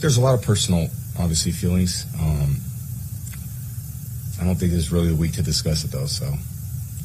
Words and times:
Think 0.00 0.14
there's 0.14 0.16
a 0.16 0.22
lot 0.22 0.32
of 0.32 0.40
personal, 0.40 0.88
obviously, 1.18 1.52
feelings. 1.52 2.06
Um, 2.18 2.56
I 4.40 4.46
don't 4.46 4.56
think 4.56 4.72
this 4.72 4.80
is 4.80 4.90
really 4.90 5.08
the 5.08 5.14
week 5.14 5.34
to 5.34 5.42
discuss 5.42 5.84
it, 5.84 5.90
though. 5.90 6.06
So, 6.06 6.32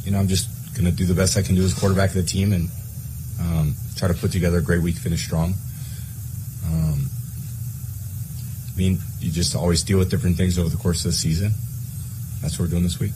you 0.05 0.11
know, 0.11 0.19
I'm 0.19 0.29
just 0.29 0.47
going 0.75 0.85
to 0.85 0.93
do 0.93 1.03
the 1.03 1.13
best 1.13 1.35
I 1.35 1.41
can 1.41 1.55
do 1.55 1.63
as 1.63 1.73
quarterback 1.73 2.11
of 2.11 2.15
the 2.15 2.23
team 2.23 2.53
and 2.53 2.69
um, 3.41 3.75
try 3.97 4.07
to 4.07 4.13
put 4.13 4.31
together 4.31 4.59
a 4.59 4.61
great 4.61 4.81
week, 4.81 4.95
finish 4.95 5.25
strong. 5.25 5.55
Um, 6.67 7.07
I 8.73 8.77
mean, 8.77 8.99
you 9.19 9.29
just 9.29 9.57
always 9.57 9.83
deal 9.83 9.97
with 9.97 10.09
different 10.09 10.37
things 10.37 10.57
over 10.57 10.69
the 10.69 10.77
course 10.77 11.03
of 11.03 11.11
the 11.11 11.17
season. 11.17 11.51
That's 12.41 12.57
what 12.57 12.67
we're 12.67 12.71
doing 12.71 12.83
this 12.83 12.97
week. 13.01 13.11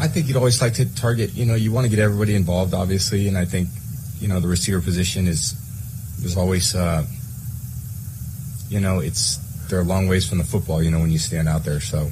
I 0.00 0.08
think 0.08 0.28
you'd 0.28 0.38
always 0.38 0.62
like 0.62 0.72
to 0.74 0.86
target, 0.94 1.34
you 1.34 1.44
know, 1.44 1.56
you 1.56 1.72
want 1.72 1.84
to 1.84 1.90
get 1.90 1.98
everybody 1.98 2.34
involved, 2.34 2.72
obviously, 2.72 3.28
and 3.28 3.36
I 3.36 3.44
think, 3.44 3.68
you 4.18 4.28
know, 4.28 4.40
the 4.40 4.48
receiver 4.48 4.80
position 4.80 5.26
is 5.26 5.60
is 6.24 6.38
always 6.38 6.74
uh, 6.74 7.04
you 8.74 8.80
know, 8.80 8.98
it's 8.98 9.36
they're 9.68 9.80
a 9.80 9.84
long 9.84 10.08
ways 10.08 10.28
from 10.28 10.38
the 10.38 10.44
football, 10.44 10.82
you 10.82 10.90
know, 10.90 10.98
when 10.98 11.12
you 11.12 11.18
stand 11.18 11.48
out 11.48 11.64
there. 11.64 11.78
So 11.78 12.10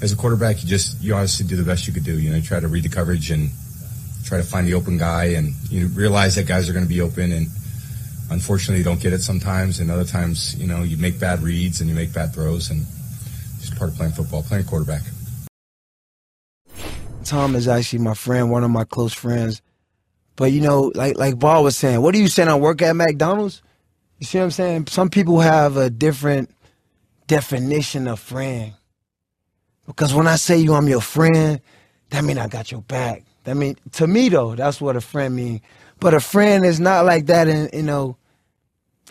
as 0.00 0.12
a 0.12 0.16
quarterback, 0.16 0.62
you 0.62 0.68
just 0.68 1.00
you 1.02 1.14
honestly 1.14 1.46
do 1.46 1.56
the 1.56 1.62
best 1.62 1.86
you 1.86 1.92
could 1.92 2.04
do. 2.04 2.18
You 2.18 2.30
know, 2.30 2.36
you 2.36 2.42
try 2.42 2.58
to 2.58 2.68
read 2.68 2.84
the 2.84 2.88
coverage 2.88 3.30
and 3.30 3.50
try 4.24 4.38
to 4.38 4.44
find 4.44 4.66
the 4.66 4.72
open 4.72 4.96
guy, 4.96 5.36
and 5.36 5.52
you 5.68 5.88
realize 5.88 6.36
that 6.36 6.46
guys 6.46 6.70
are 6.70 6.72
going 6.72 6.86
to 6.86 6.88
be 6.88 7.02
open, 7.02 7.32
and 7.32 7.48
unfortunately, 8.30 8.78
you 8.78 8.84
don't 8.84 9.00
get 9.00 9.12
it 9.12 9.20
sometimes, 9.20 9.78
and 9.78 9.90
other 9.90 10.04
times, 10.04 10.56
you 10.56 10.66
know, 10.66 10.82
you 10.82 10.96
make 10.96 11.20
bad 11.20 11.42
reads 11.42 11.82
and 11.82 11.90
you 11.90 11.94
make 11.94 12.14
bad 12.14 12.32
throws, 12.32 12.70
and 12.70 12.80
just 13.60 13.76
part 13.76 13.90
of 13.90 13.96
playing 13.96 14.12
football, 14.12 14.42
playing 14.42 14.64
quarterback. 14.64 15.02
Tom 17.24 17.56
is 17.56 17.68
actually 17.68 17.98
my 17.98 18.14
friend, 18.14 18.50
one 18.50 18.64
of 18.64 18.70
my 18.70 18.84
close 18.84 19.12
friends. 19.12 19.60
But 20.36 20.50
you 20.50 20.62
know, 20.62 20.92
like 20.94 21.18
like 21.18 21.38
Ball 21.38 21.62
was 21.62 21.76
saying, 21.76 22.00
what 22.00 22.14
are 22.14 22.18
you 22.18 22.28
saying? 22.28 22.48
I 22.48 22.54
work 22.54 22.80
at 22.80 22.96
McDonald's. 22.96 23.60
You 24.18 24.26
see 24.26 24.38
what 24.38 24.44
I'm 24.44 24.50
saying? 24.52 24.86
Some 24.88 25.10
people 25.10 25.40
have 25.40 25.76
a 25.76 25.90
different 25.90 26.50
definition 27.26 28.06
of 28.08 28.20
friend. 28.20 28.74
Because 29.86 30.14
when 30.14 30.26
I 30.26 30.36
say 30.36 30.58
you, 30.58 30.74
I'm 30.74 30.88
your 30.88 31.00
friend, 31.00 31.60
that 32.10 32.24
mean 32.24 32.38
I 32.38 32.48
got 32.48 32.70
your 32.72 32.82
back. 32.82 33.24
That 33.44 33.56
mean 33.56 33.76
to 33.92 34.06
me 34.06 34.28
though, 34.30 34.54
that's 34.54 34.80
what 34.80 34.96
a 34.96 35.00
friend 35.00 35.36
mean. 35.36 35.60
But 36.00 36.14
a 36.14 36.20
friend 36.20 36.64
is 36.64 36.80
not 36.80 37.04
like 37.04 37.26
that 37.26 37.48
in 37.48 37.68
you 37.72 37.82
know, 37.82 38.16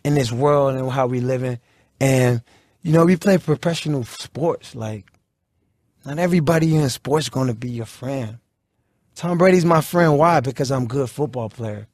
in 0.03 0.15
this 0.15 0.31
world 0.31 0.75
and 0.75 0.89
how 0.89 1.07
we 1.07 1.19
living. 1.19 1.59
And 1.99 2.41
you 2.81 2.91
know, 2.91 3.05
we 3.05 3.15
play 3.15 3.37
professional 3.37 4.03
sports. 4.03 4.75
Like, 4.75 5.05
not 6.05 6.19
everybody 6.19 6.75
in 6.75 6.89
sports 6.89 7.29
gonna 7.29 7.53
be 7.53 7.69
your 7.69 7.85
friend. 7.85 8.39
Tom 9.15 9.37
Brady's 9.37 9.65
my 9.65 9.81
friend. 9.81 10.17
Why? 10.17 10.39
Because 10.39 10.71
I'm 10.71 10.83
a 10.83 10.87
good 10.87 11.09
football 11.09 11.49
player. 11.49 11.87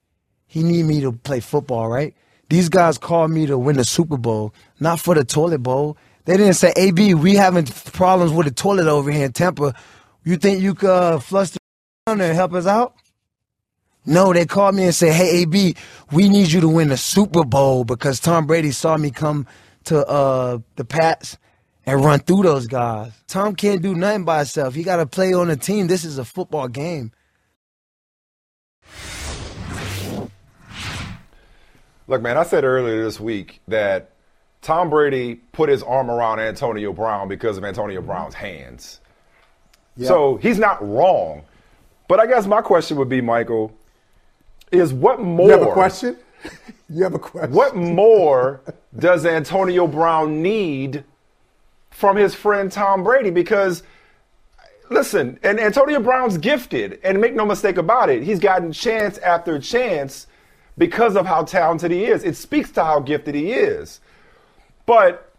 He 0.47 0.63
need 0.63 0.83
me 0.85 1.01
to 1.01 1.11
play 1.11 1.41
football, 1.41 1.89
right? 1.89 2.15
These 2.49 2.69
guys 2.69 2.97
called 2.97 3.31
me 3.31 3.45
to 3.45 3.57
win 3.57 3.77
the 3.77 3.83
Super 3.83 4.17
Bowl, 4.17 4.53
not 4.79 4.99
for 4.99 5.13
the 5.15 5.23
toilet 5.23 5.59
bowl. 5.59 5.97
They 6.25 6.35
didn't 6.35 6.55
say, 6.55 6.73
AB, 6.75 7.13
we 7.13 7.35
having 7.35 7.65
problems 7.65 8.31
with 8.31 8.47
the 8.47 8.53
toilet 8.53 8.87
over 8.87 9.11
here 9.11 9.25
in 9.25 9.31
Tampa. 9.31 9.73
You 10.23 10.35
think 10.37 10.61
you 10.61 10.73
could 10.75 10.89
uh, 10.89 11.19
flush 11.19 11.51
the 11.51 11.59
and 12.07 12.21
help 12.21 12.53
us 12.53 12.65
out? 12.65 12.95
No, 14.05 14.33
they 14.33 14.45
called 14.45 14.75
me 14.75 14.85
and 14.85 14.95
said, 14.95 15.13
hey, 15.13 15.41
AB, 15.41 15.75
we 16.11 16.29
need 16.29 16.51
you 16.51 16.61
to 16.61 16.67
win 16.69 16.89
the 16.89 16.97
Super 16.97 17.43
Bowl 17.43 17.83
because 17.83 18.19
Tom 18.19 18.47
Brady 18.47 18.71
saw 18.71 18.97
me 18.97 19.11
come 19.11 19.45
to 19.85 20.05
uh, 20.07 20.57
the 20.75 20.85
Pats 20.85 21.37
and 21.85 22.03
run 22.03 22.19
through 22.19 22.43
those 22.43 22.65
guys. 22.65 23.11
Tom 23.27 23.55
can't 23.55 23.81
do 23.81 23.93
nothing 23.93 24.25
by 24.25 24.37
himself. 24.39 24.73
He 24.73 24.83
got 24.83 24.97
to 24.97 25.05
play 25.05 25.33
on 25.33 25.49
a 25.49 25.55
team. 25.55 25.87
This 25.87 26.03
is 26.03 26.17
a 26.17 26.25
football 26.25 26.67
game. 26.67 27.11
Look, 32.09 32.23
man, 32.23 32.37
I 32.37 32.43
said 32.43 32.63
earlier 32.63 33.03
this 33.03 33.19
week 33.19 33.61
that 33.67 34.09
Tom 34.63 34.89
Brady 34.89 35.35
put 35.35 35.69
his 35.69 35.83
arm 35.83 36.09
around 36.09 36.39
Antonio 36.39 36.91
Brown 36.91 37.27
because 37.27 37.55
of 37.57 37.63
Antonio 37.63 37.99
mm-hmm. 37.99 38.07
Brown's 38.07 38.33
hands. 38.33 38.99
So 40.01 40.37
he's 40.37 40.57
not 40.57 40.85
wrong. 40.87 41.43
But 42.07 42.19
I 42.19 42.25
guess 42.25 42.47
my 42.47 42.61
question 42.61 42.97
would 42.97 43.09
be, 43.09 43.21
Michael, 43.21 43.71
is 44.71 44.91
what 44.91 45.19
more? 45.19 45.47
You 45.47 45.51
have 45.51 45.67
a 45.67 45.71
question? 45.71 46.17
you 46.89 47.03
have 47.03 47.13
a 47.13 47.19
question. 47.19 47.53
What 47.53 47.75
more 47.75 48.61
does 48.97 49.25
Antonio 49.25 49.85
Brown 49.85 50.41
need 50.41 51.03
from 51.91 52.15
his 52.15 52.33
friend 52.33 52.71
Tom 52.71 53.03
Brady? 53.03 53.29
Because 53.29 53.83
listen, 54.89 55.37
and 55.43 55.59
Antonio 55.59 55.99
Brown's 55.99 56.39
gifted, 56.39 56.99
and 57.03 57.21
make 57.21 57.35
no 57.35 57.45
mistake 57.45 57.77
about 57.77 58.09
it, 58.09 58.23
he's 58.23 58.39
gotten 58.39 58.71
chance 58.71 59.19
after 59.19 59.59
chance 59.59 60.25
because 60.79 61.15
of 61.15 61.27
how 61.27 61.43
talented 61.43 61.91
he 61.91 62.05
is. 62.05 62.23
It 62.23 62.35
speaks 62.35 62.71
to 62.71 62.83
how 62.83 63.01
gifted 63.01 63.35
he 63.35 63.51
is. 63.51 63.99
But 64.87 65.31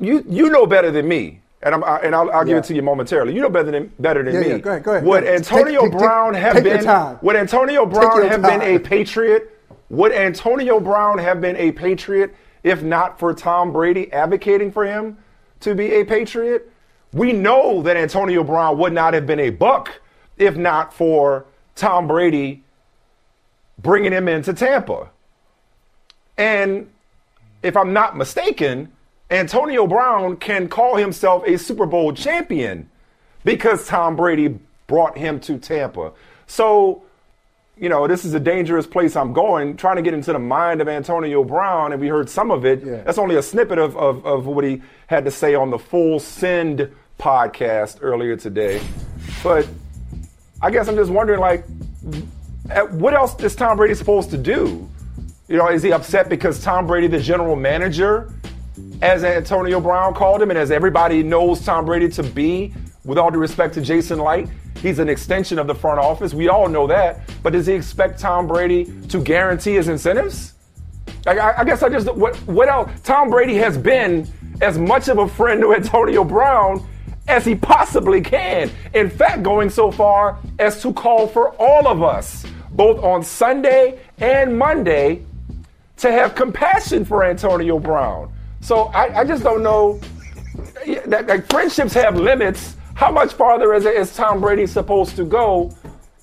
you 0.00 0.24
you 0.26 0.48
know 0.48 0.66
better 0.66 0.90
than 0.90 1.06
me, 1.06 1.40
and 1.62 1.74
I'm 1.74 1.82
and 1.82 2.14
I'll, 2.14 2.30
I'll 2.30 2.44
give 2.44 2.52
yeah. 2.52 2.58
it 2.58 2.64
to 2.64 2.74
you 2.74 2.80
momentarily. 2.80 3.34
You 3.34 3.42
know 3.42 3.50
better 3.50 3.70
than 3.70 3.92
better 3.98 4.22
than 4.22 4.34
yeah, 4.34 4.40
me. 4.40 4.48
Yeah, 4.48 4.58
go 4.58 4.70
ahead, 4.70 4.82
go 4.84 4.92
ahead. 4.92 5.04
Would 5.04 5.24
Antonio 5.24 5.82
take, 5.82 5.92
Brown 5.92 6.32
take, 6.32 6.42
have 6.42 6.54
take 6.54 6.64
been? 6.64 7.18
Would 7.20 7.36
Antonio 7.36 7.84
Brown 7.84 8.22
have 8.28 8.40
time. 8.40 8.60
been 8.60 8.62
a 8.62 8.78
Patriot? 8.78 9.54
Would 9.90 10.12
Antonio 10.12 10.80
Brown 10.80 11.18
have 11.18 11.40
been 11.40 11.56
a 11.56 11.72
Patriot 11.72 12.34
if 12.62 12.82
not 12.82 13.18
for 13.18 13.34
Tom 13.34 13.72
Brady 13.72 14.10
advocating 14.12 14.70
for 14.70 14.86
him 14.86 15.18
to 15.60 15.74
be 15.74 15.92
a 15.94 16.04
Patriot? 16.04 16.70
We 17.12 17.32
know 17.32 17.82
that 17.82 17.96
Antonio 17.96 18.44
Brown 18.44 18.78
would 18.78 18.92
not 18.92 19.14
have 19.14 19.26
been 19.26 19.40
a 19.40 19.50
Buck 19.50 20.00
if 20.36 20.56
not 20.56 20.94
for 20.94 21.46
Tom 21.74 22.06
Brady 22.06 22.62
bringing 23.78 24.12
him 24.12 24.28
into 24.28 24.52
Tampa. 24.52 25.10
And 26.36 26.88
if 27.62 27.76
I'm 27.76 27.92
not 27.92 28.16
mistaken, 28.16 28.92
Antonio 29.30 29.86
Brown 29.86 30.36
can 30.36 30.68
call 30.68 30.96
himself 30.96 31.44
a 31.46 31.58
Super 31.58 31.86
Bowl 31.86 32.12
champion 32.12 32.88
because 33.44 33.86
Tom 33.86 34.16
Brady 34.16 34.58
brought 34.86 35.18
him 35.18 35.40
to 35.40 35.58
Tampa. 35.58 36.12
So, 36.46 37.02
you 37.76 37.88
know, 37.88 38.06
this 38.06 38.24
is 38.24 38.34
a 38.34 38.40
dangerous 38.40 38.86
place 38.86 39.16
I'm 39.16 39.32
going, 39.32 39.76
trying 39.76 39.96
to 39.96 40.02
get 40.02 40.14
into 40.14 40.32
the 40.32 40.38
mind 40.38 40.80
of 40.80 40.88
Antonio 40.88 41.44
Brown, 41.44 41.92
and 41.92 42.00
we 42.00 42.08
heard 42.08 42.30
some 42.30 42.50
of 42.50 42.64
it. 42.64 42.84
Yeah. 42.84 43.02
That's 43.02 43.18
only 43.18 43.36
a 43.36 43.42
snippet 43.42 43.78
of, 43.78 43.96
of, 43.96 44.24
of 44.24 44.46
what 44.46 44.64
he 44.64 44.82
had 45.06 45.24
to 45.26 45.30
say 45.30 45.54
on 45.54 45.70
the 45.70 45.78
Full 45.78 46.18
Send 46.20 46.90
podcast 47.18 47.98
earlier 48.00 48.36
today. 48.36 48.80
But 49.42 49.68
I 50.62 50.70
guess 50.70 50.88
I'm 50.88 50.96
just 50.96 51.10
wondering, 51.10 51.40
like, 51.40 51.64
Uh, 52.70 52.82
what 52.86 53.14
else 53.14 53.38
is 53.42 53.56
Tom 53.56 53.76
Brady 53.76 53.94
supposed 53.94 54.30
to 54.30 54.38
do? 54.38 54.88
You 55.48 55.56
know, 55.56 55.68
is 55.68 55.82
he 55.82 55.92
upset 55.92 56.28
because 56.28 56.62
Tom 56.62 56.86
Brady, 56.86 57.06
the 57.06 57.20
general 57.20 57.56
manager, 57.56 58.32
as 59.00 59.24
Antonio 59.24 59.80
Brown 59.80 60.12
called 60.14 60.42
him, 60.42 60.50
and 60.50 60.58
as 60.58 60.70
everybody 60.70 61.22
knows 61.22 61.64
Tom 61.64 61.86
Brady 61.86 62.08
to 62.10 62.22
be, 62.22 62.74
with 63.04 63.16
all 63.16 63.30
due 63.30 63.38
respect 63.38 63.72
to 63.74 63.80
Jason 63.80 64.18
Licht, 64.18 64.50
he's 64.82 64.98
an 64.98 65.08
extension 65.08 65.58
of 65.58 65.66
the 65.66 65.74
front 65.74 65.98
office. 65.98 66.34
We 66.34 66.48
all 66.48 66.68
know 66.68 66.86
that. 66.88 67.20
But 67.42 67.54
does 67.54 67.66
he 67.66 67.72
expect 67.72 68.20
Tom 68.20 68.46
Brady 68.46 68.84
to 69.08 69.22
guarantee 69.22 69.74
his 69.74 69.88
incentives? 69.88 70.52
I, 71.26 71.54
I 71.58 71.64
guess 71.64 71.82
I 71.82 71.88
just 71.88 72.12
what 72.14 72.36
what 72.46 72.68
else? 72.68 72.90
Tom 73.02 73.30
Brady 73.30 73.54
has 73.54 73.78
been 73.78 74.28
as 74.60 74.78
much 74.78 75.08
of 75.08 75.18
a 75.18 75.28
friend 75.28 75.62
to 75.62 75.74
Antonio 75.74 76.22
Brown 76.22 76.86
as 77.26 77.44
he 77.44 77.54
possibly 77.54 78.20
can. 78.20 78.70
In 78.94 79.08
fact, 79.08 79.42
going 79.42 79.70
so 79.70 79.90
far 79.90 80.38
as 80.58 80.82
to 80.82 80.92
call 80.92 81.26
for 81.26 81.50
all 81.56 81.86
of 81.86 82.02
us, 82.02 82.44
both 82.78 83.02
on 83.02 83.24
Sunday 83.24 83.98
and 84.18 84.56
Monday, 84.56 85.20
to 85.96 86.12
have 86.12 86.36
compassion 86.36 87.04
for 87.04 87.24
Antonio 87.24 87.76
Brown. 87.80 88.32
So 88.60 88.84
I, 88.94 89.20
I 89.20 89.24
just 89.24 89.42
don't 89.42 89.64
know. 89.64 90.00
That, 91.06 91.44
friendships 91.50 91.92
have 91.94 92.14
limits. 92.14 92.76
How 92.94 93.10
much 93.10 93.32
farther 93.32 93.74
is, 93.74 93.84
is 93.84 94.14
Tom 94.14 94.40
Brady 94.40 94.64
supposed 94.64 95.16
to 95.16 95.24
go 95.24 95.76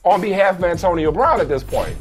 on 0.06 0.22
behalf 0.22 0.58
of 0.58 0.64
Antonio 0.64 1.12
Brown 1.12 1.42
at 1.42 1.50
this 1.50 1.62
point? 1.62 1.98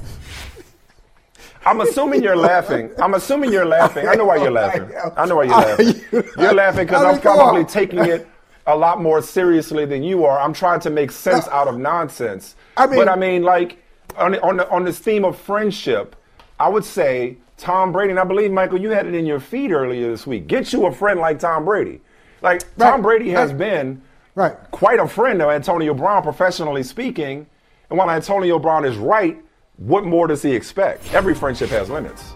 I'm 1.67 1.81
assuming 1.81 2.23
you're 2.23 2.37
laughing. 2.37 2.93
I'm 3.03 3.15
assuming 3.15 3.53
you're 3.53 3.67
laughing. 3.67 4.07
I 4.07 4.15
know 4.15 4.27
why 4.27 4.37
you're 4.37 4.53
laughing. 4.53 4.89
I 5.17 5.27
know 5.27 5.37
why 5.37 5.45
you're 5.45 5.57
laughing. 5.57 6.00
You're 6.39 6.55
laughing 6.55 6.87
because 6.87 7.03
I'm 7.03 7.21
probably 7.21 7.65
taking 7.65 8.05
it 8.05 8.29
a 8.69 8.77
lot 8.77 9.03
more 9.03 9.21
seriously 9.21 9.85
than 9.85 10.05
you 10.05 10.25
are. 10.25 10.39
I'm 10.39 10.53
trying 10.53 10.79
to 10.81 10.91
make 10.91 11.11
sense 11.11 11.49
out 11.49 11.67
of 11.67 11.77
nonsense. 11.77 12.55
I 12.77 12.87
mean, 12.87 13.00
but 13.00 13.09
I 13.09 13.17
mean, 13.17 13.43
like 13.43 13.79
on 14.16 14.38
on, 14.40 14.56
the, 14.56 14.69
on 14.70 14.84
this 14.84 14.99
theme 14.99 15.25
of 15.25 15.38
friendship, 15.38 16.16
I 16.58 16.69
would 16.69 16.84
say 16.84 17.38
Tom 17.56 17.93
Brady. 17.93 18.11
And 18.11 18.20
I 18.20 18.25
believe 18.25 18.50
Michael, 18.50 18.81
you 18.81 18.90
had 18.90 19.06
it 19.06 19.14
in 19.14 19.26
your 19.26 19.40
feed 19.40 19.72
earlier 19.72 20.11
this 20.11 20.26
week. 20.26 20.46
Get 20.46 20.72
you 20.72 20.87
a 20.87 20.93
friend 20.93 21.20
like 21.20 21.38
Tom 21.38 21.64
Brady. 21.64 22.00
Like 22.43 22.62
right. 22.76 22.90
Tom 22.90 23.02
Brady 23.02 23.31
has 23.31 23.50
right. 23.50 23.58
been 23.58 24.02
right. 24.34 24.56
quite 24.70 24.99
a 24.99 25.08
friend 25.08 25.40
of 25.40 25.50
Antonio 25.50 25.94
Brown, 25.94 26.22
professionally 26.22 26.82
speaking. 26.82 27.46
And 27.90 27.99
while 27.99 28.11
Antonio 28.11 28.58
Brown 28.58 28.84
is 28.84 28.96
right, 28.96 29.43
what 29.76 30.05
more 30.05 30.26
does 30.26 30.43
he 30.43 30.52
expect? 30.52 31.12
Every 31.12 31.34
friendship 31.34 31.70
has 31.70 31.90
limits. 31.90 32.34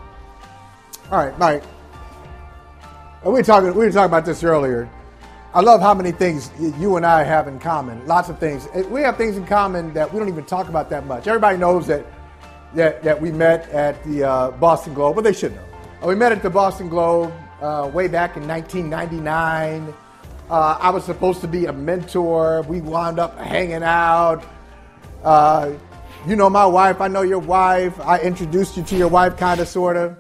All 1.11 1.25
right, 1.25 1.39
Mike. 1.39 1.63
We 3.25 3.33
were 3.33 3.43
talking. 3.43 3.75
We 3.75 3.87
were 3.87 3.91
talking 3.91 4.07
about 4.07 4.25
this 4.25 4.45
earlier. 4.45 4.89
I 5.59 5.61
love 5.61 5.81
how 5.81 5.93
many 5.93 6.13
things 6.13 6.53
you 6.79 6.99
and 6.99 7.05
I 7.05 7.25
have 7.25 7.49
in 7.49 7.59
common. 7.59 8.07
Lots 8.07 8.29
of 8.29 8.39
things. 8.39 8.69
We 8.89 9.01
have 9.01 9.17
things 9.17 9.37
in 9.37 9.45
common 9.45 9.93
that 9.93 10.13
we 10.13 10.21
don't 10.21 10.29
even 10.29 10.45
talk 10.45 10.69
about 10.69 10.89
that 10.91 11.05
much. 11.05 11.27
Everybody 11.27 11.59
knows 11.59 11.89
that 11.89 12.07
that, 12.77 13.03
that 13.03 13.21
we 13.21 13.33
met 13.33 13.69
at 13.71 14.01
the 14.05 14.23
uh, 14.23 14.51
Boston 14.53 14.95
Globe, 14.95 15.17
but 15.17 15.25
they 15.25 15.33
should 15.33 15.57
know. 15.57 15.65
Uh, 16.01 16.07
we 16.07 16.15
met 16.15 16.31
at 16.31 16.45
the 16.45 16.51
Boston 16.51 16.89
Globe 16.89 17.33
uh, 17.61 17.91
way 17.93 18.07
back 18.07 18.37
in 18.37 18.47
1999. 18.47 19.93
Uh, 20.49 20.79
I 20.81 20.91
was 20.91 21.05
supposed 21.05 21.41
to 21.41 21.49
be 21.49 21.67
a 21.67 21.73
mentor. 21.73 22.63
We 22.63 22.81
wound 22.81 23.19
up 23.19 23.37
hanging 23.37 23.83
out. 23.83 24.45
Uh, 25.25 25.73
you 26.25 26.37
know 26.37 26.49
my 26.49 26.67
wife. 26.67 27.01
I 27.01 27.09
know 27.09 27.23
your 27.23 27.41
wife. 27.41 27.99
I 27.99 28.21
introduced 28.21 28.77
you 28.77 28.85
to 28.85 28.97
your 28.97 29.09
wife, 29.09 29.37
kind 29.37 29.59
of, 29.59 29.67
sort 29.67 29.97
of. 29.97 30.19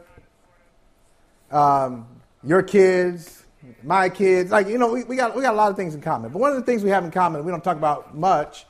Um, 1.53 2.09
your 2.43 2.65
kids, 2.65 3.45
my 3.83 4.09
kids. 4.09 4.51
Like, 4.51 4.69
you 4.69 4.79
know, 4.79 4.93
we, 4.93 5.05
we, 5.05 5.17
got, 5.17 5.35
we 5.35 5.43
got 5.43 5.55
a 5.55 5.57
lot 5.57 5.71
of 5.71 5.77
things 5.77 5.95
in 5.95 6.01
common. 6.01 6.31
But 6.33 6.39
one 6.39 6.51
of 6.51 6.57
the 6.57 6.63
things 6.63 6.83
we 6.83 6.91
have 6.91 7.05
in 7.05 7.11
common, 7.11 7.45
we 7.45 7.51
don't 7.51 7.65
talk 7.65 7.77
about 7.77 8.17
much, 8.17 8.67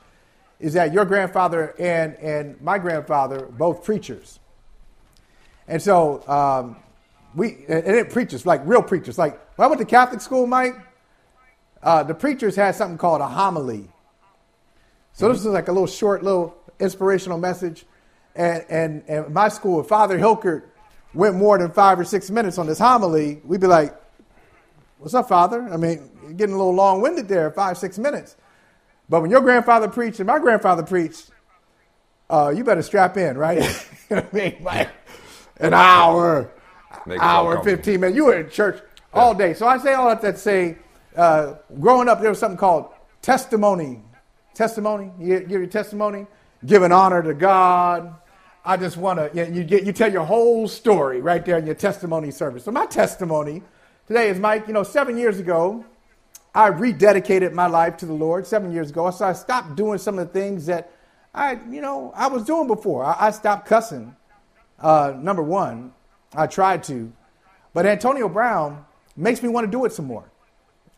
is 0.59 0.73
that 0.73 0.93
your 0.93 1.05
grandfather 1.05 1.73
and, 1.79 2.15
and 2.15 2.61
my 2.61 2.77
grandfather, 2.77 3.45
both 3.45 3.83
preachers. 3.83 4.39
And 5.67 5.81
so, 5.81 6.27
um, 6.27 6.77
we, 7.35 7.65
and 7.67 7.85
it 7.87 8.09
preachers, 8.09 8.45
like 8.45 8.61
real 8.65 8.81
preachers. 8.81 9.17
Like, 9.17 9.39
when 9.55 9.65
I 9.65 9.69
went 9.69 9.79
to 9.79 9.85
Catholic 9.85 10.21
school, 10.21 10.47
Mike, 10.47 10.75
uh, 11.81 12.03
the 12.03 12.13
preachers 12.13 12.55
had 12.55 12.75
something 12.75 12.97
called 12.97 13.21
a 13.21 13.27
homily. 13.27 13.87
So 15.13 15.25
mm-hmm. 15.25 15.33
this 15.33 15.45
is 15.45 15.51
like 15.51 15.67
a 15.67 15.71
little 15.71 15.87
short, 15.87 16.23
little 16.23 16.57
inspirational 16.79 17.37
message. 17.37 17.85
And, 18.35 18.65
and, 18.69 19.03
and 19.07 19.33
my 19.33 19.49
school, 19.49 19.83
Father 19.83 20.17
Hilkert 20.17 20.63
went 21.13 21.35
more 21.35 21.57
than 21.57 21.71
five 21.71 21.99
or 21.99 22.03
six 22.03 22.29
minutes 22.29 22.57
on 22.57 22.67
this 22.67 22.79
homily, 22.79 23.41
we'd 23.43 23.61
be 23.61 23.67
like, 23.67 23.95
What's 24.99 25.13
up, 25.13 25.29
Father? 25.29 25.63
I 25.71 25.77
mean, 25.77 26.11
you're 26.21 26.33
getting 26.33 26.53
a 26.53 26.57
little 26.57 26.75
long 26.75 27.01
winded 27.01 27.29
there, 27.29 27.49
five, 27.51 27.77
six 27.77 27.97
minutes. 27.97 28.35
But 29.07 29.21
when 29.21 29.31
your 29.31 29.39
grandfather 29.39 29.87
preached 29.87 30.19
and 30.19 30.27
my 30.27 30.39
grandfather 30.39 30.83
preached, 30.83 31.31
uh, 32.29 32.53
you 32.53 32.65
better 32.65 32.81
strap 32.81 33.15
in, 33.15 33.37
right? 33.37 33.59
you 34.09 34.17
know 34.17 34.27
I 34.29 34.35
mean? 34.35 34.57
Like 34.61 34.89
an 35.55 35.73
hour, 35.73 36.51
Make 37.05 37.21
hour, 37.21 37.63
15 37.63 37.97
minutes. 38.01 38.15
You 38.17 38.25
were 38.25 38.41
in 38.41 38.49
church 38.49 38.81
yeah. 38.81 39.21
all 39.21 39.33
day. 39.33 39.53
So 39.53 39.65
I 39.65 39.77
say 39.77 39.93
all 39.93 40.09
that 40.09 40.19
to 40.19 40.37
say, 40.37 40.77
uh, 41.15 41.55
growing 41.79 42.09
up, 42.09 42.19
there 42.19 42.29
was 42.29 42.39
something 42.39 42.57
called 42.57 42.91
testimony. 43.21 44.01
Testimony? 44.53 45.11
You 45.17 45.39
give 45.39 45.51
your 45.51 45.67
testimony? 45.67 46.27
giving 46.65 46.91
honor 46.91 47.23
to 47.23 47.33
God. 47.33 48.15
I 48.65 48.75
just 48.75 48.97
want 48.97 49.33
to, 49.33 49.49
you, 49.49 49.63
get, 49.63 49.85
you 49.85 49.93
tell 49.93 50.11
your 50.11 50.25
whole 50.25 50.67
story 50.67 51.21
right 51.21 51.45
there 51.45 51.57
in 51.57 51.65
your 51.65 51.75
testimony 51.75 52.31
service. 52.31 52.65
So 52.65 52.71
my 52.71 52.85
testimony 52.85 53.63
today 54.09 54.29
is, 54.29 54.39
Mike, 54.39 54.67
you 54.67 54.73
know, 54.73 54.81
seven 54.81 55.17
years 55.17 55.39
ago, 55.39 55.85
I 56.53 56.71
rededicated 56.71 57.53
my 57.53 57.67
life 57.67 57.95
to 57.97 58.07
the 58.07 58.13
Lord 58.13 58.47
seven 58.47 58.73
years 58.73 58.89
ago. 58.89 59.11
So 59.11 59.23
I 59.23 59.33
stopped 59.33 59.75
doing 59.75 59.99
some 59.99 60.17
of 60.17 60.27
the 60.27 60.33
things 60.33 60.65
that 60.65 60.91
I, 61.33 61.59
you 61.69 61.79
know, 61.79 62.11
I 62.15 62.27
was 62.27 62.43
doing 62.43 62.65
before. 62.65 63.05
I, 63.05 63.27
I 63.27 63.31
stopped 63.31 63.67
cussing. 63.67 64.15
Uh, 64.79 65.13
number 65.15 65.43
one, 65.43 65.93
I 66.33 66.47
tried 66.47 66.83
to, 66.85 67.13
but 67.73 67.85
Antonio 67.85 68.27
Brown 68.27 68.83
makes 69.15 69.43
me 69.43 69.49
want 69.49 69.67
to 69.67 69.71
do 69.71 69.85
it 69.85 69.93
some 69.93 70.05
more. 70.05 70.31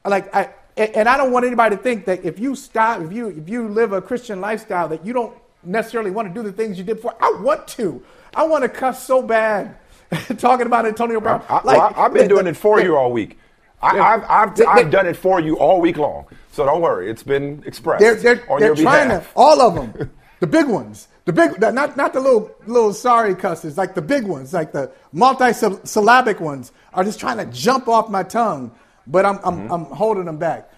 Like 0.05 0.33
I, 0.33 0.51
and 0.77 1.09
I 1.09 1.17
don't 1.17 1.33
want 1.33 1.45
anybody 1.45 1.75
to 1.75 1.81
think 1.81 2.05
that 2.05 2.23
if 2.23 2.39
you 2.39 2.55
stop, 2.55 3.01
if 3.01 3.11
you 3.11 3.27
if 3.27 3.49
you 3.49 3.67
live 3.67 3.91
a 3.91 4.01
Christian 4.01 4.39
lifestyle, 4.39 4.87
that 4.87 5.05
you 5.05 5.11
don't 5.13 5.35
necessarily 5.63 6.11
want 6.11 6.27
to 6.27 6.33
do 6.33 6.43
the 6.43 6.51
things 6.51 6.77
you 6.77 6.83
did 6.83 6.97
before. 6.97 7.15
I 7.19 7.39
want 7.41 7.67
to. 7.69 8.01
I 8.33 8.43
want 8.43 8.63
to 8.63 8.69
cuss 8.69 9.05
so 9.05 9.21
bad 9.21 9.75
talking 10.37 10.65
about 10.65 10.85
Antonio 10.85 11.19
Brown. 11.19 11.43
I, 11.47 11.55
like, 11.63 11.65
well, 11.65 11.93
I've 11.95 12.13
been 12.13 12.27
doing 12.27 12.47
it 12.47 12.57
for 12.57 12.81
you 12.81 12.97
all 12.97 13.11
week. 13.11 13.37
I, 13.81 13.95
have 13.95 14.25
I've, 14.29 14.67
I've 14.67 14.91
done 14.91 15.07
it 15.07 15.15
for 15.15 15.39
you 15.39 15.57
all 15.57 15.81
week 15.81 15.97
long. 15.97 16.25
So 16.51 16.65
don't 16.65 16.81
worry, 16.81 17.09
it's 17.09 17.23
been 17.23 17.63
expressed. 17.65 18.01
They're, 18.01 18.15
they're, 18.15 18.43
they're 18.59 18.75
trying 18.75 19.07
behalf. 19.07 19.33
to, 19.33 19.39
all 19.39 19.61
of 19.61 19.75
them, 19.75 20.11
the 20.39 20.47
big 20.47 20.67
ones, 20.67 21.07
the 21.25 21.33
big, 21.33 21.59
not, 21.59 21.95
not 21.95 22.13
the 22.13 22.19
little, 22.19 22.53
little 22.65 22.93
sorry 22.93 23.35
cusses, 23.35 23.77
like 23.77 23.95
the 23.95 24.01
big 24.01 24.25
ones, 24.25 24.53
like 24.53 24.73
the 24.73 24.91
multi-syllabic 25.13 26.39
ones 26.41 26.73
are 26.93 27.03
just 27.03 27.19
trying 27.19 27.37
to 27.37 27.45
jump 27.45 27.87
off 27.87 28.09
my 28.09 28.23
tongue, 28.23 28.71
but 29.07 29.25
I'm, 29.25 29.39
I'm, 29.43 29.57
mm-hmm. 29.57 29.71
I'm 29.71 29.85
holding 29.85 30.25
them 30.25 30.37
back. 30.37 30.69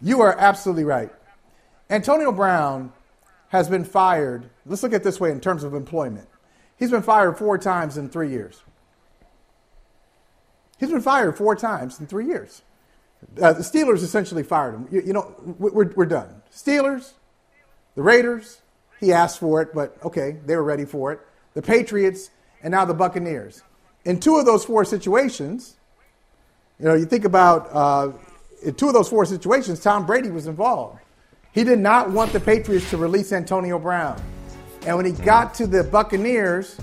You 0.00 0.22
are 0.22 0.34
absolutely 0.38 0.84
right. 0.84 1.10
Antonio 1.90 2.32
Brown 2.32 2.92
has 3.48 3.68
been 3.68 3.84
fired. 3.84 4.48
Let's 4.64 4.82
look 4.82 4.92
at 4.94 5.04
this 5.04 5.20
way 5.20 5.30
in 5.30 5.40
terms 5.40 5.62
of 5.62 5.74
employment. 5.74 6.28
He's 6.78 6.90
been 6.90 7.02
fired 7.02 7.36
four 7.36 7.58
times 7.58 7.98
in 7.98 8.08
three 8.08 8.30
years. 8.30 8.62
He's 10.78 10.90
been 10.90 11.00
fired 11.00 11.36
four 11.36 11.56
times 11.56 12.00
in 12.00 12.06
three 12.06 12.26
years. 12.26 12.62
Uh, 13.40 13.52
the 13.52 13.62
Steelers 13.62 14.02
essentially 14.02 14.42
fired 14.42 14.74
him. 14.74 14.88
You, 14.90 15.02
you 15.06 15.12
know, 15.12 15.34
we're, 15.58 15.92
we're 15.92 16.06
done. 16.06 16.42
Steelers, 16.52 17.12
the 17.96 18.02
Raiders, 18.02 18.60
he 19.00 19.12
asked 19.12 19.40
for 19.40 19.60
it, 19.60 19.74
but 19.74 19.96
okay, 20.04 20.38
they 20.46 20.56
were 20.56 20.62
ready 20.62 20.84
for 20.84 21.12
it. 21.12 21.20
The 21.54 21.62
Patriots, 21.62 22.30
and 22.62 22.70
now 22.70 22.84
the 22.84 22.94
Buccaneers. 22.94 23.62
In 24.04 24.20
two 24.20 24.36
of 24.36 24.46
those 24.46 24.64
four 24.64 24.84
situations, 24.84 25.76
you 26.78 26.86
know, 26.86 26.94
you 26.94 27.06
think 27.06 27.24
about 27.24 27.68
uh, 27.72 28.12
in 28.62 28.74
two 28.74 28.88
of 28.88 28.94
those 28.94 29.08
four 29.08 29.24
situations, 29.24 29.80
Tom 29.80 30.06
Brady 30.06 30.30
was 30.30 30.46
involved. 30.46 31.00
He 31.52 31.64
did 31.64 31.80
not 31.80 32.10
want 32.10 32.32
the 32.32 32.40
Patriots 32.40 32.88
to 32.90 32.96
release 32.96 33.32
Antonio 33.32 33.78
Brown. 33.78 34.20
And 34.86 34.96
when 34.96 35.06
he 35.06 35.12
got 35.12 35.54
to 35.54 35.66
the 35.66 35.82
Buccaneers, 35.82 36.78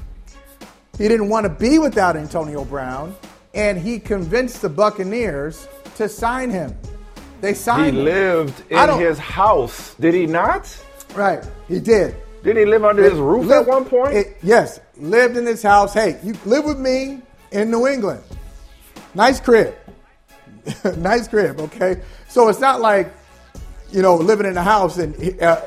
he 0.98 1.08
didn't 1.08 1.30
want 1.30 1.46
to 1.46 1.50
be 1.50 1.80
without 1.80 2.16
Antonio 2.16 2.66
Brown, 2.66 3.16
and 3.56 3.78
he 3.78 4.00
convinced 4.00 4.62
the 4.62 4.70
Buccaneers 4.70 5.68
to 5.96 6.08
sign 6.08 6.50
him. 6.50 6.78
They 7.42 7.54
signed 7.54 7.96
he 7.96 8.00
him. 8.00 8.06
lived 8.06 8.72
in 8.72 9.00
his 9.00 9.18
house, 9.18 9.96
did 9.96 10.14
he 10.14 10.28
not? 10.28 10.76
Right, 11.16 11.44
he 11.68 11.80
did. 11.80 12.16
Didn't 12.44 12.58
he 12.58 12.66
live 12.66 12.86
under 12.86 13.04
it, 13.04 13.12
his 13.12 13.20
roof 13.20 13.46
lived, 13.46 13.68
at 13.68 13.68
one 13.68 13.86
point? 13.86 14.14
It, 14.14 14.38
yes, 14.44 14.80
lived 14.98 15.38
in 15.38 15.46
his 15.46 15.64
house. 15.64 15.94
Hey, 15.94 16.20
you 16.24 16.36
live 16.46 16.66
with 16.66 16.80
me 16.80 17.22
in 17.52 17.72
New 17.72 17.88
England. 17.88 18.22
Nice 19.16 19.40
crib. 19.40 19.74
nice 20.98 21.28
crib, 21.28 21.60
okay? 21.60 22.02
So 22.28 22.50
it's 22.50 22.60
not 22.60 22.82
like 22.82 23.12
you 23.92 24.02
know, 24.02 24.16
living 24.16 24.46
in 24.46 24.58
a 24.58 24.64
house 24.64 24.98
and 24.98 25.42
uh, 25.42 25.62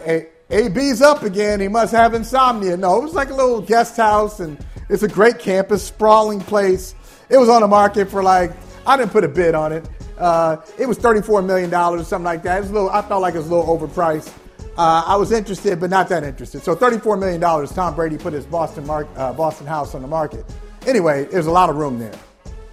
AB's 0.50 1.00
up 1.00 1.22
again. 1.22 1.60
He 1.60 1.68
must 1.68 1.92
have 1.92 2.14
insomnia. 2.14 2.76
No, 2.76 2.98
it 2.98 3.02
was 3.02 3.14
like 3.14 3.30
a 3.30 3.34
little 3.34 3.60
guest 3.60 3.96
house 3.96 4.40
and 4.40 4.58
it's 4.88 5.02
a 5.02 5.08
great 5.08 5.38
campus, 5.38 5.82
sprawling 5.82 6.40
place. 6.40 6.94
It 7.28 7.36
was 7.36 7.48
on 7.48 7.60
the 7.60 7.68
market 7.68 8.10
for 8.10 8.22
like, 8.22 8.52
I 8.86 8.96
didn't 8.96 9.12
put 9.12 9.24
a 9.24 9.28
bid 9.28 9.54
on 9.54 9.72
it. 9.72 9.88
Uh, 10.16 10.56
it 10.78 10.86
was 10.86 10.98
$34 10.98 11.44
million 11.44 11.72
or 11.72 12.02
something 12.02 12.24
like 12.24 12.42
that. 12.42 12.58
It 12.58 12.60
was 12.62 12.70
a 12.70 12.72
little, 12.72 12.90
I 12.90 13.02
felt 13.02 13.22
like 13.22 13.34
it 13.34 13.38
was 13.38 13.48
a 13.48 13.54
little 13.54 13.78
overpriced. 13.78 14.32
Uh, 14.76 15.02
I 15.06 15.16
was 15.16 15.32
interested, 15.32 15.78
but 15.80 15.90
not 15.90 16.08
that 16.08 16.24
interested. 16.24 16.62
So 16.62 16.74
$34 16.74 17.18
million, 17.18 17.40
Tom 17.68 17.94
Brady 17.94 18.16
put 18.16 18.32
his 18.32 18.46
Boston, 18.46 18.86
mar- 18.86 19.08
uh, 19.16 19.32
Boston 19.32 19.66
house 19.66 19.94
on 19.94 20.02
the 20.02 20.08
market. 20.08 20.44
Anyway, 20.86 21.24
there's 21.24 21.46
a 21.46 21.50
lot 21.50 21.68
of 21.68 21.76
room 21.76 21.98
there. 21.98 22.14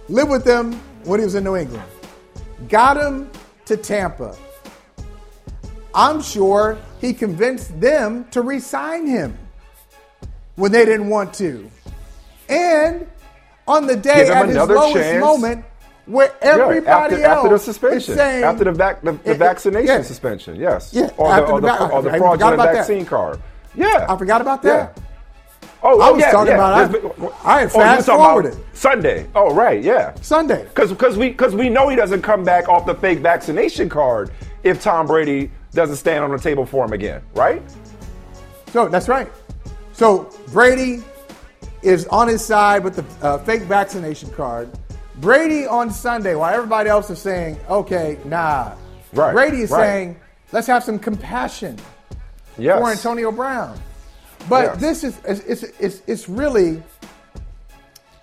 Lived 0.08 0.30
with 0.30 0.44
them 0.44 0.72
when 1.04 1.20
he 1.20 1.24
was 1.24 1.34
in 1.34 1.44
New 1.44 1.56
England. 1.56 1.82
Got 2.68 2.96
him 2.96 3.30
to 3.66 3.76
Tampa. 3.76 4.36
I'm 5.94 6.22
sure 6.22 6.78
he 7.00 7.12
convinced 7.12 7.78
them 7.80 8.24
to 8.30 8.42
resign 8.42 9.06
him 9.06 9.36
when 10.54 10.72
they 10.72 10.84
didn't 10.84 11.08
want 11.08 11.34
to. 11.34 11.70
And 12.48 13.06
on 13.66 13.86
the 13.86 13.96
day 13.96 14.28
at 14.28 14.48
his 14.48 14.56
lowest 14.56 14.94
chance. 14.94 15.20
moment 15.20 15.64
where 16.06 16.32
everybody 16.40 16.84
yeah, 16.84 16.98
after, 16.98 17.22
else 17.22 17.36
after 17.36 17.48
the 17.50 17.58
suspension, 17.58 18.14
saying, 18.14 18.44
after 18.44 18.64
the, 18.64 18.72
vac, 18.72 19.02
the, 19.02 19.12
the 19.12 19.32
it, 19.32 19.38
vaccination 19.38 19.86
yeah. 19.86 20.02
suspension, 20.02 20.56
yes, 20.56 20.92
yeah, 20.94 21.10
or 21.16 21.34
the, 21.34 21.46
or 21.46 21.60
the, 21.60 21.90
or 21.90 22.02
the 22.02 22.10
fraudulent 22.16 22.56
vaccine 22.56 23.00
that. 23.00 23.08
card, 23.08 23.42
yeah, 23.74 24.06
I 24.08 24.16
forgot 24.16 24.40
about 24.40 24.62
that. 24.62 24.96
Yeah. 24.96 25.02
Oh, 25.82 26.00
I 26.00 26.10
was 26.10 26.20
yeah, 26.20 26.30
talking 26.30 26.54
about 26.54 26.94
I, 27.44 27.56
I 27.56 27.60
had 27.60 27.66
oh, 27.68 27.70
fast 27.70 28.08
oh, 28.08 28.16
forwarded 28.16 28.56
Sunday. 28.72 29.26
Oh, 29.34 29.54
right, 29.54 29.82
yeah, 29.82 30.14
Sunday. 30.20 30.64
Because 30.64 30.90
because 30.90 31.16
we 31.16 31.30
because 31.30 31.54
we 31.54 31.68
know 31.68 31.88
he 31.88 31.96
doesn't 31.96 32.22
come 32.22 32.44
back 32.44 32.68
off 32.68 32.86
the 32.86 32.94
fake 32.94 33.18
vaccination 33.18 33.88
card 33.88 34.30
if 34.62 34.80
Tom 34.80 35.06
Brady 35.06 35.50
doesn't 35.72 35.96
stand 35.96 36.24
on 36.24 36.30
the 36.30 36.38
table 36.38 36.64
for 36.66 36.84
him 36.84 36.92
again, 36.92 37.22
right? 37.34 37.62
So 38.72 38.88
that's 38.88 39.08
right. 39.08 39.30
So 39.92 40.30
Brady 40.48 41.02
is 41.82 42.06
on 42.06 42.28
his 42.28 42.44
side 42.44 42.84
with 42.84 42.96
the 42.96 43.26
uh, 43.26 43.38
fake 43.38 43.62
vaccination 43.62 44.30
card. 44.30 44.70
Brady 45.16 45.66
on 45.66 45.90
Sunday, 45.90 46.34
while 46.34 46.54
everybody 46.54 46.90
else 46.90 47.08
is 47.10 47.18
saying, 47.18 47.58
okay, 47.68 48.18
nah. 48.24 48.74
Right. 49.12 49.32
Brady 49.32 49.62
is 49.62 49.70
right. 49.70 49.80
saying, 49.80 50.20
let's 50.52 50.66
have 50.66 50.84
some 50.84 50.98
compassion 50.98 51.78
yes. 52.58 52.78
for 52.78 52.90
Antonio 52.90 53.32
Brown. 53.32 53.80
But 54.48 54.64
yes. 54.64 54.80
this 54.80 55.04
is 55.04 55.20
it's, 55.24 55.62
it's, 55.80 56.02
it's 56.06 56.28
really 56.28 56.82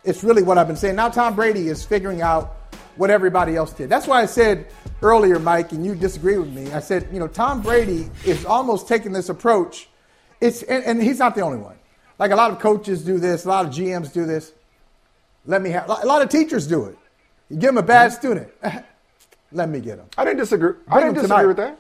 it's 0.04 0.24
really 0.24 0.44
what 0.44 0.58
I've 0.58 0.68
been 0.68 0.76
saying. 0.76 0.96
Now 0.96 1.10
Tom 1.10 1.36
Brady 1.36 1.68
is 1.68 1.84
figuring 1.84 2.22
out 2.22 2.56
what 2.96 3.10
everybody 3.10 3.56
else 3.56 3.74
did. 3.74 3.90
That's 3.90 4.08
why 4.08 4.22
I 4.22 4.26
said 4.26 4.68
earlier, 5.02 5.40
Mike, 5.40 5.72
and 5.72 5.86
you 5.86 5.96
disagree 5.96 6.38
with 6.38 6.54
me. 6.54 6.72
I 6.72 6.80
said, 6.80 7.08
you 7.12 7.20
know, 7.20 7.28
Tom 7.28 7.62
Brady 7.62 8.10
is 8.26 8.46
almost 8.46 8.88
taking 8.88 9.12
this 9.12 9.30
approach. 9.30 9.90
It's 10.40 10.62
and, 10.64 10.84
and 10.84 11.02
he's 11.02 11.20
not 11.20 11.36
the 11.36 11.42
only 11.42 11.58
one. 11.58 11.76
Like 12.24 12.32
a 12.32 12.38
lot 12.38 12.52
of 12.52 12.60
coaches 12.60 13.04
do 13.04 13.20
this, 13.20 13.44
a 13.44 13.50
lot 13.50 13.66
of 13.66 13.74
GMs 13.74 14.14
do 14.14 14.26
this. 14.26 14.54
Let 15.46 15.62
me 15.62 15.72
have 15.72 15.90
a 15.90 16.06
lot 16.06 16.22
of 16.22 16.30
teachers 16.30 16.66
do 16.66 16.86
it. 16.86 16.98
You 17.50 17.58
give 17.58 17.68
them 17.68 17.80
a 17.80 17.84
bad 17.84 18.12
mm-hmm. 18.12 18.18
student. 18.18 18.50
Let 19.52 19.68
me 19.68 19.82
get 19.82 20.00
him. 20.00 20.06
I 20.18 20.24
didn't 20.24 20.40
disagree. 20.40 20.72
Bring 20.72 20.86
I 20.88 21.02
didn't 21.02 21.16
disagree 21.16 21.36
my, 21.36 21.46
with 21.46 21.58
that. 21.58 21.78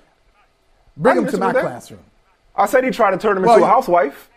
Bring 0.98 1.18
him 1.20 1.28
to 1.28 1.38
my 1.38 1.54
classroom. 1.54 2.02
I 2.58 2.66
said 2.66 2.84
he 2.84 2.90
tried 2.90 3.12
to 3.12 3.18
turn 3.20 3.38
him 3.38 3.44
well, 3.44 3.54
into 3.54 3.66
a 3.66 3.70
housewife. 3.70 4.30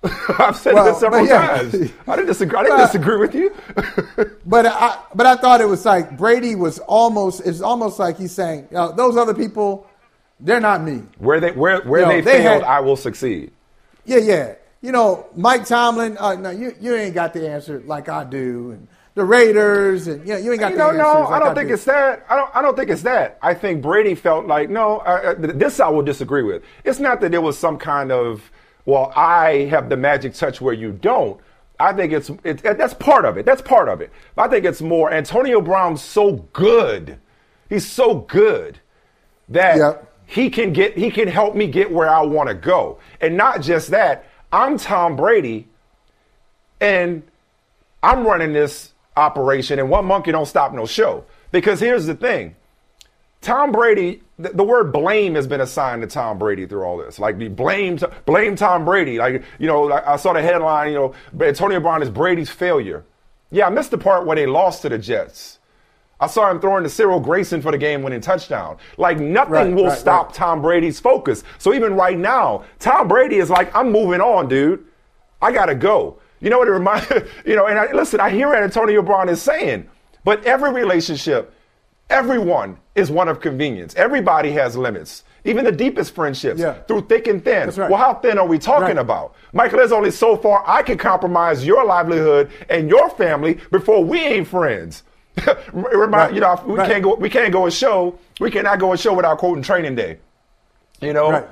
I've 0.38 0.54
said 0.56 0.74
well, 0.74 0.84
this 0.84 1.00
several 1.00 1.26
yeah. 1.26 1.56
times. 1.56 1.74
I 2.06 2.14
didn't 2.14 2.28
disagree. 2.28 2.56
I 2.56 2.62
didn't 2.62 2.78
disagree 2.78 3.16
with 3.16 3.34
you. 3.34 3.52
but 4.46 4.64
I, 4.64 4.96
but 5.12 5.26
I 5.26 5.34
thought 5.34 5.60
it 5.60 5.66
was 5.66 5.84
like 5.84 6.16
Brady 6.16 6.54
was 6.54 6.78
almost. 6.78 7.44
It's 7.44 7.62
almost 7.62 7.98
like 7.98 8.16
he's 8.16 8.30
saying, 8.30 8.68
you 8.70 8.76
know, 8.76 8.92
those 8.92 9.16
other 9.16 9.34
people, 9.34 9.88
they're 10.38 10.60
not 10.60 10.84
me. 10.84 11.02
Where 11.18 11.40
they 11.40 11.50
where 11.50 11.80
where 11.80 12.02
you 12.02 12.06
know, 12.06 12.12
they, 12.12 12.20
they, 12.20 12.44
failed, 12.44 12.62
had, 12.62 12.70
I 12.70 12.78
will 12.78 12.94
succeed. 12.94 13.50
Yeah, 14.04 14.18
yeah. 14.18 14.54
You 14.80 14.92
know, 14.92 15.26
Mike 15.34 15.66
Tomlin. 15.66 16.16
Uh, 16.18 16.34
no, 16.34 16.50
you 16.50 16.74
you 16.80 16.94
ain't 16.94 17.14
got 17.14 17.32
the 17.32 17.48
answer 17.48 17.82
like 17.84 18.08
I 18.08 18.24
do, 18.24 18.70
and 18.72 18.88
the 19.14 19.24
Raiders, 19.24 20.06
and 20.06 20.26
you, 20.26 20.34
know, 20.34 20.38
you 20.38 20.52
ain't 20.52 20.60
got 20.60 20.74
the 20.74 20.82
answer. 20.82 20.92
you 20.92 20.98
know, 20.98 21.14
the 21.14 21.14
No, 21.14 21.20
like 21.24 21.32
I 21.32 21.38
don't 21.40 21.48
I 21.48 21.54
think 21.54 21.68
do. 21.68 21.74
it's 21.74 21.84
that. 21.84 22.26
I 22.28 22.36
don't. 22.36 22.56
I 22.56 22.62
don't 22.62 22.76
think 22.76 22.90
it's 22.90 23.02
that. 23.02 23.38
I 23.42 23.54
think 23.54 23.82
Brady 23.82 24.14
felt 24.14 24.46
like 24.46 24.70
no. 24.70 24.98
Uh, 24.98 25.34
this 25.36 25.80
I 25.80 25.88
will 25.88 26.02
disagree 26.02 26.42
with. 26.42 26.62
It's 26.84 27.00
not 27.00 27.20
that 27.20 27.32
there 27.32 27.40
was 27.40 27.58
some 27.58 27.78
kind 27.78 28.12
of 28.12 28.50
well, 28.88 29.12
I 29.14 29.68
have 29.70 29.90
the 29.90 29.98
magic 29.98 30.32
touch 30.32 30.62
where 30.62 30.72
you 30.72 30.92
don't. 30.92 31.38
I 31.78 31.92
think 31.92 32.10
it's 32.10 32.30
it, 32.42 32.62
that's 32.62 32.94
part 32.94 33.26
of 33.26 33.36
it. 33.36 33.44
That's 33.44 33.60
part 33.60 33.86
of 33.90 34.00
it. 34.00 34.10
But 34.34 34.48
I 34.48 34.48
think 34.48 34.64
it's 34.64 34.80
more 34.80 35.12
Antonio 35.12 35.60
Brown's 35.60 36.02
so 36.02 36.48
good. 36.54 37.18
He's 37.68 37.86
so 37.86 38.14
good 38.14 38.80
that 39.50 39.76
yep. 39.76 40.12
he 40.24 40.48
can 40.48 40.72
get 40.72 40.96
he 40.96 41.10
can 41.10 41.28
help 41.28 41.54
me 41.54 41.66
get 41.66 41.92
where 41.92 42.08
I 42.08 42.22
want 42.22 42.48
to 42.48 42.54
go. 42.54 42.98
And 43.20 43.36
not 43.36 43.60
just 43.60 43.90
that, 43.90 44.24
I'm 44.52 44.78
Tom 44.78 45.16
Brady 45.16 45.68
and 46.80 47.22
I'm 48.02 48.26
running 48.26 48.52
this 48.52 48.92
operation 49.16 49.78
and 49.78 49.90
one 49.90 50.06
monkey 50.06 50.32
don't 50.32 50.46
stop 50.46 50.72
no 50.72 50.86
show. 50.86 51.24
Because 51.50 51.80
here's 51.80 52.06
the 52.06 52.14
thing. 52.14 52.54
Tom 53.40 53.72
Brady, 53.72 54.22
the, 54.38 54.50
the, 54.50 54.64
word 54.64 54.92
blame 54.92 55.34
has 55.34 55.46
been 55.46 55.60
assigned 55.60 56.02
to 56.02 56.08
Tom 56.08 56.38
Brady 56.38 56.66
through 56.66 56.82
all 56.82 56.98
this. 56.98 57.18
Like 57.18 57.38
the 57.38 57.48
blame, 57.48 57.98
blame 58.26 58.56
Tom 58.56 58.84
Brady. 58.84 59.18
Like 59.18 59.44
you 59.58 59.66
know, 59.66 59.90
I, 59.90 60.14
I 60.14 60.16
saw 60.16 60.32
the 60.32 60.42
headline. 60.42 60.88
You 60.88 60.94
know, 60.94 61.14
but 61.32 61.48
Antonio 61.48 61.78
Brown 61.80 62.02
is 62.02 62.10
Brady's 62.10 62.50
failure. 62.50 63.04
Yeah, 63.50 63.66
I 63.66 63.70
missed 63.70 63.92
the 63.92 63.98
part 63.98 64.26
where 64.26 64.36
they 64.36 64.46
lost 64.46 64.82
to 64.82 64.88
the 64.88 64.98
Jets. 64.98 65.57
I 66.20 66.26
saw 66.26 66.50
him 66.50 66.60
throwing 66.60 66.82
to 66.82 66.90
Cyril 66.90 67.20
Grayson 67.20 67.62
for 67.62 67.70
the 67.70 67.78
game-winning 67.78 68.20
touchdown. 68.20 68.78
Like 68.96 69.20
nothing 69.20 69.52
right, 69.52 69.74
will 69.74 69.86
right, 69.86 69.98
stop 69.98 70.26
right. 70.26 70.34
Tom 70.34 70.62
Brady's 70.62 70.98
focus. 70.98 71.44
So 71.58 71.72
even 71.72 71.94
right 71.94 72.18
now, 72.18 72.64
Tom 72.78 73.08
Brady 73.08 73.36
is 73.36 73.50
like, 73.50 73.74
I'm 73.74 73.92
moving 73.92 74.20
on, 74.20 74.48
dude. 74.48 74.84
I 75.40 75.52
gotta 75.52 75.74
go. 75.74 76.18
You 76.40 76.50
know 76.50 76.58
what 76.58 76.68
it 76.68 76.72
reminds? 76.72 77.06
You 77.46 77.56
know, 77.56 77.66
and 77.66 77.78
I, 77.78 77.92
listen, 77.92 78.20
I 78.20 78.30
hear 78.30 78.48
what 78.48 78.62
Antonio 78.62 79.02
Brown 79.02 79.28
is 79.28 79.40
saying, 79.40 79.88
but 80.24 80.44
every 80.44 80.72
relationship 80.72 81.54
Everyone 82.10 82.78
is 82.94 83.10
one 83.10 83.28
of 83.28 83.40
convenience. 83.40 83.94
Everybody 83.94 84.50
has 84.52 84.76
limits. 84.76 85.24
Even 85.44 85.64
the 85.64 85.72
deepest 85.72 86.14
friendships, 86.14 86.58
yeah. 86.58 86.74
through 86.84 87.02
thick 87.02 87.26
and 87.26 87.44
thin. 87.44 87.70
Well, 87.76 87.96
how 87.96 88.14
thin 88.14 88.38
are 88.38 88.46
we 88.46 88.58
talking 88.58 88.98
about? 88.98 89.34
Michael, 89.52 89.78
there's 89.78 89.92
only 89.92 90.10
so 90.10 90.36
far 90.36 90.64
I 90.66 90.82
can 90.82 90.96
compromise 90.96 91.66
your 91.66 91.84
livelihood 91.84 92.50
and 92.70 92.88
your 92.88 93.10
family 93.10 93.58
before 93.70 94.02
we 94.02 94.20
ain't 94.20 94.48
friends. 94.48 95.02
Remind, 95.72 96.12
right. 96.12 96.34
You 96.34 96.40
know, 96.40 96.62
we 96.66 96.76
can't 96.76 97.02
go. 97.02 97.14
We 97.14 97.30
can't 97.30 97.52
go 97.52 97.66
a 97.66 97.70
show. 97.70 98.18
We 98.40 98.50
cannot 98.50 98.78
go 98.78 98.92
a 98.92 98.98
show 98.98 99.14
without 99.14 99.38
quoting 99.38 99.62
Training 99.62 99.94
Day. 99.94 100.18
You 101.00 101.12
know, 101.12 101.46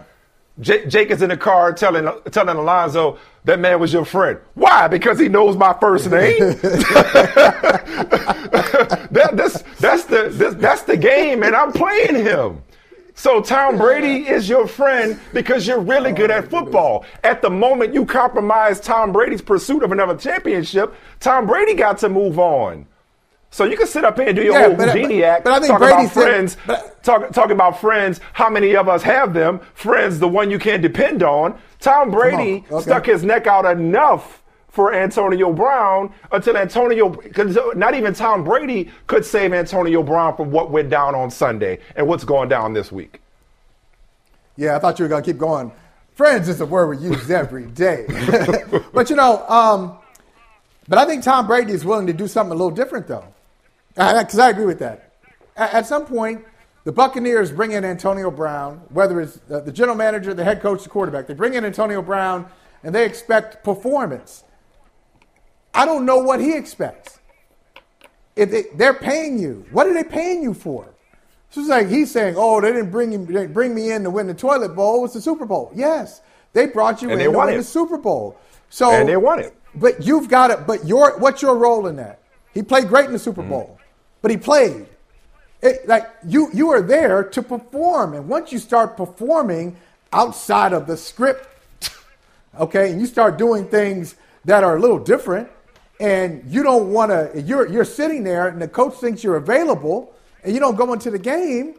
J- 0.61 0.87
Jake 0.87 1.11
is 1.11 1.21
in 1.23 1.29
the 1.29 1.37
car 1.37 1.73
telling 1.73 2.11
telling 2.31 2.57
Alonzo 2.57 3.19
that 3.45 3.61
man 3.61 3.79
was 3.79 3.93
your 3.93 4.05
friend. 4.05 4.39
Why? 4.55 4.89
Because 4.89 5.19
he 5.19 5.29
knows 5.29 5.57
my 5.57 5.77
first 5.81 6.11
name. 6.11 6.39
that, 9.11 9.31
that's 9.35 9.63
that's 9.79 10.05
the 10.05 10.31
this, 10.31 10.55
that's 10.55 10.83
the 10.83 10.97
game, 10.97 11.43
and 11.43 11.55
I'm 11.55 11.73
playing 11.73 12.15
him. 12.17 12.63
So 13.19 13.41
Tom 13.41 13.79
Brady 13.79 14.29
is 14.29 14.47
your 14.47 14.67
friend 14.69 15.19
because 15.33 15.67
you're 15.67 15.81
really 15.81 16.13
good 16.13 16.31
at 16.31 16.51
football. 16.51 17.07
At 17.25 17.41
the 17.41 17.49
moment 17.49 17.95
you 17.95 18.05
compromise 18.05 18.79
Tom 18.79 19.11
Brady's 19.11 19.41
pursuit 19.41 19.83
of 19.83 19.91
another 19.91 20.17
championship, 20.17 20.95
Tom 21.19 21.47
Brady 21.47 21.73
got 21.75 21.97
to 21.99 22.11
move 22.11 22.39
on. 22.39 22.87
So 23.51 23.65
you 23.65 23.77
can 23.77 23.87
sit 23.87 24.05
up 24.05 24.19
here 24.19 24.29
and 24.29 24.37
do 24.37 24.43
your 24.43 24.53
yeah, 24.55 24.69
whole 24.69 25.25
act, 25.25 25.45
but 25.45 25.53
I 25.53 25.61
think 25.61 25.71
talk 25.71 25.79
Brady 25.79 25.95
about 25.95 26.13
friends, 26.13 26.57
but, 26.67 27.03
talk, 27.03 27.33
talk 27.33 27.51
about 27.51 27.81
friends. 27.81 28.21
How 28.33 28.51
many 28.51 28.77
of 28.77 28.89
us 28.89 29.03
have 29.03 29.33
them? 29.33 29.61
Friends, 29.75 30.19
the 30.19 30.29
one 30.29 30.51
you 30.51 30.59
can't 30.59 30.83
depend 30.83 31.23
on. 31.23 31.59
Tom 31.81 32.11
Brady 32.11 32.65
okay. 32.71 32.83
stuck 32.83 33.07
his 33.07 33.25
neck 33.25 33.47
out 33.47 33.65
enough 33.65 34.43
for 34.69 34.93
Antonio 34.93 35.55
Brown 35.55 36.13
until 36.33 36.55
Antonio, 36.55 37.09
because 37.09 37.57
not 37.77 37.95
even 37.95 38.13
Tom 38.13 38.45
Brady 38.45 38.91
could 39.07 39.25
save 39.25 39.55
Antonio 39.55 40.03
Brown 40.03 40.37
from 40.37 40.51
what 40.51 40.71
went 40.71 40.91
down 40.91 41.15
on 41.15 41.31
Sunday 41.31 41.79
and 41.95 42.07
what's 42.07 42.25
going 42.25 42.51
down 42.51 42.75
this 42.75 42.93
week. 42.93 43.23
Yeah, 44.57 44.77
I 44.77 44.79
thought 44.79 44.99
you 44.99 45.05
were 45.05 45.09
going 45.09 45.23
to 45.23 45.31
keep 45.31 45.39
going. 45.39 45.73
Friends 46.13 46.49
is 46.49 46.61
a 46.61 46.67
word 46.67 46.89
we 46.89 46.99
use 46.99 47.31
every 47.31 47.67
day. 47.67 48.05
but 48.93 49.09
you 49.09 49.17
know, 49.17 49.47
um, 49.49 49.97
but 50.89 50.99
I 50.99 51.07
think 51.07 51.25
Tom 51.25 51.47
Brady 51.47 51.73
is 51.73 51.85
willing 51.85 52.07
to 52.07 52.13
do 52.13 52.29
something 52.29 52.53
a 52.53 52.55
little 52.55 52.71
different, 52.71 53.07
though. 53.07 53.25
Because 53.97 54.39
I 54.39 54.51
agree 54.51 54.67
with 54.67 54.79
that. 54.79 55.13
At 55.57 55.87
some 55.87 56.07
point, 56.07 56.45
the 56.85 56.93
Buccaneers 56.93 57.51
bring 57.51 57.73
in 57.73 57.85
Antonio 57.85 58.31
Brown, 58.31 58.83
whether 58.91 59.21
it's 59.21 59.39
the 59.49 59.73
general 59.73 59.97
manager, 59.97 60.35
the 60.35 60.45
head 60.45 60.61
coach, 60.61 60.85
the 60.85 60.89
quarterback. 60.89 61.27
They 61.27 61.35
bring 61.35 61.55
in 61.55 61.65
Antonio 61.65 62.01
Brown, 62.03 62.47
and 62.85 62.95
they 62.95 63.05
expect 63.05 63.65
performance. 63.65 64.45
I 65.75 65.85
don't 65.85 66.05
know 66.05 66.19
what 66.19 66.41
he 66.41 66.55
expects. 66.55 67.19
If 68.37 68.51
they, 68.51 68.65
they're 68.75 68.95
paying 68.95 69.39
you, 69.39 69.67
what 69.73 69.87
are 69.87 69.95
they 69.95 70.05
paying 70.05 70.43
you 70.43 70.53
for? 70.53 70.95
So 71.51 71.61
it's 71.63 71.71
like 71.71 71.89
he's 71.89 72.11
saying, 72.11 72.35
"Oh, 72.37 72.61
they 72.61 72.71
didn't 72.73 72.91
bring 72.91 73.13
him, 73.13 73.27
they 73.27 73.47
bring 73.47 73.75
me 73.75 73.91
in 73.91 74.05
to 74.05 74.11
win 74.11 74.27
the 74.27 74.35
toilet 74.35 74.77
bowl. 74.77 75.05
It's 75.05 75.15
the 75.15 75.23
Super 75.23 75.47
Bowl." 75.47 75.73
Yes, 75.75 76.21
they 76.53 76.67
brought 76.67 77.01
you 77.03 77.11
and 77.11 77.21
in 77.21 77.33
to 77.33 77.39
win 77.39 77.49
it. 77.49 77.57
the 77.57 77.65
Super 77.65 77.97
Bowl. 77.97 78.39
So 78.69 78.91
and 78.91 79.09
they 79.09 79.17
won 79.17 79.39
it. 79.39 79.57
But 79.75 80.05
you've 80.05 80.29
got 80.29 80.51
it. 80.51 80.67
But 80.67 80.87
your 80.87 81.19
what's 81.19 81.41
your 81.41 81.57
role 81.57 81.87
in 81.87 81.97
that? 81.97 82.21
He 82.53 82.63
played 82.63 82.89
great 82.89 83.07
in 83.07 83.13
the 83.13 83.19
Super 83.19 83.41
mm-hmm. 83.41 83.51
Bowl, 83.51 83.81
but 84.23 84.31
he 84.31 84.37
played. 84.37 84.87
It, 85.63 85.89
like 85.89 86.09
you, 86.27 86.51
you 86.53 86.71
are 86.71 86.83
there 86.83 87.25
to 87.25 87.43
perform, 87.43 88.15
and 88.15 88.29
once 88.29 88.53
you 88.53 88.59
start 88.59 88.97
performing 88.97 89.77
outside 90.13 90.73
of 90.73 90.87
the 90.87 90.97
script, 90.97 91.49
okay, 92.59 92.93
and 92.93 93.01
you 93.01 93.07
start 93.07 93.39
doing 93.39 93.67
things 93.67 94.17
that 94.45 94.63
are 94.63 94.77
a 94.77 94.81
little 94.81 94.99
different, 94.99 95.49
and 95.99 96.45
you 96.47 96.63
don't 96.63 96.93
want 96.93 97.11
to, 97.11 97.41
you're 97.41 97.67
you're 97.69 97.85
sitting 97.85 98.23
there, 98.23 98.49
and 98.49 98.61
the 98.61 98.69
coach 98.69 98.95
thinks 98.95 99.25
you're 99.25 99.37
available, 99.37 100.15
and 100.45 100.53
you 100.53 100.61
don't 100.61 100.77
go 100.77 100.93
into 100.93 101.11
the 101.11 101.19
game. 101.19 101.75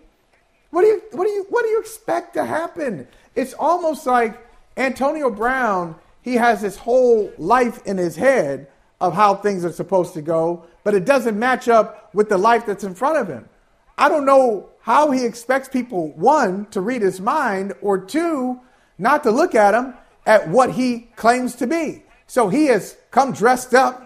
What 0.72 0.82
do 0.82 0.88
you 0.88 1.02
what 1.12 1.26
do 1.26 1.32
you 1.32 1.46
what 1.50 1.64
do 1.64 1.70
you 1.70 1.80
expect 1.80 2.34
to 2.34 2.46
happen? 2.46 3.08
It's 3.36 3.54
almost 3.54 4.06
like 4.06 4.38
Antonio 4.76 5.30
Brown. 5.30 5.96
He 6.24 6.36
has 6.36 6.62
his 6.62 6.76
whole 6.76 7.32
life 7.38 7.86
in 7.86 7.98
his 7.98 8.16
head 8.16 8.68
of 9.00 9.14
how 9.14 9.36
things 9.36 9.64
are 9.64 9.72
supposed 9.72 10.14
to 10.16 10.22
go, 10.22 10.66
but 10.88 10.96
it 10.96 11.04
doesn't 11.04 11.38
match 11.38 11.68
up 11.68 12.10
with 12.14 12.30
the 12.30 12.38
life 12.38 12.66
that's 12.66 12.86
in 12.86 12.96
front 12.96 13.18
of 13.18 13.28
him. 13.28 13.50
I 13.98 14.08
don't 14.08 14.26
know 14.26 14.70
how 14.80 15.12
he 15.12 15.26
expects 15.26 15.68
people, 15.68 16.14
one, 16.14 16.66
to 16.68 16.80
read 16.80 17.02
his 17.02 17.20
mind, 17.20 17.74
or 17.82 17.98
two, 17.98 18.62
not 18.98 19.24
to 19.24 19.32
look 19.32 19.54
at 19.54 19.74
him 19.74 19.96
at 20.26 20.48
what 20.48 20.72
he 20.72 21.10
claims 21.18 21.56
to 21.56 21.68
be. 21.68 22.06
So 22.26 22.48
he 22.48 22.68
has 22.68 22.96
come 23.12 23.34
dressed 23.34 23.74
up 23.74 24.02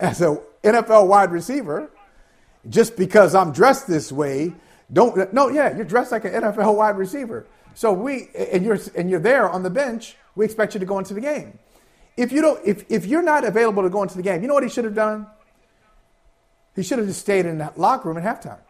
as 0.00 0.20
a 0.20 0.42
NFL 0.64 1.06
wide 1.06 1.30
receiver 1.30 1.92
just 2.68 2.96
because 2.96 3.32
I'm 3.36 3.52
dressed 3.52 3.86
this 3.86 4.10
way. 4.10 4.52
Don't 4.92 5.32
no, 5.32 5.50
yeah, 5.50 5.76
you're 5.76 5.84
dressed 5.84 6.10
like 6.10 6.24
an 6.24 6.32
NFL 6.32 6.78
wide 6.78 6.98
receiver. 6.98 7.46
So 7.74 7.92
we 7.92 8.28
and 8.34 8.64
you're 8.64 8.80
and 8.96 9.08
you're 9.08 9.20
there 9.20 9.48
on 9.48 9.62
the 9.62 9.70
bench. 9.70 10.16
We 10.34 10.44
expect 10.46 10.74
you 10.74 10.80
to 10.80 10.86
go 10.86 10.98
into 10.98 11.14
the 11.14 11.20
game. 11.20 11.60
If 12.16 12.32
you 12.32 12.42
don't, 12.42 12.60
if 12.66 12.90
if 12.90 13.06
you're 13.06 13.22
not 13.22 13.44
available 13.44 13.84
to 13.84 13.88
go 13.88 14.02
into 14.02 14.16
the 14.16 14.24
game, 14.24 14.42
you 14.42 14.48
know 14.48 14.54
what 14.54 14.64
he 14.64 14.68
should 14.68 14.84
have 14.84 14.96
done? 14.96 15.28
He 16.74 16.82
should 16.82 16.98
have 16.98 17.06
just 17.06 17.20
stayed 17.20 17.46
in 17.46 17.58
that 17.58 17.78
locker 17.78 18.08
room 18.08 18.18
at 18.18 18.24
halftime. 18.24 18.60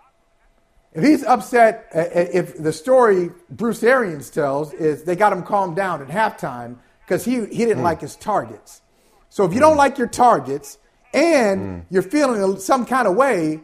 If 0.92 1.04
he's 1.04 1.22
upset, 1.22 1.88
uh, 1.94 1.98
uh, 1.98 2.26
if 2.32 2.58
the 2.58 2.72
story 2.72 3.30
Bruce 3.48 3.82
Arians 3.82 4.28
tells 4.30 4.72
is 4.72 5.04
they 5.04 5.14
got 5.14 5.32
him 5.32 5.42
calmed 5.42 5.76
down 5.76 6.02
at 6.02 6.08
halftime 6.08 6.76
because 7.06 7.24
he, 7.24 7.46
he 7.46 7.64
didn't 7.64 7.78
mm. 7.78 7.84
like 7.84 8.00
his 8.00 8.16
targets. 8.16 8.82
So 9.28 9.44
if 9.44 9.52
you 9.52 9.58
mm. 9.58 9.62
don't 9.62 9.76
like 9.76 9.98
your 9.98 10.08
targets 10.08 10.78
and 11.14 11.60
mm. 11.60 11.84
you're 11.90 12.02
feeling 12.02 12.58
some 12.58 12.86
kind 12.86 13.06
of 13.06 13.14
way 13.14 13.60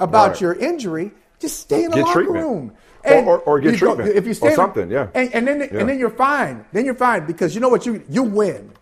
about 0.00 0.30
right. 0.30 0.40
your 0.40 0.54
injury, 0.54 1.12
just 1.38 1.60
stay 1.60 1.84
in 1.84 1.90
the 1.90 1.98
get 1.98 2.06
locker 2.06 2.22
treatment. 2.22 2.44
room. 2.44 2.72
And 3.04 3.26
or, 3.26 3.40
or, 3.40 3.58
or 3.58 3.60
get 3.60 3.76
treatment. 3.76 4.08
Go, 4.08 4.16
if 4.16 4.26
you 4.26 4.32
stay 4.32 4.52
or 4.52 4.56
something, 4.56 4.90
yeah. 4.90 5.08
And, 5.14 5.34
and 5.34 5.46
then 5.46 5.60
yeah. 5.60 5.80
and 5.80 5.88
then 5.88 5.98
you're 5.98 6.08
fine. 6.08 6.64
Then 6.72 6.86
you're 6.86 6.94
fine 6.94 7.26
because 7.26 7.54
you 7.54 7.60
know 7.60 7.68
what 7.68 7.84
you 7.84 8.02
you 8.08 8.22
win. 8.22 8.72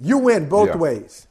You 0.00 0.18
win 0.18 0.48
both 0.48 0.68
yeah. 0.68 0.76
ways. 0.76 1.26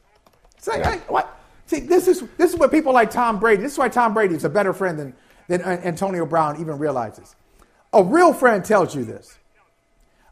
It's 0.58 0.68
like, 0.68 0.80
yeah. 0.80 0.98
what? 1.08 1.40
See, 1.68 1.80
this 1.80 2.08
is 2.08 2.24
this 2.38 2.54
is 2.54 2.60
what 2.60 2.72
people 2.72 2.94
like 2.94 3.10
Tom 3.10 3.40
Brady. 3.40 3.62
This 3.62 3.74
is 3.74 3.78
why 3.78 3.90
Tom 3.90 4.14
Brady 4.14 4.36
is 4.36 4.46
a 4.46 4.50
better 4.50 4.74
friend 4.74 5.00
than 5.00 5.14
than 5.48 5.62
uh, 5.62 5.82
Antonio 5.84 6.26
Brown 6.26 6.60
even 6.60 6.78
realizes. 6.78 7.36
A 7.94 8.04
real 8.04 8.34
friend 8.34 8.64
tells 8.64 8.96
you 8.96 9.06
this. 9.06 9.38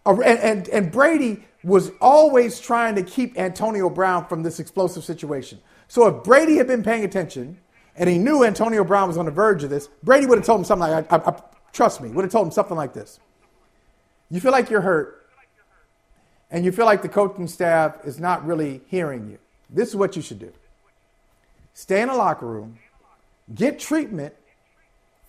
And, 0.05 0.21
and, 0.21 0.67
and 0.69 0.91
Brady 0.91 1.43
was 1.63 1.91
always 2.01 2.59
trying 2.59 2.95
to 2.95 3.03
keep 3.03 3.37
Antonio 3.37 3.89
Brown 3.89 4.25
from 4.27 4.43
this 4.43 4.59
explosive 4.59 5.03
situation. 5.03 5.61
So 5.87 6.07
if 6.07 6.23
Brady 6.23 6.57
had 6.57 6.67
been 6.67 6.83
paying 6.83 7.05
attention 7.05 7.59
and 7.95 8.09
he 8.09 8.17
knew 8.17 8.43
Antonio 8.43 8.83
Brown 8.83 9.07
was 9.07 9.17
on 9.17 9.25
the 9.25 9.31
verge 9.31 9.63
of 9.63 9.69
this, 9.69 9.87
Brady 10.03 10.25
would 10.25 10.37
have 10.37 10.45
told 10.45 10.59
him 10.59 10.65
something 10.65 10.89
like, 10.89 11.11
I, 11.11 11.15
I, 11.15 11.29
I, 11.29 11.41
trust 11.71 12.01
me, 12.01 12.09
would 12.09 12.25
have 12.25 12.31
told 12.31 12.47
him 12.47 12.51
something 12.51 12.75
like 12.75 12.93
this. 12.93 13.19
You 14.29 14.41
feel 14.41 14.51
like 14.51 14.69
you're 14.69 14.81
hurt 14.81 15.25
and 16.51 16.65
you 16.65 16.71
feel 16.71 16.85
like 16.85 17.01
the 17.01 17.09
coaching 17.09 17.47
staff 17.47 17.97
is 18.03 18.19
not 18.19 18.45
really 18.45 18.81
hearing 18.87 19.29
you. 19.29 19.37
This 19.69 19.89
is 19.89 19.95
what 19.95 20.15
you 20.15 20.21
should 20.21 20.39
do. 20.39 20.51
Stay 21.73 22.01
in 22.01 22.07
the 22.07 22.15
locker 22.15 22.45
room, 22.45 22.77
get 23.53 23.79
treatment, 23.79 24.33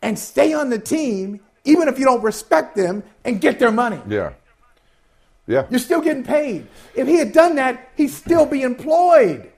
and 0.02 0.18
stay 0.18 0.52
on 0.52 0.68
the 0.68 0.78
team, 0.78 1.40
even 1.64 1.88
if 1.88 1.98
you 1.98 2.04
don't 2.04 2.22
respect 2.22 2.76
them, 2.76 3.02
and 3.24 3.40
get 3.40 3.58
their 3.58 3.72
money. 3.72 4.00
Yeah. 4.08 4.34
Yeah. 5.46 5.66
You're 5.70 5.80
still 5.80 6.00
getting 6.00 6.24
paid. 6.24 6.66
If 6.94 7.06
he 7.06 7.16
had 7.16 7.32
done 7.32 7.56
that, 7.56 7.90
he'd 7.96 8.08
still 8.08 8.46
be 8.46 8.62
employed. 8.62 9.50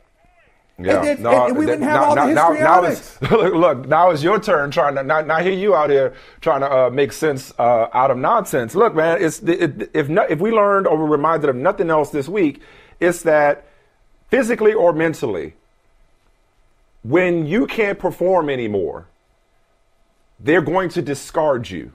Yeah, 0.78 1.02
and, 1.02 1.20
no, 1.20 1.46
and 1.46 1.56
we 1.56 1.64
wouldn't 1.64 1.84
have 1.84 1.94
now, 1.94 2.04
all 2.04 2.14
the 2.14 2.34
now, 2.34 2.52
history 2.52 3.30
now, 3.30 3.30
now 3.30 3.36
look, 3.36 3.54
look, 3.54 3.88
now 3.88 4.10
it's 4.10 4.22
your 4.22 4.38
turn 4.38 4.70
trying 4.70 4.94
to 4.96 5.02
not, 5.02 5.26
not 5.26 5.40
hear 5.40 5.54
you 5.54 5.74
out 5.74 5.88
here 5.88 6.12
trying 6.42 6.60
to 6.60 6.70
uh, 6.70 6.90
make 6.90 7.12
sense 7.12 7.50
uh, 7.58 7.88
out 7.94 8.10
of 8.10 8.18
nonsense. 8.18 8.74
Look, 8.74 8.94
man, 8.94 9.22
it's 9.22 9.40
it, 9.40 9.90
if 9.94 10.10
not, 10.10 10.30
if 10.30 10.38
we 10.38 10.50
learned 10.50 10.86
or 10.86 10.98
were 10.98 11.06
reminded 11.06 11.48
of 11.48 11.56
nothing 11.56 11.88
else 11.88 12.10
this 12.10 12.28
week, 12.28 12.60
it's 13.00 13.22
that 13.22 13.66
physically 14.28 14.74
or 14.74 14.92
mentally, 14.92 15.54
when 17.06 17.46
you 17.46 17.66
can't 17.66 17.98
perform 17.98 18.50
anymore, 18.50 19.06
they're 20.40 20.60
going 20.60 20.88
to 20.90 21.02
discard 21.02 21.70
you. 21.70 21.92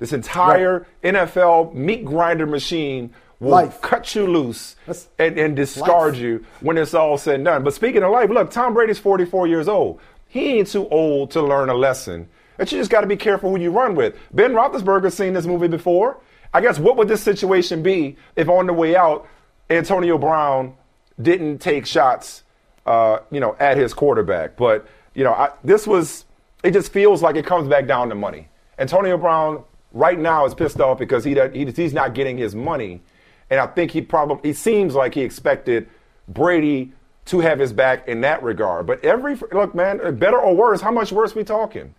This 0.00 0.12
entire 0.12 0.86
right. 1.02 1.14
NFL 1.14 1.74
meat 1.74 2.04
grinder 2.04 2.46
machine 2.46 3.14
will 3.38 3.50
life. 3.50 3.80
cut 3.80 4.14
you 4.14 4.26
loose 4.26 4.74
and, 5.18 5.38
and, 5.38 5.54
discard 5.54 6.14
life. 6.14 6.22
you 6.22 6.44
when 6.60 6.76
it's 6.76 6.94
all 6.94 7.16
said 7.16 7.36
and 7.36 7.44
done. 7.44 7.62
But 7.62 7.74
speaking 7.74 8.02
of 8.02 8.10
life, 8.10 8.28
look, 8.28 8.50
Tom 8.50 8.74
Brady's 8.74 8.98
44 8.98 9.46
years 9.46 9.68
old. 9.68 10.00
He 10.26 10.58
ain't 10.58 10.68
too 10.68 10.88
old 10.88 11.30
to 11.32 11.42
learn 11.42 11.68
a 11.68 11.74
lesson. 11.74 12.28
But 12.56 12.72
you 12.72 12.78
just 12.78 12.90
got 12.90 13.02
to 13.02 13.06
be 13.06 13.16
careful 13.16 13.50
who 13.50 13.60
you 13.60 13.70
run 13.70 13.94
with. 13.94 14.16
Ben 14.32 14.52
Roethlisberger's 14.52 15.14
seen 15.14 15.32
this 15.32 15.46
movie 15.46 15.68
before. 15.68 16.18
I 16.52 16.60
guess 16.60 16.78
what 16.78 16.96
would 16.96 17.08
this 17.08 17.22
situation 17.22 17.82
be 17.82 18.16
if 18.34 18.48
on 18.48 18.66
the 18.66 18.72
way 18.72 18.96
out, 18.96 19.28
Antonio 19.70 20.18
Brown 20.18 20.74
didn't 21.20 21.58
take 21.58 21.86
shots, 21.86 22.43
uh, 22.86 23.18
you 23.30 23.40
know, 23.40 23.56
at 23.58 23.76
his 23.76 23.94
quarterback? 23.94 24.56
But 24.56 24.86
you 25.14 25.24
know, 25.24 25.32
I, 25.32 25.50
this 25.62 25.86
was 25.86 26.24
it 26.62 26.72
just 26.72 26.92
feels 26.92 27.22
like 27.22 27.36
it 27.36 27.46
comes 27.46 27.68
back 27.68 27.86
down 27.86 28.08
to 28.08 28.14
money. 28.14 28.48
Antonio 28.78 29.16
Brown 29.16 29.64
right 29.92 30.18
now 30.18 30.44
is 30.44 30.54
pissed 30.54 30.80
off 30.80 30.98
because 30.98 31.24
he, 31.24 31.34
he 31.52 31.64
he's 31.70 31.92
not 31.92 32.14
getting 32.14 32.36
his 32.36 32.54
money, 32.54 33.02
and 33.50 33.60
I 33.60 33.66
think 33.66 33.90
he 33.90 34.00
probably 34.00 34.50
he 34.50 34.52
seems 34.54 34.94
like 34.94 35.14
he 35.14 35.22
expected 35.22 35.88
Brady 36.28 36.92
to 37.26 37.40
have 37.40 37.58
his 37.58 37.72
back 37.72 38.08
in 38.08 38.20
that 38.22 38.42
regard. 38.42 38.86
But 38.86 39.04
every 39.04 39.36
look, 39.52 39.74
man, 39.74 40.16
better 40.16 40.38
or 40.38 40.54
worse, 40.54 40.80
how 40.80 40.90
much 40.90 41.12
worse 41.12 41.34
we 41.34 41.44
talking? 41.44 41.94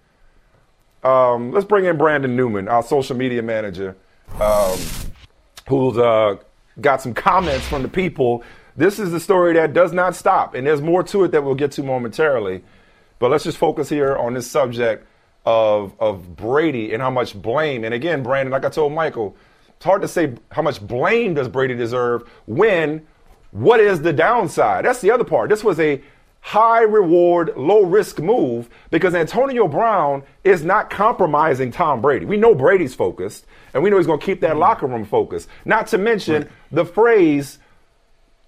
Um, 1.04 1.52
let's 1.52 1.65
bring 1.65 1.86
in 1.86 1.98
Brandon 1.98 2.36
Newman, 2.36 2.67
our 2.67 2.82
social 2.82 3.15
media 3.15 3.43
manager, 3.43 3.95
um, 4.39 4.78
who's 5.67 5.98
uh, 5.98 6.38
got 6.82 7.02
some 7.02 7.13
comments 7.13 7.67
from 7.67 7.84
the 7.84 7.88
people. 7.88 8.43
This 8.77 8.99
is 8.99 9.11
the 9.11 9.19
story 9.19 9.53
that 9.53 9.73
does 9.73 9.93
not 9.93 10.15
stop, 10.15 10.53
and 10.53 10.67
there's 10.67 10.81
more 10.81 11.03
to 11.03 11.23
it 11.23 11.31
that 11.31 11.43
we'll 11.43 11.55
get 11.55 11.71
to 11.73 11.83
momentarily. 11.83 12.63
But 13.19 13.31
let's 13.31 13.45
just 13.45 13.57
focus 13.57 13.88
here 13.88 14.15
on 14.15 14.33
this 14.33 14.49
subject 14.49 15.07
of 15.45 15.93
of 15.99 16.35
Brady 16.35 16.93
and 16.93 17.01
how 17.01 17.09
much 17.09 17.39
blame. 17.39 17.83
And 17.83 17.93
again, 17.93 18.23
Brandon, 18.23 18.51
like 18.51 18.65
I 18.65 18.69
told 18.69 18.93
Michael, 18.93 19.38
it's 19.75 19.85
hard 19.85 20.01
to 20.01 20.07
say 20.07 20.33
how 20.51 20.61
much 20.61 20.85
blame 20.85 21.35
does 21.35 21.47
Brady 21.47 21.75
deserve 21.75 22.29
when 22.47 23.05
what 23.51 23.79
is 23.79 24.01
the 24.01 24.11
downside? 24.11 24.83
That's 24.83 24.99
the 24.99 25.11
other 25.11 25.23
part. 25.23 25.49
This 25.49 25.63
was 25.63 25.79
a 25.79 26.01
high 26.41 26.81
reward, 26.81 27.53
low 27.55 27.83
risk 27.83 28.19
move 28.19 28.69
because 28.91 29.15
Antonio 29.15 29.67
Brown 29.67 30.23
is 30.43 30.63
not 30.63 30.89
compromising 30.89 31.71
Tom 31.71 32.01
Brady. 32.01 32.25
We 32.25 32.38
know 32.38 32.53
Brady's 32.53 32.93
focused, 32.93 33.47
and 33.73 33.81
we 33.81 33.89
know 33.89 33.97
he's 33.97 34.05
going 34.05 34.19
to 34.19 34.25
keep 34.25 34.41
that 34.41 34.51
mm-hmm. 34.51 34.59
locker 34.59 34.88
room 34.88 35.05
focused. 35.05 35.47
Not 35.63 35.88
to 35.88 35.97
mention 35.97 36.49
the 36.71 36.85
phrase 36.85 37.57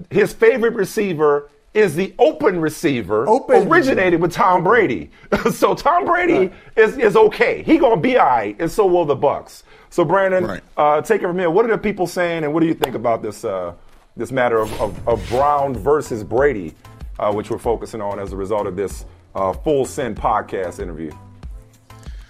his 0.10 0.34
favorite 0.34 0.74
receiver 0.74 1.50
is 1.74 1.96
the 1.96 2.14
open 2.18 2.60
receiver 2.60 3.28
open. 3.28 3.68
originated 3.68 4.20
with 4.20 4.32
Tom 4.32 4.64
Brady. 4.64 5.12
so 5.52 5.76
Tom 5.76 6.06
Brady 6.06 6.34
right. 6.34 6.54
is, 6.76 6.98
is 6.98 7.16
okay. 7.16 7.62
He 7.64 7.78
gonna 7.78 8.02
be 8.02 8.18
all 8.18 8.26
right, 8.26 8.56
and 8.60 8.72
so 8.72 8.86
will 8.86 9.06
the 9.06 9.16
Bucks. 9.16 9.64
So 9.90 10.04
Brandon, 10.04 10.46
right. 10.46 10.64
uh, 10.76 11.02
take 11.02 11.22
it 11.22 11.28
from 11.28 11.38
here. 11.38 11.50
What 11.50 11.66
are 11.66 11.72
the 11.72 11.78
people 11.78 12.08
saying, 12.08 12.44
and 12.44 12.54
what 12.54 12.62
do 12.62 12.68
you 12.68 12.74
think 12.74 12.96
about 12.96 13.22
this 13.22 13.46
uh, 13.46 13.74
this 14.16 14.32
matter 14.32 14.58
of, 14.60 14.82
of, 14.82 15.08
of, 15.08 15.30
Brown 15.30 15.76
versus 15.76 16.24
Brady, 16.24 16.74
uh, 17.20 17.32
which 17.32 17.52
we're 17.52 17.60
focusing 17.60 18.02
on 18.02 18.20
as 18.20 18.34
a 18.34 18.36
result 18.36 18.66
of 18.66 18.76
this 18.76 19.06
uh, 19.36 19.54
full 19.54 19.86
send 19.86 20.18
podcast 20.18 20.80
interview? 20.80 21.12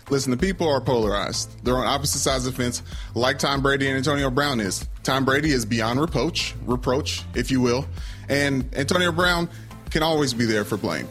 Listen, 0.09 0.31
the 0.31 0.37
people 0.37 0.69
are 0.69 0.79
polarized. 0.79 1.63
They're 1.63 1.77
on 1.77 1.85
opposite 1.85 2.19
sides 2.19 2.45
of 2.47 2.55
the 2.55 2.63
fence, 2.63 2.81
like 3.13 3.39
Tom 3.39 3.61
Brady 3.61 3.87
and 3.87 3.97
Antonio 3.97 4.29
Brown 4.29 4.59
is. 4.59 4.87
Tom 5.03 5.25
Brady 5.25 5.51
is 5.51 5.65
beyond 5.65 5.99
reproach, 5.99 6.55
reproach, 6.65 7.23
if 7.35 7.51
you 7.51 7.59
will. 7.61 7.85
And 8.29 8.73
Antonio 8.75 9.11
Brown 9.11 9.49
can 9.89 10.03
always 10.03 10.33
be 10.33 10.45
there 10.45 10.63
for 10.63 10.77
blame. 10.77 11.07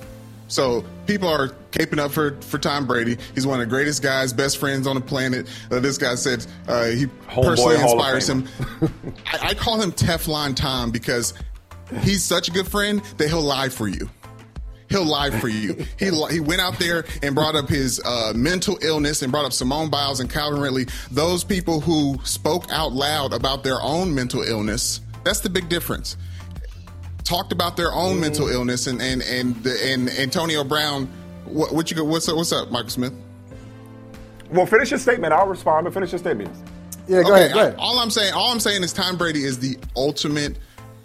So 0.48 0.84
people 1.06 1.28
are 1.28 1.48
caping 1.72 1.98
up 1.98 2.12
for, 2.12 2.40
for 2.42 2.58
Tom 2.58 2.86
Brady. 2.86 3.16
He's 3.34 3.46
one 3.46 3.60
of 3.60 3.68
the 3.68 3.74
greatest 3.74 4.02
guys, 4.02 4.32
best 4.32 4.58
friends 4.58 4.86
on 4.86 4.94
the 4.94 5.00
planet. 5.00 5.48
Uh, 5.70 5.80
this 5.80 5.98
guy 5.98 6.14
said 6.14 6.46
uh, 6.68 6.86
he 6.86 7.06
Homeboy 7.06 7.44
personally 7.44 7.74
inspires 7.76 8.28
him. 8.28 8.48
I, 9.26 9.48
I 9.48 9.54
call 9.54 9.80
him 9.80 9.92
Teflon 9.92 10.54
Tom 10.54 10.90
because 10.90 11.34
he's 12.00 12.22
such 12.22 12.48
a 12.48 12.52
good 12.52 12.68
friend 12.68 13.02
that 13.16 13.28
he'll 13.28 13.42
lie 13.42 13.68
for 13.68 13.88
you. 13.88 14.08
He'll 14.88 15.04
lie 15.04 15.30
for 15.30 15.48
you. 15.48 15.74
He 15.98 16.10
he 16.30 16.40
went 16.40 16.60
out 16.60 16.78
there 16.78 17.04
and 17.22 17.34
brought 17.34 17.56
up 17.56 17.68
his 17.68 18.00
uh, 18.04 18.32
mental 18.34 18.78
illness 18.82 19.22
and 19.22 19.32
brought 19.32 19.44
up 19.44 19.52
Simone 19.52 19.90
Biles 19.90 20.20
and 20.20 20.30
Calvin 20.30 20.60
Ridley. 20.60 20.86
Those 21.10 21.42
people 21.44 21.80
who 21.80 22.18
spoke 22.24 22.66
out 22.70 22.92
loud 22.92 23.32
about 23.32 23.64
their 23.64 23.80
own 23.82 24.14
mental 24.14 24.42
illness. 24.42 25.00
That's 25.24 25.40
the 25.40 25.50
big 25.50 25.68
difference 25.68 26.16
talked 27.26 27.52
about 27.52 27.76
their 27.76 27.92
own 27.92 28.16
mm. 28.16 28.20
mental 28.20 28.48
illness 28.48 28.86
and 28.86 29.02
and 29.02 29.20
and, 29.22 29.66
and 29.66 30.08
Antonio 30.10 30.64
Brown. 30.64 31.06
What, 31.44 31.74
what 31.74 31.90
you 31.90 32.04
what's 32.04 32.28
up? 32.28 32.36
What's 32.36 32.52
up, 32.52 32.70
Michael 32.70 32.90
Smith? 32.90 33.12
Well, 34.50 34.66
finish 34.66 34.90
your 34.90 35.00
statement. 35.00 35.32
I'll 35.32 35.48
respond, 35.48 35.84
but 35.84 35.92
finish 35.92 36.12
your 36.12 36.20
statement. 36.20 36.50
Yeah, 37.08 37.22
go 37.22 37.32
okay, 37.32 37.44
ahead. 37.46 37.52
Go 37.52 37.60
ahead. 37.60 37.74
I, 37.74 37.82
all 37.82 37.98
I'm 37.98 38.10
saying, 38.10 38.32
all 38.32 38.52
I'm 38.52 38.60
saying 38.60 38.82
is 38.82 38.92
Tom 38.92 39.16
Brady 39.16 39.44
is 39.44 39.58
the 39.58 39.76
ultimate 39.96 40.56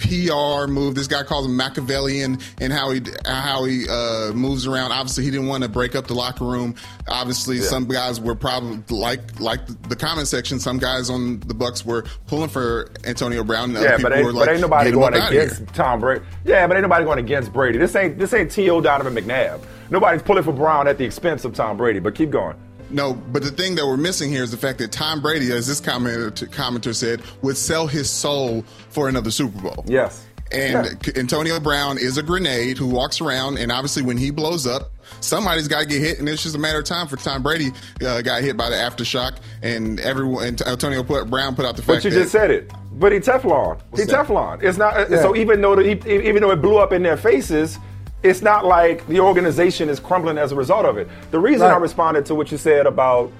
PR 0.01 0.67
move. 0.67 0.95
This 0.95 1.07
guy 1.07 1.23
calls 1.23 1.45
him 1.45 1.55
Machiavellian 1.55 2.39
and 2.59 2.73
how 2.73 2.89
he 2.89 3.01
how 3.25 3.63
he 3.63 3.87
uh, 3.87 4.31
moves 4.33 4.65
around. 4.65 4.91
Obviously, 4.91 5.23
he 5.23 5.31
didn't 5.31 5.47
want 5.47 5.63
to 5.63 5.69
break 5.69 5.95
up 5.95 6.07
the 6.07 6.15
locker 6.15 6.45
room. 6.45 6.75
Obviously, 7.07 7.57
yeah. 7.57 7.63
some 7.63 7.87
guys 7.87 8.19
were 8.19 8.35
probably 8.35 8.81
like 8.89 9.39
like 9.39 9.65
the 9.87 9.95
comment 9.95 10.27
section. 10.27 10.59
Some 10.59 10.79
guys 10.79 11.09
on 11.09 11.39
the 11.41 11.53
Bucks 11.53 11.85
were 11.85 12.03
pulling 12.27 12.49
for 12.49 12.91
Antonio 13.05 13.43
Brown. 13.43 13.71
yeah, 13.73 13.97
but 14.01 14.11
ain't, 14.11 14.33
like, 14.33 14.47
but 14.47 14.51
ain't 14.51 14.61
nobody 14.61 14.91
going 14.91 15.13
against 15.13 15.67
Tom 15.67 15.99
Brady. 15.99 16.25
Yeah, 16.43 16.65
but 16.67 16.75
ain't 16.75 16.83
nobody 16.83 17.05
going 17.05 17.19
against 17.19 17.53
Brady. 17.53 17.77
This 17.77 17.95
ain't 17.95 18.17
this 18.17 18.33
ain't 18.33 18.51
T.O. 18.51 18.81
Donovan 18.81 19.13
McNabb. 19.13 19.63
Nobody's 19.91 20.21
pulling 20.21 20.43
for 20.43 20.53
Brown 20.53 20.87
at 20.87 20.97
the 20.97 21.03
expense 21.03 21.45
of 21.45 21.53
Tom 21.53 21.77
Brady. 21.77 21.99
But 21.99 22.15
keep 22.15 22.31
going. 22.31 22.55
No, 22.91 23.13
but 23.13 23.43
the 23.43 23.51
thing 23.51 23.75
that 23.75 23.85
we're 23.85 23.97
missing 23.97 24.29
here 24.29 24.43
is 24.43 24.51
the 24.51 24.57
fact 24.57 24.79
that 24.79 24.91
Tom 24.91 25.21
Brady, 25.21 25.51
as 25.51 25.67
this 25.67 25.81
commenter, 25.81 26.31
commenter 26.49 26.93
said, 26.93 27.21
would 27.41 27.57
sell 27.57 27.87
his 27.87 28.09
soul 28.09 28.63
for 28.89 29.09
another 29.09 29.31
Super 29.31 29.61
Bowl. 29.61 29.85
Yes. 29.87 30.25
And 30.51 30.99
yeah. 31.05 31.13
Antonio 31.15 31.59
Brown 31.59 31.97
is 31.97 32.17
a 32.17 32.23
grenade 32.23 32.77
who 32.77 32.87
walks 32.87 33.21
around, 33.21 33.57
and 33.57 33.71
obviously 33.71 34.03
when 34.03 34.17
he 34.17 34.31
blows 34.31 34.67
up, 34.67 34.91
somebody's 35.21 35.69
got 35.69 35.81
to 35.81 35.85
get 35.85 36.01
hit, 36.01 36.19
and 36.19 36.27
it's 36.27 36.43
just 36.43 36.55
a 36.55 36.59
matter 36.59 36.79
of 36.79 36.85
time 36.85 37.07
for 37.07 37.15
Tom 37.15 37.41
Brady 37.41 37.71
uh, 38.05 38.21
got 38.21 38.41
hit 38.41 38.57
by 38.57 38.69
the 38.69 38.75
aftershock, 38.75 39.37
and 39.61 39.99
everyone 40.01 40.45
and 40.45 40.61
Antonio 40.63 41.03
put, 41.03 41.29
Brown 41.29 41.55
put 41.55 41.65
out 41.65 41.77
the 41.77 41.81
fact. 41.81 42.03
But 42.03 42.05
you 42.05 42.11
just 42.11 42.33
said 42.33 42.51
it. 42.51 42.69
But 42.93 43.13
he 43.13 43.19
Teflon. 43.19 43.79
He 43.95 44.03
Teflon. 44.03 44.61
It's 44.61 44.77
not. 44.77 45.09
Yeah. 45.09 45.21
So 45.21 45.35
even 45.37 45.61
though 45.61 45.75
the, 45.75 46.07
even 46.07 46.41
though 46.41 46.51
it 46.51 46.61
blew 46.61 46.77
up 46.77 46.91
in 46.91 47.03
their 47.03 47.17
faces, 47.17 47.77
it's 48.23 48.41
not 48.41 48.65
like 48.65 49.05
the 49.07 49.19
organization 49.19 49.89
is 49.89 49.99
crumbling 49.99 50.37
as 50.37 50.51
a 50.51 50.55
result 50.55 50.85
of 50.85 50.97
it. 50.97 51.07
The 51.31 51.39
reason 51.39 51.67
right. 51.67 51.73
I 51.73 51.77
responded 51.77 52.25
to 52.27 52.35
what 52.35 52.51
you 52.51 52.57
said 52.57 52.85
about 52.85 53.31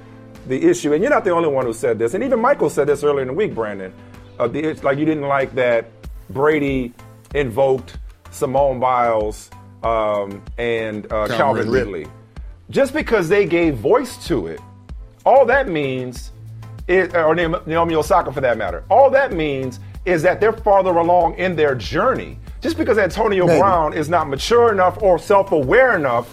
the 0.48 0.62
issue, 0.63 0.94
and 0.94 1.04
you're 1.04 1.12
not 1.12 1.24
the 1.24 1.32
only 1.32 1.50
one 1.50 1.65
who 1.65 1.74
said 1.74 2.00
this, 2.00 2.13
and 2.13 2.24
even 2.24 2.39
Michael 2.39 2.70
said 2.70 2.88
this 2.88 3.04
earlier 3.04 3.22
in 3.22 3.28
the 3.28 3.34
week, 3.34 3.54
Brandon. 3.54 3.94
Uh, 4.39 4.48
the, 4.48 4.74
like 4.76 4.98
you 4.98 5.06
didn't 5.06 5.28
like 5.28 5.54
that 5.54 5.91
Brady 6.32 6.94
invoked 7.36 7.98
Simone 8.32 8.80
Biles 8.80 9.52
um, 9.84 10.41
and 10.58 11.06
uh, 11.06 11.28
Calvin, 11.28 11.38
Calvin 11.38 11.70
Ridley. 11.70 12.00
Ridley. 12.00 12.12
Just 12.70 12.94
because 12.94 13.30
they 13.30 13.46
gave 13.46 13.76
voice 13.76 14.26
to 14.28 14.48
it, 14.48 14.60
all 15.26 15.46
that 15.46 15.67
means, 15.67 16.32
is, 16.88 17.13
or 17.13 17.36
Naomi 17.36 17.96
Osaka 17.96 18.32
for 18.32 18.41
that 18.41 18.58
matter, 18.58 18.84
all 18.89 19.10
that 19.12 19.34
means 19.34 19.80
is 20.06 20.24
that 20.24 20.39
they're 20.39 20.54
farther 20.54 20.91
along 20.91 21.36
in 21.36 21.56
their 21.56 21.76
journey. 21.76 22.39
Just 22.62 22.78
because 22.78 22.97
Antonio 23.00 23.47
maybe. 23.47 23.60
Brown 23.60 23.93
is 23.93 24.08
not 24.08 24.30
mature 24.30 24.71
enough 24.71 25.02
or 25.02 25.17
self 25.17 25.52
aware 25.52 25.95
enough, 25.95 26.30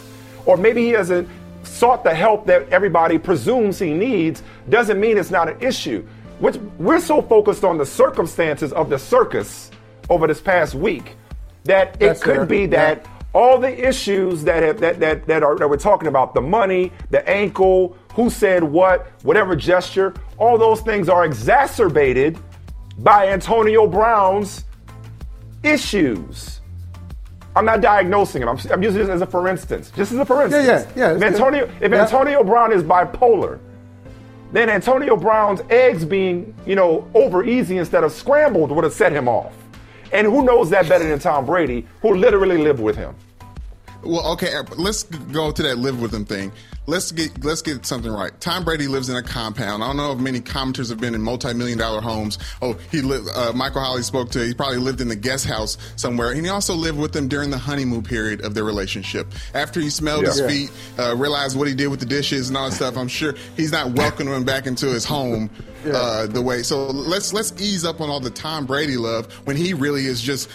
or 0.47 0.57
maybe 0.57 0.85
he 0.85 0.91
hasn't 0.91 1.29
sought 1.63 2.05
the 2.05 2.15
help 2.15 2.47
that 2.47 2.69
everybody 2.69 3.19
presumes 3.19 3.79
he 3.79 3.93
needs, 3.93 4.43
doesn't 4.69 5.01
mean 5.01 5.19
it's 5.19 5.31
not 5.31 5.49
an 5.49 5.61
issue. 5.61 6.07
Which 6.39 6.57
we're 6.79 7.01
so 7.01 7.21
focused 7.23 7.65
on 7.65 7.79
the 7.79 7.87
circumstances 7.87 8.73
of 8.73 8.91
the 8.91 8.99
circus 8.99 9.71
over 10.09 10.27
this 10.27 10.41
past 10.41 10.75
week 10.75 11.17
that 11.65 12.01
it 12.01 12.21
could 12.21 12.37
fair. 12.37 12.47
be 12.47 12.67
that 12.67 13.05
yeah. 13.05 13.11
all 13.35 13.59
the 13.59 13.89
issues 13.89 14.45
that 14.45 14.63
have, 14.63 14.81
that 14.81 15.01
that 15.01 15.27
that 15.27 15.43
are 15.43 15.57
that 15.57 15.69
we're 15.69 15.77
talking 15.77 16.09
about, 16.09 16.35
the 16.35 16.41
money, 16.41 16.93
the 17.11 17.27
ankle, 17.29 17.97
who 18.15 18.29
said 18.29 18.63
what, 18.63 19.09
whatever 19.23 19.57
gesture, 19.57 20.15
all 20.37 20.59
those 20.59 20.81
things 20.83 21.09
are 21.09 21.25
exacerbated 21.25 22.39
by 22.99 23.29
Antonio 23.29 23.87
Brown's 23.87 24.65
issues. 25.63 26.61
I'm 27.57 27.65
not 27.65 27.81
diagnosing 27.81 28.43
him. 28.43 28.49
I'm, 28.49 28.59
I'm, 28.71 28.83
using 28.83 29.01
this 29.01 29.09
as 29.09 29.21
a 29.21 29.27
for 29.27 29.49
instance. 29.49 29.91
Just 29.97 30.13
as 30.13 30.19
a 30.19 30.25
for 30.25 30.43
instance. 30.43 30.67
Yeah, 30.67 30.87
yeah, 30.97 31.11
yeah. 31.11 31.17
If 31.17 31.23
Antonio, 31.23 31.71
if 31.81 31.91
yeah. 31.91 32.03
Antonio 32.03 32.45
Brown 32.45 32.73
is 32.73 32.83
bipolar, 32.83 33.59
then 34.53 34.71
Antonio 34.71 35.17
Brown's 35.17 35.61
eggs 35.69 36.05
being, 36.05 36.55
you 36.67 36.77
know, 36.77 37.09
over 37.15 37.45
easy 37.45 37.79
instead 37.79 38.05
of 38.05 38.13
scrambled 38.13 38.71
would 38.71 38.85
have 38.85 38.93
set 38.93 39.13
him 39.13 39.29
off. 39.29 39.53
And 40.13 40.27
who 40.27 40.45
knows 40.45 40.71
that 40.71 40.89
better 40.89 41.07
than 41.07 41.19
Tom 41.19 41.45
Brady, 41.45 41.87
who 42.01 42.15
literally 42.15 42.59
lived 42.59 42.81
with 42.81 42.97
him? 42.97 43.15
Well, 44.03 44.33
okay, 44.33 44.53
let's 44.77 45.03
go 45.05 45.51
to 45.51 45.63
that 45.63 45.79
live 45.79 46.01
with 46.01 46.15
him 46.15 46.25
thing 46.25 46.53
let's 46.89 47.13
get 47.13 47.45
let's 47.45 47.63
get 47.63 47.87
something 47.87 48.11
right. 48.11 48.33
Tom 48.41 48.65
Brady 48.65 48.89
lives 48.89 49.09
in 49.09 49.17
a 49.17 49.23
compound. 49.23 49.85
I 49.85 49.87
don't 49.87 49.97
know 49.97 50.13
if 50.13 50.19
many 50.19 50.41
commenters 50.41 50.89
have 50.89 50.99
been 50.99 51.15
in 51.15 51.23
multi-million 51.23 51.79
dollar 51.79 52.01
homes. 52.01 52.39
Oh, 52.61 52.73
he 52.91 53.03
lived. 53.03 53.29
Uh, 53.33 53.53
Michael 53.55 53.83
Holley 53.83 54.03
spoke 54.03 54.31
to. 54.31 54.45
He 54.45 54.55
probably 54.55 54.79
lived 54.79 55.01
in 55.01 55.09
the 55.09 55.17
guest 55.17 55.47
house 55.47 55.77
somewhere, 55.97 56.33
and 56.33 56.45
he 56.45 56.49
also 56.49 56.75
lived 56.75 56.99
with 56.99 57.13
them 57.13 57.29
during 57.29 57.51
the 57.51 57.59
honeymoon 57.59 58.03
period 58.03 58.41
of 58.41 58.55
their 58.55 58.65
relationship. 58.65 59.29
After 59.55 59.81
he 59.81 59.91
smelled 59.91 60.25
yeah. 60.25 60.31
his 60.31 60.41
feet, 60.41 60.71
uh, 60.99 61.15
realized 61.15 61.57
what 61.57 61.69
he 61.69 61.75
did 61.75 61.89
with 61.89 62.01
the 62.01 62.07
dishes 62.07 62.49
and 62.49 62.57
all 62.57 62.71
that 62.71 62.75
stuff. 62.75 62.97
I'm 62.97 63.09
sure 63.09 63.35
he's 63.57 63.71
not 63.71 63.93
welcoming 63.93 64.35
him 64.35 64.45
back 64.45 64.67
into 64.67 64.87
his 64.87 65.05
home 65.05 65.51
yeah. 65.85 65.93
uh, 65.93 66.27
the 66.27 66.43
way. 66.43 66.63
So 66.63 66.87
let's 66.87 67.33
let's 67.33 67.53
ease 67.61 67.85
up 67.85 68.01
on 68.01 68.09
all 68.09 68.21
the 68.21 68.31
Tom 68.31 68.65
Brady 68.65 68.97
love 68.97 69.31
when 69.47 69.57
he 69.57 69.75
really 69.75 70.07
is 70.07 70.23
just 70.23 70.49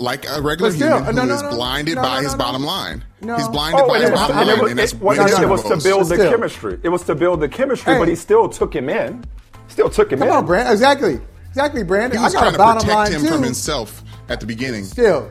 like 0.00 0.26
a 0.28 0.40
regular 0.40 0.72
human 0.72 1.04
who 1.04 1.12
no, 1.12 1.24
no, 1.24 1.34
is 1.34 1.42
blinded 1.42 1.96
no, 1.96 2.02
by 2.02 2.22
his 2.22 2.34
bottom 2.34 2.64
line. 2.64 3.04
He's 3.20 3.48
blinded 3.48 3.80
oh, 3.82 3.88
by 3.88 4.00
his 4.00 4.10
bottom 4.10 4.36
line, 4.36 4.48
it 4.48 4.62
was, 4.62 4.70
and 4.70 4.78
that's 4.78 4.92
it, 4.92 5.42
it 5.42 5.48
was 5.48 5.62
to 5.62 5.76
build 5.76 6.08
the 6.08 6.14
still. 6.14 6.30
chemistry. 6.30 6.80
It 6.82 6.88
was 6.88 7.04
to 7.04 7.14
build 7.14 7.40
the 7.40 7.48
chemistry, 7.48 7.92
hey. 7.92 7.98
but 7.98 8.08
he 8.08 8.16
still 8.16 8.48
took 8.48 8.74
him 8.74 8.88
in. 8.88 9.24
Still 9.68 9.90
took 9.90 10.10
him 10.10 10.18
Come 10.18 10.28
in. 10.28 10.32
Come 10.32 10.38
on, 10.42 10.46
Brand. 10.46 10.68
Exactly. 10.70 11.20
Exactly, 11.48 11.82
Brandon. 11.82 12.18
He 12.18 12.24
was 12.24 12.34
I 12.34 12.38
got 12.38 12.54
trying 12.54 12.78
to 12.78 12.80
protect 12.80 12.94
line 12.94 13.12
him 13.12 13.20
too. 13.22 13.28
from 13.28 13.42
himself 13.42 14.02
at 14.28 14.40
the 14.40 14.46
beginning. 14.46 14.84
Still, 14.84 15.30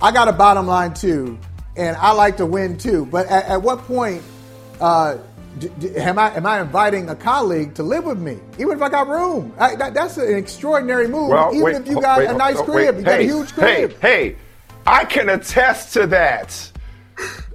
I 0.00 0.12
got 0.12 0.28
a 0.28 0.32
bottom 0.32 0.66
line 0.66 0.94
too, 0.94 1.38
and 1.76 1.96
I 1.96 2.12
like 2.12 2.36
to 2.36 2.46
win 2.46 2.76
too. 2.76 3.06
But 3.06 3.26
at, 3.26 3.46
at 3.46 3.62
what 3.62 3.80
point 3.80 4.22
uh, 4.80 5.18
D- 5.58 5.70
d- 5.78 5.96
am 5.96 6.18
I 6.18 6.34
am 6.34 6.46
I 6.46 6.60
inviting 6.60 7.08
a 7.08 7.14
colleague 7.14 7.74
to 7.74 7.82
live 7.82 8.04
with 8.04 8.18
me, 8.18 8.38
even 8.58 8.76
if 8.76 8.82
I 8.82 8.88
got 8.88 9.06
room? 9.06 9.52
I, 9.58 9.76
that, 9.76 9.94
that's 9.94 10.16
an 10.16 10.34
extraordinary 10.34 11.06
move. 11.06 11.30
Well, 11.30 11.50
even 11.50 11.62
wait, 11.62 11.76
if 11.76 11.86
you 11.86 12.00
got 12.00 12.18
wait, 12.18 12.30
a 12.30 12.34
nice 12.34 12.56
oh, 12.56 12.64
crib, 12.64 12.96
wait, 12.96 12.98
you 12.98 13.04
got 13.04 13.20
hey, 13.20 13.24
a 13.24 13.32
huge 13.32 13.52
crib. 13.52 13.98
Hey, 14.00 14.30
hey, 14.30 14.36
I 14.86 15.04
can 15.04 15.28
attest 15.28 15.92
to 15.94 16.06
that. 16.08 16.72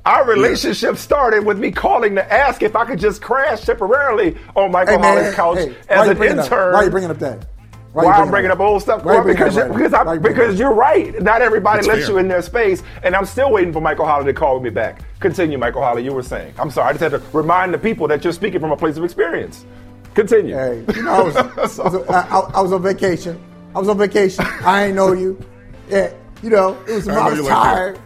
Our 0.06 0.26
relationship 0.26 0.96
started 0.98 1.46
with 1.46 1.60
me 1.60 1.72
calling 1.72 2.16
to 2.16 2.34
ask 2.34 2.64
if 2.64 2.76
I 2.76 2.86
could 2.86 3.00
just 3.00 3.22
crash 3.22 3.62
temporarily 3.62 4.38
on 4.56 4.72
Michael 4.72 4.98
hey, 4.98 5.02
Holley's 5.02 5.36
couch 5.36 5.58
hey, 5.58 5.76
as 5.90 6.08
an 6.08 6.24
intern. 6.24 6.74
Why 6.74 6.80
are 6.80 6.86
you 6.86 6.90
bringing 6.90 7.12
up 7.12 7.20
that? 7.20 7.46
Why, 7.94 8.06
why 8.06 8.12
I'm 8.14 8.30
bringing 8.30 8.52
up, 8.52 8.60
up 8.60 8.68
old 8.68 8.82
stuff? 8.84 9.04
Well, 9.04 9.24
because 9.24 9.56
you, 9.56 9.64
because, 9.66 9.94
I, 9.94 10.18
because 10.18 10.60
you're 10.60 10.74
right. 10.74 11.20
Not 11.22 11.42
everybody 11.42 11.88
lets 11.88 12.02
fair. 12.02 12.10
you 12.10 12.18
in 12.20 12.28
their 12.28 12.44
space, 12.44 12.84
and 13.04 13.16
I'm 13.16 13.26
still 13.26 13.52
waiting 13.52 13.74
for 13.74 13.82
Michael 13.82 14.06
Holley 14.06 14.26
to 14.26 14.34
call 14.34 14.60
me 14.60 14.70
back. 14.70 15.02
Continue, 15.20 15.58
Michael 15.58 15.82
Holley. 15.82 16.04
You 16.04 16.14
were 16.14 16.22
saying. 16.22 16.54
I'm 16.60 16.70
sorry. 16.70 16.90
I 16.90 16.92
just 16.94 17.02
had 17.02 17.12
to 17.12 17.22
remind 17.36 17.74
the 17.74 17.80
people 17.80 18.08
that 18.10 18.24
you're 18.24 18.34
speaking 18.34 18.60
from 18.60 18.72
a 18.72 18.78
place 18.78 18.98
of 18.98 19.04
experience. 19.04 19.66
Continue. 20.14 20.56
Hey, 20.56 20.86
you 20.96 21.04
know, 21.04 21.12
I 21.12 21.22
was, 21.22 21.36
I, 21.80 21.84
was, 21.84 22.10
I, 22.10 22.40
I 22.56 22.62
was 22.62 22.72
on 22.74 22.84
vacation. 22.84 23.42
I 23.74 23.80
was 23.80 23.90
on 23.90 23.98
vacation. 23.98 24.46
I 24.46 24.86
ain't 24.86 24.96
know 24.96 25.14
you. 25.14 25.40
Yeah, 25.90 26.14
you 26.44 26.52
know, 26.52 26.80
it 26.88 26.94
was 26.94 27.08
I 27.08 27.30
was 27.30 27.48
tired. 27.48 28.00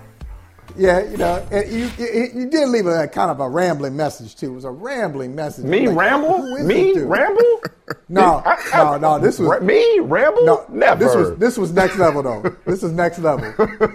Like 0.76 0.82
yeah, 0.82 1.04
you 1.04 1.18
know, 1.18 1.48
you, 1.52 1.92
you, 2.00 2.30
you, 2.34 2.50
did 2.50 2.68
leave 2.70 2.88
a 2.88 3.08
kind 3.08 3.30
of 3.30 3.40
a 3.40 3.48
rambling 3.48 3.96
message 3.96 4.36
too. 4.36 4.52
It 4.52 4.56
was 4.56 4.66
a 4.66 4.72
rambling 4.72 5.36
message. 5.36 5.66
Me 5.66 5.88
like, 5.88 5.98
ramble? 5.98 6.40
Me 6.64 7.00
ramble? 7.00 7.62
no, 8.10 8.42
I, 8.44 8.58
I, 8.74 8.84
no, 8.84 8.98
no. 8.98 9.20
This 9.20 9.38
was 9.38 9.62
me 9.62 10.00
ramble. 10.00 10.46
No, 10.46 10.66
never. 10.70 11.04
This 11.04 11.16
was 11.16 11.38
this 11.38 11.58
was 11.58 11.72
next 11.74 11.98
level 11.98 12.24
though. 12.24 12.56
this 12.66 12.82
is 12.82 12.92
next 12.92 13.20
level. 13.20 13.54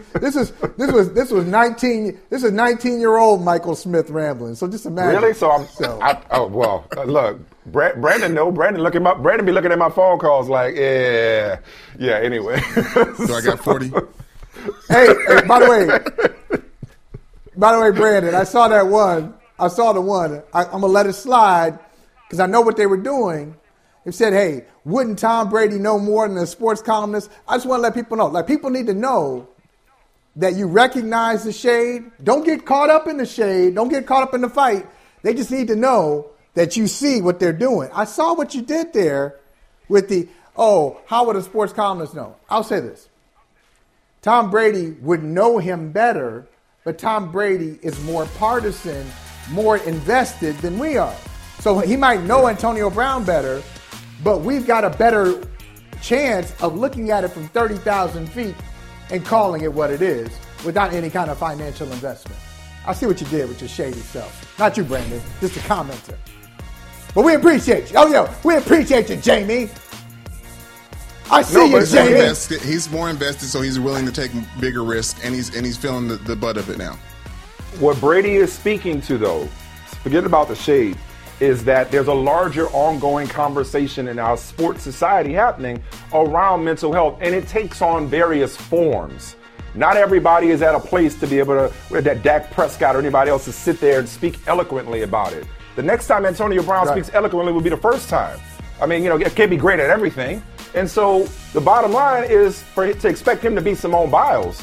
this 0.20 0.36
is 0.36 0.52
this 0.76 0.92
was 0.92 1.12
this 1.14 1.30
was 1.32 1.46
nineteen. 1.46 2.18
This 2.30 2.44
is 2.44 2.52
nineteen 2.52 3.00
year 3.00 3.16
old 3.16 3.42
Michael 3.42 3.74
Smith 3.74 4.10
rambling. 4.10 4.54
So 4.54 4.68
just 4.68 4.86
imagine. 4.86 5.20
Really? 5.20 5.34
So 5.34 5.50
I'm. 5.50 5.66
So. 5.66 6.00
I, 6.00 6.22
oh 6.30 6.46
well, 6.46 6.86
uh, 6.96 7.04
look. 7.04 7.40
Brandon, 7.66 8.32
no, 8.32 8.50
Brandon 8.50 8.82
looking 8.82 9.02
my 9.02 9.12
Brandon 9.14 9.44
be 9.44 9.52
looking 9.52 9.72
at 9.72 9.78
my 9.78 9.90
phone 9.90 10.18
calls 10.18 10.48
like, 10.48 10.74
yeah, 10.74 11.58
yeah. 11.98 12.14
Anyway, 12.14 12.58
so 12.70 13.34
I 13.34 13.42
got 13.44 13.58
forty. 13.60 13.88
hey, 14.88 15.14
hey, 15.26 15.42
by 15.46 15.58
the 15.58 15.68
way, 15.68 16.60
by 17.58 17.72
the 17.72 17.80
way, 17.80 17.90
Brandon, 17.90 18.34
I 18.34 18.44
saw 18.44 18.68
that 18.68 18.86
one. 18.86 19.34
I 19.58 19.68
saw 19.68 19.92
the 19.92 20.00
one. 20.00 20.42
I, 20.54 20.64
am 20.64 20.70
gonna 20.70 20.86
let 20.86 21.06
it 21.06 21.14
slide 21.14 21.78
because 22.26 22.40
I 22.40 22.46
know 22.46 22.60
what 22.60 22.76
they 22.76 22.86
were 22.86 22.96
doing. 22.96 23.56
They 24.04 24.12
said, 24.12 24.32
"Hey, 24.32 24.64
wouldn't 24.84 25.18
Tom 25.18 25.50
Brady 25.50 25.78
know 25.78 25.98
more 25.98 26.26
than 26.26 26.38
a 26.38 26.46
sports 26.46 26.80
columnist?" 26.80 27.30
I 27.46 27.56
just 27.56 27.66
want 27.66 27.80
to 27.80 27.82
let 27.82 27.94
people 27.94 28.16
know. 28.16 28.28
Like 28.28 28.46
people 28.46 28.70
need 28.70 28.86
to 28.86 28.94
know 28.94 29.48
that 30.36 30.54
you 30.54 30.68
recognize 30.68 31.42
the 31.42 31.52
shade. 31.52 32.10
Don't 32.22 32.46
get 32.46 32.64
caught 32.64 32.90
up 32.90 33.08
in 33.08 33.16
the 33.16 33.26
shade. 33.26 33.74
Don't 33.74 33.88
get 33.88 34.06
caught 34.06 34.22
up 34.22 34.34
in 34.34 34.40
the 34.40 34.48
fight. 34.48 34.86
They 35.22 35.34
just 35.34 35.50
need 35.50 35.66
to 35.68 35.76
know 35.76 36.30
that 36.54 36.76
you 36.76 36.86
see 36.86 37.20
what 37.20 37.40
they're 37.40 37.52
doing. 37.52 37.90
I 37.92 38.04
saw 38.04 38.34
what 38.34 38.54
you 38.54 38.62
did 38.62 38.92
there 38.92 39.40
with 39.88 40.08
the, 40.08 40.28
oh, 40.56 41.00
how 41.06 41.26
would 41.26 41.36
a 41.36 41.42
sports 41.42 41.72
columnist 41.72 42.14
know? 42.14 42.36
I'll 42.48 42.64
say 42.64 42.80
this. 42.80 43.08
Tom 44.22 44.50
Brady 44.50 44.90
would 45.00 45.22
know 45.22 45.58
him 45.58 45.92
better, 45.92 46.46
but 46.88 46.96
Tom 46.96 47.30
Brady 47.30 47.78
is 47.82 48.02
more 48.04 48.24
partisan, 48.38 49.06
more 49.50 49.76
invested 49.76 50.56
than 50.60 50.78
we 50.78 50.96
are. 50.96 51.14
So 51.58 51.80
he 51.80 51.98
might 51.98 52.22
know 52.22 52.48
Antonio 52.48 52.88
Brown 52.88 53.26
better, 53.26 53.62
but 54.24 54.40
we've 54.40 54.66
got 54.66 54.84
a 54.84 54.90
better 54.96 55.46
chance 56.00 56.58
of 56.62 56.78
looking 56.78 57.10
at 57.10 57.24
it 57.24 57.28
from 57.28 57.46
30,000 57.48 58.26
feet 58.30 58.54
and 59.10 59.22
calling 59.22 59.64
it 59.64 59.70
what 59.70 59.90
it 59.90 60.00
is 60.00 60.30
without 60.64 60.94
any 60.94 61.10
kind 61.10 61.30
of 61.30 61.36
financial 61.36 61.92
investment. 61.92 62.40
I 62.86 62.94
see 62.94 63.04
what 63.04 63.20
you 63.20 63.26
did 63.26 63.50
with 63.50 63.60
your 63.60 63.68
shady 63.68 64.00
self. 64.00 64.58
Not 64.58 64.78
you, 64.78 64.84
Brandon, 64.84 65.20
just 65.42 65.58
a 65.58 65.60
commenter. 65.60 66.16
But 67.14 67.22
we 67.22 67.34
appreciate 67.34 67.90
you. 67.90 67.98
Oh, 67.98 68.10
yeah, 68.10 68.34
we 68.44 68.56
appreciate 68.56 69.10
you, 69.10 69.16
Jamie. 69.16 69.68
I 71.30 71.42
see 71.42 71.54
no, 71.54 71.78
you, 71.78 71.86
Jamie. 71.86 72.12
Invested, 72.12 72.60
he's 72.62 72.90
more 72.90 73.10
invested, 73.10 73.48
so 73.48 73.60
he's 73.60 73.78
willing 73.78 74.06
to 74.06 74.12
take 74.12 74.30
bigger 74.60 74.82
risks, 74.82 75.22
and 75.24 75.34
he's 75.34 75.54
and 75.54 75.64
he's 75.64 75.76
feeling 75.76 76.08
the, 76.08 76.16
the 76.16 76.34
butt 76.34 76.56
of 76.56 76.70
it 76.70 76.78
now. 76.78 76.98
What 77.80 78.00
Brady 78.00 78.36
is 78.36 78.52
speaking 78.52 79.00
to, 79.02 79.18
though, 79.18 79.46
forget 80.02 80.24
about 80.24 80.48
the 80.48 80.54
shade, 80.54 80.96
is 81.40 81.64
that 81.64 81.90
there's 81.90 82.08
a 82.08 82.14
larger 82.14 82.66
ongoing 82.68 83.28
conversation 83.28 84.08
in 84.08 84.18
our 84.18 84.36
sports 84.36 84.82
society 84.82 85.32
happening 85.32 85.82
around 86.12 86.64
mental 86.64 86.92
health, 86.92 87.18
and 87.20 87.34
it 87.34 87.46
takes 87.46 87.82
on 87.82 88.08
various 88.08 88.56
forms. 88.56 89.36
Not 89.74 89.96
everybody 89.96 90.48
is 90.48 90.62
at 90.62 90.74
a 90.74 90.80
place 90.80 91.14
to 91.20 91.26
be 91.26 91.38
able 91.38 91.68
to, 91.68 92.00
that 92.00 92.22
Dak 92.22 92.50
Prescott 92.50 92.96
or 92.96 93.00
anybody 93.00 93.30
else 93.30 93.44
to 93.44 93.52
sit 93.52 93.80
there 93.80 94.00
and 94.00 94.08
speak 94.08 94.38
eloquently 94.48 95.02
about 95.02 95.32
it. 95.34 95.46
The 95.76 95.82
next 95.82 96.08
time 96.08 96.26
Antonio 96.26 96.62
Brown 96.62 96.86
right. 96.86 96.94
speaks 96.94 97.14
eloquently 97.14 97.52
will 97.52 97.60
be 97.60 97.70
the 97.70 97.76
first 97.76 98.08
time. 98.08 98.40
I 98.80 98.86
mean, 98.86 99.02
you 99.04 99.08
know, 99.08 99.16
it 99.16 99.36
can't 99.36 99.50
be 99.50 99.56
great 99.56 99.78
at 99.78 99.90
everything, 99.90 100.42
And 100.74 100.88
so 100.88 101.24
the 101.52 101.60
bottom 101.60 101.92
line 101.92 102.24
is 102.30 102.62
for 102.62 102.92
to 102.92 103.08
expect 103.08 103.44
him 103.44 103.54
to 103.54 103.62
be 103.62 103.74
Simone 103.74 104.10
Biles. 104.10 104.62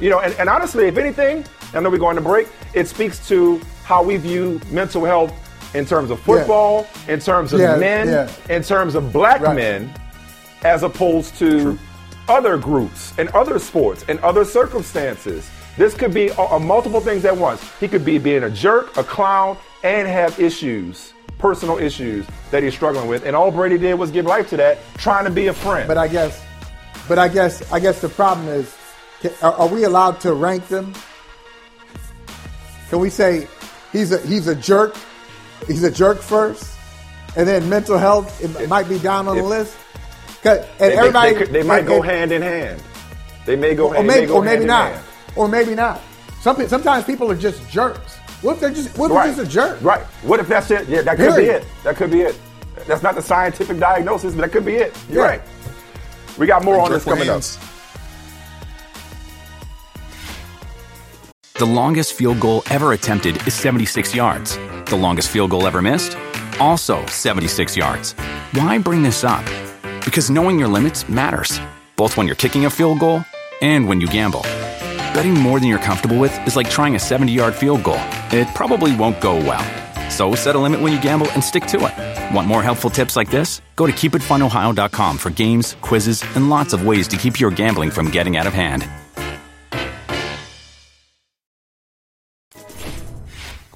You 0.00 0.10
know, 0.10 0.20
and, 0.20 0.34
and 0.34 0.48
honestly, 0.48 0.86
if 0.86 0.96
anything, 0.96 1.44
I 1.72 1.80
know 1.80 1.90
we're 1.90 1.98
going 1.98 2.16
to 2.16 2.22
break, 2.22 2.48
it 2.72 2.88
speaks 2.88 3.26
to 3.28 3.60
how 3.84 4.02
we 4.02 4.16
view 4.16 4.60
mental 4.70 5.04
health 5.04 5.32
in 5.74 5.84
terms 5.84 6.10
of 6.10 6.20
football, 6.20 6.86
yeah. 7.06 7.14
in 7.14 7.20
terms 7.20 7.52
of 7.52 7.60
yeah, 7.60 7.76
men, 7.76 8.08
yeah. 8.08 8.30
in 8.48 8.62
terms 8.62 8.94
of 8.94 9.12
black 9.12 9.40
right. 9.40 9.56
men, 9.56 9.92
as 10.62 10.82
opposed 10.82 11.36
to 11.36 11.60
True. 11.60 11.78
other 12.28 12.56
groups 12.56 13.12
and 13.18 13.28
other 13.30 13.58
sports 13.58 14.04
and 14.08 14.18
other 14.20 14.44
circumstances. 14.44 15.50
This 15.76 15.94
could 15.94 16.14
be 16.14 16.28
a, 16.28 16.40
a 16.40 16.60
multiple 16.60 17.00
things 17.00 17.24
at 17.24 17.36
once. 17.36 17.62
He 17.78 17.88
could 17.88 18.04
be 18.04 18.18
being 18.18 18.44
a 18.44 18.50
jerk, 18.50 18.96
a 18.96 19.02
clown, 19.02 19.56
and 19.82 20.06
have 20.06 20.38
issues, 20.38 21.13
personal 21.44 21.76
issues 21.76 22.26
that 22.50 22.62
he's 22.62 22.72
struggling 22.72 23.06
with. 23.06 23.26
And 23.26 23.36
all 23.36 23.50
Brady 23.50 23.76
did 23.76 23.96
was 23.96 24.10
give 24.10 24.24
life 24.24 24.48
to 24.48 24.56
that, 24.56 24.78
trying 24.96 25.26
to 25.26 25.30
be 25.30 25.48
a 25.48 25.52
friend. 25.52 25.86
But 25.86 25.98
I 25.98 26.08
guess, 26.08 26.42
but 27.06 27.18
I 27.18 27.28
guess, 27.28 27.70
I 27.70 27.80
guess 27.80 28.00
the 28.00 28.08
problem 28.08 28.48
is, 28.48 28.74
are, 29.42 29.68
we 29.68 29.84
allowed 29.84 30.20
to 30.20 30.32
rank 30.32 30.68
them? 30.68 30.94
Can 32.88 32.98
we 32.98 33.10
say 33.10 33.46
he's 33.92 34.10
a 34.10 34.26
he's 34.26 34.48
a 34.48 34.54
jerk? 34.54 34.96
He's 35.66 35.84
a 35.84 35.90
jerk 35.90 36.22
first, 36.22 36.78
and 37.36 37.46
then 37.46 37.68
mental 37.68 37.98
health 37.98 38.42
it 38.42 38.66
might 38.70 38.88
be 38.88 38.98
down 38.98 39.28
on 39.28 39.36
the 39.36 39.42
list. 39.42 39.76
And 40.44 40.64
they, 40.78 40.96
everybody, 40.96 41.34
they, 41.34 41.44
they, 41.44 41.52
they 41.52 41.62
might 41.62 41.80
and, 41.80 41.88
go 41.88 42.00
hand 42.00 42.32
in 42.32 42.40
hand. 42.40 42.82
They 43.44 43.56
may 43.56 43.74
go, 43.74 43.88
or, 43.88 43.96
hand, 43.96 44.06
maybe, 44.06 44.26
go 44.26 44.36
or 44.36 44.42
maybe 44.42 44.64
not, 44.64 44.92
hand. 44.92 45.04
or 45.36 45.48
maybe 45.48 45.74
not. 45.74 46.00
Some, 46.40 46.66
sometimes 46.68 47.04
people 47.04 47.30
are 47.30 47.36
just 47.36 47.68
jerks. 47.68 48.18
What 48.44 48.56
if 48.56 48.60
they're 48.60 48.70
just 48.70 48.98
what 48.98 49.10
if 49.10 49.16
right. 49.16 49.34
just 49.34 49.48
a 49.48 49.50
jerk? 49.50 49.80
Right. 49.80 50.02
What 50.22 50.38
if 50.38 50.48
that's 50.48 50.70
it? 50.70 50.86
Yeah, 50.86 51.00
that 51.00 51.16
could 51.16 51.32
Period. 51.32 51.62
be 51.62 51.66
it. 51.66 51.82
That 51.82 51.96
could 51.96 52.10
be 52.10 52.20
it. 52.20 52.38
That's 52.86 53.02
not 53.02 53.14
the 53.14 53.22
scientific 53.22 53.78
diagnosis, 53.78 54.34
but 54.34 54.42
that 54.42 54.52
could 54.52 54.66
be 54.66 54.74
it. 54.74 54.94
You're 55.08 55.24
yeah. 55.24 55.30
right. 55.30 55.42
We 56.36 56.46
got 56.46 56.62
more 56.62 56.78
on 56.78 56.90
this 56.90 57.04
coming 57.04 57.30
up. 57.30 57.42
The 61.54 61.64
longest 61.64 62.12
field 62.12 62.38
goal 62.38 62.62
ever 62.68 62.92
attempted 62.92 63.36
is 63.46 63.54
76 63.54 64.14
yards. 64.14 64.58
The 64.90 64.96
longest 64.96 65.30
field 65.30 65.50
goal 65.50 65.66
ever 65.66 65.80
missed? 65.80 66.18
Also 66.60 67.06
76 67.06 67.78
yards. 67.78 68.12
Why 68.52 68.76
bring 68.76 69.02
this 69.02 69.24
up? 69.24 69.46
Because 70.04 70.28
knowing 70.28 70.58
your 70.58 70.68
limits 70.68 71.08
matters, 71.08 71.58
both 71.96 72.18
when 72.18 72.26
you're 72.26 72.36
kicking 72.36 72.66
a 72.66 72.70
field 72.70 72.98
goal 72.98 73.24
and 73.62 73.88
when 73.88 74.02
you 74.02 74.06
gamble. 74.08 74.44
Betting 75.14 75.34
more 75.34 75.60
than 75.60 75.68
you're 75.68 75.78
comfortable 75.78 76.18
with 76.18 76.36
is 76.44 76.56
like 76.56 76.68
trying 76.68 76.96
a 76.96 76.98
70 76.98 77.32
yard 77.32 77.54
field 77.54 77.84
goal. 77.84 78.00
It 78.32 78.48
probably 78.52 78.94
won't 78.96 79.20
go 79.20 79.36
well. 79.36 79.62
So 80.10 80.34
set 80.34 80.56
a 80.56 80.58
limit 80.58 80.80
when 80.80 80.92
you 80.92 81.00
gamble 81.00 81.30
and 81.32 81.42
stick 81.42 81.66
to 81.66 81.86
it. 81.86 82.34
Want 82.34 82.48
more 82.48 82.62
helpful 82.62 82.90
tips 82.90 83.14
like 83.14 83.30
this? 83.30 83.62
Go 83.76 83.86
to 83.86 83.92
keepitfunohio.com 83.92 85.18
for 85.18 85.30
games, 85.30 85.76
quizzes, 85.82 86.24
and 86.34 86.50
lots 86.50 86.72
of 86.72 86.84
ways 86.84 87.06
to 87.08 87.16
keep 87.16 87.38
your 87.38 87.52
gambling 87.52 87.90
from 87.90 88.10
getting 88.10 88.36
out 88.36 88.46
of 88.48 88.52
hand. 88.52 88.88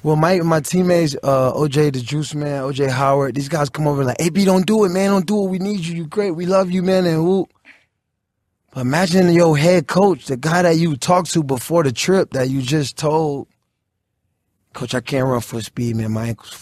Well, 0.03 0.15
my 0.15 0.39
my 0.39 0.61
teammates, 0.61 1.15
uh, 1.23 1.51
OJ 1.53 1.91
the 1.93 1.99
Juice 1.99 2.33
Man, 2.33 2.63
OJ 2.63 2.89
Howard, 2.89 3.35
these 3.35 3.49
guys 3.49 3.69
come 3.69 3.85
over 3.85 4.03
like, 4.05 4.15
"Hey, 4.19 4.27
AB, 4.27 4.45
don't 4.45 4.65
do 4.65 4.85
it, 4.85 4.89
man, 4.89 5.11
don't 5.11 5.25
do 5.25 5.43
it. 5.45 5.49
We 5.49 5.59
need 5.59 5.81
you. 5.81 5.95
You 5.95 6.05
great. 6.05 6.31
We 6.31 6.45
love 6.45 6.71
you, 6.71 6.83
man. 6.83 7.05
And 7.05 7.25
whoop. 7.25 7.49
But 8.71 8.81
imagine 8.81 9.31
your 9.33 9.57
head 9.57 9.87
coach, 9.87 10.25
the 10.27 10.37
guy 10.37 10.61
that 10.61 10.75
you 10.77 10.95
talked 10.95 11.31
to 11.33 11.43
before 11.43 11.83
the 11.83 11.91
trip 11.91 12.31
that 12.31 12.49
you 12.49 12.61
just 12.61 12.97
told, 12.97 13.47
Coach, 14.73 14.93
I 14.93 15.01
can't 15.01 15.25
run 15.25 15.41
full 15.41 15.61
speed, 15.61 15.95
man. 15.95 16.11
My 16.11 16.27
ankle's. 16.27 16.61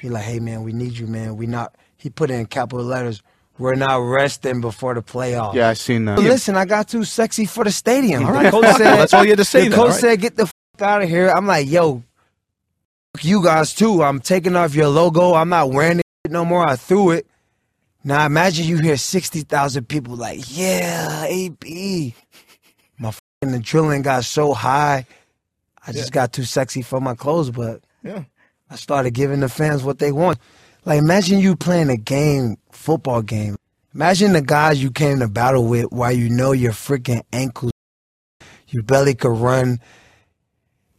He 0.00 0.10
like, 0.10 0.24
hey, 0.24 0.40
man, 0.40 0.62
we 0.62 0.72
need 0.74 0.92
you, 0.92 1.06
man. 1.06 1.36
We 1.36 1.46
not. 1.46 1.74
He 1.96 2.10
put 2.10 2.30
it 2.30 2.34
in 2.34 2.44
capital 2.46 2.84
letters. 2.84 3.22
We're 3.56 3.74
not 3.76 3.96
resting 3.98 4.60
before 4.60 4.92
the 4.94 5.02
playoffs. 5.02 5.54
Yeah, 5.54 5.70
I 5.70 5.72
seen 5.74 6.04
that. 6.04 6.18
listen, 6.20 6.56
I 6.56 6.66
got 6.66 6.88
too 6.88 7.04
sexy 7.04 7.46
for 7.46 7.64
the 7.64 7.70
stadium. 7.70 8.26
All 8.26 8.32
right, 8.32 8.50
coach 8.50 8.66
said. 8.76 8.98
That's 8.98 9.14
all 9.14 9.24
you 9.24 9.30
had 9.30 9.38
to 9.38 9.44
say. 9.44 9.68
The 9.68 9.74
coach 9.76 9.92
said, 9.94 10.20
get 10.20 10.36
the 10.36 10.42
f- 10.42 10.52
out 10.82 11.02
of 11.02 11.08
here. 11.08 11.28
I'm 11.30 11.46
like, 11.46 11.68
yo, 11.70 12.02
you 13.22 13.42
guys 13.42 13.72
too. 13.72 14.02
I'm 14.02 14.20
taking 14.20 14.54
off 14.56 14.74
your 14.74 14.88
logo. 14.88 15.32
I'm 15.34 15.48
not 15.48 15.70
wearing 15.70 16.00
it 16.00 16.30
no 16.30 16.44
more. 16.44 16.68
I 16.68 16.76
threw 16.76 17.12
it. 17.12 17.26
Now 18.06 18.26
imagine 18.26 18.66
you 18.66 18.76
hear 18.76 18.98
60,000 18.98 19.88
people 19.88 20.14
like, 20.14 20.40
yeah, 20.56 21.24
AB. 21.24 22.14
My 22.98 23.10
fucking 23.10 23.58
adrenaline 23.58 24.02
got 24.02 24.24
so 24.24 24.52
high. 24.52 25.06
I 25.86 25.92
just 25.92 26.10
yeah. 26.10 26.14
got 26.14 26.32
too 26.34 26.44
sexy 26.44 26.82
for 26.82 27.00
my 27.00 27.14
clothes, 27.14 27.50
but 27.50 27.82
yeah. 28.02 28.24
I 28.68 28.76
started 28.76 29.14
giving 29.14 29.40
the 29.40 29.48
fans 29.48 29.82
what 29.82 29.98
they 29.98 30.12
want. 30.12 30.38
Like 30.84 30.98
imagine 30.98 31.38
you 31.38 31.56
playing 31.56 31.88
a 31.88 31.96
game, 31.96 32.58
football 32.70 33.22
game. 33.22 33.56
Imagine 33.94 34.34
the 34.34 34.42
guys 34.42 34.82
you 34.82 34.90
came 34.90 35.20
to 35.20 35.28
battle 35.28 35.66
with 35.66 35.86
while 35.90 36.12
you 36.12 36.28
know 36.28 36.52
your 36.52 36.72
freaking 36.72 37.22
ankles, 37.32 37.72
your 38.68 38.82
belly 38.82 39.14
could 39.14 39.38
run. 39.38 39.80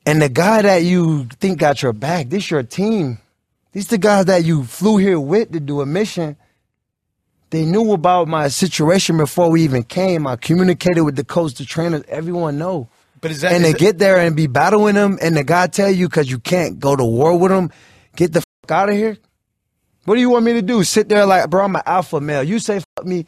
And 0.08 0.22
the 0.22 0.30
guy 0.30 0.64
that 0.64 0.84
you 0.84 1.26
think 1.40 1.60
got 1.60 1.84
your 1.84 1.94
back, 1.94 2.30
this 2.30 2.50
your 2.50 2.64
team. 2.64 3.20
These 3.74 3.88
the 3.88 3.98
guys 4.00 4.26
that 4.26 4.44
you 4.44 4.64
flew 4.64 4.98
here 4.98 5.20
with 5.20 5.52
to 5.52 5.60
do 5.60 5.82
a 5.82 5.86
mission 5.86 6.38
they 7.56 7.66
knew 7.66 7.94
about 7.94 8.28
my 8.28 8.48
situation 8.48 9.18
before 9.18 9.50
we 9.50 9.64
even 9.64 9.84
came. 9.84 10.28
I 10.28 10.36
communicated 10.36 11.04
with 11.04 11.16
the 11.16 11.24
coach, 11.24 11.54
the 11.56 11.66
trainers, 11.66 12.04
everyone 12.08 12.58
know. 12.58 12.90
But 13.22 13.32
is 13.32 13.42
that 13.42 13.54
and 13.54 13.66
is 13.66 13.74
they 13.74 13.78
get 13.80 13.98
there 13.98 14.18
and 14.18 14.36
be 14.36 14.48
battling 14.48 14.96
them, 14.96 15.18
and 15.22 15.36
the 15.36 15.44
guy 15.44 15.68
tell 15.68 15.90
you 15.90 16.08
because 16.08 16.30
you 16.30 16.40
can't 16.40 16.80
go 16.80 16.96
to 16.96 17.04
war 17.04 17.38
with 17.38 17.52
them, 17.52 17.72
get 18.16 18.34
the 18.34 18.42
fuck 18.42 18.72
out 18.72 18.90
of 18.90 18.96
here. 18.96 19.18
What 20.04 20.16
do 20.16 20.22
you 20.22 20.30
want 20.30 20.46
me 20.46 20.54
to 20.54 20.62
do? 20.62 20.84
Sit 20.84 21.10
there 21.10 21.26
like, 21.26 21.50
bro, 21.50 21.64
I'm 21.66 21.76
an 21.76 21.82
alpha 21.86 22.22
male. 22.22 22.44
You 22.44 22.60
say 22.60 22.82
fuck 22.96 23.06
me, 23.06 23.26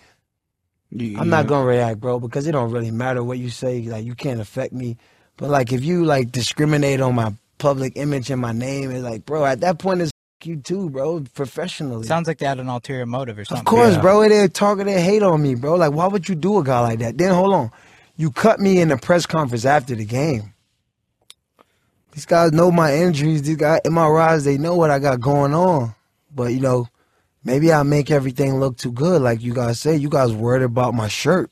yeah. 0.91 1.19
I'm 1.19 1.29
not 1.29 1.47
gonna 1.47 1.65
react, 1.65 1.99
bro, 1.99 2.19
because 2.19 2.47
it 2.47 2.53
don't 2.53 2.71
really 2.71 2.91
matter 2.91 3.23
what 3.23 3.37
you 3.37 3.49
say. 3.49 3.81
Like 3.81 4.05
you 4.05 4.15
can't 4.15 4.39
affect 4.39 4.73
me. 4.73 4.97
But 5.35 5.49
like 5.49 5.73
if 5.73 5.83
you 5.83 6.05
like 6.05 6.31
discriminate 6.31 7.01
on 7.01 7.15
my 7.15 7.33
public 7.57 7.93
image 7.95 8.29
and 8.29 8.41
my 8.41 8.51
name, 8.51 8.91
it's 8.91 9.03
like, 9.03 9.25
bro, 9.25 9.45
at 9.45 9.61
that 9.61 9.79
point 9.79 10.01
it's 10.01 10.11
you 10.45 10.57
too, 10.57 10.89
bro, 10.89 11.23
professionally. 11.33 12.05
Sounds 12.05 12.27
like 12.27 12.37
they 12.37 12.45
had 12.45 12.59
an 12.59 12.69
ulterior 12.69 13.05
motive 13.05 13.39
or 13.39 13.45
something. 13.45 13.61
Of 13.61 13.65
course, 13.65 13.95
yeah. 13.95 14.01
bro. 14.01 14.27
They 14.27 14.47
targeted 14.47 14.99
hate 14.99 15.23
on 15.23 15.41
me, 15.41 15.55
bro. 15.55 15.75
Like, 15.75 15.93
why 15.93 16.07
would 16.07 16.29
you 16.29 16.35
do 16.35 16.59
a 16.59 16.63
guy 16.63 16.79
like 16.81 16.99
that? 16.99 17.17
Then 17.17 17.33
hold 17.33 17.53
on, 17.53 17.71
you 18.15 18.31
cut 18.31 18.59
me 18.59 18.79
in 18.79 18.89
the 18.89 18.97
press 18.97 19.25
conference 19.25 19.65
after 19.65 19.95
the 19.95 20.05
game. 20.05 20.53
These 22.11 22.25
guys 22.25 22.51
know 22.51 22.71
my 22.71 22.95
injuries. 22.95 23.43
These 23.43 23.57
guys, 23.57 23.81
MRIs, 23.85 24.43
they 24.43 24.57
know 24.57 24.75
what 24.75 24.89
I 24.89 24.99
got 24.99 25.19
going 25.19 25.53
on. 25.53 25.93
But 26.33 26.53
you 26.53 26.59
know, 26.59 26.87
maybe 27.43 27.71
I 27.71 27.83
make 27.83 28.11
everything 28.11 28.59
look 28.59 28.77
too 28.77 28.91
good, 28.91 29.21
like 29.21 29.41
you 29.41 29.53
guys 29.53 29.79
say. 29.79 29.95
You 29.95 30.09
guys 30.09 30.33
worried 30.33 30.63
about 30.63 30.93
my 30.93 31.07
shirt. 31.07 31.51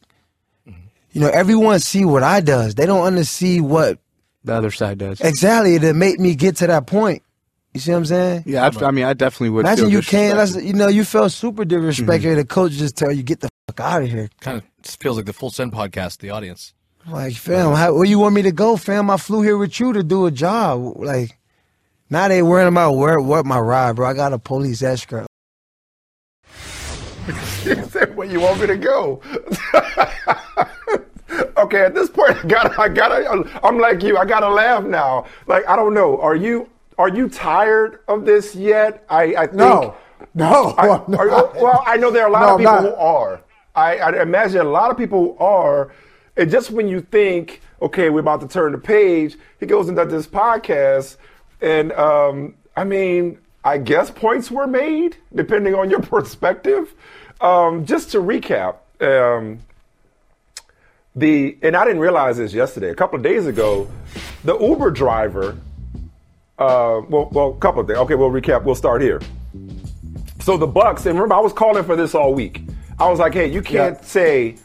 Mm-hmm. 0.67 0.87
You 1.11 1.21
know, 1.21 1.29
everyone 1.29 1.79
see 1.79 2.05
what 2.05 2.23
I 2.23 2.41
does. 2.41 2.75
They 2.75 2.85
don't 2.85 3.05
understand 3.05 3.69
what 3.69 3.99
the 4.43 4.53
other 4.53 4.71
side 4.71 4.97
does. 4.97 5.21
Exactly 5.21 5.79
to 5.79 5.93
make 5.93 6.19
me 6.19 6.35
get 6.35 6.57
to 6.57 6.67
that 6.67 6.87
point. 6.87 7.23
You 7.75 7.81
see 7.81 7.91
what 7.91 7.97
I'm 7.97 8.05
saying? 8.05 8.43
Yeah, 8.45 8.69
I, 8.73 8.85
I 8.85 8.91
mean, 8.91 9.03
I 9.03 9.11
definitely 9.11 9.49
would. 9.49 9.65
Imagine 9.65 9.89
you 9.89 10.01
can't. 10.01 10.37
That's, 10.37 10.55
You 10.55 10.71
know, 10.71 10.87
you 10.87 11.03
felt 11.03 11.33
super 11.33 11.65
disrespected. 11.65 12.21
Mm-hmm. 12.21 12.35
The 12.37 12.45
coach 12.45 12.71
just 12.71 12.95
tell 12.95 13.11
you 13.11 13.21
get 13.21 13.41
the 13.41 13.49
fuck 13.67 13.81
out 13.81 14.01
of 14.01 14.09
here. 14.09 14.29
Kind 14.39 14.59
of 14.59 14.63
feels 14.85 15.17
like 15.17 15.25
the 15.25 15.33
full 15.33 15.49
send 15.49 15.73
podcast. 15.73 16.19
The 16.19 16.29
audience. 16.29 16.73
Like, 17.05 17.35
fam, 17.35 17.73
how, 17.73 17.93
where 17.93 18.05
you 18.05 18.17
want 18.17 18.33
me 18.33 18.43
to 18.43 18.53
go, 18.53 18.77
fam? 18.77 19.09
I 19.09 19.17
flew 19.17 19.41
here 19.41 19.57
with 19.57 19.77
you 19.77 19.91
to 19.91 20.03
do 20.03 20.25
a 20.25 20.31
job. 20.31 20.95
Like, 20.95 21.37
now 22.09 22.29
they 22.29 22.41
worrying 22.41 22.69
about 22.69 22.93
where 22.93 23.19
what 23.19 23.45
my 23.45 23.59
ride, 23.59 23.97
bro. 23.97 24.07
I 24.07 24.13
got 24.13 24.31
a 24.31 24.39
police 24.39 24.81
escort. 24.81 25.27
where 28.15 28.25
you 28.25 28.39
want 28.39 28.61
me 28.61 28.67
to 28.67 28.77
go? 28.77 29.21
okay, 31.57 31.81
at 31.81 31.93
this 31.93 32.09
point, 32.09 32.37
I 32.37 32.47
gotta, 32.47 32.81
I 32.81 32.87
gotta, 32.87 33.59
I'm 33.65 33.79
like 33.79 34.01
you. 34.01 34.17
I 34.17 34.23
gotta 34.23 34.47
laugh 34.47 34.85
now. 34.85 35.25
Like, 35.45 35.67
I 35.67 35.75
don't 35.75 35.93
know. 35.93 36.21
Are 36.21 36.37
you? 36.37 36.69
Are 36.97 37.09
you 37.09 37.29
tired 37.29 37.99
of 38.07 38.25
this 38.25 38.55
yet? 38.55 39.05
I, 39.09 39.35
I 39.35 39.45
think. 39.47 39.57
No. 39.57 39.95
No. 40.33 40.75
I, 40.77 40.87
are, 40.97 41.05
well, 41.07 41.83
I 41.85 41.97
know 41.97 42.11
there 42.11 42.23
are 42.23 42.29
a 42.29 42.31
lot 42.31 42.41
no, 42.41 42.53
of 42.53 42.59
people 42.59 42.91
who 42.91 42.95
are. 42.95 43.41
I, 43.75 43.97
I 43.97 44.21
imagine 44.21 44.61
a 44.61 44.63
lot 44.63 44.91
of 44.91 44.97
people 44.97 45.35
are. 45.39 45.91
And 46.37 46.49
just 46.49 46.71
when 46.71 46.87
you 46.87 47.01
think, 47.01 47.61
okay, 47.81 48.09
we're 48.09 48.19
about 48.21 48.41
to 48.41 48.47
turn 48.47 48.71
the 48.71 48.77
page, 48.77 49.37
he 49.59 49.65
goes 49.65 49.89
into 49.89 50.05
this 50.05 50.27
podcast. 50.27 51.17
And 51.61 51.91
um, 51.93 52.55
I 52.75 52.83
mean, 52.83 53.39
I 53.63 53.77
guess 53.77 54.11
points 54.11 54.51
were 54.51 54.67
made, 54.67 55.17
depending 55.33 55.75
on 55.75 55.89
your 55.89 56.01
perspective. 56.01 56.93
Um, 57.41 57.85
just 57.85 58.11
to 58.11 58.19
recap, 58.19 58.77
um, 59.01 59.59
the 61.15 61.57
and 61.61 61.75
I 61.75 61.85
didn't 61.85 61.99
realize 61.99 62.37
this 62.37 62.53
yesterday. 62.53 62.89
A 62.89 62.95
couple 62.95 63.17
of 63.17 63.23
days 63.23 63.45
ago, 63.45 63.89
the 64.43 64.57
Uber 64.57 64.91
driver 64.91 65.57
uh, 66.57 67.01
well, 67.09 67.29
well, 67.31 67.49
a 67.49 67.57
couple 67.57 67.81
of 67.81 67.87
things. 67.87 67.99
Okay, 67.99 68.15
we'll 68.15 68.29
recap. 68.29 68.63
We'll 68.63 68.75
start 68.75 69.01
here. 69.01 69.21
So 70.39 70.57
the 70.57 70.67
Bucks, 70.67 71.05
and 71.05 71.15
remember, 71.15 71.35
I 71.35 71.39
was 71.39 71.53
calling 71.53 71.83
for 71.83 71.95
this 71.95 72.13
all 72.15 72.33
week. 72.33 72.61
I 72.99 73.09
was 73.09 73.19
like, 73.19 73.33
hey, 73.33 73.51
you 73.51 73.61
can't 73.61 73.97
yeah. 73.97 74.05
say, 74.05 74.55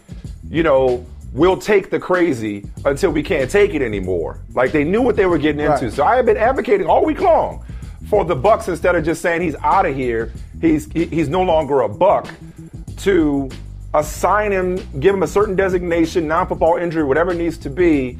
you 0.49 0.63
know, 0.63 1.05
we'll 1.33 1.57
take 1.57 1.91
the 1.91 1.99
crazy 1.99 2.65
until 2.85 3.11
we 3.11 3.23
can't 3.23 3.51
take 3.51 3.75
it 3.75 3.83
anymore. 3.83 4.41
Like 4.55 4.73
they 4.73 4.85
knew 4.85 5.03
what 5.03 5.17
they 5.17 5.27
were 5.27 5.39
getting 5.39 5.61
into. 5.61 5.91
So 5.91 6.05
I 6.05 6.17
have 6.17 6.27
been 6.27 6.37
advocating 6.37 6.87
all 6.87 7.05
week 7.05 7.21
long 7.21 7.65
for 8.09 8.25
the 8.25 8.37
Bucks 8.37 8.69
instead 8.69 8.95
of 8.95 9.05
just 9.05 9.23
saying 9.23 9.43
he's 9.43 9.57
out 9.57 9.87
of 9.87 9.97
here. 9.97 10.33
He's 10.61 10.91
he's 10.93 11.29
no 11.29 11.43
longer 11.43 11.81
a 11.81 11.89
Buck. 11.89 12.29
to 12.99 13.49
assign 13.95 14.53
him, 14.53 14.77
give 15.01 15.15
him 15.15 15.23
a 15.23 15.27
certain 15.27 15.57
designation, 15.57 16.29
non-football 16.29 16.77
injury, 16.77 17.03
whatever 17.03 17.33
it 17.33 17.39
needs 17.39 17.59
to 17.59 17.71
be, 17.71 18.19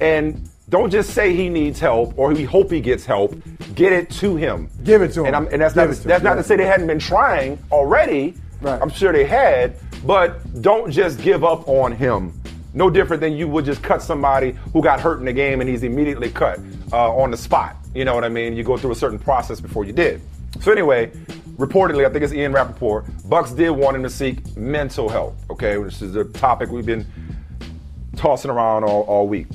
and 0.00 0.48
don't 0.68 0.90
just 0.90 1.10
say 1.10 1.34
he 1.34 1.48
needs 1.48 1.78
help 1.78 2.18
or 2.18 2.32
we 2.32 2.44
hope 2.44 2.70
he 2.70 2.80
gets 2.80 3.04
help. 3.04 3.34
Get 3.74 3.92
it 3.92 4.10
to 4.12 4.36
him. 4.36 4.68
Give 4.82 5.02
it 5.02 5.12
to 5.12 5.20
him. 5.20 5.26
And, 5.26 5.36
I'm, 5.36 5.48
and 5.48 5.62
that's 5.62 5.74
Give 5.74 5.88
not 5.88 5.94
to 5.94 6.08
that's 6.08 6.20
him, 6.20 6.24
not 6.24 6.34
to 6.34 6.42
say 6.42 6.56
they 6.56 6.66
hadn't 6.66 6.88
been 6.88 6.98
trying 6.98 7.58
already. 7.70 8.34
Right. 8.60 8.80
I'm 8.80 8.90
sure 8.90 9.12
they 9.12 9.24
had, 9.24 9.76
but 10.04 10.62
don't 10.62 10.90
just 10.90 11.20
give 11.20 11.44
up 11.44 11.68
on 11.68 11.92
him. 11.92 12.32
No 12.74 12.90
different 12.90 13.20
than 13.20 13.34
you 13.34 13.48
would 13.48 13.64
just 13.64 13.82
cut 13.82 14.02
somebody 14.02 14.52
who 14.72 14.82
got 14.82 15.00
hurt 15.00 15.18
in 15.20 15.24
the 15.24 15.32
game 15.32 15.60
and 15.60 15.70
he's 15.70 15.82
immediately 15.82 16.30
cut 16.30 16.58
uh, 16.92 17.14
on 17.14 17.30
the 17.30 17.36
spot. 17.36 17.76
You 17.94 18.04
know 18.04 18.14
what 18.14 18.24
I 18.24 18.28
mean? 18.28 18.56
You 18.56 18.64
go 18.64 18.76
through 18.76 18.92
a 18.92 18.96
certain 18.96 19.18
process 19.18 19.60
before 19.60 19.84
you 19.84 19.92
did. 19.92 20.20
So 20.60 20.72
anyway, 20.72 21.10
reportedly, 21.56 22.06
I 22.06 22.10
think 22.10 22.24
it's 22.24 22.32
Ian 22.32 22.52
Rapoport. 22.52 23.04
Bucks 23.28 23.52
did 23.52 23.70
want 23.70 23.96
him 23.96 24.02
to 24.02 24.10
seek 24.10 24.56
mental 24.56 25.08
health, 25.08 25.34
Okay, 25.50 25.78
which 25.78 26.02
is 26.02 26.16
a 26.16 26.24
topic 26.24 26.70
we've 26.70 26.84
been 26.84 27.06
tossing 28.16 28.50
around 28.50 28.84
all, 28.84 29.02
all 29.02 29.28
week. 29.28 29.46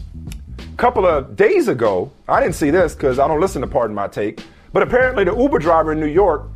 A 0.82 0.84
couple 0.84 1.06
of 1.06 1.36
days 1.36 1.68
ago, 1.68 2.12
I 2.28 2.42
didn't 2.42 2.56
see 2.56 2.72
this 2.72 2.96
because 2.96 3.20
I 3.20 3.28
don't 3.28 3.40
listen 3.40 3.62
to 3.62 3.68
Pardon 3.68 3.94
My 3.96 4.08
Take, 4.08 4.44
but 4.74 4.82
apparently 4.82 5.24
the 5.24 5.36
Uber 5.38 5.60
driver 5.60 5.92
in 5.92 6.00
New 6.00 6.08
York 6.08 6.48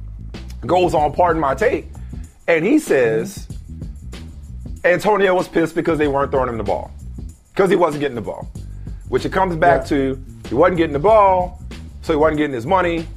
goes 0.66 0.96
on 0.96 1.14
Pardon 1.14 1.40
My 1.40 1.54
Take, 1.54 1.90
and 2.48 2.66
he 2.66 2.80
says 2.80 3.48
Antonio 4.84 5.36
was 5.36 5.48
pissed 5.48 5.76
because 5.76 6.00
they 6.00 6.08
weren't 6.08 6.32
throwing 6.32 6.50
him 6.50 6.58
the 6.58 6.64
ball 6.64 6.90
because 7.54 7.70
he 7.70 7.76
wasn't 7.76 8.02
getting 8.02 8.16
the 8.16 8.22
ball, 8.22 8.50
which 9.10 9.26
it 9.26 9.32
comes 9.32 9.56
back 9.58 9.82
Yeah. 9.82 9.90
to 9.90 10.24
he 10.50 10.56
wasn't 10.56 10.78
getting 10.78 10.94
the 10.94 10.98
ball, 10.98 11.62
so 12.02 12.12
he 12.12 12.18
wasn't 12.18 12.40
getting 12.40 12.56
his 12.56 12.66
money. 12.66 13.08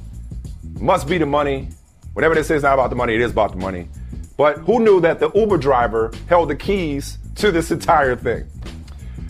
Must 0.79 1.07
be 1.07 1.17
the 1.17 1.25
money. 1.25 1.69
Whatever 2.13 2.35
they 2.35 2.43
say 2.43 2.53
is 2.53 2.61
not 2.61 2.75
about 2.75 2.91
the 2.91 2.95
money, 2.95 3.15
it 3.15 3.21
is 3.21 3.31
about 3.31 3.53
the 3.53 3.57
money. 3.57 3.89
But 4.37 4.59
who 4.59 4.79
knew 4.79 5.01
that 5.01 5.19
the 5.19 5.31
Uber 5.33 5.57
driver 5.57 6.11
held 6.27 6.51
the 6.51 6.55
keys 6.55 7.17
to 7.37 7.51
this 7.51 7.71
entire 7.71 8.15
thing? 8.15 8.45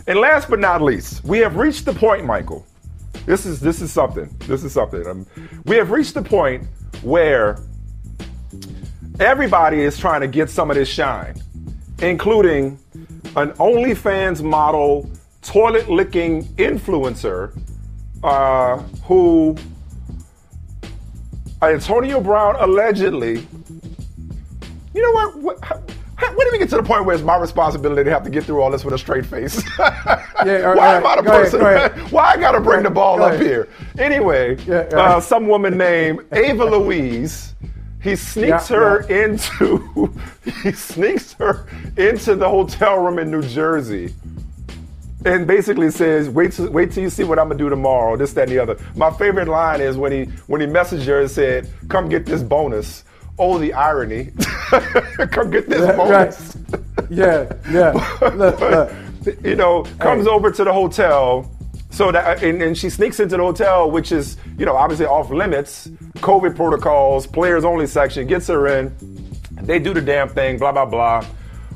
And 0.08 0.20
last 0.20 0.50
but 0.50 0.60
not 0.60 0.82
least, 0.82 1.24
we 1.24 1.40
have 1.40 1.56
reached 1.56 1.86
the 1.86 1.94
point, 1.94 2.26
Michael. 2.26 2.66
This 3.26 3.46
is 3.46 3.60
this 3.60 3.82
is 3.82 3.92
something. 3.92 4.30
This 4.48 4.64
is 4.64 4.74
something. 4.74 5.06
Um, 5.06 5.26
we 5.66 5.76
have 5.76 5.92
reached 5.92 6.14
the 6.14 6.22
point 6.22 6.66
where 7.04 7.60
everybody 9.20 9.82
is 9.82 9.98
trying 9.98 10.22
to 10.22 10.28
get 10.28 10.50
some 10.50 10.72
of 10.72 10.78
this 10.78 10.90
shine, 10.90 11.36
including 12.02 12.80
an 13.36 13.52
OnlyFans 13.54 14.42
model, 14.42 15.10
toilet 15.42 15.90
licking 15.90 16.44
influencer, 16.56 17.56
uh, 18.24 18.78
who 19.04 19.56
Antonio 21.62 22.22
Brown 22.22 22.56
allegedly. 22.60 23.46
You 24.94 25.02
know 25.04 25.12
what? 25.12 25.36
what 25.38 25.99
when 26.20 26.38
did 26.48 26.52
we 26.52 26.58
get 26.60 26.70
to 26.70 26.78
the 26.78 26.84
point 26.84 27.06
where 27.06 27.16
it's 27.16 27.24
my 27.24 27.38
responsibility 27.38 28.04
to 28.04 28.10
have 28.12 28.24
to 28.24 28.30
get 28.30 28.44
through 28.44 28.62
all 28.62 28.70
this 28.72 28.84
with 28.86 28.94
a 28.94 28.98
straight 28.98 29.26
face? 29.26 29.64
Yeah, 30.46 30.70
all 30.70 30.76
Why 30.78 30.94
right, 30.94 30.96
am 30.98 31.06
I 31.06 31.16
the 31.22 31.30
ahead, 31.30 31.44
person? 31.44 31.60
go 31.60 31.66
ahead. 31.68 32.12
Why 32.14 32.24
I 32.32 32.38
got 32.38 32.54
to 32.54 32.62
bring 32.62 32.84
the 32.84 32.90
ball 32.90 33.22
up 33.22 33.34
ahead. 33.34 33.46
here? 33.46 33.68
Anyway, 33.98 34.56
Yeah, 34.66 34.88
yeah. 34.90 34.98
uh, 34.98 35.20
some 35.20 35.48
woman 35.48 35.78
named 35.78 36.22
Ava 36.32 36.64
Louise. 36.64 37.56
He 38.02 38.16
sneaks 38.16 38.70
Yeah, 38.70 38.78
her 38.78 39.06
yeah. 39.10 39.26
into 39.26 40.14
he 40.64 40.72
sneaks 40.72 41.34
her 41.34 41.68
into 41.98 42.36
the 42.36 42.48
hotel 42.48 43.00
room 43.00 43.20
in 43.20 43.30
New 43.30 43.42
Jersey 43.42 44.14
and 45.26 45.46
basically 45.46 45.92
says, 45.92 46.30
"Wait, 46.30 46.54
till, 46.54 46.70
wait 46.72 46.92
till 46.94 47.04
you 47.04 47.10
see 47.10 47.26
what 47.26 47.38
I'm 47.38 47.50
gonna 47.50 47.58
do 47.60 47.68
tomorrow." 47.70 48.16
This, 48.16 48.32
that, 48.34 48.44
and 48.44 48.52
the 48.54 48.60
other. 48.60 48.78
My 48.96 49.12
favorite 49.12 49.50
line 49.50 49.82
is 49.82 49.98
when 49.98 50.14
he 50.14 50.24
when 50.48 50.62
he 50.62 50.68
messaged 50.68 51.06
her 51.08 51.20
and 51.20 51.30
said, 51.30 51.70
"Come 51.90 52.08
get 52.08 52.26
this 52.26 52.42
bonus." 52.42 53.04
Oh, 53.40 53.58
the 53.58 53.74
irony! 53.74 54.32
Come 55.32 55.50
get 55.50 55.70
this 55.70 55.80
Yeah, 55.82 55.96
bonus. 55.96 56.58
Yeah, 57.10 57.52
yeah. 57.72 57.92
Look, 58.36 58.60
look. 58.60 58.92
You 59.44 59.56
know, 59.56 59.84
comes 60.00 60.26
Hey. 60.26 60.32
over 60.32 60.52
to 60.52 60.64
the 60.64 60.74
hotel. 60.74 61.50
So 61.92 62.12
that 62.12 62.44
and, 62.44 62.62
and 62.62 62.78
she 62.78 62.90
sneaks 62.90 63.20
into 63.20 63.36
the 63.38 63.44
hotel, 63.44 63.90
which 63.90 64.12
is 64.12 64.38
you 64.58 64.66
know 64.66 64.76
obviously 64.76 65.06
off 65.08 65.30
limits, 65.32 65.88
COVID 66.18 66.56
protocols, 66.56 67.26
players 67.26 67.66
only 67.66 67.88
section. 67.88 68.28
Gets 68.28 68.48
her 68.48 68.68
in. 68.68 68.94
They 69.64 69.80
do 69.80 69.94
the 69.94 70.02
damn 70.02 70.30
thing. 70.30 70.58
Blah 70.60 70.72
blah 70.74 70.86
blah. 70.86 71.26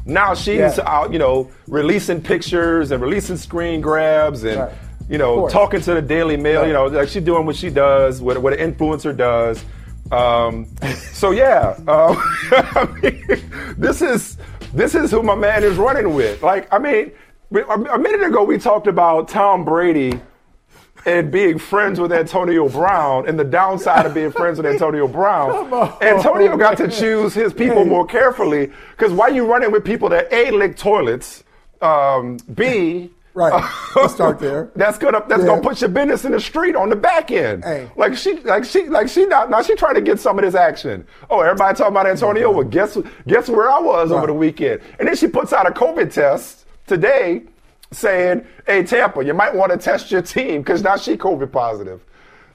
Now 0.05 0.33
she's 0.35 0.57
Yeah. 0.59 0.83
out, 0.85 1.11
you 1.13 1.19
know, 1.19 1.49
releasing 1.67 2.21
pictures 2.21 2.91
and 2.91 3.01
releasing 3.01 3.37
screen 3.37 3.81
grabs 3.81 4.43
and 4.43 4.59
Right. 4.59 4.71
you 5.09 5.17
know 5.17 5.47
talking 5.49 5.81
to 5.81 5.93
the 5.95 6.01
Daily 6.01 6.37
Mail. 6.37 6.61
Right. 6.61 6.67
You 6.67 6.73
know, 6.73 6.85
like 6.87 7.07
she's 7.09 7.23
doing 7.23 7.45
what 7.45 7.55
she 7.55 7.69
does, 7.69 8.21
what 8.21 8.37
what 8.41 8.53
an 8.53 8.73
influencer 8.73 9.15
does. 9.15 9.63
Um, 10.11 10.67
so 11.11 11.31
yeah, 11.31 11.77
uh, 11.87 12.15
I 12.51 12.87
mean, 13.01 13.75
this 13.77 14.01
is 14.01 14.37
this 14.73 14.95
is 14.95 15.11
who 15.11 15.23
my 15.23 15.35
man 15.35 15.63
is 15.63 15.77
running 15.77 16.13
with. 16.13 16.41
Like, 16.41 16.71
I 16.73 16.79
mean, 16.79 17.11
a 17.51 17.97
minute 17.97 18.23
ago 18.23 18.43
we 18.43 18.57
talked 18.57 18.87
about 18.87 19.27
Tom 19.27 19.63
Brady 19.63 20.19
and 21.05 21.31
being 21.31 21.59
friends 21.59 21.99
with 21.99 22.11
Antonio 22.11 22.67
Brown 22.69 23.27
and 23.27 23.37
the 23.37 23.43
downside 23.43 24.05
of 24.05 24.13
being 24.13 24.31
friends 24.31 24.57
with 24.57 24.65
Antonio 24.65 25.07
Brown. 25.07 25.71
Antonio 26.01 26.57
got 26.57 26.77
to 26.77 26.87
choose 26.87 27.33
his 27.33 27.53
people 27.53 27.85
more 27.85 28.05
carefully 28.05 28.71
because 28.91 29.11
why 29.11 29.27
you 29.27 29.45
running 29.45 29.71
with 29.71 29.83
people 29.83 30.09
that 30.09 30.31
a 30.31 30.51
lick 30.51 30.77
toilets, 30.77 31.43
um, 31.81 32.37
b 32.55 33.11
Right. 33.35 33.51
Let's 33.95 34.13
start 34.13 34.39
there. 34.39 34.69
That's 34.75 34.97
gonna 34.97 35.23
that's 35.27 35.41
Yeah. 35.41 35.47
gonna 35.49 35.61
put 35.61 35.81
your 35.81 35.89
business 35.89 36.23
in 36.25 36.31
the 36.33 36.39
street 36.39 36.75
on 36.75 36.89
the 36.89 36.95
back 36.95 37.31
end. 37.31 37.63
Hey. 37.63 37.89
Like 37.95 38.15
she 38.15 38.35
like 38.41 38.63
she 38.63 38.87
like 38.89 39.07
she 39.09 39.25
not 39.25 39.49
now 39.49 39.61
she 39.63 39.75
trying 39.75 39.95
to 39.95 40.01
get 40.01 40.19
some 40.19 40.37
of 40.37 40.43
this 40.45 40.53
action. 40.55 41.07
Oh, 41.29 41.39
everybody 41.41 41.75
talking 41.75 41.93
about 41.93 42.05
Antonio. 42.07 42.51
Well, 42.51 42.63
guess 42.63 42.97
guess 43.27 43.49
where 43.49 43.69
I 43.69 43.79
was 43.79 44.11
over 44.11 44.27
the 44.27 44.33
weekend. 44.33 44.81
And 44.99 45.07
then 45.07 45.15
she 45.15 45.27
puts 45.27 45.51
out 45.51 45.67
a 45.67 45.71
COVID 45.71 46.13
test 46.13 46.65
today 46.85 47.43
saying, 47.91 48.45
"Hey 48.67 48.83
Tampa, 48.83 49.23
you 49.25 49.33
might 49.33 49.53
want 49.55 49.71
to 49.71 49.77
test 49.77 50.11
your 50.11 50.21
team 50.21 50.61
because 50.61 50.83
now 50.83 50.95
she 50.97 51.17
COVID 51.17 51.51
positive." 51.51 52.01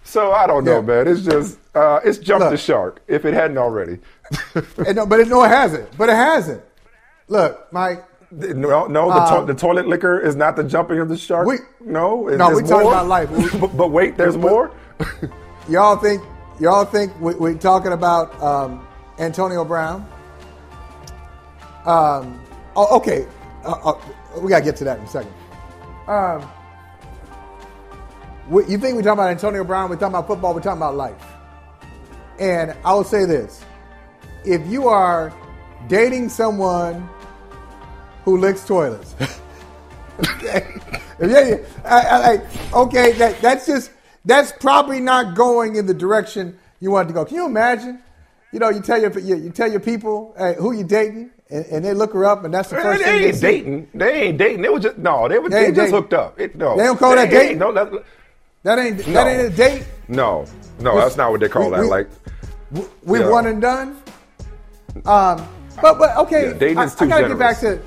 So 0.05 0.33
I 0.33 0.47
don't 0.47 0.64
know, 0.64 0.77
Yeah. 0.77 0.81
man. 0.81 1.09
It's 1.09 1.23
just 1.23 1.59
uh, 1.75 2.01
it's 2.05 2.19
jumped 2.19 2.45
Look. 2.45 2.51
the 2.53 2.57
shark 2.57 3.01
if 3.09 3.25
it 3.25 3.35
hadn't 3.35 3.59
already. 3.59 3.99
And 4.87 4.95
no, 4.97 5.07
but 5.07 5.21
it, 5.21 5.29
no, 5.29 5.43
it 5.43 5.49
hasn't. 5.49 5.97
But 5.99 6.09
it 6.09 6.14
hasn't. 6.17 6.62
Look, 7.29 7.73
Mike. 7.73 8.05
No, 8.31 8.87
no, 8.87 9.09
the, 9.09 9.41
to- 9.41 9.47
the 9.47 9.59
toilet 9.59 9.87
licker 9.87 10.21
is 10.21 10.37
not 10.37 10.55
the 10.57 10.64
jumping 10.64 10.99
of 10.99 11.09
the 11.09 11.17
shark. 11.17 11.47
We- 11.47 11.59
no, 11.81 12.27
No, 12.27 12.51
we 12.55 12.62
talking 12.62 12.88
about 12.88 13.07
life. 13.07 13.31
but, 13.61 13.69
but 13.77 13.88
wait, 13.91 14.17
there's 14.17 14.37
We- 14.37 14.43
more. 14.51 14.71
Y'all 15.69 15.97
think 15.97 16.23
y'all 16.61 16.85
think 16.85 17.12
we, 17.21 17.35
we're 17.35 17.55
talking 17.55 17.93
about 17.93 18.41
um, 18.43 18.87
Antonio 19.19 19.64
Brown? 19.64 20.07
Um, 21.85 22.41
oh, 22.75 22.97
okay. 22.97 23.27
Uh, 23.64 23.93
uh, 23.93 24.01
we 24.41 24.49
gotta 24.49 24.64
get 24.64 24.77
to 24.77 24.85
that 24.85 24.99
in 24.99 25.05
a 25.05 25.09
second. 25.09 25.33
Um, 26.07 26.51
we, 28.49 28.62
you 28.67 28.79
think 28.79 28.97
we're 28.97 29.03
talking 29.03 29.21
about 29.21 29.31
Antonio 29.31 29.62
Brown? 29.62 29.91
We're 29.91 29.97
talking 29.97 30.09
about 30.14 30.27
football. 30.27 30.55
We're 30.55 30.62
talking 30.62 30.79
about 30.79 30.97
life. 30.97 31.23
And 32.38 32.75
I 32.85 32.95
will 32.95 33.05
say 33.05 33.25
this: 33.27 33.62
if 34.45 34.67
you 34.67 34.88
are 34.88 35.33
dating 35.87 36.29
someone 36.31 37.09
who 38.29 38.37
licks 38.37 38.64
toilets, 38.67 39.14
okay, 40.21 40.67
you- 41.21 41.64
I- 41.85 42.41
I- 42.75 42.79
okay, 42.81 43.12
that, 43.12 43.41
that's 43.41 43.67
just 43.67 43.91
that's 44.25 44.53
probably 44.53 45.01
not 45.01 45.35
going 45.35 45.77
in 45.77 45.87
the 45.87 45.95
direction 45.95 46.59
you 46.81 46.91
want 46.91 47.07
it 47.07 47.09
to 47.09 47.14
go. 47.14 47.25
Can 47.25 47.37
you 47.37 47.47
imagine? 47.47 48.01
You 48.53 48.59
know, 48.59 48.69
you 48.69 48.81
tell 48.81 49.01
your 49.01 49.17
you, 49.19 49.37
you 49.37 49.51
tell 49.51 49.71
your 49.71 49.81
people 49.81 50.35
hey, 50.37 50.55
who 50.59 50.73
you 50.73 50.85
dating, 50.85 51.31
and, 51.51 51.64
and 51.67 51.85
they 51.85 51.95
look 51.95 52.12
her 52.12 52.25
up, 52.27 52.45
and 52.45 52.53
that's 52.53 52.69
the 52.71 52.77
first 52.77 53.03
they 53.03 53.11
thing 53.11 53.23
they 53.23 53.33
see. 53.33 53.41
dating. 53.41 53.88
They 53.95 54.23
ain't 54.25 54.38
dating. 54.38 54.62
They 54.62 54.69
was 54.69 54.83
just 54.83 54.99
no. 54.99 55.27
They, 55.29 55.38
were, 55.38 55.49
They 55.49 55.61
they, 55.61 55.67
just 55.69 55.77
dating. 55.77 55.95
hooked 55.95 56.12
up. 56.14 56.38
It, 56.38 56.57
no, 56.57 56.77
They 56.77 56.85
don't 56.85 56.99
call 56.99 57.14
that 57.14 57.23
ain't- 57.23 57.31
dating? 57.31 57.59
No, 57.59 57.73
that, 57.73 57.91
That 58.64 58.79
ain't 58.79 59.07
No. 59.07 59.12
that 59.14 59.27
ain't 59.27 59.53
a 59.53 59.57
date. 59.57 59.85
no, 60.09 60.45
no. 60.81 60.95
We- 60.95 61.01
That's 61.01 61.17
not 61.17 61.31
what 61.31 61.41
they 61.41 61.49
call 61.49 61.71
we- 61.71 61.77
that. 61.77 61.81
we- 61.83 61.88
like, 61.88 62.09
We 63.05 63.21
Yeah. 63.21 63.31
one 63.31 63.47
and 63.47 63.61
done. 63.62 63.97
Um, 65.07 65.47
but 65.81 65.99
but 65.99 66.17
okay, 66.19 66.49
Yeah, 66.61 66.81
I, 66.81 66.85
I 66.85 67.07
gotta 67.07 67.29
get 67.29 67.38
back 67.38 67.61
to 67.61 67.81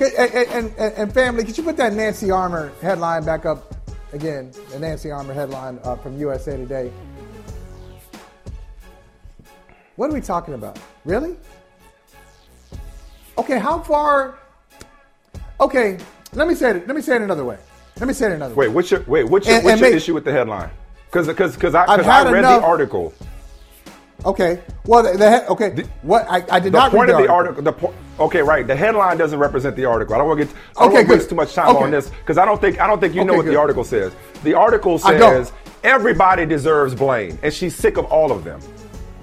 and, 0.00 0.72
and, 0.78 0.78
and, 0.78 1.12
family. 1.14 1.44
Could 1.44 1.56
you 1.56 1.64
put 1.64 1.76
that 1.76 1.92
Nancy 1.92 2.30
Armour 2.30 2.72
headline 2.80 3.24
back 3.24 3.46
up 3.46 3.74
again? 4.12 4.52
The 4.70 4.78
Nancy 4.78 5.10
Armour 5.10 5.34
headline 5.34 5.78
uh, 5.84 5.96
from 5.96 6.18
USA 6.18 6.56
Today. 6.56 6.90
What 9.96 10.10
are 10.10 10.14
we 10.14 10.20
talking 10.20 10.54
about? 10.54 10.78
Really? 11.04 11.36
Okay, 13.38 13.58
how 13.58 13.80
far? 13.80 14.38
Okay, 15.60 15.98
let 16.32 16.48
me 16.48 16.54
say 16.54 16.70
it. 16.70 16.86
Let 16.86 16.96
me 16.96 17.02
say 17.02 17.16
it 17.16 17.22
another 17.22 17.44
way. 17.44 17.58
Let 18.00 18.08
me 18.08 18.14
say 18.14 18.26
it 18.26 18.32
another 18.32 18.54
way. 18.54 18.66
wait, 18.66 18.74
what's 18.74 18.90
your 18.90 19.02
wait? 19.06 19.24
What's 19.24 19.46
your, 19.46 19.56
And- 19.56 19.64
what's 19.64 19.80
your 19.80 19.94
issue 19.94 20.14
with 20.14 20.24
the 20.24 20.32
headline? 20.32 20.70
Because 21.06 21.28
because 21.28 21.54
because 21.54 21.74
I 21.76 21.82
I've 21.82 21.98
because 21.98 22.06
I 22.26 22.30
read 22.32 22.40
enough- 22.40 22.60
the 22.60 22.66
article. 22.66 23.14
Okay. 24.24 24.62
Well, 24.86 25.02
the, 25.02 25.18
the 25.18 25.30
he- 25.30 25.46
okay. 25.48 25.84
what 26.02 26.26
I, 26.28 26.44
I 26.50 26.60
did 26.60 26.72
The 26.72 26.78
not 26.78 26.90
point 26.90 27.08
read 27.10 27.16
of 27.20 27.26
the 27.26 27.32
article. 27.32 27.62
The 27.62 27.72
po- 27.72 27.94
okay, 28.20 28.42
right. 28.42 28.66
The 28.66 28.74
headline 28.76 29.16
doesn't 29.18 29.38
represent 29.38 29.76
the 29.76 29.84
article. 29.84 30.14
I 30.14 30.18
don't 30.18 30.28
want 30.28 30.40
to 30.40 30.46
get. 30.46 30.54
I 30.78 30.86
don't 30.86 30.96
Okay, 30.96 31.04
waste 31.12 31.28
too 31.28 31.34
much 31.34 31.52
time 31.54 31.74
Okay. 31.76 31.84
on 31.84 31.90
this 31.90 32.08
because 32.10 32.38
I 32.38 32.44
don't 32.44 32.60
think 32.60 32.80
I 32.80 32.86
don't 32.86 33.00
think 33.00 33.14
you 33.14 33.24
know 33.24 33.34
what 33.34 33.44
good. 33.44 33.52
the 33.52 33.58
article 33.58 33.84
says. 33.84 34.12
The 34.42 34.54
article 34.54 34.98
says 34.98 35.52
everybody 35.82 36.46
deserves 36.46 36.94
blame, 36.94 37.38
and 37.42 37.52
she's 37.52 37.74
sick 37.76 37.96
of 37.98 38.06
all 38.06 38.32
of 38.32 38.44
them. 38.44 38.60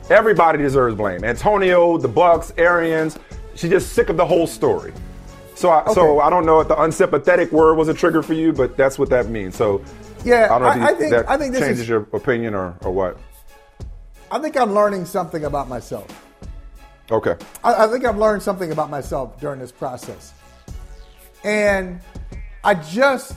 Everybody 0.10 0.58
deserves 0.60 0.96
blame. 0.96 1.24
Antonio, 1.24 1.98
the 1.98 2.08
Bucks, 2.08 2.54
Arians. 2.58 3.18
She's 3.56 3.70
just 3.70 3.94
sick 3.94 4.10
of 4.10 4.18
the 4.18 4.26
whole 4.26 4.46
story. 4.48 4.94
So, 5.56 5.70
I, 5.70 5.84
okay. 5.84 5.94
so 5.94 6.20
I 6.20 6.30
don't 6.30 6.46
know 6.46 6.60
if 6.60 6.68
the 6.68 6.82
unsympathetic 6.82 7.52
word 7.52 7.76
was 7.76 7.88
a 7.88 7.94
trigger 7.94 8.24
for 8.24 8.34
you, 8.34 8.52
but 8.52 8.76
that's 8.78 8.98
what 8.98 9.10
that 9.10 9.28
means. 9.30 9.56
So, 9.56 9.84
yeah, 10.26 10.46
I 10.46 10.60
don't 10.60 10.62
know 10.64 10.68
if 10.70 10.76
I, 10.76 10.78
you, 10.78 10.84
I 10.84 10.94
think 10.96 11.12
that 11.12 11.30
I 11.30 11.38
think 11.38 11.52
this 11.54 11.62
changes 11.62 11.82
is, 11.82 11.90
your 11.90 12.08
opinion 12.14 12.56
or, 12.56 12.76
or 12.82 12.92
what. 12.92 13.18
I 14.32 14.40
think 14.40 14.56
I'm 14.56 14.74
learning 14.74 15.06
something 15.06 15.44
about 15.44 15.68
myself. 15.68 16.08
Okay. 17.12 17.36
I, 17.64 17.84
I 17.84 17.88
think 17.88 18.06
I've 18.06 18.18
learned 18.18 18.42
something 18.42 18.72
about 18.72 18.90
myself 18.90 19.40
during 19.42 19.60
this 19.60 19.72
process, 19.72 20.34
and 21.44 22.00
I 22.64 22.76
just 22.76 23.36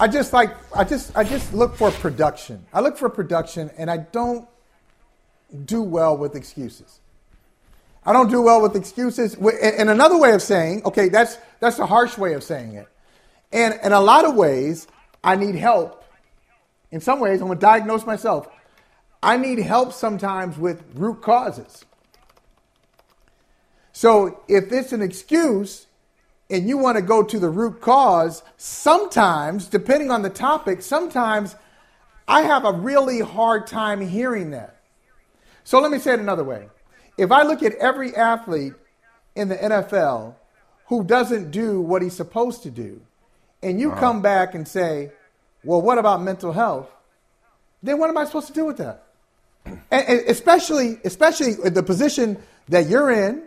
I 0.00 0.08
just 0.08 0.32
like 0.32 0.50
I 0.76 0.82
just 0.82 1.16
I 1.16 1.22
just 1.22 1.54
look 1.54 1.76
for 1.76 1.92
production. 1.92 2.66
I 2.72 2.80
look 2.80 2.96
for 2.96 3.08
production 3.08 3.70
and 3.78 3.88
I 3.88 3.98
don't 3.98 4.48
do 5.64 5.82
well 5.82 6.16
with 6.16 6.34
excuses. 6.34 7.00
I 8.04 8.12
don't 8.12 8.28
do 8.28 8.42
well 8.42 8.60
with 8.60 8.74
excuses. 8.74 9.34
And 9.34 9.88
another 9.88 10.18
way 10.18 10.32
of 10.32 10.42
saying, 10.42 10.82
okay, 10.84 11.08
that's 11.08 11.38
that's 11.60 11.78
a 11.78 11.86
harsh 11.86 12.18
way 12.18 12.34
of 12.34 12.42
saying 12.42 12.74
it. 12.74 12.88
And 13.52 13.78
in 13.84 13.92
a 13.92 14.00
lot 14.00 14.24
of 14.24 14.34
ways, 14.34 14.88
I 15.22 15.36
need 15.36 15.54
help. 15.54 16.04
In 16.90 17.00
some 17.00 17.20
ways, 17.20 17.40
I'm 17.40 17.46
gonna 17.46 17.60
diagnose 17.60 18.04
myself. 18.04 18.48
I 19.24 19.38
need 19.38 19.58
help 19.58 19.92
sometimes 19.92 20.58
with 20.58 20.84
root 20.94 21.22
causes. 21.22 21.84
So 23.92 24.42
if 24.48 24.70
it's 24.70 24.92
an 24.92 25.00
excuse, 25.00 25.86
and 26.50 26.68
you 26.68 26.76
want 26.76 26.96
to 26.96 27.02
go 27.02 27.22
to 27.22 27.38
the 27.38 27.48
root 27.48 27.80
cause, 27.80 28.42
sometimes, 28.58 29.66
depending 29.66 30.10
on 30.10 30.22
the 30.22 30.28
topic, 30.28 30.82
sometimes 30.82 31.56
I 32.28 32.42
have 32.42 32.66
a 32.66 32.72
really 32.72 33.20
hard 33.20 33.66
time 33.66 34.00
hearing 34.00 34.50
that. 34.50 34.76
So 35.64 35.80
let 35.80 35.90
me 35.90 35.98
say 35.98 36.12
it 36.12 36.20
another 36.20 36.44
way. 36.44 36.68
If 37.16 37.32
I 37.32 37.44
look 37.44 37.62
at 37.62 37.74
every 37.76 38.14
athlete 38.14 38.74
in 39.34 39.48
the 39.48 39.56
NFL 39.56 40.34
who 40.88 41.02
doesn't 41.02 41.50
do 41.50 41.80
what 41.80 42.02
he's 42.02 42.14
supposed 42.14 42.62
to 42.64 42.70
do, 42.70 43.00
and 43.62 43.80
you 43.80 43.90
uh-huh. 43.90 44.00
come 44.00 44.20
back 44.20 44.54
and 44.54 44.68
say, 44.68 45.12
well, 45.62 45.80
what 45.80 45.96
about 45.96 46.20
mental 46.20 46.52
health? 46.52 46.90
Then 47.82 47.98
what 47.98 48.10
am 48.10 48.18
I 48.18 48.26
supposed 48.26 48.48
to 48.48 48.52
do 48.52 48.66
with 48.66 48.76
that? 48.78 49.03
And, 49.64 50.20
especially, 50.28 50.98
especially 51.04 51.54
the 51.54 51.82
position 51.82 52.38
that 52.68 52.88
you're 52.88 53.10
in, 53.10 53.44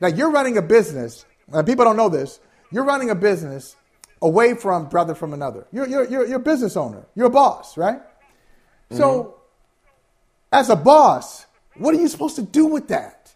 that 0.00 0.16
you're 0.16 0.30
running 0.30 0.58
a 0.58 0.62
business 0.62 1.24
and 1.52 1.66
people 1.66 1.84
don't 1.84 1.96
know 1.96 2.08
this. 2.08 2.40
You're 2.70 2.84
running 2.84 3.10
a 3.10 3.14
business 3.14 3.76
away 4.20 4.54
from 4.54 4.88
brother 4.88 5.14
from 5.14 5.32
another. 5.32 5.66
You're, 5.72 5.86
you're, 5.88 6.08
you're, 6.08 6.26
you're 6.26 6.36
a 6.36 6.40
business 6.40 6.76
owner. 6.76 7.04
You're 7.14 7.26
a 7.26 7.30
boss, 7.30 7.76
right? 7.76 8.00
Mm-hmm. 8.00 8.96
So, 8.96 9.40
as 10.50 10.70
a 10.70 10.76
boss, 10.76 11.46
what 11.76 11.94
are 11.94 11.98
you 11.98 12.08
supposed 12.08 12.36
to 12.36 12.42
do 12.42 12.66
with 12.66 12.88
that? 12.88 13.32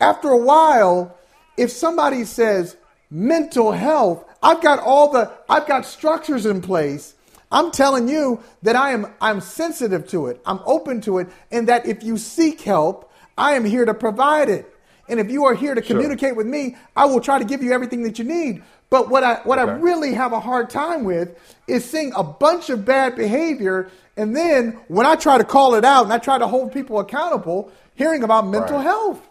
After 0.00 0.28
a 0.28 0.36
while, 0.36 1.16
if 1.56 1.70
somebody 1.70 2.24
says 2.24 2.76
mental 3.10 3.72
health, 3.72 4.24
I've 4.42 4.60
got 4.60 4.80
all 4.80 5.12
the, 5.12 5.30
I've 5.48 5.66
got 5.66 5.86
structures 5.86 6.46
in 6.46 6.60
place. 6.60 7.14
I'm 7.52 7.70
telling 7.70 8.08
you 8.08 8.42
that 8.62 8.74
I 8.74 8.90
am, 8.92 9.06
I'm 9.20 9.40
sensitive 9.40 10.08
to 10.08 10.26
it. 10.26 10.40
I'm 10.44 10.60
open 10.64 11.00
to 11.02 11.18
it. 11.18 11.28
And 11.52 11.68
that 11.68 11.86
if 11.86 12.02
you 12.02 12.16
seek 12.16 12.62
help, 12.62 13.12
I 13.38 13.52
am 13.52 13.64
here 13.64 13.84
to 13.84 13.94
provide 13.94 14.48
it. 14.48 14.66
And 15.08 15.20
if 15.20 15.30
you 15.30 15.44
are 15.44 15.54
here 15.54 15.74
to 15.74 15.82
communicate 15.82 16.30
sure. 16.30 16.36
with 16.36 16.46
me, 16.46 16.76
I 16.96 17.04
will 17.04 17.20
try 17.20 17.38
to 17.38 17.44
give 17.44 17.62
you 17.62 17.72
everything 17.72 18.02
that 18.04 18.18
you 18.18 18.24
need. 18.24 18.62
But 18.88 19.08
what 19.08 19.24
I 19.24 19.36
what 19.44 19.58
okay. 19.58 19.70
I 19.70 19.74
really 19.76 20.14
have 20.14 20.32
a 20.32 20.40
hard 20.40 20.70
time 20.70 21.04
with 21.04 21.38
is 21.66 21.84
seeing 21.84 22.12
a 22.14 22.22
bunch 22.22 22.70
of 22.70 22.84
bad 22.84 23.16
behavior, 23.16 23.90
and 24.18 24.36
then 24.36 24.80
when 24.88 25.06
I 25.06 25.16
try 25.16 25.38
to 25.38 25.44
call 25.44 25.74
it 25.76 25.84
out 25.84 26.04
and 26.04 26.12
I 26.12 26.18
try 26.18 26.36
to 26.36 26.46
hold 26.46 26.72
people 26.72 27.00
accountable, 27.00 27.72
hearing 27.94 28.22
about 28.22 28.46
mental 28.46 28.76
right. 28.76 28.84
health. 28.84 29.26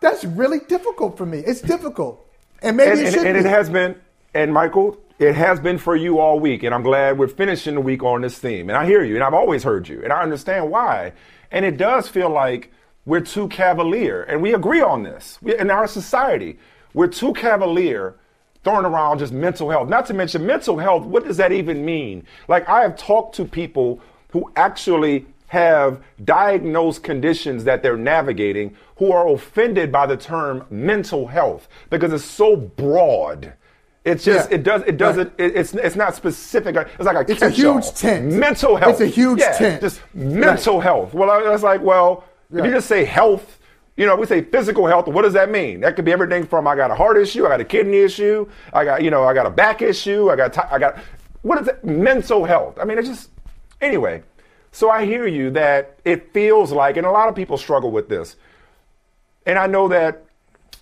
That's 0.00 0.24
really 0.24 0.58
difficult 0.68 1.16
for 1.16 1.24
me. 1.24 1.38
It's 1.38 1.60
difficult, 1.60 2.28
and 2.60 2.76
maybe 2.76 2.90
and, 2.90 3.00
it 3.00 3.14
and. 3.14 3.26
And 3.26 3.34
be. 3.34 3.40
it 3.40 3.46
has 3.46 3.70
been. 3.70 3.94
And 4.34 4.52
Michael, 4.52 4.98
it 5.24 5.34
has 5.36 5.58
been 5.58 5.78
for 5.78 5.96
you 5.96 6.18
all 6.18 6.38
week, 6.38 6.62
and 6.62 6.74
I'm 6.74 6.82
glad 6.82 7.18
we're 7.18 7.28
finishing 7.28 7.74
the 7.74 7.80
week 7.80 8.02
on 8.02 8.20
this 8.20 8.38
theme. 8.38 8.68
And 8.68 8.76
I 8.76 8.84
hear 8.84 9.02
you, 9.02 9.14
and 9.14 9.24
I've 9.24 9.34
always 9.34 9.62
heard 9.62 9.88
you, 9.88 10.02
and 10.02 10.12
I 10.12 10.22
understand 10.22 10.70
why. 10.70 11.12
And 11.50 11.64
it 11.64 11.76
does 11.76 12.08
feel 12.08 12.28
like 12.28 12.70
we're 13.06 13.20
too 13.20 13.48
cavalier. 13.48 14.22
And 14.22 14.42
we 14.42 14.54
agree 14.54 14.82
on 14.82 15.02
this. 15.02 15.38
We, 15.40 15.58
in 15.58 15.70
our 15.70 15.86
society, 15.86 16.58
we're 16.92 17.08
too 17.08 17.32
cavalier 17.32 18.16
throwing 18.64 18.84
around 18.84 19.18
just 19.18 19.32
mental 19.32 19.70
health. 19.70 19.88
Not 19.88 20.06
to 20.06 20.14
mention 20.14 20.46
mental 20.46 20.78
health, 20.78 21.04
what 21.04 21.24
does 21.24 21.36
that 21.38 21.52
even 21.52 21.84
mean? 21.84 22.26
Like, 22.48 22.68
I 22.68 22.82
have 22.82 22.96
talked 22.96 23.36
to 23.36 23.44
people 23.44 24.00
who 24.30 24.50
actually 24.56 25.26
have 25.48 26.02
diagnosed 26.24 27.02
conditions 27.02 27.64
that 27.64 27.82
they're 27.82 27.96
navigating 27.96 28.76
who 28.96 29.12
are 29.12 29.28
offended 29.28 29.92
by 29.92 30.06
the 30.06 30.16
term 30.16 30.66
mental 30.70 31.28
health 31.28 31.68
because 31.90 32.12
it's 32.12 32.24
so 32.24 32.56
broad. 32.56 33.52
It's 34.04 34.22
just 34.22 34.50
yeah. 34.50 34.56
it 34.56 34.62
does 34.62 34.82
it 34.82 34.98
doesn't 34.98 35.28
right. 35.38 35.40
it, 35.40 35.56
it's 35.56 35.72
it's 35.72 35.96
not 35.96 36.14
specific. 36.14 36.76
It's 36.76 37.06
like 37.06 37.26
a 37.26 37.30
it's 37.30 37.40
a 37.40 37.48
huge 37.48 37.90
tent. 37.94 38.32
Mental 38.32 38.76
health. 38.76 38.92
It's 38.92 39.00
a 39.00 39.06
huge 39.06 39.40
yeah, 39.40 39.56
tent. 39.56 39.80
Just 39.80 40.02
mental 40.12 40.76
right. 40.76 40.82
health. 40.82 41.14
Well, 41.14 41.30
I 41.30 41.48
was 41.48 41.62
like, 41.62 41.80
well, 41.80 42.24
if 42.52 42.62
you 42.64 42.70
just 42.70 42.86
say 42.86 43.06
health, 43.06 43.58
you 43.96 44.04
know, 44.04 44.14
we 44.14 44.26
say 44.26 44.42
physical 44.42 44.86
health. 44.86 45.08
What 45.08 45.22
does 45.22 45.32
that 45.32 45.50
mean? 45.50 45.80
That 45.80 45.96
could 45.96 46.04
be 46.04 46.12
everything 46.12 46.44
from 46.46 46.66
I 46.66 46.76
got 46.76 46.90
a 46.90 46.94
heart 46.94 47.16
issue, 47.16 47.46
I 47.46 47.48
got 47.48 47.60
a 47.62 47.64
kidney 47.64 47.98
issue, 47.98 48.46
I 48.74 48.84
got 48.84 49.02
you 49.02 49.10
know, 49.10 49.24
I 49.24 49.32
got 49.32 49.46
a 49.46 49.50
back 49.50 49.80
issue, 49.80 50.30
I 50.30 50.36
got 50.36 50.52
t- 50.52 50.60
I 50.70 50.78
got 50.78 50.98
what 51.40 51.62
is 51.62 51.68
it? 51.68 51.82
Mental 51.82 52.44
health. 52.44 52.78
I 52.78 52.84
mean, 52.84 52.98
it's 52.98 53.08
just 53.08 53.30
anyway. 53.80 54.22
So 54.70 54.90
I 54.90 55.06
hear 55.06 55.26
you 55.26 55.50
that 55.52 55.98
it 56.04 56.30
feels 56.34 56.72
like, 56.72 56.98
and 56.98 57.06
a 57.06 57.10
lot 57.10 57.30
of 57.30 57.34
people 57.34 57.56
struggle 57.56 57.90
with 57.90 58.10
this, 58.10 58.36
and 59.46 59.58
I 59.58 59.66
know 59.66 59.88
that 59.88 60.26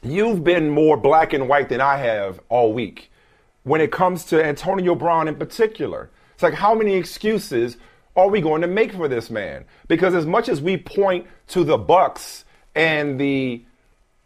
you've 0.03 0.43
been 0.43 0.71
more 0.71 0.97
black 0.97 1.33
and 1.35 1.49
white 1.49 1.69
than 1.69 1.81
I 1.81 1.99
have 1.99 2.41
all 2.49 2.73
week 2.73 3.11
when 3.65 3.81
it 3.81 3.93
comes 3.93 4.25
to 4.27 4.45
Antonio 4.45 4.95
Brown 4.95 5.29
in 5.29 5.37
particular. 5.37 6.11
It's 6.35 6.43
like 6.43 6.55
how 6.55 6.75
many 6.75 6.95
excuses 6.95 7.77
are 8.17 8.29
we 8.29 8.41
going 8.41 8.63
to 8.63 8.69
make 8.69 8.93
for 8.93 9.09
this 9.09 9.31
man? 9.31 9.65
Because 9.89 10.15
as 10.15 10.27
much 10.27 10.49
as 10.49 10.61
we 10.61 10.77
point 10.77 11.27
to 11.49 11.65
the 11.65 11.79
Bucks 11.79 12.45
and 12.75 13.19
the 13.19 13.65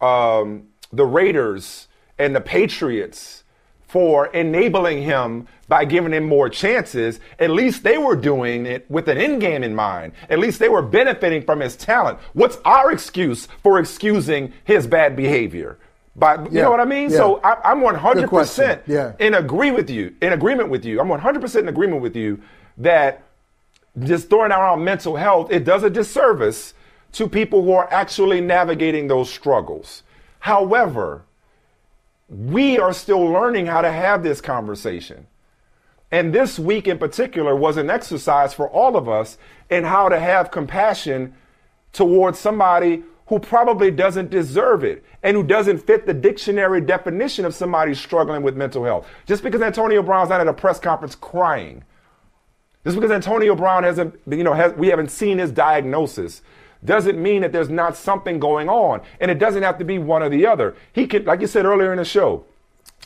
um, 0.01 0.69
the 0.93 1.05
Raiders 1.05 1.89
and 2.19 2.35
the 2.35 2.41
Patriots 2.41 3.45
for 3.87 4.27
enabling 4.29 5.03
him 5.03 5.47
by 5.69 5.85
giving 5.85 6.13
him 6.13 6.25
more 6.25 6.49
chances, 6.49 7.21
at 7.39 7.51
least 7.51 7.83
they 7.83 7.99
were 7.99 8.17
doing 8.17 8.67
it 8.67 8.89
with 8.91 9.09
an 9.09 9.17
end 9.17 9.41
game 9.41 9.63
in 9.63 9.75
mind. 9.75 10.13
At 10.29 10.39
least 10.39 10.59
they 10.59 10.69
were 10.69 10.83
benefiting 10.83 11.43
from 11.43 11.61
his 11.61 11.77
talent. 11.77 12.19
What's 12.33 12.59
our 12.65 12.93
excuse 12.93 13.47
for 13.63 13.79
excusing 13.79 14.53
his 14.65 14.87
bad 14.87 15.17
behavior? 15.17 15.79
By, 16.17 16.37
you 16.37 16.49
yeah, 16.51 16.63
know 16.63 16.71
what 16.71 16.81
I 16.81 16.87
mean? 16.87 17.11
Yeah. 17.11 17.19
So 17.19 17.41
I, 17.45 17.73
am 17.73 17.81
100% 17.83 18.83
yeah. 18.87 19.13
in 19.19 19.35
agree 19.35 19.71
with 19.71 19.91
you, 19.91 20.15
in 20.23 20.33
agreement 20.33 20.71
with 20.71 20.85
you. 20.85 20.99
I'm 20.99 21.09
100% 21.09 21.61
in 21.61 21.69
agreement 21.69 22.01
with 22.01 22.17
you 22.17 22.41
that 22.79 23.23
just 23.99 24.31
throwing 24.31 24.51
around 24.51 24.83
mental 24.83 25.17
health, 25.17 25.53
it 25.53 25.65
does 25.65 25.83
a 25.83 25.91
disservice 25.91 26.73
to 27.13 27.29
people 27.29 27.63
who 27.63 27.73
are 27.73 27.93
actually 27.93 28.41
navigating 28.41 29.09
those 29.09 29.31
struggles. 29.31 30.03
However, 30.39 31.25
we 32.29 32.79
are 32.79 32.95
still 32.95 33.23
learning 33.23 33.67
how 33.67 33.83
to 33.83 33.93
have 33.93 34.23
this 34.23 34.41
conversation. 34.41 35.27
And 36.11 36.33
this 36.33 36.59
week 36.59 36.89
in 36.89 36.99
particular 36.99 37.55
was 37.55 37.77
an 37.77 37.91
exercise 37.91 38.55
for 38.55 38.69
all 38.71 38.97
of 38.97 39.09
us 39.09 39.37
in 39.69 39.85
how 39.85 40.09
to 40.09 40.19
have 40.19 40.51
compassion 40.51 41.35
towards 41.93 42.39
somebody 42.39 43.03
who 43.27 43.39
probably 43.39 43.91
doesn't 43.91 44.31
deserve 44.31 44.85
it 44.85 45.05
and 45.23 45.37
who 45.37 45.43
doesn't 45.43 45.79
fit 45.79 46.07
the 46.07 46.15
dictionary 46.15 46.81
definition 46.81 47.45
of 47.45 47.55
somebody 47.55 47.95
struggling 47.95 48.43
with 48.43 48.57
mental 48.57 48.85
health. 48.85 49.07
Just 49.27 49.43
because 49.43 49.63
Antonio 49.63 50.03
Brown's 50.03 50.31
not 50.31 50.41
at 50.41 50.47
a 50.47 50.55
press 50.55 50.79
conference 50.79 51.15
crying 51.15 51.83
just 52.87 52.95
because 52.95 53.11
Antonio 53.11 53.57
Brown 53.57 53.83
hasn't, 53.83 54.15
you 54.29 54.45
know, 54.45 54.53
has, 54.53 54.73
we 54.75 54.87
haven't 54.87 55.11
seen 55.11 55.39
his 55.39 55.51
diagnosis 55.51 56.41
doesn't 56.85 57.21
mean 57.21 57.43
that 57.43 57.51
there's 57.51 57.69
not 57.69 57.97
something 57.97 58.39
going 58.39 58.69
on. 58.69 59.01
And 59.19 59.29
it 59.29 59.41
doesn't 59.41 59.65
have 59.65 59.79
to 59.79 59.85
be 59.85 59.99
one 59.99 60.23
or 60.23 60.29
the 60.29 60.47
other. 60.47 60.77
He 60.93 61.09
can, 61.09 61.25
like 61.25 61.41
you 61.41 61.49
said 61.49 61.65
earlier 61.65 61.91
in 61.91 61.99
the 61.99 62.05
show, 62.05 62.45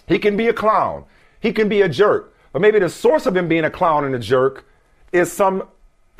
he 0.07 0.18
can 0.18 0.37
be 0.37 0.49
a 0.49 0.53
clown. 0.53 1.07
He 1.41 1.51
can 1.51 1.71
be 1.71 1.81
a 1.81 1.89
jerk. 1.89 2.37
But 2.53 2.61
maybe 2.61 2.79
the 2.79 2.91
source 2.91 3.25
of 3.25 3.35
him 3.35 3.49
being 3.49 3.64
a 3.64 3.71
clown 3.71 4.05
and 4.05 4.14
a 4.14 4.18
jerk 4.18 4.66
is 5.12 5.33
some 5.33 5.66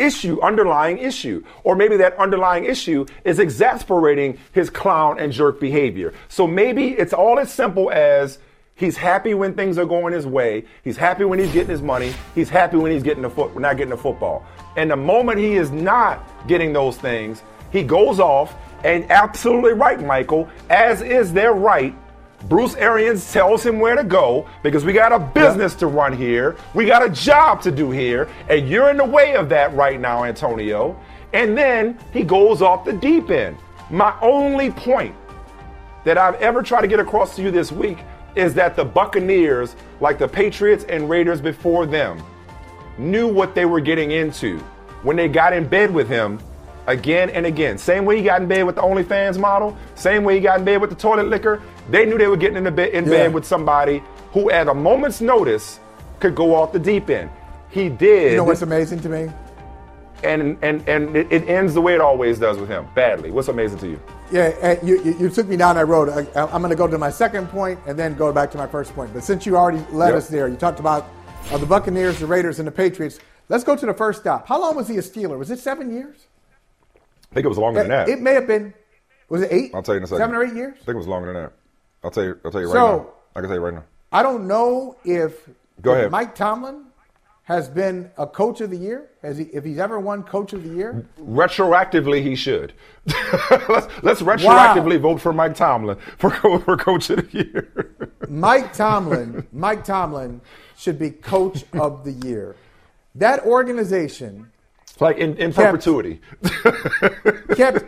issue, 0.01 0.41
underlying 0.41 0.99
issue. 0.99 1.45
Or 1.65 1.77
maybe 1.77 1.97
that 1.99 2.17
underlying 2.19 2.65
issue 2.65 3.07
is 3.25 3.39
exasperating 3.39 4.39
his 4.53 4.71
clown 4.71 5.19
and 5.19 5.33
jerk 5.33 5.61
behavior. 5.61 6.15
So 6.29 6.47
maybe 6.47 6.89
it's 6.89 7.13
all 7.13 7.39
as 7.39 7.53
simple 7.53 7.91
as 7.91 8.39
He's 8.81 8.97
happy 8.97 9.35
when 9.35 9.53
things 9.53 9.77
are 9.77 9.85
going 9.85 10.15
his 10.15 10.27
way. 10.27 10.65
He's 10.83 10.97
happy 10.97 11.25
when 11.27 11.39
he's 11.39 11.53
getting 11.53 11.69
his 11.69 11.83
money. 11.83 12.15
He's 12.35 12.49
happy 12.49 12.79
when 12.79 12.91
he's 12.91 13.03
getting 13.03 13.21
the 13.21 13.29
foot, 13.29 13.55
not 13.61 13.77
getting 13.77 13.91
the 13.91 13.99
football. 13.99 14.47
And 14.75 14.91
the 14.91 14.97
moment 14.97 15.39
he 15.39 15.57
is 15.57 15.71
not 15.71 16.27
getting 16.49 16.73
those 16.73 16.97
things, 16.97 17.43
he 17.71 17.83
goes 17.83 18.19
off 18.19 18.57
and 18.83 19.05
absolutely 19.11 19.75
right, 19.75 20.01
Michael, 20.01 20.49
as 20.71 21.03
is 21.03 21.31
their 21.35 21.53
right. 21.53 21.95
Bruce 22.49 22.75
Arians 22.77 23.31
tells 23.33 23.65
him 23.65 23.79
where 23.81 23.95
to 23.95 24.05
go 24.05 24.49
because 24.63 24.85
we 24.85 24.93
got 24.93 25.13
a 25.13 25.19
business 25.19 25.75
to 25.77 25.87
run 25.87 26.17
here. 26.17 26.57
We 26.75 26.87
got 26.87 27.05
a 27.05 27.11
job 27.11 27.61
to 27.63 27.71
do 27.71 27.91
here. 27.91 28.29
And 28.49 28.69
you're 28.69 28.91
in 28.91 28.97
the 28.97 29.05
way 29.05 29.35
of 29.35 29.49
that 29.51 29.75
right 29.75 30.01
now, 30.01 30.25
Antonio. 30.25 30.99
And 31.33 31.57
then 31.57 31.99
he 32.13 32.23
goes 32.23 32.63
off 32.63 32.85
the 32.85 32.93
deep 32.93 33.31
end. 33.31 33.57
My 33.91 34.15
only 34.21 34.71
point 34.71 35.15
that 36.05 36.17
I've 36.17 36.37
ever 36.37 36.63
tried 36.63 36.81
to 36.83 36.89
get 36.89 36.99
across 36.99 37.37
to 37.37 37.43
you 37.43 37.51
this 37.51 37.71
week 37.71 37.99
is 38.35 38.55
that 38.55 38.75
the 38.75 38.85
Buccaneers, 38.85 39.77
like 40.01 40.19
the 40.19 40.29
Patriots 40.29 40.85
and 40.89 41.11
Raiders 41.11 41.41
before 41.41 41.85
them, 41.85 42.23
knew 42.97 43.29
what 43.29 43.55
they 43.55 43.65
were 43.65 43.81
getting 43.81 44.13
into 44.13 44.59
when 45.03 45.17
they 45.17 45.29
got 45.29 45.53
in 45.53 45.67
bed 45.67 45.93
with 45.93 46.09
him 46.09 46.39
again 46.91 47.31
and 47.31 47.47
again. 47.47 47.79
Same 47.79 48.05
way 48.05 48.19
he 48.19 48.23
got 48.23 48.43
in 48.43 48.49
bed 48.49 48.65
with 48.65 48.75
the 48.75 48.83
OnlyFans 48.83 49.39
model, 49.39 49.77
same 49.95 50.25
way 50.25 50.35
he 50.35 50.41
got 50.41 50.59
in 50.59 50.65
bed 50.65 50.81
with 50.81 50.91
the 50.91 50.97
toilet 50.97 51.29
licker. 51.29 51.63
They 51.89 52.05
knew 52.05 52.19
they 52.19 52.27
were 52.27 52.37
getting 52.37 52.57
in, 52.57 52.65
the 52.65 52.71
bed, 52.71 52.91
in 52.91 53.05
yeah. 53.05 53.11
bed 53.11 53.35
with 53.35 53.45
somebody 53.45 54.03
who, 54.33 54.51
at 54.51 54.69
a 54.69 54.75
moment's 54.75 55.21
notice, 55.21 55.81
could 56.19 56.35
go 56.35 56.55
off 56.55 56.73
the 56.73 56.79
deep 56.79 57.09
end. 57.09 57.31
He 57.71 57.89
did. 57.89 58.33
You 58.33 58.39
know 58.39 58.45
what's 58.45 58.63
amazing 58.63 59.01
to 59.01 59.09
me? 59.09 59.31
And 60.23 60.59
and 60.63 60.87
and 60.87 61.17
it, 61.17 61.33
it 61.33 61.49
ends 61.49 61.73
the 61.73 61.81
way 61.81 61.95
it 61.95 62.01
always 62.01 62.39
does 62.39 62.59
with 62.59 62.69
him, 62.69 62.87
badly. 62.95 63.31
What's 63.31 63.49
amazing 63.49 63.79
to 63.79 63.89
you? 63.89 64.03
Yeah, 64.31 64.79
you, 64.83 65.03
you, 65.03 65.19
you, 65.19 65.29
took 65.31 65.49
me 65.49 65.57
down 65.57 65.75
that 65.75 65.87
road. 65.87 66.09
I, 66.09 66.55
am 66.55 66.61
going 66.61 66.71
to 66.71 66.77
go 66.77 66.87
to 66.87 66.99
my 66.99 67.11
second 67.11 67.49
point 67.49 67.81
and 67.87 67.99
then 67.99 68.15
go 68.15 68.33
back 68.33 68.51
to 68.53 68.59
my 68.59 68.67
first 68.67 68.95
point. 68.95 69.13
But 69.13 69.25
since 69.25 69.45
you 69.45 69.57
already 69.57 69.85
led 69.91 70.09
yep. 70.09 70.19
us 70.19 70.29
there, 70.29 70.47
you 70.47 70.57
talked 70.57 70.79
about 70.79 71.09
uh, 71.51 71.59
the 71.59 71.67
Buccaneers, 71.67 72.21
the 72.21 72.27
Raiders, 72.27 72.61
and 72.61 72.69
the 72.69 72.73
Patriots. 72.73 73.19
Let's 73.49 73.65
go 73.65 73.75
to 73.75 73.87
the 73.87 73.95
first 73.95 74.21
stop. 74.21 74.47
How 74.47 74.61
long 74.61 74.77
was 74.77 74.87
he 74.87 74.99
a 74.99 75.01
Steeler? 75.01 75.37
Was 75.37 75.51
it 75.51 75.59
seven 75.59 75.93
years? 75.93 76.29
I 77.31 77.35
think 77.35 77.45
it 77.45 77.49
was 77.49 77.59
longer 77.59 77.81
than 77.81 77.91
that. 77.91 78.09
It 78.09 78.21
may 78.21 78.35
have 78.35 78.47
been. 78.47 78.75
Was 79.29 79.43
it 79.43 79.53
eight? 79.53 79.71
I'll 79.75 79.83
tell 79.83 79.95
you 79.95 79.99
in 79.99 80.05
a 80.05 80.07
second. 80.07 80.23
Seven 80.23 80.35
or 80.35 80.45
eight 80.45 80.55
years? 80.55 80.75
I 80.75 80.85
think 80.85 80.95
it 80.95 80.97
was 80.97 81.07
longer 81.07 81.33
than 81.33 81.43
that. 81.43 81.53
I'll 82.03 82.11
tell 82.11 82.25
you. 82.25 82.39
I'll 82.45 82.51
tell 82.51 82.61
you 82.61 82.67
right 82.67 82.73
so, 82.73 82.97
now. 82.97 83.07
I 83.37 83.41
can 83.41 83.49
tell 83.49 83.59
you 83.59 83.65
right 83.65 83.75
now. 83.75 83.85
I 84.13 84.23
don't 84.25 84.49
know 84.49 84.97
if, 85.05 85.49
Go 85.81 85.93
ahead. 85.93 86.11
Mike 86.11 86.35
Tomlin 86.35 86.87
has 87.45 87.69
been 87.69 88.11
a 88.17 88.27
coach 88.27 88.61
of 88.61 88.71
the 88.71 88.77
year? 88.77 89.11
Has 89.23 89.39
he, 89.39 89.45
if 89.47 89.65
he's 89.65 89.79
ever 89.79 89.99
won 89.99 90.23
coach 90.23 90.53
of 90.53 90.63
the 90.63 90.69
year? 90.69 91.05
Retroactively, 91.21 92.23
he 92.23 92.37
should. 92.37 92.73
let's, 93.69 93.89
let's 94.03 94.23
retroactively 94.23 94.97
wow. 94.97 95.11
vote 95.11 95.21
for 95.21 95.33
Mike 95.33 95.57
Tomlin 95.57 95.99
for, 96.17 96.31
for 96.31 96.77
coach 96.77 97.11
of 97.11 97.31
the 97.31 97.39
year. 97.39 97.91
Mike 98.29 98.73
Tomlin, 98.73 99.47
Mike 99.53 99.85
Tomlin 99.85 100.41
should 100.77 100.99
be 100.99 101.11
coach 101.11 101.65
of 101.73 102.05
the 102.05 102.13
year. 102.27 102.55
That 103.17 103.45
organization, 103.45 104.53
like 105.01 105.19
in, 105.19 105.37
in 105.37 105.53
kept, 105.53 105.73
perpetuity, 105.73 106.21
kept 107.57 107.85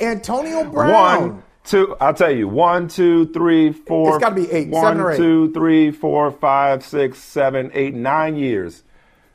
Antonio 0.00 0.64
Brown. 0.64 0.92
One, 0.92 1.42
two. 1.64 1.96
I'll 2.00 2.14
tell 2.14 2.30
you. 2.34 2.48
One, 2.48 2.88
two, 2.88 3.26
three, 3.32 3.72
four. 3.72 4.16
It's 4.16 4.22
got 4.22 4.30
to 4.30 4.34
be 4.36 4.50
eight. 4.50 4.68
One, 4.68 4.82
seven 4.84 5.00
or 5.00 5.12
eight. 5.12 5.16
two, 5.16 5.52
three, 5.52 5.90
four, 5.90 6.30
five, 6.30 6.84
six, 6.84 7.18
seven, 7.18 7.70
eight, 7.74 7.94
nine 7.94 8.36
years 8.36 8.82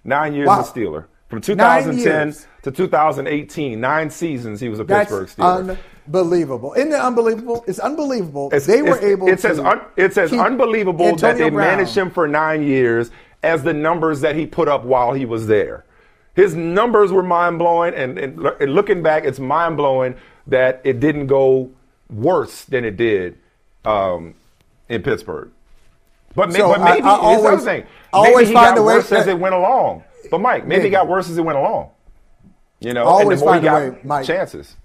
Nine 0.04 0.34
years 0.34 0.48
wow. 0.48 0.62
a 0.62 0.64
Steeler. 0.64 1.06
From 1.30 1.42
2010 1.42 2.36
to 2.64 2.72
2018, 2.72 3.80
nine 3.80 4.10
seasons 4.10 4.60
he 4.60 4.68
was 4.68 4.80
a 4.80 4.84
That's 4.84 5.10
Pittsburgh 5.10 5.30
Steeler. 5.30 5.78
Unbelievable. 6.08 6.74
Isn't 6.74 6.92
it 6.92 7.00
unbelievable? 7.00 7.64
It's 7.68 7.80
unbelievable. 7.80 8.50
It's, 8.52 8.66
they 8.66 8.82
were 8.82 9.00
able 9.00 9.28
it 9.30 9.40
says 9.40 9.60
un, 9.60 9.80
it 9.96 10.14
says 10.14 10.34
unbelievable 10.34 11.06
Antonio 11.06 11.34
that 11.34 11.38
they 11.38 11.50
Brown. 11.50 11.68
managed 11.68 11.96
him 11.96 12.10
for 12.10 12.28
nine 12.28 12.64
years 12.64 13.12
as 13.44 13.64
the 13.64 13.74
numbers 13.74 14.20
that 14.22 14.36
he 14.36 14.46
put 14.46 14.68
up 14.68 14.84
while 14.84 15.14
he 15.14 15.26
was 15.26 15.48
there. 15.48 15.86
His 16.34 16.56
numbers 16.56 17.12
were 17.12 17.24
mind 17.24 17.60
blowing, 17.60 17.94
and, 17.94 18.18
and, 18.18 18.40
and 18.40 18.74
looking 18.74 19.04
back, 19.04 19.26
it's 19.26 19.40
mind 19.40 19.78
blowing 19.78 20.16
that 20.48 20.82
it 20.84 21.00
didn't 21.00 21.28
go 21.28 21.72
worse 22.10 22.66
than 22.66 22.86
it 22.86 22.96
did 22.98 23.38
um, 23.84 24.36
in 24.88 25.04
Pittsburgh. 25.04 25.52
But, 26.34 26.54
so 26.54 26.70
but 26.70 26.82
maybe 26.82 27.02
I, 27.02 27.16
I 27.16 27.18
always, 27.18 27.64
thing. 27.64 27.86
Maybe 28.14 28.46
he 28.46 28.54
got 28.54 28.82
worse 28.82 29.12
as 29.12 29.28
it 29.28 29.38
went 29.38 29.56
along. 29.56 30.04
But 30.30 30.40
Mike, 30.40 30.66
maybe, 30.66 30.84
maybe 30.84 30.90
got 30.92 31.08
worse 31.08 31.30
as 31.30 31.38
it 31.38 31.42
went 31.42 31.58
along. 31.58 31.90
You 32.80 32.94
know, 32.94 33.04
always 33.04 33.42
and 33.42 33.42
the 33.42 33.46
more 33.46 33.62
find 33.62 33.68
a 33.68 33.92
way, 33.92 34.00
Mike, 34.04 34.26
chances. 34.26 34.76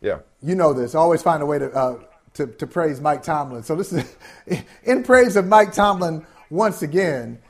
Yeah. 0.00 0.18
You 0.42 0.54
know 0.54 0.74
this. 0.74 0.94
Always 0.94 1.22
find 1.22 1.42
a 1.42 1.46
way 1.46 1.58
to, 1.58 1.70
uh, 1.72 1.98
to 2.34 2.46
to 2.46 2.66
praise 2.66 3.00
Mike 3.00 3.22
Tomlin. 3.22 3.62
So 3.62 3.74
this 3.74 3.92
is 3.92 4.16
in 4.84 5.02
praise 5.02 5.36
of 5.36 5.46
Mike 5.46 5.72
Tomlin 5.72 6.26
once 6.50 6.82
again. 6.82 7.40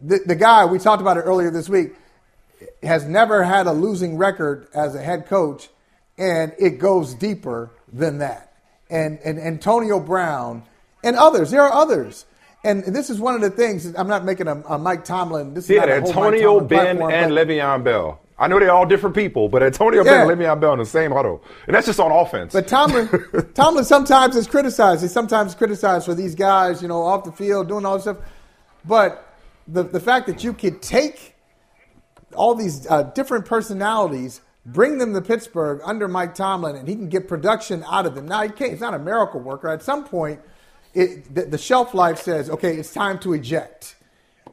The 0.00 0.20
the 0.26 0.34
guy 0.34 0.64
we 0.66 0.78
talked 0.78 1.00
about 1.00 1.16
it 1.16 1.20
earlier 1.20 1.50
this 1.50 1.68
week 1.68 1.92
has 2.82 3.04
never 3.04 3.42
had 3.42 3.66
a 3.66 3.72
losing 3.72 4.16
record 4.16 4.68
as 4.74 4.94
a 4.94 5.02
head 5.02 5.26
coach, 5.26 5.68
and 6.18 6.52
it 6.58 6.78
goes 6.78 7.14
deeper 7.14 7.70
than 7.92 8.18
that. 8.18 8.54
And 8.88 9.18
and 9.24 9.38
Antonio 9.38 10.00
Brown 10.00 10.64
and 11.02 11.16
others. 11.16 11.50
There 11.50 11.62
are 11.62 11.72
others. 11.72 12.26
And 12.62 12.84
this 12.84 13.08
is 13.08 13.18
one 13.18 13.34
of 13.34 13.40
the 13.40 13.50
things. 13.50 13.94
I'm 13.96 14.08
not 14.08 14.24
making 14.24 14.46
a, 14.46 14.62
a 14.68 14.78
Mike 14.78 15.04
Tomlin. 15.04 15.54
This 15.54 15.64
is 15.64 15.70
yeah, 15.70 15.84
Antonio 15.84 16.60
Ben 16.60 17.00
and 17.00 17.32
Le'Veon 17.32 17.82
Bell. 17.82 18.20
I 18.38 18.48
know 18.48 18.58
they're 18.58 18.72
all 18.72 18.86
different 18.86 19.14
people, 19.14 19.48
but 19.48 19.62
Antonio 19.62 20.04
yeah. 20.04 20.24
Ben 20.24 20.30
and 20.30 20.40
Le'Veon 20.40 20.60
Bell 20.60 20.72
in 20.74 20.78
the 20.78 20.86
same 20.86 21.10
huddle, 21.10 21.42
and 21.66 21.74
that's 21.74 21.86
just 21.86 22.00
on 22.00 22.10
offense. 22.10 22.52
But 22.52 22.68
Tomlin, 22.68 23.08
Tomlin 23.54 23.84
sometimes 23.84 24.36
is 24.36 24.46
criticized. 24.46 25.02
He's 25.02 25.12
sometimes 25.12 25.54
criticized 25.54 26.04
for 26.04 26.14
these 26.14 26.34
guys, 26.34 26.82
you 26.82 26.88
know, 26.88 27.02
off 27.02 27.24
the 27.24 27.32
field 27.32 27.68
doing 27.68 27.86
all 27.86 27.94
this 27.94 28.02
stuff. 28.02 28.18
But 28.84 29.26
the 29.66 29.82
the 29.82 30.00
fact 30.00 30.26
that 30.26 30.44
you 30.44 30.52
could 30.52 30.82
take 30.82 31.34
all 32.34 32.54
these 32.54 32.86
uh, 32.88 33.02
different 33.02 33.46
personalities, 33.46 34.40
bring 34.66 34.98
them 34.98 35.14
to 35.14 35.20
Pittsburgh 35.20 35.80
under 35.84 36.08
Mike 36.08 36.34
Tomlin, 36.34 36.76
and 36.76 36.88
he 36.88 36.94
can 36.94 37.08
get 37.08 37.28
production 37.28 37.84
out 37.88 38.06
of 38.06 38.14
them. 38.14 38.26
Now 38.26 38.42
he 38.42 38.48
can't. 38.48 38.72
He's 38.72 38.80
not 38.80 38.94
a 38.94 38.98
miracle 38.98 39.40
worker. 39.40 39.68
At 39.68 39.82
some 39.82 40.04
point 40.04 40.40
it, 40.94 41.34
the, 41.34 41.42
the 41.42 41.58
shelf 41.58 41.94
life 41.94 42.20
says, 42.20 42.50
okay, 42.50 42.76
it's 42.76 42.92
time 42.92 43.18
to 43.20 43.32
eject. 43.32 43.96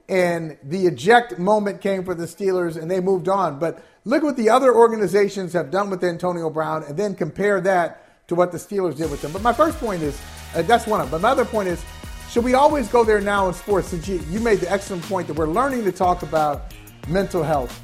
And 0.09 0.57
the 0.63 0.87
eject 0.87 1.37
moment 1.37 1.81
came 1.81 2.03
for 2.03 2.13
the 2.13 2.25
Steelers 2.25 2.79
and 2.79 2.89
they 2.89 2.99
moved 2.99 3.27
on. 3.27 3.59
But 3.59 3.83
look 4.05 4.23
what 4.23 4.37
the 4.37 4.49
other 4.49 4.73
organizations 4.73 5.53
have 5.53 5.71
done 5.71 5.89
with 5.89 6.03
Antonio 6.03 6.49
Brown 6.49 6.83
and 6.83 6.95
then 6.95 7.15
compare 7.15 7.59
that 7.61 8.27
to 8.27 8.35
what 8.35 8.51
the 8.51 8.57
Steelers 8.57 8.97
did 8.97 9.09
with 9.09 9.21
them. 9.21 9.31
But 9.31 9.41
my 9.41 9.53
first 9.53 9.77
point 9.79 10.01
is 10.01 10.19
uh, 10.55 10.61
that's 10.61 10.87
one 10.87 11.01
of 11.01 11.07
them. 11.07 11.19
But 11.19 11.27
my 11.27 11.31
other 11.31 11.45
point 11.45 11.67
is 11.67 11.83
should 12.29 12.43
we 12.43 12.53
always 12.53 12.87
go 12.89 13.03
there 13.03 13.21
now 13.21 13.47
in 13.47 13.53
sports? 13.53 13.87
Since 13.87 14.07
you, 14.07 14.21
you 14.29 14.39
made 14.39 14.59
the 14.59 14.71
excellent 14.71 15.03
point 15.03 15.27
that 15.27 15.33
we're 15.33 15.47
learning 15.47 15.83
to 15.85 15.91
talk 15.91 16.23
about 16.23 16.73
mental 17.07 17.43
health. 17.43 17.79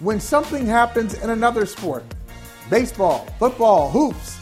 When 0.00 0.20
something 0.20 0.66
happens 0.66 1.14
in 1.22 1.30
another 1.30 1.66
sport, 1.66 2.04
baseball, 2.70 3.26
football, 3.38 3.90
hoops, 3.90 4.38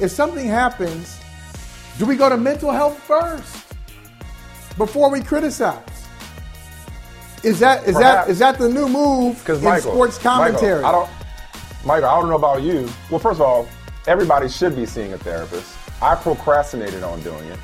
if 0.00 0.10
something 0.10 0.46
happens 0.46 1.18
do 1.98 2.06
we 2.06 2.14
go 2.14 2.28
to 2.28 2.36
mental 2.36 2.70
health 2.70 2.96
first 3.02 3.74
before 4.78 5.10
we 5.10 5.20
criticize? 5.20 5.82
Is 7.42 7.58
that 7.58 7.86
is 7.88 7.96
Perhaps. 7.96 8.26
that 8.26 8.28
is 8.30 8.38
that 8.38 8.58
the 8.58 8.68
new 8.68 8.88
move 8.88 9.48
in 9.48 9.62
Michael, 9.62 9.92
sports 9.92 10.18
commentary? 10.18 10.82
Michael, 10.82 10.86
I 10.86 10.92
don't, 10.92 11.10
Michael, 11.84 12.08
I 12.08 12.20
don't 12.20 12.28
know 12.28 12.36
about 12.36 12.62
you. 12.62 12.88
Well, 13.10 13.18
first 13.18 13.40
of 13.40 13.46
all, 13.46 13.68
everybody 14.06 14.48
should 14.48 14.76
be 14.76 14.86
seeing 14.86 15.12
a 15.12 15.18
therapist. 15.18 15.76
I 16.00 16.14
procrastinated 16.14 17.02
on 17.02 17.20
doing 17.22 17.44
it. 17.46 17.58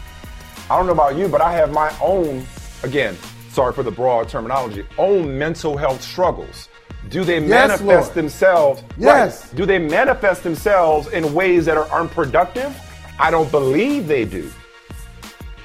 I 0.68 0.76
don't 0.76 0.86
know 0.86 0.92
about 0.92 1.16
you, 1.16 1.28
but 1.28 1.40
I 1.40 1.52
have 1.52 1.72
my 1.72 1.94
own, 2.00 2.44
again, 2.82 3.16
sorry 3.54 3.72
for 3.72 3.84
the 3.84 3.90
broad 3.90 4.28
terminology, 4.28 4.84
own 4.98 5.38
mental 5.38 5.76
health 5.76 6.02
struggles. 6.02 6.68
Do 7.08 7.22
they 7.22 7.38
yes, 7.38 7.48
manifest 7.48 7.84
Lord. 7.84 8.14
themselves? 8.14 8.82
Yes. 8.98 9.44
Right, 9.46 9.56
do 9.56 9.66
they 9.66 9.78
manifest 9.78 10.42
themselves 10.42 11.08
in 11.08 11.32
ways 11.32 11.64
that 11.66 11.76
are 11.76 11.88
unproductive? 11.90 12.76
I 13.18 13.30
don't 13.30 13.50
believe 13.50 14.08
they 14.08 14.24
do. 14.24 14.50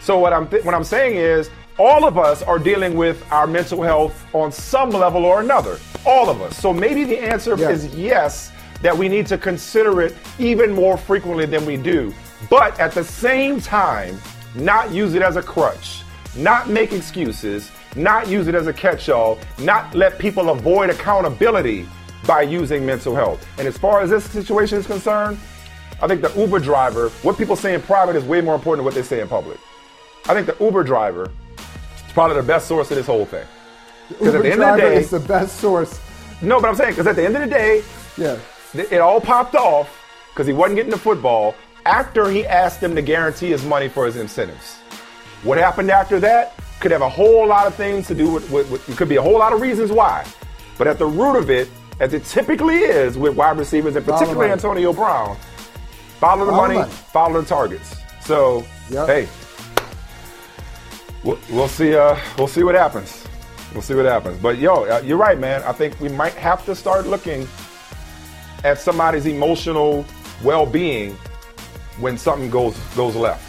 So 0.02 0.20
what 0.20 0.34
I'm 0.34 0.48
th- 0.48 0.64
what 0.64 0.76
I'm 0.76 0.84
saying 0.84 1.16
is 1.16 1.50
all 1.80 2.06
of 2.06 2.18
us 2.18 2.44
are 2.44 2.60
dealing 2.60 2.96
with 2.96 3.24
our 3.32 3.48
mental 3.48 3.82
health 3.82 4.26
on 4.36 4.52
some 4.52 4.92
level 4.92 5.26
or 5.26 5.42
another. 5.42 5.80
All 6.06 6.30
of 6.30 6.42
us. 6.42 6.58
So 6.58 6.74
maybe 6.74 7.04
the 7.04 7.18
answer 7.18 7.56
yes. 7.58 7.84
is 7.84 7.96
yes 7.96 8.52
that 8.82 8.96
we 8.96 9.10
need 9.10 9.26
to 9.28 9.38
consider 9.38 10.02
it 10.02 10.16
even 10.38 10.74
more 10.74 10.98
frequently 10.98 11.46
than 11.46 11.66
we 11.66 11.76
do. 11.76 12.14
But 12.50 12.80
at 12.80 12.92
the 12.92 13.04
same 13.04 13.60
time, 13.60 14.20
not 14.56 14.92
use 14.92 15.14
it 15.16 15.22
as 15.22 15.36
a 15.38 15.42
crutch, 15.42 16.04
not 16.36 16.70
make 16.70 16.94
excuses, 16.94 17.72
not 17.96 18.28
use 18.28 18.48
it 18.48 18.56
as 18.56 18.68
a 18.68 18.74
catch-all, 18.74 19.40
not 19.60 19.94
let 19.96 20.20
people 20.20 20.50
avoid 20.50 20.90
accountability 20.90 21.88
by 22.26 22.42
using 22.42 22.86
mental 22.86 23.16
health. 23.16 23.46
And 23.58 23.68
as 23.68 23.78
far 23.78 24.02
as 24.02 24.10
this 24.10 24.26
situation 24.26 24.78
is 24.78 24.86
concerned, 24.86 25.40
I 26.02 26.08
think 26.08 26.22
the 26.22 26.32
Uber 26.40 26.60
driver, 26.60 27.10
what 27.24 27.38
people 27.38 27.56
say 27.56 27.74
in 27.74 27.82
private 27.82 28.16
is 28.16 28.24
way 28.24 28.42
more 28.42 28.56
important 28.56 28.80
than 28.80 28.86
what 28.86 28.94
they 28.94 29.04
say 29.04 29.22
in 29.22 29.28
public. 29.28 29.58
I 30.28 30.34
think 30.34 30.48
the 30.48 30.56
Uber 30.64 30.84
driver 30.84 31.32
is 31.58 32.14
probably 32.14 32.38
the 32.38 32.44
best 32.44 32.68
source 32.68 32.90
of 32.92 32.98
this 32.98 33.08
whole 33.08 33.26
thing. 33.26 33.46
Because 34.08 34.36
at 34.36 34.44
the 34.44 34.52
end 34.52 34.64
of 34.64 34.76
the 34.76 34.82
day, 34.82 34.96
is 34.98 35.10
the 35.10 35.20
best 35.20 35.58
source. 35.60 36.00
No, 36.42 36.60
but 36.60 36.70
I'm 36.70 36.76
saying 36.76 36.92
because 36.92 37.08
at 37.08 37.16
the 37.16 37.26
end 37.26 37.36
of 37.36 37.42
the 37.42 37.50
day, 37.50 37.84
yeah, 38.18 38.38
it 38.74 39.00
all 39.00 39.20
popped 39.20 39.56
off 39.56 39.90
because 40.32 40.48
he 40.48 40.54
wasn't 40.54 40.78
getting 40.78 40.92
the 40.92 40.98
football 40.98 41.56
after 41.86 42.30
he 42.30 42.46
asked 42.46 42.82
them 42.82 42.96
to 42.96 43.02
guarantee 43.02 43.50
his 43.50 43.66
money 43.66 43.88
for 43.90 44.06
his 44.06 44.16
incentives. 44.16 44.78
What 45.44 45.58
happened 45.58 45.92
after 45.92 46.20
that 46.22 46.54
could 46.80 46.92
have 46.92 47.02
a 47.02 47.10
whole 47.10 47.48
lot 47.48 47.68
of 47.68 47.76
things 47.76 48.08
to 48.08 48.16
do 48.16 48.32
with, 48.32 48.50
with, 48.50 48.70
with 48.72 48.90
it 48.90 48.98
could 48.98 49.10
be 49.10 49.18
a 49.18 49.22
whole 49.22 49.40
lot 49.40 49.54
of 49.54 49.62
reasons 49.62 49.92
why. 49.92 50.26
But 50.78 50.88
at 50.88 50.98
the 50.98 51.06
root 51.06 51.36
of 51.36 51.50
it, 51.50 51.70
as 52.00 52.14
it 52.14 52.24
typically 52.24 52.78
is 52.78 53.18
with 53.18 53.36
wide 53.36 53.58
receivers 53.58 53.96
and 53.96 54.06
particularly 54.06 54.52
Antonio 54.52 54.94
Brown, 54.94 55.38
Follow 56.20 56.46
the 56.46 56.52
money, 56.52 56.76
money, 56.76 56.92
follow 56.92 57.40
the 57.40 57.48
targets. 57.48 57.96
So, 58.20 58.66
yep. 58.90 59.08
hey, 59.08 59.30
we'll, 61.24 61.40
we'll, 61.50 61.70
see. 61.70 61.96
Uh, 61.96 62.20
we'll 62.38 62.50
see 62.50 62.62
what 62.62 62.76
happens. 62.76 63.26
We'll 63.72 63.82
see 63.82 63.94
what 63.94 64.04
happens. 64.04 64.38
But 64.38 64.58
yo, 64.58 64.84
uh, 64.84 65.02
you're 65.06 65.18
right, 65.18 65.40
man. 65.40 65.64
I 65.64 65.72
think 65.72 65.98
we 66.02 66.10
might 66.10 66.34
have 66.34 66.66
to 66.66 66.76
start 66.76 67.08
looking 67.08 67.48
at 68.66 68.80
somebody's 68.80 69.28
emotional 69.28 70.06
well-being 70.44 71.16
when 72.02 72.18
something 72.18 72.50
goes 72.50 72.78
goes 72.98 73.16
left. 73.16 73.49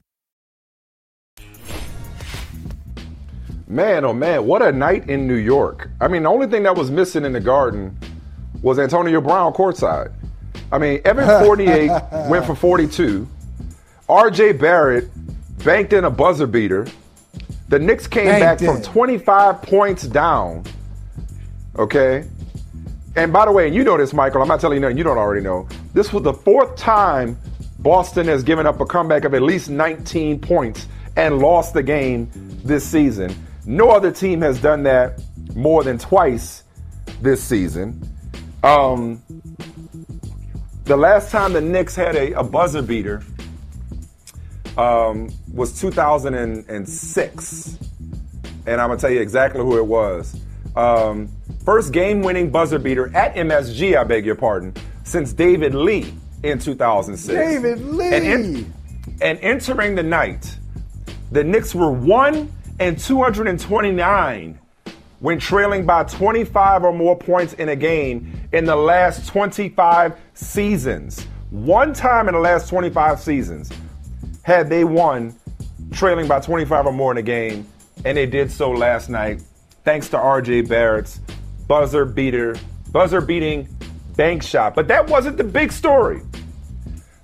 Man, 3.71 4.03
oh 4.03 4.11
man, 4.11 4.45
what 4.45 4.61
a 4.61 4.69
night 4.73 5.09
in 5.09 5.25
New 5.27 5.35
York. 5.35 5.89
I 6.01 6.09
mean, 6.09 6.23
the 6.23 6.29
only 6.29 6.45
thing 6.45 6.63
that 6.63 6.75
was 6.75 6.91
missing 6.91 7.23
in 7.23 7.31
the 7.31 7.39
garden 7.39 7.97
was 8.61 8.77
Antonio 8.77 9.21
Brown 9.21 9.53
courtside. 9.53 10.11
I 10.73 10.77
mean, 10.77 10.99
Evan 11.05 11.25
48 11.45 11.89
went 12.29 12.45
for 12.45 12.53
42. 12.53 13.25
RJ 14.09 14.59
Barrett 14.59 15.09
banked 15.63 15.93
in 15.93 16.03
a 16.03 16.09
buzzer 16.09 16.47
beater. 16.47 16.85
The 17.69 17.79
Knicks 17.79 18.07
came 18.07 18.25
back 18.25 18.59
from 18.59 18.81
25 18.81 19.61
points 19.61 20.03
down. 20.03 20.65
Okay? 21.77 22.27
And 23.15 23.31
by 23.31 23.45
the 23.45 23.53
way, 23.53 23.67
and 23.67 23.75
you 23.75 23.85
know 23.85 23.97
this, 23.97 24.11
Michael. 24.11 24.41
I'm 24.41 24.49
not 24.49 24.59
telling 24.59 24.75
you 24.75 24.81
nothing 24.81 24.97
you 24.97 25.05
don't 25.05 25.17
already 25.17 25.41
know. 25.41 25.69
This 25.93 26.11
was 26.11 26.23
the 26.23 26.33
fourth 26.33 26.75
time 26.75 27.37
Boston 27.79 28.27
has 28.27 28.43
given 28.43 28.67
up 28.67 28.81
a 28.81 28.85
comeback 28.85 29.23
of 29.23 29.33
at 29.33 29.41
least 29.41 29.69
19 29.69 30.39
points 30.39 30.87
and 31.15 31.39
lost 31.39 31.73
the 31.73 31.83
game 31.83 32.29
this 32.65 32.83
season. 32.83 33.33
No 33.65 33.89
other 33.91 34.11
team 34.11 34.41
has 34.41 34.59
done 34.59 34.83
that 34.83 35.21
more 35.55 35.83
than 35.83 35.97
twice 35.97 36.63
this 37.21 37.43
season. 37.43 38.01
Um, 38.63 39.21
the 40.85 40.97
last 40.97 41.31
time 41.31 41.53
the 41.53 41.61
Knicks 41.61 41.95
had 41.95 42.15
a, 42.15 42.33
a 42.33 42.43
buzzer 42.43 42.81
beater 42.81 43.23
um, 44.77 45.29
was 45.53 45.79
2006. 45.79 47.77
And 48.65 48.79
I'm 48.81 48.87
going 48.87 48.97
to 48.97 49.01
tell 49.01 49.11
you 49.11 49.21
exactly 49.21 49.61
who 49.61 49.77
it 49.77 49.85
was. 49.85 50.39
Um, 50.75 51.29
first 51.65 51.93
game 51.93 52.21
winning 52.21 52.49
buzzer 52.49 52.79
beater 52.79 53.15
at 53.15 53.35
MSG, 53.35 53.97
I 53.97 54.03
beg 54.03 54.25
your 54.25 54.35
pardon, 54.35 54.73
since 55.03 55.33
David 55.33 55.73
Lee 55.75 56.13
in 56.43 56.59
2006. 56.59 57.27
David 57.27 57.79
Lee! 57.81 58.13
And, 58.13 58.25
in, 58.25 58.73
and 59.21 59.39
entering 59.39 59.95
the 59.95 60.03
night, 60.03 60.57
the 61.31 61.43
Knicks 61.43 61.75
were 61.75 61.91
1 61.91 62.51
and 62.81 62.97
229 62.97 64.59
when 65.19 65.39
trailing 65.39 65.85
by 65.85 66.03
25 66.03 66.83
or 66.83 66.91
more 66.91 67.15
points 67.15 67.53
in 67.53 67.69
a 67.69 67.75
game 67.75 68.49
in 68.53 68.65
the 68.65 68.75
last 68.75 69.27
25 69.27 70.17
seasons. 70.33 71.27
One 71.51 71.93
time 71.93 72.27
in 72.27 72.33
the 72.33 72.39
last 72.39 72.69
25 72.69 73.19
seasons 73.19 73.71
had 74.41 74.67
they 74.67 74.83
won 74.83 75.35
trailing 75.91 76.27
by 76.27 76.39
25 76.39 76.87
or 76.87 76.91
more 76.91 77.11
in 77.11 77.19
a 77.19 77.21
game, 77.21 77.67
and 78.03 78.17
they 78.17 78.25
did 78.25 78.51
so 78.51 78.71
last 78.71 79.09
night 79.09 79.43
thanks 79.83 80.09
to 80.09 80.17
RJ 80.17 80.67
Barrett's 80.67 81.19
buzzer 81.67 82.03
beater, 82.03 82.55
buzzer 82.91 83.21
beating 83.21 83.69
bank 84.15 84.41
shot. 84.41 84.73
But 84.73 84.87
that 84.87 85.07
wasn't 85.07 85.37
the 85.37 85.43
big 85.43 85.71
story. 85.71 86.23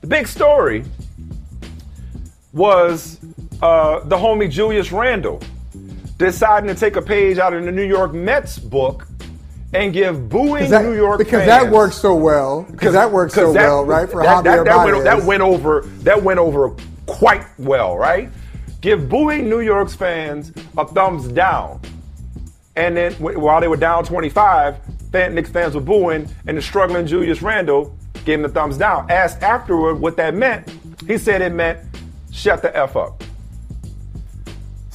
The 0.01 0.07
big 0.07 0.27
story 0.27 0.85
was 2.53 3.19
uh, 3.61 3.99
the 4.01 4.15
homie 4.15 4.49
Julius 4.49 4.91
Randle 4.91 5.41
deciding 6.17 6.67
to 6.67 6.75
take 6.75 6.95
a 6.95 7.01
page 7.01 7.37
out 7.37 7.53
of 7.53 7.63
the 7.63 7.71
New 7.71 7.83
York 7.87 8.13
Mets 8.13 8.57
book 8.59 9.07
and 9.73 9.93
give 9.93 10.29
booing 10.29 10.69
that, 10.69 10.83
New 10.83 10.95
York 10.95 11.17
because 11.17 11.45
fans, 11.45 11.63
that 11.63 11.71
works 11.71 11.95
so 11.95 12.15
well. 12.15 12.63
Because 12.63 12.93
that 12.93 13.11
works 13.11 13.33
so 13.33 13.53
that, 13.53 13.61
well, 13.61 13.85
right? 13.85 14.09
For 14.09 14.23
that, 14.23 14.43
Javier 14.43 14.43
that, 14.43 14.65
that, 14.65 14.85
went, 14.85 15.03
that 15.03 15.23
went 15.23 15.41
over. 15.41 15.81
That 15.99 16.23
went 16.23 16.39
over 16.39 16.75
quite 17.05 17.45
well, 17.57 17.97
right? 17.97 18.29
Give 18.81 19.09
booing 19.09 19.49
New 19.49 19.59
York's 19.59 19.95
fans 19.95 20.51
a 20.77 20.85
thumbs 20.85 21.27
down, 21.27 21.81
and 22.75 22.95
then 22.95 23.13
while 23.13 23.59
they 23.59 23.67
were 23.67 23.77
down 23.77 24.05
25, 24.05 24.77
fan, 25.11 25.35
Knicks 25.35 25.49
fans 25.49 25.75
were 25.75 25.81
booing, 25.81 26.29
and 26.45 26.57
the 26.57 26.61
struggling 26.61 27.05
Julius 27.07 27.41
Randle 27.41 27.95
gave 28.23 28.35
him 28.35 28.43
the 28.43 28.49
thumbs 28.49 28.77
down. 28.77 29.09
Asked 29.09 29.41
afterward 29.41 29.95
what 29.95 30.15
that 30.17 30.35
meant, 30.35 30.69
he 31.07 31.17
said 31.17 31.41
it 31.41 31.51
meant 31.51 31.79
shut 32.31 32.61
the 32.61 32.75
f 32.75 32.95
up. 32.95 33.23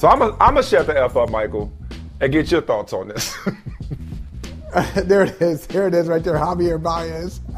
So 0.03 0.09
I'm 0.09 0.19
gonna 0.19 0.35
I'm 0.41 0.61
shut 0.61 0.85
the 0.85 1.01
f 1.01 1.15
up, 1.15 1.29
Michael, 1.29 1.71
and 2.19 2.29
get 2.29 2.51
your 2.51 2.59
thoughts 2.59 2.91
on 2.91 3.07
this. 3.07 3.37
there 4.95 5.23
it 5.23 5.41
is. 5.41 5.65
There 5.65 5.87
it 5.87 5.93
is, 5.93 6.09
right 6.09 6.21
there. 6.21 6.35
Javier 6.35 6.83
Baez. 6.83 7.39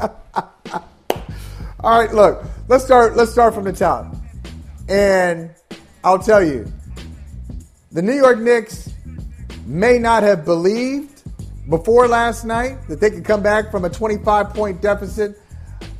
All 1.80 1.98
right, 2.00 2.14
look. 2.14 2.44
Let's 2.68 2.84
start. 2.84 3.16
Let's 3.16 3.32
start 3.32 3.52
from 3.52 3.64
the 3.64 3.72
top, 3.72 4.14
and 4.88 5.50
I'll 6.04 6.20
tell 6.20 6.40
you, 6.40 6.72
the 7.90 8.00
New 8.00 8.14
York 8.14 8.38
Knicks 8.38 8.90
may 9.64 9.98
not 9.98 10.22
have 10.22 10.44
believed 10.44 11.22
before 11.68 12.06
last 12.06 12.44
night 12.44 12.78
that 12.86 13.00
they 13.00 13.10
could 13.10 13.24
come 13.24 13.42
back 13.42 13.72
from 13.72 13.84
a 13.84 13.90
25 13.90 14.50
point 14.50 14.80
deficit, 14.80 15.36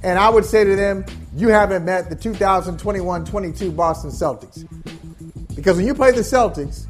and 0.04 0.16
I 0.16 0.28
would 0.28 0.44
say 0.44 0.62
to 0.62 0.76
them, 0.76 1.04
you 1.34 1.48
haven't 1.48 1.84
met 1.84 2.08
the 2.08 2.14
2021-22 2.14 3.74
Boston 3.74 4.12
Celtics. 4.12 4.64
Because 5.56 5.76
when 5.76 5.86
you 5.86 5.94
play 5.94 6.12
the 6.12 6.20
Celtics, 6.20 6.86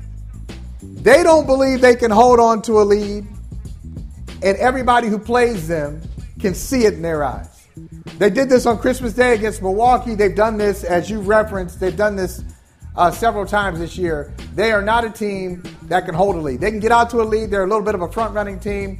they 0.82 1.22
don't 1.22 1.46
believe 1.46 1.80
they 1.80 1.96
can 1.96 2.10
hold 2.10 2.40
on 2.40 2.60
to 2.62 2.80
a 2.80 2.84
lead, 2.84 3.26
and 4.42 4.58
everybody 4.58 5.08
who 5.08 5.18
plays 5.18 5.66
them 5.68 6.02
can 6.40 6.54
see 6.54 6.84
it 6.84 6.94
in 6.94 7.02
their 7.02 7.24
eyes. 7.24 7.66
They 8.18 8.28
did 8.28 8.48
this 8.48 8.66
on 8.66 8.78
Christmas 8.78 9.12
Day 9.12 9.34
against 9.34 9.62
Milwaukee. 9.62 10.14
They've 10.14 10.34
done 10.34 10.56
this, 10.58 10.84
as 10.84 11.08
you 11.08 11.20
referenced, 11.20 11.80
they've 11.80 11.96
done 11.96 12.16
this 12.16 12.42
uh, 12.96 13.10
several 13.10 13.46
times 13.46 13.78
this 13.78 13.96
year. 13.96 14.34
They 14.54 14.72
are 14.72 14.82
not 14.82 15.04
a 15.04 15.10
team 15.10 15.62
that 15.82 16.06
can 16.06 16.14
hold 16.14 16.36
a 16.36 16.40
lead. 16.40 16.60
They 16.60 16.70
can 16.70 16.80
get 16.80 16.92
out 16.92 17.10
to 17.10 17.20
a 17.20 17.24
lead. 17.24 17.50
They're 17.50 17.64
a 17.64 17.68
little 17.68 17.84
bit 17.84 17.94
of 17.94 18.02
a 18.02 18.10
front 18.10 18.34
running 18.34 18.58
team, 18.58 18.98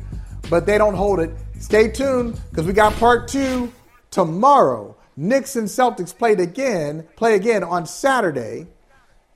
but 0.49 0.67
they 0.67 0.79
don't 0.79 0.95
hold 0.95 1.21
it. 1.21 1.31
Stay 1.59 1.91
tuned 1.91 2.39
because 2.51 2.67
we 2.67 2.73
got 2.73 2.93
part 2.95 3.29
two 3.29 3.73
tomorrow. 4.11 4.95
Knicks 5.17 5.57
and 5.57 5.67
Celtics 5.67 6.17
played 6.17 6.41
again, 6.41 7.07
play 7.17 7.35
again 7.35 7.65
on 7.65 7.87
Saturday, 7.87 8.67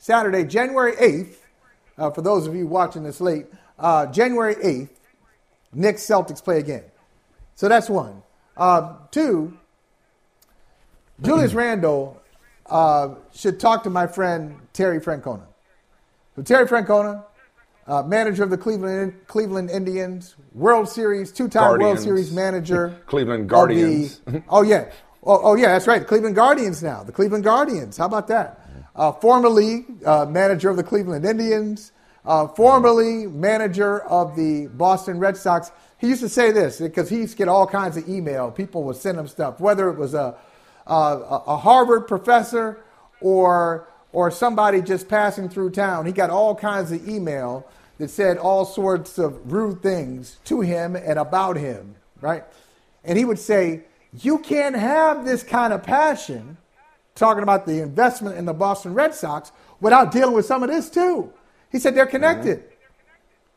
Saturday, 0.00 0.44
January 0.44 0.96
8th. 0.96 1.36
Uh, 1.96 2.10
for 2.10 2.22
those 2.22 2.46
of 2.46 2.56
you 2.56 2.66
watching 2.66 3.04
this 3.04 3.20
late, 3.20 3.46
uh, 3.78 4.06
January 4.06 4.54
8th, 4.56 4.88
Knicks 5.74 6.02
Celtics 6.02 6.42
play 6.42 6.58
again. 6.58 6.82
So 7.54 7.68
that's 7.68 7.90
one. 7.90 8.22
Uh, 8.56 8.94
two, 9.10 9.56
Julius 11.20 11.52
Randle 11.52 12.20
uh, 12.66 13.14
should 13.34 13.60
talk 13.60 13.82
to 13.84 13.90
my 13.90 14.06
friend 14.06 14.56
Terry 14.72 15.00
Francona. 15.00 15.46
So 16.34 16.42
Terry 16.42 16.66
Francona, 16.66 17.22
uh, 17.86 18.02
manager 18.02 18.42
of 18.42 18.50
the 18.50 18.56
Cleveland 18.56 19.14
Cleveland 19.26 19.68
Indians, 19.68 20.34
World 20.54 20.88
Series, 20.88 21.30
two-time 21.30 21.78
World 21.78 21.98
Series 21.98 22.32
manager, 22.32 22.98
Cleveland 23.06 23.50
Guardians. 23.50 24.20
The, 24.20 24.42
oh 24.48 24.62
yeah, 24.62 24.90
oh, 25.22 25.40
oh, 25.42 25.54
yeah, 25.56 25.68
that's 25.68 25.86
right. 25.86 25.98
The 25.98 26.06
Cleveland 26.06 26.36
Guardians 26.36 26.82
now. 26.82 27.02
The 27.02 27.12
Cleveland 27.12 27.44
Guardians. 27.44 27.98
How 27.98 28.06
about 28.06 28.28
that? 28.28 28.69
Uh, 28.96 29.12
formerly 29.12 29.86
uh, 30.04 30.26
manager 30.26 30.68
of 30.68 30.76
the 30.76 30.82
Cleveland 30.82 31.24
Indians, 31.24 31.92
uh, 32.24 32.46
formerly 32.48 33.26
manager 33.26 34.00
of 34.00 34.36
the 34.36 34.66
Boston 34.68 35.18
Red 35.18 35.36
Sox. 35.36 35.70
He 35.98 36.08
used 36.08 36.22
to 36.22 36.28
say 36.28 36.50
this 36.50 36.80
because 36.80 37.08
he 37.08 37.16
used 37.18 37.32
to 37.32 37.38
get 37.38 37.48
all 37.48 37.66
kinds 37.66 37.96
of 37.96 38.08
email. 38.08 38.50
People 38.50 38.82
would 38.84 38.96
send 38.96 39.18
him 39.18 39.28
stuff, 39.28 39.60
whether 39.60 39.88
it 39.88 39.98
was 39.98 40.14
a 40.14 40.36
uh, 40.86 41.40
a 41.46 41.56
Harvard 41.56 42.08
professor 42.08 42.80
or 43.20 43.88
or 44.12 44.30
somebody 44.30 44.82
just 44.82 45.08
passing 45.08 45.48
through 45.48 45.70
town. 45.70 46.04
He 46.04 46.12
got 46.12 46.30
all 46.30 46.54
kinds 46.54 46.90
of 46.90 47.08
email 47.08 47.66
that 47.98 48.10
said 48.10 48.38
all 48.38 48.64
sorts 48.64 49.18
of 49.18 49.52
rude 49.52 49.82
things 49.82 50.38
to 50.46 50.62
him 50.62 50.96
and 50.96 51.18
about 51.18 51.56
him, 51.56 51.94
right? 52.20 52.44
And 53.04 53.16
he 53.16 53.24
would 53.24 53.38
say, 53.38 53.84
"You 54.12 54.38
can't 54.38 54.74
have 54.74 55.24
this 55.24 55.42
kind 55.42 55.72
of 55.72 55.82
passion." 55.82 56.56
Talking 57.20 57.42
about 57.42 57.66
the 57.66 57.82
investment 57.82 58.38
in 58.38 58.46
the 58.46 58.54
Boston 58.54 58.94
Red 58.94 59.14
Sox 59.14 59.52
without 59.78 60.10
dealing 60.10 60.34
with 60.34 60.46
some 60.46 60.62
of 60.62 60.70
this 60.70 60.88
too. 60.88 61.30
He 61.70 61.78
said 61.78 61.94
they're 61.94 62.06
connected. 62.06 62.64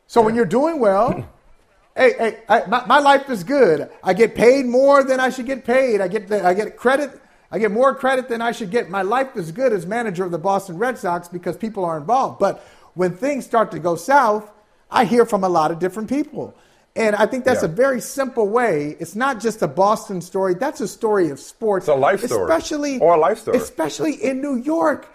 So 0.06 0.20
when 0.20 0.34
you're 0.34 0.44
doing 0.44 0.80
well, 0.80 1.26
hey, 1.96 2.12
hey, 2.18 2.38
I, 2.46 2.66
my, 2.66 2.84
my, 2.84 2.98
life 2.98 3.30
is 3.30 3.42
good. 3.42 3.88
I 4.02 4.12
get 4.12 4.34
paid 4.34 4.66
more 4.66 5.02
than 5.02 5.18
I 5.18 5.30
should 5.30 5.46
get 5.46 5.64
paid. 5.64 6.02
I 6.02 6.08
get 6.08 6.28
the, 6.28 6.46
I 6.46 6.52
get 6.52 6.76
credit. 6.76 7.18
I 7.50 7.58
get 7.58 7.70
more 7.70 7.94
credit 7.94 8.28
than 8.28 8.42
I 8.42 8.52
should 8.52 8.70
get. 8.70 8.90
My 8.90 9.00
life 9.00 9.34
is 9.34 9.50
good 9.50 9.72
as 9.72 9.86
manager 9.86 10.26
of 10.26 10.30
the 10.30 10.38
Boston 10.38 10.76
Red 10.76 10.98
Sox 10.98 11.28
because 11.28 11.56
people 11.56 11.86
are 11.86 11.96
involved. 11.96 12.38
But 12.38 12.62
when 12.92 13.16
things 13.16 13.46
start 13.46 13.70
to 13.70 13.78
go 13.78 13.96
south, 13.96 14.46
I 14.90 15.06
hear 15.06 15.24
from 15.24 15.42
a 15.42 15.48
lot 15.48 15.70
of 15.70 15.78
different 15.78 16.10
people. 16.10 16.54
And 16.96 17.16
I 17.16 17.26
think 17.26 17.44
that's 17.44 17.62
Yeah. 17.62 17.68
a 17.68 17.72
very 17.72 18.00
simple 18.00 18.48
way. 18.48 18.96
It's 19.00 19.16
not 19.16 19.40
just 19.40 19.62
a 19.62 19.66
Boston 19.68 20.20
story. 20.20 20.54
That's 20.54 20.80
a 20.80 20.86
story 20.88 21.30
of 21.30 21.40
sports. 21.40 21.88
It's 21.88 21.96
a 21.96 21.98
life 21.98 22.24
story. 22.24 22.44
Especially 22.44 22.98
Or 23.00 23.14
a 23.14 23.18
life 23.18 23.40
story. 23.40 23.56
Especially 23.56 24.12
in 24.12 24.40
New 24.40 24.56
York. 24.56 25.08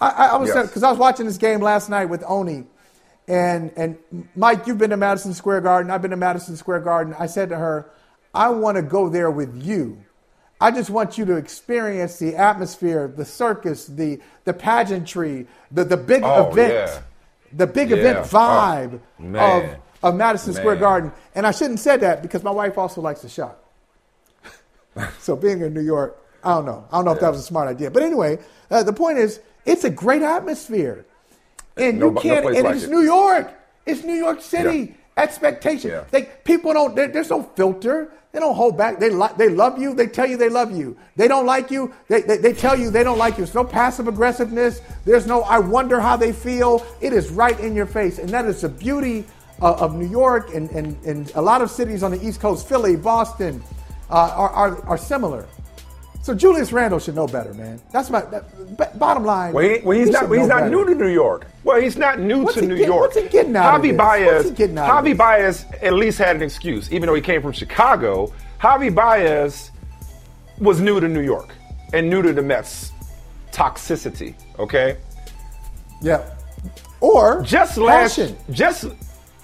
I, 0.00 0.28
I, 0.32 0.36
was 0.36 0.48
Yes. 0.48 0.56
Uh, 0.56 0.62
because 0.62 0.82
I 0.82 0.90
was 0.90 0.98
watching 0.98 1.26
this 1.26 1.36
game 1.38 1.60
last 1.60 1.90
night 1.90 2.06
with 2.06 2.22
Oni. 2.26 2.64
And 3.28 3.72
and 3.76 3.96
Mike, 4.36 4.66
you've 4.66 4.78
been 4.78 4.90
to 4.90 4.96
Madison 4.96 5.34
Square 5.34 5.62
Garden. 5.62 5.90
I've 5.90 6.00
been 6.02 6.12
to 6.12 6.16
Madison 6.16 6.56
Square 6.56 6.80
Garden. 6.80 7.14
I 7.18 7.26
said 7.26 7.48
to 7.50 7.56
her, 7.56 7.90
I 8.34 8.48
want 8.50 8.76
to 8.76 8.82
go 8.82 9.08
there 9.08 9.30
with 9.30 9.54
you. 9.62 9.98
I 10.60 10.70
just 10.70 10.88
want 10.90 11.18
you 11.18 11.24
to 11.26 11.36
experience 11.36 12.18
the 12.18 12.36
atmosphere, 12.36 13.08
the 13.14 13.24
circus, 13.24 13.86
the 13.86 14.20
the 14.44 14.52
pageantry, 14.54 15.46
the 15.72 15.84
the 15.84 15.96
big 15.96 16.22
Oh, 16.24 16.50
event, 16.50 16.72
yeah. 16.72 16.98
the 17.52 17.66
big 17.66 17.90
Yeah. 17.90 17.96
event 17.96 18.18
vibe 18.26 19.00
Oh, 19.20 19.58
of 19.58 19.64
of 20.08 20.16
Madison 20.16 20.54
Square 20.54 20.76
Garden. 20.76 21.12
And 21.34 21.46
I 21.46 21.50
shouldn't 21.50 21.80
say 21.80 21.96
that 21.96 22.22
because 22.22 22.42
my 22.42 22.50
wife 22.50 22.78
also 22.78 23.00
likes 23.00 23.20
to 23.22 23.28
shop. 23.28 23.62
so 25.18 25.36
being 25.36 25.60
in 25.60 25.74
New 25.74 25.80
York, 25.82 26.16
I 26.44 26.54
don't 26.54 26.66
know. 26.66 26.86
I 26.90 26.96
don't 26.98 27.04
know 27.04 27.12
if 27.12 27.20
that 27.20 27.30
was 27.30 27.40
a 27.40 27.44
smart 27.44 27.68
idea. 27.68 27.90
But 27.90 28.02
anyway, 28.02 28.38
uh, 28.70 28.82
the 28.82 28.92
point 28.92 29.18
is, 29.18 29.40
it's 29.64 29.84
a 29.84 29.90
great 29.90 30.22
atmosphere, 30.22 31.04
and 31.76 31.98
No- 31.98 32.10
you 32.10 32.20
can't. 32.20 32.44
place 32.44 32.56
and 32.56 32.64
like 32.64 32.76
it's 32.76 32.84
it. 32.84 32.90
New 32.90 33.02
York. 33.02 33.52
It's 33.84 34.04
New 34.04 34.14
York 34.14 34.40
City. 34.40 34.96
Expectation. 35.16 35.90
Yeah. 35.90 36.04
They 36.10 36.22
people 36.44 36.72
don't. 36.74 36.94
There's 36.94 37.30
no 37.30 37.42
filter. 37.42 38.12
They 38.32 38.40
don't 38.40 38.54
hold 38.54 38.76
back. 38.76 38.98
They 38.98 39.08
li- 39.08 39.32
they 39.38 39.48
love 39.48 39.78
you. 39.78 39.94
They 39.94 40.08
tell 40.08 40.26
you 40.26 40.36
they 40.36 40.50
love 40.50 40.76
you. 40.76 40.94
They 41.16 41.26
don't 41.26 41.46
like 41.46 41.70
you. 41.70 41.94
They, 42.08 42.20
they, 42.20 42.36
they 42.36 42.52
tell 42.52 42.78
you 42.78 42.90
they 42.90 43.02
don't 43.02 43.16
like 43.16 43.38
you. 43.38 43.44
There's 43.44 43.54
no 43.54 43.64
passive 43.64 44.08
aggressiveness. 44.08 44.82
There's 45.06 45.26
no 45.26 45.40
I 45.42 45.58
wonder 45.58 46.00
how 46.00 46.18
they 46.18 46.32
feel. 46.32 46.84
It 47.00 47.14
is 47.14 47.30
right 47.30 47.58
in 47.58 47.74
your 47.74 47.86
face, 47.86 48.18
and 48.18 48.28
that 48.30 48.44
is 48.44 48.60
the 48.60 48.68
beauty 48.68 49.24
uh, 49.62 49.74
of 49.74 49.94
New 49.94 50.08
York 50.08 50.54
and, 50.54 50.70
and 50.70 50.96
and 51.04 51.30
a 51.34 51.42
lot 51.42 51.62
of 51.62 51.70
cities 51.70 52.02
on 52.02 52.10
the 52.10 52.26
East 52.26 52.40
Coast, 52.40 52.68
Philly, 52.68 52.96
Boston, 52.96 53.62
uh, 54.10 54.14
are, 54.36 54.50
are 54.50 54.86
are 54.86 54.98
similar. 54.98 55.46
So 56.22 56.34
Julius 56.34 56.72
Randle 56.72 56.98
should 56.98 57.14
know 57.14 57.28
better, 57.28 57.54
man. 57.54 57.80
That's 57.92 58.10
my 58.10 58.20
that, 58.22 58.76
b- 58.76 58.98
bottom 58.98 59.24
line. 59.24 59.52
Well, 59.54 59.62
he, 59.68 59.78
well 59.84 59.96
he's 59.96 60.08
he 60.08 60.12
not. 60.12 60.28
Well, 60.28 60.40
he's 60.40 60.48
not 60.48 60.62
better. 60.62 60.70
new 60.70 60.84
to 60.84 60.94
New 60.94 61.08
York. 61.08 61.46
Well, 61.62 61.80
he's 61.80 61.96
not 61.96 62.18
new 62.18 62.42
What's 62.42 62.54
to 62.56 62.62
New 62.66 62.76
get- 62.76 62.86
York. 62.88 63.00
what's 63.14 63.16
he 63.22 63.28
getting 63.28 63.54
out 63.56 63.76
of 63.76 63.80
Javi 63.80 63.88
this? 63.90 63.96
Baez. 63.96 64.26
What's 64.34 64.48
he 64.50 64.54
getting 64.56 64.78
out 64.78 65.04
Javi? 65.04 65.16
Baez 65.16 65.64
at 65.82 65.92
least 65.92 66.18
had 66.18 66.34
an 66.36 66.42
excuse, 66.42 66.90
even 66.92 67.06
though 67.06 67.14
he 67.14 67.20
came 67.22 67.40
from 67.42 67.52
Chicago. 67.52 68.32
Javi 68.60 68.92
Baez 68.92 69.70
was 70.58 70.80
new 70.80 70.98
to 71.00 71.06
New 71.08 71.20
York 71.22 71.50
and 71.92 72.10
new 72.10 72.22
to 72.22 72.32
the 72.32 72.42
Mets 72.42 72.90
toxicity. 73.52 74.34
Okay, 74.58 74.96
Yeah. 76.02 76.28
Or 77.00 77.42
just 77.42 77.76
last, 77.78 78.16
passion. 78.16 78.36
just 78.50 78.86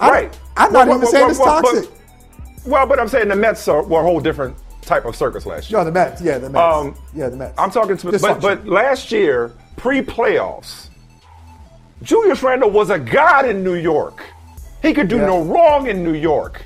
I- 0.03 0.11
right. 0.11 0.39
I'm 0.57 0.73
not 0.73 0.89
even 0.89 1.07
saying 1.07 1.31
it's 1.31 1.39
toxic. 1.39 1.89
But, 1.91 2.67
well, 2.67 2.87
but 2.87 3.01
I'm 3.01 3.09
saying 3.09 3.29
the 3.29 3.37
Mets 3.37 3.67
are, 3.69 3.83
were 3.83 4.01
a 4.01 4.03
whole 4.03 4.21
different 4.21 4.57
type 4.83 5.05
of 5.05 5.17
circus 5.17 5.47
last 5.47 5.71
year. 5.71 5.79
No, 5.79 5.85
the 5.85 5.93
Mets. 5.93 6.21
Yeah, 6.21 6.39
the 6.39 6.51
Mets. 6.51 6.63
Um, 6.63 6.95
yeah, 7.15 7.29
the 7.29 7.37
Mets. 7.37 7.55
I'm 7.59 7.71
talking 7.71 7.97
to, 7.97 8.19
but, 8.19 8.41
but 8.41 8.67
last 8.67 9.11
year, 9.13 9.53
pre-playoffs, 9.77 10.89
Julius 12.03 12.43
Randle 12.43 12.71
was 12.71 12.91
a 12.91 12.99
god 12.99 13.49
in 13.49 13.63
New 13.63 13.75
York. 13.75 14.23
He 14.83 14.93
could 14.93 15.09
do 15.09 15.17
Yeah. 15.17 15.27
no 15.27 15.43
wrong 15.43 15.87
in 15.89 16.03
New 16.03 16.15
York. 16.15 16.63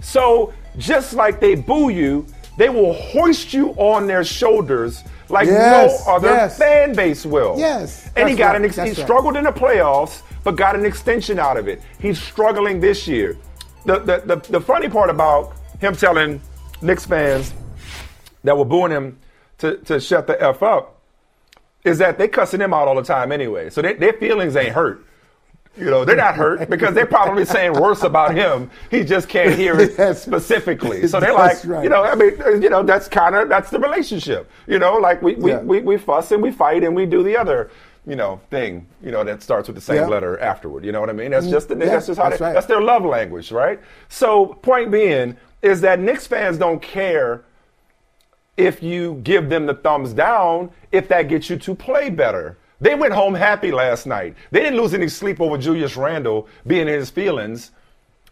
So 0.00 0.52
just 0.78 1.12
like 1.14 1.40
they 1.40 1.54
boo 1.54 1.90
you, 1.90 2.26
they 2.56 2.68
will 2.70 2.94
hoist 2.94 3.52
you 3.52 3.70
on 3.72 4.06
their 4.06 4.24
shoulders 4.24 5.02
like 5.28 5.46
Yes, 5.48 6.04
no 6.06 6.12
other 6.14 6.28
yes. 6.28 6.58
fan 6.58 6.94
base 6.94 7.26
will. 7.26 7.56
Yes, 7.58 8.10
and 8.16 8.28
he 8.28 8.34
got 8.36 8.48
right, 8.48 8.56
an 8.56 8.64
ex- 8.64 8.76
he 8.76 8.82
that's 8.82 8.98
right. 8.98 9.04
struggled 9.06 9.36
in 9.36 9.44
the 9.44 9.52
playoffs, 9.52 10.22
but 10.44 10.56
got 10.56 10.76
an 10.76 10.84
extension 10.84 11.38
out 11.38 11.56
of 11.56 11.66
it. 11.68 11.80
He's 11.98 12.20
struggling 12.20 12.80
this 12.80 13.08
year. 13.08 13.36
The 13.86 13.98
the 13.98 14.22
the, 14.36 14.36
the 14.52 14.60
funny 14.60 14.88
part 14.88 15.10
about 15.10 15.54
him 15.80 15.96
telling 15.96 16.40
Knicks 16.80 17.06
fans 17.06 17.52
that 18.44 18.56
were 18.56 18.64
booing 18.64 18.92
him 18.92 19.18
to, 19.58 19.78
to 19.78 19.98
shut 20.00 20.26
the 20.26 20.40
F 20.42 20.62
up 20.62 21.00
is 21.84 21.98
that 21.98 22.18
they 22.18 22.28
cussing 22.28 22.60
him 22.60 22.72
out 22.74 22.88
all 22.88 22.94
the 22.94 23.02
time 23.02 23.30
anyway. 23.32 23.70
So 23.70 23.82
they, 23.82 23.94
their 23.94 24.12
feelings 24.14 24.56
ain't 24.56 24.72
hurt. 24.74 25.04
You 25.76 25.86
know, 25.86 26.04
they're 26.04 26.14
not 26.16 26.34
hurt 26.36 26.70
because 26.70 26.94
they're 26.94 27.04
probably 27.04 27.44
saying 27.56 27.72
worse 27.72 28.02
about 28.04 28.34
him. 28.34 28.70
He 28.90 29.02
just 29.02 29.28
can't 29.28 29.54
hear 29.54 29.78
it 29.80 29.94
Yes. 29.98 30.22
specifically. 30.22 31.06
So 31.08 31.18
they're 31.20 31.34
That's 31.36 31.64
like, 31.64 31.74
right. 31.74 31.82
you 31.84 31.90
know, 31.90 32.04
I 32.04 32.14
mean, 32.14 32.40
uh, 32.40 32.50
you 32.50 32.70
know, 32.70 32.82
that's 32.84 33.08
kind 33.08 33.34
of 33.34 33.48
that's 33.48 33.70
the 33.70 33.80
relationship. 33.80 34.48
You 34.66 34.78
know, 34.78 34.94
like 34.96 35.20
we 35.20 35.34
we, 35.34 35.50
Yeah. 35.50 35.58
we 35.60 35.80
we 35.80 35.96
fuss 35.98 36.30
and 36.30 36.42
we 36.42 36.52
fight 36.52 36.84
and 36.84 36.94
we 36.94 37.06
do 37.06 37.22
the 37.24 37.36
other, 37.36 37.70
you 38.06 38.16
know, 38.16 38.40
thing. 38.50 38.86
You 39.02 39.10
know, 39.10 39.24
that 39.24 39.42
starts 39.42 39.68
with 39.68 39.74
the 39.76 39.80
same 39.80 39.96
Yeah. 39.96 40.06
letter 40.06 40.38
afterward. 40.40 40.84
You 40.84 40.92
know 40.92 41.00
what 41.00 41.10
I 41.10 41.14
mean? 41.14 41.30
That's 41.30 41.46
mm, 41.46 41.50
just 41.50 41.68
the, 41.68 41.76
Yeah, 41.76 41.86
that's 41.86 42.06
just 42.06 42.18
how 42.18 42.28
that's 42.28 42.38
they, 42.38 42.44
right. 42.46 42.52
that's 42.54 42.66
their 42.66 42.80
love 42.82 43.04
language, 43.04 43.50
right? 43.50 43.80
So 44.08 44.46
point 44.46 44.90
being 44.90 45.36
is 45.62 45.80
that 45.80 45.98
Knicks 46.00 46.26
fans 46.26 46.58
don't 46.58 46.82
care 46.82 47.42
if 48.56 48.82
you 48.82 49.20
give 49.24 49.48
them 49.48 49.66
the 49.66 49.74
thumbs 49.74 50.12
down 50.12 50.70
if 50.92 51.08
that 51.08 51.28
gets 51.28 51.50
you 51.50 51.56
to 51.56 51.74
play 51.74 52.10
better. 52.10 52.56
They 52.80 52.94
went 52.94 53.14
home 53.14 53.34
happy 53.34 53.72
last 53.72 54.06
night. 54.06 54.36
They 54.50 54.60
didn't 54.60 54.78
lose 54.78 54.94
any 54.94 55.08
sleep 55.08 55.40
over 55.40 55.56
Julius 55.56 55.96
Randle 55.96 56.46
being 56.66 56.82
in 56.82 56.88
his 56.88 57.08
feelings 57.10 57.70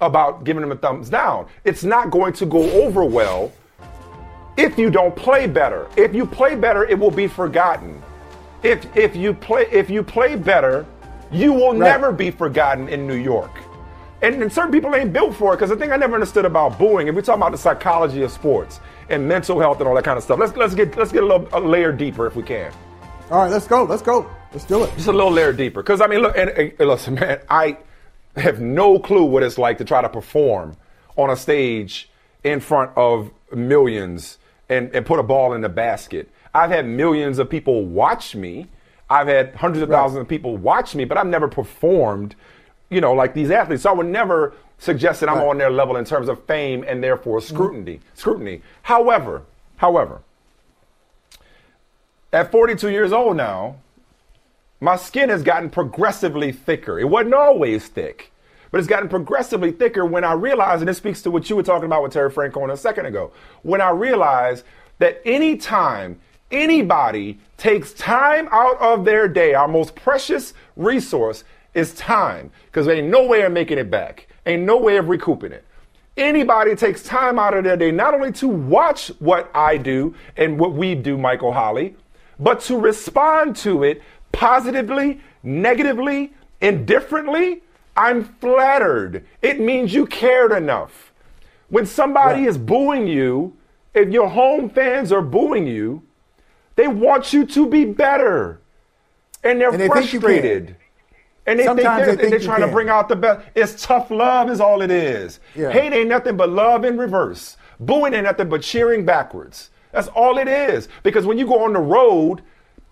about 0.00 0.44
giving 0.44 0.62
him 0.62 0.72
a 0.72 0.76
thumbs 0.76 1.08
down. 1.08 1.46
It's 1.64 1.84
not 1.84 2.10
going 2.10 2.34
to 2.34 2.46
go 2.46 2.70
over 2.82 3.04
well 3.04 3.52
if 4.56 4.76
you 4.76 4.90
don't 4.90 5.16
play 5.16 5.46
better. 5.46 5.88
If 5.96 6.14
you 6.14 6.26
play 6.26 6.54
better, 6.54 6.84
it 6.84 6.98
will 6.98 7.10
be 7.10 7.26
forgotten. 7.26 8.02
If 8.62 8.96
if 8.96 9.16
you 9.16 9.34
play 9.34 9.66
if 9.70 9.90
you 9.90 10.02
play 10.02 10.36
better, 10.36 10.86
you 11.30 11.52
will 11.52 11.72
never 11.72 12.12
be 12.12 12.30
forgotten 12.30 12.88
in 12.88 13.06
New 13.06 13.16
York. 13.16 13.50
And, 14.22 14.40
and 14.40 14.52
certain 14.52 14.70
people 14.70 14.94
ain't 14.94 15.12
built 15.12 15.34
for 15.34 15.52
it 15.52 15.56
because 15.56 15.70
the 15.70 15.76
thing 15.76 15.90
I 15.90 15.96
never 15.96 16.14
understood 16.14 16.44
about 16.44 16.78
booing, 16.78 17.08
and 17.08 17.16
we 17.16 17.22
talk 17.22 17.36
about 17.36 17.50
the 17.50 17.58
psychology 17.58 18.22
of 18.22 18.30
sports 18.30 18.78
and 19.08 19.26
mental 19.26 19.58
health 19.58 19.80
and 19.80 19.88
all 19.88 19.96
that 19.96 20.04
kind 20.04 20.16
of 20.16 20.22
stuff. 20.22 20.38
Let's 20.38 20.56
let's 20.56 20.74
get 20.74 20.96
let's 20.96 21.10
get 21.10 21.24
a 21.24 21.26
little 21.26 21.48
a 21.52 21.58
layer 21.58 21.92
deeper 21.92 22.26
if 22.26 22.36
we 22.36 22.44
can. 22.44 22.72
All 23.32 23.38
right, 23.38 23.50
let's 23.50 23.66
go. 23.66 23.84
Let's 23.84 24.02
go. 24.02 24.30
Let's 24.52 24.66
do 24.66 24.84
it. 24.84 24.94
Just 24.94 25.08
a 25.08 25.12
little 25.12 25.32
layer 25.32 25.54
deeper. 25.54 25.82
Because, 25.82 26.02
I 26.02 26.06
mean, 26.06 26.20
look, 26.20 26.36
and, 26.36 26.50
and 26.50 26.78
listen, 26.78 27.14
man, 27.14 27.40
I 27.48 27.78
have 28.36 28.60
no 28.60 28.98
clue 28.98 29.24
what 29.24 29.42
it's 29.42 29.56
like 29.56 29.78
to 29.78 29.84
try 29.84 30.02
to 30.02 30.08
perform 30.10 30.76
on 31.16 31.30
a 31.30 31.36
stage 31.36 32.10
in 32.44 32.60
front 32.60 32.90
of 32.94 33.30
millions 33.50 34.36
and, 34.68 34.94
and 34.94 35.06
put 35.06 35.18
a 35.18 35.22
ball 35.22 35.54
in 35.54 35.62
the 35.62 35.70
basket. 35.70 36.30
I've 36.54 36.70
had 36.70 36.86
millions 36.86 37.38
of 37.38 37.48
people 37.48 37.84
watch 37.84 38.34
me. 38.34 38.68
I've 39.08 39.28
had 39.28 39.54
hundreds 39.54 39.82
of 39.82 39.88
thousands 39.88 40.20
of 40.20 40.28
people 40.28 40.56
watch 40.56 40.94
me, 40.94 41.04
but 41.04 41.18
I've 41.18 41.26
never 41.26 41.48
performed, 41.48 42.34
you 42.90 43.00
know, 43.00 43.12
like 43.12 43.34
these 43.34 43.50
athletes. 43.50 43.82
So 43.82 43.90
I 43.90 43.92
would 43.94 44.06
never 44.06 44.54
suggest 44.78 45.20
that 45.20 45.28
I'm 45.28 45.38
Right. 45.38 45.46
on 45.48 45.58
their 45.58 45.70
level 45.70 45.96
in 45.96 46.04
terms 46.04 46.28
of 46.28 46.42
fame 46.44 46.84
and 46.86 47.02
therefore 47.02 47.38
mm-hmm. 47.38 47.54
scrutiny. 47.54 48.00
Scrutiny. 48.14 48.62
However, 48.82 49.42
however, 49.76 50.22
at 52.32 52.50
42 52.50 52.88
years 52.88 53.12
old 53.12 53.36
now, 53.36 53.76
my 54.80 54.96
skin 54.96 55.28
has 55.28 55.42
gotten 55.42 55.70
progressively 55.70 56.50
thicker. 56.50 56.98
It 56.98 57.04
wasn't 57.04 57.34
always 57.34 57.86
thick, 57.86 58.32
but 58.70 58.78
it's 58.78 58.88
gotten 58.88 59.08
progressively 59.08 59.70
thicker 59.70 60.04
when 60.04 60.24
I 60.24 60.32
realize, 60.32 60.80
and 60.80 60.88
this 60.88 60.96
speaks 60.96 61.22
to 61.22 61.30
what 61.30 61.48
you 61.48 61.56
were 61.56 61.62
talking 61.62 61.86
about 61.86 62.02
with 62.02 62.12
Terry 62.12 62.30
Francona 62.30 62.72
a 62.72 62.76
second 62.76 63.06
ago, 63.06 63.30
when 63.62 63.80
I 63.80 63.90
realize 63.90 64.64
that 64.98 65.20
anytime 65.24 66.18
anybody 66.52 67.38
takes 67.56 67.92
time 67.94 68.48
out 68.52 68.80
of 68.80 69.04
their 69.04 69.26
day, 69.26 69.54
our 69.54 69.66
most 69.66 69.94
precious 69.96 70.54
resource 70.76 71.44
is 71.74 71.94
time, 71.94 72.50
because 72.66 72.86
there 72.86 72.96
ain't 72.96 73.08
no 73.08 73.26
way 73.26 73.42
of 73.42 73.52
making 73.52 73.78
it 73.78 73.90
back, 73.90 74.28
ain't 74.46 74.62
no 74.62 74.76
way 74.76 74.98
of 74.98 75.08
recouping 75.08 75.52
it. 75.52 75.64
Anybody 76.16 76.76
takes 76.76 77.02
time 77.02 77.38
out 77.38 77.54
of 77.54 77.64
their 77.64 77.76
day 77.76 77.90
not 77.90 78.12
only 78.12 78.32
to 78.32 78.46
watch 78.46 79.08
what 79.18 79.50
I 79.54 79.78
do 79.78 80.14
and 80.36 80.60
what 80.60 80.74
we 80.74 80.94
do, 80.94 81.16
Michael 81.16 81.52
Holley, 81.52 81.96
but 82.38 82.60
to 82.62 82.78
respond 82.78 83.56
to 83.56 83.82
it 83.84 84.02
positively, 84.30 85.20
negatively, 85.42 86.34
indifferently, 86.60 87.62
I'm 87.96 88.24
flattered. 88.24 89.24
It 89.40 89.60
means 89.60 89.94
you 89.94 90.06
cared 90.06 90.52
enough. 90.52 91.12
When 91.68 91.86
somebody 91.86 92.44
is 92.44 92.58
booing 92.58 93.06
you, 93.06 93.56
if 93.94 94.10
your 94.10 94.28
home 94.28 94.68
fans 94.68 95.12
are 95.12 95.22
booing 95.22 95.66
you, 95.66 96.02
they 96.76 96.88
want 96.88 97.32
you 97.32 97.46
to 97.46 97.68
be 97.68 97.84
better. 97.84 98.60
And 99.44 99.60
they're 99.60 99.70
And 99.70 99.80
they 99.80 99.88
can. 99.88 99.96
frustrated. 99.96 100.76
And 101.46 101.58
they 101.58 101.64
Sometimes 101.64 102.06
think 102.06 102.20
they're, 102.20 102.30
they 102.30 102.36
you 102.38 102.44
trying 102.44 102.60
to 102.60 102.68
bring 102.68 102.88
out 102.88 103.08
the 103.08 103.16
best. 103.16 103.46
It's 103.56 103.84
tough 103.84 104.10
love, 104.10 104.48
is 104.48 104.60
all 104.60 104.80
it 104.80 104.90
is. 104.92 105.40
Yeah. 105.56 105.70
Hate 105.70 105.92
ain't 105.92 106.08
nothing 106.08 106.36
but 106.36 106.48
love 106.50 106.84
in 106.84 106.96
reverse. 106.96 107.56
Booing 107.80 108.14
ain't 108.14 108.24
nothing 108.24 108.48
but 108.48 108.62
cheering 108.62 109.04
backwards. 109.04 109.70
That's 109.90 110.06
all 110.08 110.38
it 110.38 110.46
is. 110.46 110.88
Because 111.02 111.26
when 111.26 111.38
you 111.38 111.46
go 111.46 111.64
on 111.64 111.72
the 111.72 111.80
road, 111.80 112.42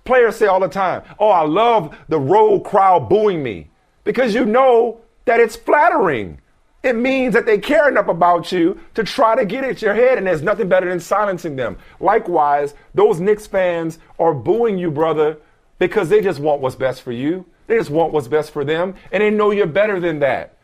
players 0.05 0.37
say 0.37 0.47
all 0.47 0.59
the 0.61 0.68
time, 0.68 1.03
Oh, 1.20 1.28
I 1.28 1.43
love 1.43 1.97
the 2.09 2.18
road 2.18 2.61
crowd 2.64 3.09
booing 3.09 3.43
me. 3.43 3.70
Because 4.03 4.35
you 4.35 4.45
know 4.45 5.01
that 5.26 5.39
it's 5.39 5.55
flattering. 5.55 6.41
It 6.83 6.97
means 6.97 7.35
that 7.35 7.45
they 7.45 7.59
care 7.59 7.89
enough 7.89 8.09
about 8.09 8.53
you 8.53 8.81
to 8.95 9.05
try 9.05 9.37
to 9.37 9.45
get 9.45 9.64
at 9.64 9.83
your 9.83 9.95
head, 9.95 10.16
and 10.16 10.26
there's 10.26 10.43
nothing 10.43 10.68
better 10.68 10.89
than 10.89 10.99
silencing 10.99 11.57
them. 11.57 11.76
Likewise, 12.01 12.74
those 12.95 13.20
Knicks 13.20 13.47
fans 13.47 13.99
are 14.18 14.33
booing 14.33 14.78
you, 14.78 14.91
brother, 14.91 15.37
because 15.78 16.09
they 16.09 16.22
just 16.22 16.41
want 16.41 16.62
what's 16.62 16.76
best 16.76 17.03
for 17.03 17.12
you. 17.12 17.45
They 17.66 17.76
just 17.76 17.91
want 17.91 18.12
what's 18.12 18.28
best 18.28 18.53
for 18.53 18.64
them, 18.64 18.95
and 19.12 19.22
they 19.22 19.31
know 19.31 19.51
you're 19.51 19.66
better 19.66 20.01
than 20.01 20.20
that. 20.20 20.57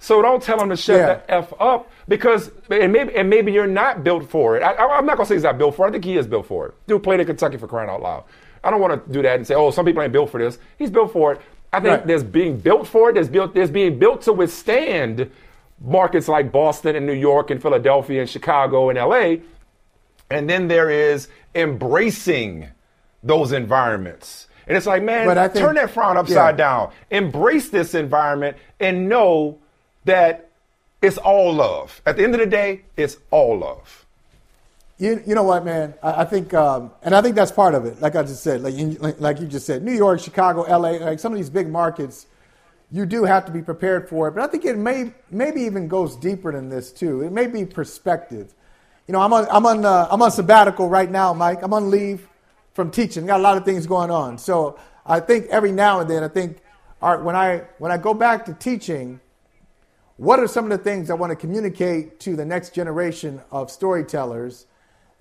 So 0.00 0.20
don't 0.20 0.42
tell 0.42 0.58
them 0.58 0.68
to 0.70 0.76
shut 0.76 0.96
yeah. 0.96 1.06
the 1.14 1.30
f 1.30 1.52
up 1.60 1.88
because 2.08 2.50
and 2.68 2.92
maybe 2.92 3.14
and 3.14 3.30
maybe 3.30 3.52
you're 3.52 3.68
not 3.68 4.02
built 4.02 4.28
for 4.28 4.56
it. 4.56 4.62
I, 4.64 4.98
am 4.98 5.06
not 5.06 5.16
gonna 5.16 5.26
say 5.26 5.36
he's 5.36 5.44
not 5.44 5.58
built 5.58 5.76
for 5.76 5.86
it. 5.86 5.90
I 5.90 5.92
think 5.92 6.04
he 6.04 6.16
is 6.16 6.26
built 6.26 6.46
for 6.46 6.66
it. 6.66 6.74
Dude 6.88 7.04
played 7.04 7.20
in 7.20 7.26
Kentucky 7.26 7.56
for 7.56 7.68
crying 7.68 7.88
out 7.88 8.02
loud. 8.02 8.24
I 8.64 8.70
don't 8.72 8.80
want 8.80 9.06
to 9.06 9.12
do 9.12 9.22
that 9.22 9.36
and 9.36 9.46
say, 9.46 9.54
oh, 9.54 9.70
some 9.70 9.84
people 9.84 10.02
ain't 10.02 10.12
built 10.12 10.30
for 10.30 10.40
this. 10.40 10.58
He's 10.76 10.90
built 10.90 11.12
for 11.12 11.34
it. 11.34 11.40
I 11.72 11.78
think 11.78 11.98
right. 11.98 12.06
there's 12.06 12.24
being 12.24 12.58
built 12.58 12.88
for 12.88 13.10
it. 13.10 13.14
There's 13.14 13.28
built. 13.28 13.54
There's 13.54 13.70
being 13.70 14.00
built 14.00 14.22
to 14.22 14.32
withstand 14.32 15.30
markets 15.82 16.28
like 16.28 16.52
Boston 16.52 16.96
and 16.96 17.06
New 17.06 17.12
York 17.12 17.50
and 17.50 17.60
Philadelphia 17.60 18.20
and 18.20 18.30
Chicago 18.30 18.88
and 18.88 18.98
L.A. 18.98 19.42
And 20.30 20.48
then 20.48 20.68
there 20.68 20.90
is 20.90 21.28
embracing 21.54 22.68
those 23.22 23.52
environments. 23.52 24.48
And 24.66 24.76
it's 24.76 24.86
like, 24.86 25.02
man, 25.02 25.26
think, 25.36 25.54
turn 25.54 25.74
that 25.74 25.90
frown 25.90 26.16
upside 26.16 26.54
yeah. 26.54 26.64
down. 26.64 26.92
Embrace 27.10 27.68
this 27.70 27.94
environment 27.94 28.56
and 28.80 29.08
know 29.08 29.58
that 30.04 30.48
it's 31.02 31.18
all 31.18 31.52
love. 31.52 32.00
At 32.06 32.16
the 32.16 32.24
end 32.24 32.34
of 32.34 32.40
the 32.40 32.46
day, 32.46 32.82
it's 32.96 33.18
all 33.30 33.58
love. 33.58 34.06
You, 34.98 35.20
you 35.26 35.34
know 35.34 35.42
what, 35.42 35.64
man? 35.64 35.94
I, 36.00 36.22
I 36.22 36.24
think, 36.24 36.54
um, 36.54 36.92
and 37.02 37.14
I 37.14 37.22
think 37.22 37.34
that's 37.34 37.50
part 37.50 37.74
of 37.74 37.84
it. 37.84 38.00
Like 38.00 38.14
I 38.14 38.22
just 38.22 38.42
said, 38.42 38.62
like 38.62 38.74
like 39.20 39.40
you 39.40 39.48
just 39.48 39.66
said, 39.66 39.82
New 39.82 39.92
York, 39.92 40.20
Chicago, 40.20 40.62
L.A., 40.62 41.00
like 41.00 41.18
some 41.18 41.32
of 41.32 41.38
these 41.38 41.50
big 41.50 41.68
markets, 41.68 42.26
you 42.92 43.06
do 43.06 43.24
have 43.24 43.46
to 43.46 43.52
be 43.52 43.62
prepared 43.62 44.08
for 44.08 44.28
it. 44.28 44.32
But 44.32 44.44
I 44.44 44.46
think 44.46 44.66
it 44.66 44.76
may 44.76 45.12
maybe 45.30 45.62
even 45.62 45.88
goes 45.88 46.14
deeper 46.14 46.52
than 46.52 46.68
this 46.68 46.92
too. 46.92 47.22
It 47.22 47.32
may 47.32 47.46
be 47.46 47.64
perspective. 47.64 48.54
You 49.08 49.12
know, 49.12 49.20
I'm 49.20 49.32
on 49.32 49.46
I'm 49.50 49.64
on 49.66 49.84
uh, 49.84 50.08
I'm 50.10 50.20
on 50.20 50.30
sabbatical 50.30 50.88
right 50.88 51.10
now, 51.10 51.32
Mike. 51.32 51.62
I'm 51.62 51.72
on 51.72 51.90
leave 51.90 52.28
from 52.74 52.90
teaching. 52.90 53.26
Got 53.26 53.40
a 53.40 53.42
lot 53.42 53.56
of 53.56 53.64
things 53.64 53.86
going 53.86 54.10
on. 54.10 54.36
So 54.38 54.78
I 55.06 55.20
think 55.20 55.46
every 55.46 55.72
now 55.72 56.00
and 56.00 56.08
then, 56.08 56.22
I 56.22 56.28
think, 56.28 56.58
all 57.00 57.16
right, 57.16 57.24
when 57.24 57.34
I 57.34 57.64
when 57.78 57.90
I 57.90 57.96
go 57.96 58.12
back 58.12 58.44
to 58.44 58.54
teaching, 58.54 59.20
what 60.16 60.38
are 60.38 60.46
some 60.46 60.70
of 60.70 60.70
the 60.70 60.84
things 60.84 61.10
I 61.10 61.14
want 61.14 61.30
to 61.30 61.36
communicate 61.36 62.20
to 62.20 62.36
the 62.36 62.44
next 62.44 62.74
generation 62.74 63.40
of 63.50 63.70
storytellers 63.70 64.66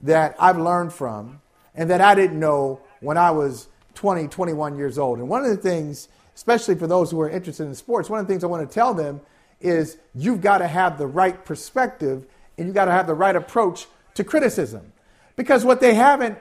that 0.03 0.35
I've 0.39 0.57
learned 0.57 0.91
from 0.91 1.41
and 1.73 1.89
that 1.89 2.01
I 2.01 2.15
didn't 2.15 2.39
know 2.39 2.81
when 2.99 3.17
I 3.17 3.31
was 3.31 3.69
20, 3.95 4.27
21 4.27 4.77
years 4.77 4.99
old? 4.99 5.19
And 5.19 5.29
one 5.29 5.43
of 5.43 5.49
the 5.49 5.57
things, 5.57 6.09
especially 6.41 6.73
for 6.73 6.87
those 6.87 7.11
who 7.11 7.21
are 7.21 7.29
interested 7.29 7.67
in 7.67 7.75
sports, 7.75 8.09
one 8.09 8.19
of 8.19 8.25
the 8.25 8.33
things 8.33 8.43
I 8.43 8.47
want 8.47 8.67
to 8.67 8.73
tell 8.73 8.95
them 8.95 9.21
is 9.59 9.97
you've 10.15 10.41
got 10.41 10.57
to 10.57 10.67
have 10.67 10.97
the 10.97 11.05
right 11.05 11.45
perspective 11.45 12.25
and 12.57 12.65
you've 12.65 12.73
got 12.73 12.85
to 12.85 12.91
have 12.91 13.05
the 13.05 13.13
right 13.13 13.35
approach 13.35 13.85
to 14.15 14.23
criticism. 14.23 14.91
Because 15.35 15.63
what 15.63 15.79
they 15.79 15.93
haven't, 15.93 16.39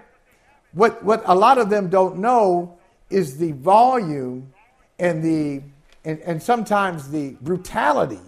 what, 0.73 1.05
what 1.05 1.23
a 1.27 1.35
lot 1.35 1.59
of 1.59 1.69
them 1.69 1.91
don't 1.91 2.17
know 2.17 2.79
is 3.11 3.37
the 3.37 3.53
volume 3.53 4.55
and 4.99 5.23
the 5.23 5.63
and, 6.03 6.19
and 6.21 6.43
sometimes 6.43 7.11
the 7.11 7.37
brutality 7.43 8.21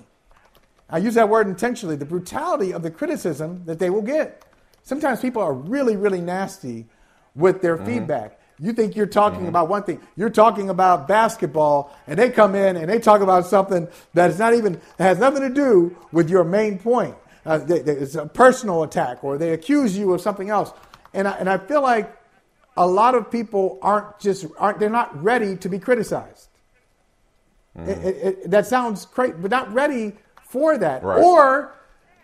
I 0.93 0.99
use 0.99 1.15
that 1.15 1.31
word 1.31 1.49
intentionally, 1.49 1.97
the 1.97 2.05
brutality 2.05 2.75
of 2.75 2.83
the 2.83 2.91
criticism 2.91 3.63
that 3.65 3.79
they 3.79 3.89
will 3.89 4.03
get. 4.03 4.45
Sometimes 4.83 5.21
people 5.21 5.41
are 5.41 5.55
really, 5.55 5.97
really 5.97 6.21
nasty 6.21 6.85
with 7.35 7.63
their 7.63 7.79
mm-hmm. 7.79 7.87
feedback. 7.87 8.39
You 8.59 8.73
think 8.73 8.95
you're 8.95 9.07
talking 9.07 9.41
mm-hmm. 9.41 9.49
about 9.49 9.69
one 9.69 9.83
thing, 9.83 10.01
you're 10.17 10.31
talking 10.31 10.71
about 10.71 11.09
basketball, 11.09 11.97
and 12.07 12.19
they 12.19 12.31
come 12.31 12.55
in 12.55 12.77
and 12.77 12.89
they 12.89 12.99
talk 12.99 13.21
about 13.21 13.47
something 13.47 13.89
that 14.15 14.31
is 14.31 14.39
not 14.39 14.55
even 14.55 14.81
has 14.99 15.19
nothing 15.19 15.43
to 15.43 15.51
do 15.51 15.97
with 16.13 16.31
your 16.31 16.45
main 16.45 16.79
point. 16.79 17.17
Uh, 17.45 17.59
they, 17.59 17.81
they, 17.81 17.93
it's 17.93 18.15
a 18.15 18.27
personal 18.27 18.83
attack, 18.85 19.25
or 19.25 19.37
they 19.37 19.53
accuse 19.53 19.97
you 19.97 20.13
of 20.13 20.21
something 20.21 20.49
else. 20.49 20.73
And 21.13 21.27
I, 21.27 21.33
and 21.33 21.49
I 21.49 21.59
feel 21.59 21.83
like 21.83 22.17
a 22.77 22.87
lot 22.87 23.15
of 23.15 23.31
people 23.31 23.79
aren't 23.83 24.19
just 24.21 24.47
aren't 24.59 24.79
they're 24.79 24.91
not 24.91 25.23
ready 25.23 25.57
to 25.57 25.69
be 25.69 25.79
criticized. 25.79 26.49
Mm-hmm. 27.77 27.91
It, 27.91 28.07
it, 28.07 28.51
that 28.51 28.67
sounds 28.67 29.07
great, 29.07 29.41
but 29.41 29.51
not 29.51 29.73
ready 29.73 30.13
for 30.45 30.79
that. 30.79 31.03
Right. 31.03 31.23
Or 31.23 31.75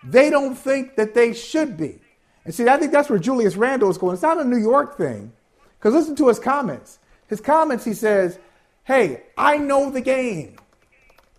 they 0.04 0.30
don't 0.30 0.54
think 0.54 0.96
that 0.96 1.14
they 1.14 1.32
should 1.32 1.76
be. 1.76 1.98
And 2.44 2.54
see, 2.54 2.68
I 2.68 2.76
think 2.76 2.92
that's 2.92 3.10
where 3.10 3.18
Julius 3.18 3.56
Randle 3.56 3.90
is 3.90 3.98
going. 3.98 4.14
It's 4.14 4.22
not 4.22 4.38
a 4.38 4.44
New 4.44 4.58
York 4.58 4.96
thing. 4.96 5.32
Because 5.78 5.94
listen 5.94 6.16
to 6.16 6.28
his 6.28 6.38
comments. 6.38 6.98
His 7.28 7.40
comments, 7.40 7.84
he 7.84 7.94
says, 7.94 8.38
Hey, 8.84 9.22
I 9.36 9.58
know 9.58 9.90
the 9.90 10.00
game. 10.00 10.56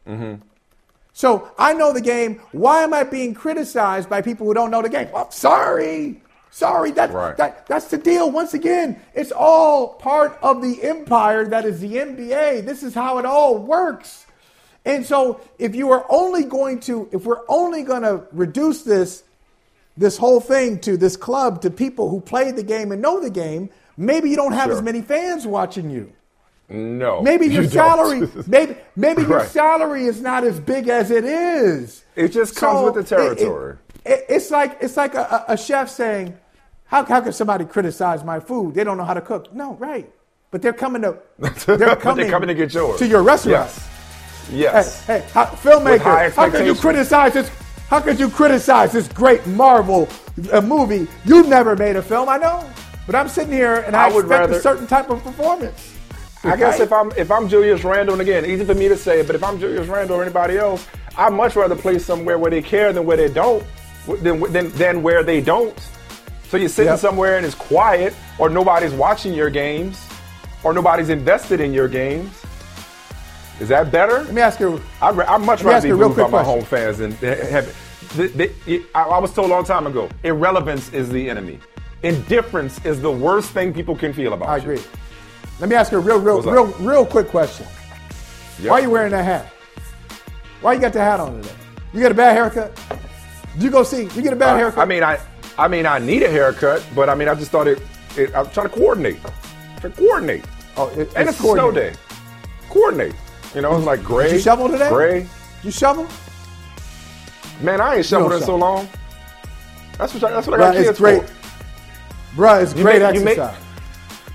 Mm-hmm. 0.07 0.41
So 1.13 1.51
I 1.57 1.73
know 1.73 1.91
the 1.91 2.01
game. 2.01 2.39
Why 2.51 2.83
am 2.83 2.93
I 2.93 3.03
being 3.03 3.33
criticized 3.33 4.09
by 4.09 4.21
people 4.21 4.45
who 4.45 4.53
don't 4.53 4.71
know 4.71 4.81
the 4.81 4.89
game? 4.89 5.09
Well, 5.11 5.31
sorry. 5.31 6.21
Sorry. 6.51 6.91
That, 6.91 7.11
right. 7.11 7.35
that, 7.37 7.67
that's 7.67 7.87
the 7.87 7.97
deal. 7.97 8.31
Once 8.31 8.53
again, 8.53 9.01
it's 9.13 9.31
all 9.31 9.95
part 9.95 10.37
of 10.41 10.61
the 10.61 10.81
empire 10.83 11.45
that 11.45 11.65
is 11.65 11.79
the 11.79 11.95
NBA. 11.95 12.65
This 12.65 12.83
is 12.83 12.93
how 12.93 13.17
it 13.17 13.25
all 13.25 13.57
works. 13.57 14.25
And 14.85 15.05
so 15.05 15.41
if 15.57 15.75
you 15.75 15.91
are 15.91 16.05
only 16.09 16.43
going 16.43 16.79
to, 16.81 17.09
if 17.11 17.25
we're 17.25 17.43
only 17.47 17.83
going 17.83 18.03
to 18.03 18.23
reduce 18.31 18.83
this, 18.83 19.23
this 19.97 20.17
whole 20.17 20.39
thing 20.39 20.79
to 20.81 20.95
this 20.95 21.17
club 21.17 21.61
to 21.63 21.69
people 21.69 22.09
who 22.09 22.21
play 22.21 22.51
the 22.51 22.63
game 22.63 22.91
and 22.91 23.01
know 23.01 23.19
the 23.19 23.29
game, 23.29 23.69
maybe 23.99 24.29
you 24.29 24.35
don't 24.35 24.53
have 24.53 24.67
sure. 24.67 24.77
as 24.77 24.81
many 24.81 25.01
fans 25.01 25.45
watching 25.45 25.89
you. 25.89 26.11
No. 26.69 27.21
Maybe 27.21 27.47
your 27.47 27.63
you 27.63 27.69
salary, 27.69 28.29
maybe 28.47 28.77
maybe 28.95 29.23
right. 29.23 29.29
your 29.29 29.45
salary 29.45 30.05
is 30.05 30.21
not 30.21 30.43
as 30.43 30.59
big 30.59 30.87
as 30.87 31.11
it 31.11 31.25
is. 31.25 32.05
It 32.15 32.29
just 32.29 32.55
comes 32.55 32.79
so 32.79 32.85
with 32.85 32.93
the 32.95 33.03
territory. 33.03 33.77
It, 34.05 34.11
it, 34.11 34.25
it's 34.29 34.51
like 34.51 34.77
it's 34.79 34.95
like 34.95 35.15
a, 35.15 35.45
a 35.47 35.57
chef 35.57 35.89
saying, 35.89 36.37
how, 36.85 37.03
how 37.05 37.21
can 37.21 37.33
somebody 37.33 37.65
criticize 37.65 38.23
my 38.23 38.39
food? 38.39 38.75
They 38.75 38.83
don't 38.83 38.97
know 38.97 39.05
how 39.05 39.15
to 39.15 39.21
cook. 39.21 39.53
No, 39.53 39.75
right. 39.75 40.11
But 40.51 40.61
they're 40.61 40.73
coming 40.73 41.01
to 41.01 41.19
they're 41.39 41.95
coming, 41.95 42.23
they're 42.23 42.31
coming 42.31 42.47
to 42.47 42.55
get 42.55 42.73
yours. 42.73 42.99
To 42.99 43.07
your 43.07 43.23
restaurant. 43.23 43.67
Yes. 43.67 43.89
Yes. 44.51 45.05
Hey, 45.05 45.19
hey 45.19 45.27
how, 45.31 45.45
filmmaker, 45.45 46.31
how 46.31 46.49
can 46.49 46.65
you 46.65 46.75
criticize 46.75 47.33
this? 47.33 47.49
How 47.87 47.99
could 47.99 48.19
you 48.19 48.29
criticize 48.29 48.91
this 48.91 49.07
great 49.07 49.45
Marvel 49.47 50.07
uh, 50.51 50.61
movie? 50.61 51.07
You've 51.25 51.47
never 51.47 51.75
made 51.75 51.95
a 51.95 52.03
film, 52.03 52.29
I 52.29 52.37
know, 52.37 52.69
but 53.09 53.15
I'm 53.15 53.27
sitting 53.27 53.51
here 53.51 53.77
and 53.87 53.95
I, 53.95 54.05
I 54.05 54.07
expect 54.09 54.29
rather, 54.29 54.53
a 54.53 54.61
certain 54.61 54.85
type 54.85 55.09
of 55.09 55.23
performance. 55.23 55.97
I 56.43 56.55
guess 56.55 56.79
if 56.79 56.93
I'm 56.93 57.11
if 57.13 57.31
I'm 57.31 57.49
Julius 57.49 57.83
Randle, 57.83 58.13
and 58.13 58.21
again, 58.21 58.45
easy 58.45 58.63
for 58.63 58.75
me 58.75 58.87
to 58.87 58.95
say, 58.95 59.23
but 59.23 59.35
if 59.35 59.43
I'm 59.43 59.59
Julius 59.59 59.87
Randle 59.87 60.17
or 60.17 60.21
anybody 60.21 60.59
else, 60.59 60.85
I'd 61.17 61.33
much 61.33 61.55
rather 61.55 61.75
play 61.75 61.97
somewhere 61.97 62.37
where 62.37 62.51
they 62.51 62.61
care 62.61 62.93
than 62.93 63.07
where 63.07 63.17
they 63.17 63.27
don't, 63.27 63.65
than 64.21 64.39
than, 64.53 64.69
than 64.73 65.01
where 65.01 65.23
they 65.23 65.41
don't. 65.41 65.75
So 66.49 66.57
you're 66.57 66.69
sitting 66.69 66.91
yep. 66.91 66.99
somewhere 66.99 67.37
and 67.37 67.45
it's 67.47 67.55
quiet, 67.55 68.13
or 68.37 68.47
nobody's 68.47 68.93
watching 68.93 69.33
your 69.33 69.49
games, 69.49 70.07
or 70.63 70.71
nobody's 70.71 71.09
invested 71.09 71.61
in 71.61 71.73
your 71.73 71.87
games. 71.87 72.45
Is 73.59 73.69
that 73.69 73.91
better? 73.91 74.19
Let 74.19 74.33
me 74.35 74.41
ask 74.41 74.59
you. 74.59 74.79
I, 75.01 75.09
would 75.09 75.45
much 75.47 75.63
rather 75.63 75.87
be 75.87 75.95
moved 75.95 76.17
by 76.17 76.27
my 76.27 76.43
home 76.43 76.63
fans 76.63 76.99
than 76.99 77.13
have. 77.13 77.75
The, 78.15 78.27
the, 78.27 78.85
I, 78.93 79.01
I 79.01 79.17
was 79.19 79.33
told 79.33 79.49
a 79.49 79.53
long 79.53 79.65
time 79.65 79.87
ago, 79.87 80.09
irrelevance 80.23 80.93
is 80.93 81.09
the 81.09 81.27
enemy. 81.27 81.59
Indifference 82.03 82.83
is 82.85 83.01
the 83.01 83.11
worst 83.11 83.51
thing 83.51 83.73
people 83.73 83.95
can 83.95 84.13
feel 84.13 84.33
about 84.33 84.49
I 84.49 84.57
you. 84.57 84.63
agree. 84.63 84.81
Let 85.59 85.69
me 85.69 85.75
ask 85.75 85.91
you 85.91 85.97
a 85.97 86.01
real, 86.01 86.19
real, 86.19 86.41
real, 86.41 86.67
real 86.79 87.05
quick 87.05 87.27
question. 87.27 87.65
Yep. 88.59 88.71
Why 88.71 88.79
are 88.79 88.81
you 88.81 88.89
wearing 88.89 89.11
that 89.11 89.23
hat? 89.23 89.53
Why 90.61 90.73
you 90.73 90.79
got 90.79 90.93
the 90.93 90.99
hat 90.99 91.19
on 91.19 91.41
today? 91.41 91.55
You 91.93 92.01
got 92.01 92.11
a 92.11 92.15
bad 92.15 92.33
haircut? 92.33 92.79
Did 93.53 93.63
you 93.63 93.71
go 93.71 93.83
see? 93.83 94.03
You 94.03 94.21
get 94.21 94.31
a 94.31 94.37
bad 94.37 94.55
uh, 94.55 94.57
haircut? 94.57 94.79
I 94.79 94.85
mean, 94.85 95.03
I, 95.03 95.19
I 95.57 95.67
mean, 95.67 95.85
I 95.85 95.99
need 95.99 96.23
a 96.23 96.29
haircut, 96.29 96.85
but 96.95 97.09
I 97.09 97.15
mean, 97.15 97.27
I 97.27 97.35
just 97.35 97.51
thought 97.51 97.67
it. 97.67 97.81
it 98.15 98.33
I'm 98.35 98.49
trying 98.51 98.69
to 98.69 98.75
coordinate. 98.75 99.19
To 99.81 99.89
coordinate. 99.89 100.45
Oh, 100.77 100.87
it, 100.89 101.13
and 101.15 101.27
it's, 101.27 101.37
it's 101.37 101.39
a 101.39 101.41
snow 101.41 101.71
day. 101.71 101.93
Coordinate. 102.69 103.15
You 103.55 103.61
know, 103.61 103.75
it's 103.75 103.85
like 103.85 104.03
gray. 104.03 104.27
Did 104.27 104.33
you 104.35 104.39
shovel 104.39 104.69
today? 104.69 104.89
Gray. 104.89 105.27
You 105.63 105.71
shovel? 105.71 106.07
Man, 107.61 107.81
I 107.81 107.97
ain't 107.97 108.05
shoveled 108.05 108.33
in 108.33 108.41
so 108.41 108.55
long. 108.55 108.87
That's 109.97 110.13
what 110.13 110.23
I, 110.23 110.31
that's 110.31 110.47
what 110.47 110.61
I 110.61 110.71
got 110.71 110.75
kids 110.75 110.97
great. 110.97 111.27
for. 111.27 111.38
Bruh, 112.35 112.61
it's 112.61 112.75
you 112.75 112.83
great 112.83 113.01
make, 113.01 113.15
exercise. 113.15 113.57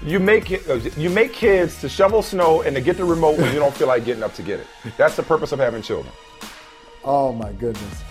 You 0.04 0.20
make, 0.20 0.50
you 0.50 0.58
uh, 0.68 0.76
make 0.76 0.96
you 0.96 1.10
make 1.10 1.32
kids 1.32 1.80
to 1.80 1.88
shovel 1.88 2.22
snow 2.22 2.62
and 2.62 2.74
to 2.76 2.82
get 2.82 2.96
the 2.96 3.04
remote 3.04 3.38
when 3.38 3.52
you 3.54 3.58
don't 3.58 3.74
feel 3.74 3.88
like 3.88 4.04
getting 4.04 4.22
up 4.22 4.34
to 4.34 4.42
get 4.42 4.60
it. 4.60 4.66
That's 4.96 5.16
the 5.16 5.22
purpose 5.22 5.52
of 5.52 5.58
having 5.58 5.82
children. 5.82 6.12
Oh 7.04 7.32
my 7.32 7.52
goodness! 7.52 8.02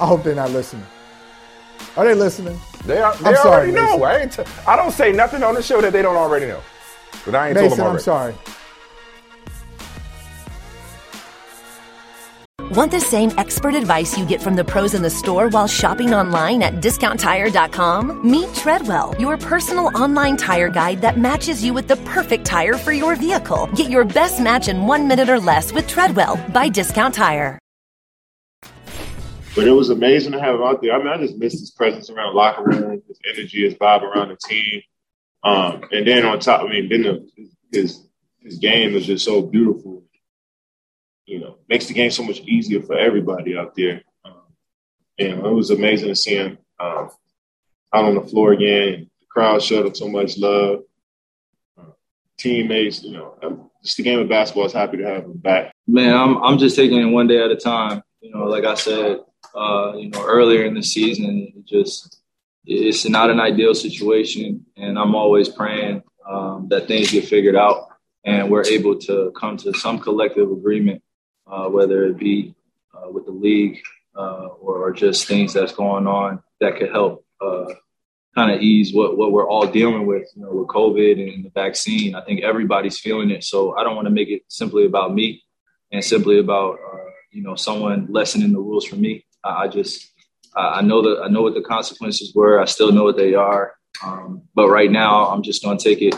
I 0.00 0.06
hope 0.06 0.22
they're 0.22 0.34
not 0.34 0.50
listening. 0.50 0.86
Are 1.96 2.04
they 2.04 2.14
listening? 2.14 2.58
They 2.84 3.00
are. 3.00 3.14
They 3.16 3.30
I'm 3.30 3.36
already 3.36 3.72
sorry, 3.72 3.72
know. 3.72 4.04
I, 4.04 4.18
ain't 4.18 4.32
t- 4.32 4.44
I 4.66 4.76
don't 4.76 4.92
say 4.92 5.12
nothing 5.12 5.42
on 5.42 5.54
the 5.54 5.62
show 5.62 5.80
that 5.80 5.92
they 5.92 6.02
don't 6.02 6.16
already 6.16 6.46
know. 6.46 6.60
But 7.24 7.34
I 7.34 7.48
ain't 7.48 7.54
Mason, 7.54 7.68
told 7.68 7.78
them 7.78 7.86
already. 7.86 7.98
I'm 7.98 8.02
sorry. 8.02 8.34
Want 12.72 12.90
the 12.90 13.00
same 13.00 13.32
expert 13.36 13.74
advice 13.74 14.16
you 14.16 14.24
get 14.24 14.40
from 14.40 14.56
the 14.56 14.64
pros 14.64 14.94
in 14.94 15.02
the 15.02 15.10
store 15.10 15.50
while 15.50 15.66
shopping 15.66 16.14
online 16.14 16.62
at 16.62 16.76
discounttire.com? 16.76 18.30
Meet 18.30 18.54
Treadwell, 18.54 19.14
your 19.18 19.36
personal 19.36 19.94
online 19.94 20.38
tire 20.38 20.70
guide 20.70 21.02
that 21.02 21.18
matches 21.18 21.62
you 21.62 21.74
with 21.74 21.86
the 21.86 21.98
perfect 21.98 22.46
tire 22.46 22.78
for 22.78 22.92
your 22.92 23.14
vehicle. 23.14 23.68
Get 23.74 23.90
your 23.90 24.06
best 24.06 24.40
match 24.40 24.68
in 24.68 24.86
one 24.86 25.06
minute 25.06 25.28
or 25.28 25.38
less 25.38 25.70
with 25.70 25.86
Treadwell 25.86 26.38
by 26.48 26.70
Discount 26.70 27.14
Tire. 27.14 27.58
But 29.54 29.68
it 29.68 29.72
was 29.72 29.90
amazing 29.90 30.32
to 30.32 30.40
have 30.40 30.54
him 30.54 30.62
out 30.62 30.80
there. 30.80 30.94
I 30.94 30.98
mean, 30.98 31.08
I 31.08 31.18
just 31.18 31.36
missed 31.36 31.60
his 31.60 31.72
presence 31.72 32.08
around 32.08 32.34
locker 32.34 32.64
room, 32.64 33.02
his 33.06 33.18
energy, 33.34 33.64
his 33.66 33.74
vibe 33.74 34.00
around 34.00 34.30
the 34.30 34.38
team. 34.48 34.80
Um, 35.44 35.82
and 35.92 36.06
then 36.06 36.24
on 36.24 36.40
top, 36.40 36.62
I 36.62 36.68
mean, 36.70 36.88
then 36.88 37.02
the, 37.02 37.28
his 37.70 38.08
his 38.40 38.56
game 38.56 38.96
is 38.96 39.04
just 39.04 39.26
so 39.26 39.42
beautiful 39.42 40.04
you 41.26 41.40
know, 41.40 41.58
makes 41.68 41.86
the 41.86 41.94
game 41.94 42.10
so 42.10 42.22
much 42.22 42.40
easier 42.40 42.82
for 42.82 42.96
everybody 42.96 43.56
out 43.56 43.74
there. 43.76 44.02
Um, 44.24 44.42
and 45.18 45.44
it 45.44 45.52
was 45.52 45.70
amazing 45.70 46.08
to 46.08 46.16
see 46.16 46.36
him 46.36 46.58
um, 46.80 47.10
out 47.92 48.04
on 48.04 48.14
the 48.14 48.22
floor 48.22 48.52
again. 48.52 49.10
The 49.20 49.26
crowd 49.30 49.62
showed 49.62 49.86
him 49.86 49.94
so 49.94 50.08
much 50.08 50.38
love. 50.38 50.80
Uh, 51.78 51.92
teammates, 52.38 53.02
you 53.02 53.12
know, 53.12 53.36
um, 53.42 53.70
just 53.82 53.96
the 53.96 54.02
game 54.02 54.20
of 54.20 54.28
basketball 54.28 54.66
is 54.66 54.72
happy 54.72 54.98
to 54.98 55.06
have 55.06 55.24
him 55.24 55.38
back. 55.38 55.74
Man, 55.86 56.14
I'm 56.14 56.42
I'm 56.42 56.58
just 56.58 56.76
taking 56.76 56.98
it 56.98 57.12
one 57.12 57.26
day 57.26 57.42
at 57.42 57.50
a 57.50 57.56
time. 57.56 58.02
You 58.20 58.30
know, 58.30 58.44
like 58.44 58.64
I 58.64 58.74
said, 58.74 59.18
uh, 59.54 59.94
you 59.96 60.10
know, 60.10 60.24
earlier 60.24 60.64
in 60.64 60.74
the 60.74 60.82
season, 60.82 61.52
it 61.56 61.66
just 61.66 62.20
it's 62.64 63.08
not 63.08 63.30
an 63.30 63.40
ideal 63.40 63.74
situation, 63.74 64.64
and 64.76 64.98
I'm 64.98 65.14
always 65.14 65.48
praying 65.48 66.02
um, 66.28 66.68
that 66.70 66.86
things 66.86 67.10
get 67.10 67.24
figured 67.24 67.56
out 67.56 67.88
and 68.24 68.50
we're 68.50 68.64
able 68.66 68.98
to 68.98 69.32
come 69.38 69.56
to 69.58 69.72
some 69.74 69.98
collective 69.98 70.50
agreement, 70.50 71.02
uh, 71.46 71.68
whether 71.68 72.04
it 72.04 72.18
be 72.18 72.54
uh, 72.94 73.10
with 73.10 73.26
the 73.26 73.32
league 73.32 73.80
uh, 74.16 74.46
or, 74.60 74.88
or, 74.88 74.92
just 74.92 75.26
things 75.26 75.54
that's 75.54 75.72
going 75.72 76.06
on 76.06 76.42
that 76.60 76.76
could 76.76 76.90
help 76.90 77.24
uh, 77.40 77.64
kind 78.34 78.50
of 78.50 78.60
ease 78.60 78.92
what, 78.92 79.16
what 79.16 79.32
we're 79.32 79.48
all 79.48 79.66
dealing 79.66 80.06
with, 80.06 80.28
you 80.36 80.42
know, 80.42 80.52
with 80.52 80.68
COVID 80.68 81.34
and 81.34 81.44
the 81.44 81.50
vaccine. 81.50 82.14
I 82.14 82.22
think 82.22 82.42
everybody's 82.42 82.98
feeling 82.98 83.30
it. 83.30 83.42
So 83.42 83.74
I 83.76 83.82
don't 83.82 83.96
want 83.96 84.06
to 84.06 84.12
make 84.12 84.28
it 84.28 84.42
simply 84.48 84.84
about 84.84 85.14
me 85.14 85.42
and 85.90 86.04
simply 86.04 86.38
about, 86.38 86.74
uh, 86.74 87.10
you 87.30 87.42
know, 87.42 87.54
someone 87.54 88.06
lessening 88.10 88.52
the 88.52 88.58
rules 88.58 88.84
for 88.84 88.96
me. 88.96 89.24
I, 89.42 89.64
I 89.64 89.68
just, 89.68 90.10
I 90.54 90.82
know 90.82 91.00
that 91.02 91.22
I 91.24 91.28
know 91.28 91.40
what 91.40 91.54
the 91.54 91.62
consequences 91.62 92.34
were. 92.34 92.60
I 92.60 92.66
still 92.66 92.92
know 92.92 93.04
what 93.04 93.16
they 93.16 93.34
are. 93.34 93.74
Um, 94.04 94.42
but 94.54 94.68
right 94.68 94.90
now, 94.90 95.28
I'm 95.28 95.42
just 95.42 95.62
going 95.62 95.78
to 95.78 95.84
take 95.84 96.02
it 96.02 96.14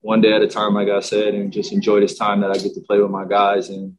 one 0.00 0.20
day 0.20 0.32
at 0.32 0.42
a 0.42 0.46
time, 0.46 0.74
like 0.74 0.88
I 0.88 1.00
said, 1.00 1.34
and 1.34 1.52
just 1.52 1.72
enjoy 1.72 2.00
this 2.00 2.16
time 2.16 2.40
that 2.40 2.50
I 2.50 2.54
get 2.54 2.74
to 2.74 2.80
play 2.80 2.98
with 2.98 3.10
my 3.10 3.26
guys. 3.26 3.68
And, 3.68 3.98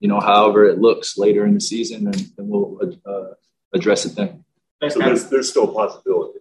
you 0.00 0.08
know, 0.08 0.20
however 0.20 0.64
it 0.64 0.78
looks 0.78 1.18
later 1.18 1.44
in 1.44 1.54
the 1.54 1.60
season, 1.60 2.06
and 2.06 2.14
then 2.14 2.48
we'll 2.48 2.78
uh, 3.04 3.34
address 3.72 4.04
it 4.04 4.14
then. 4.14 4.44
So 4.88 5.00
there's, 5.00 5.28
there's 5.28 5.50
still 5.50 5.64
a 5.64 5.72
possibility. 5.72 6.38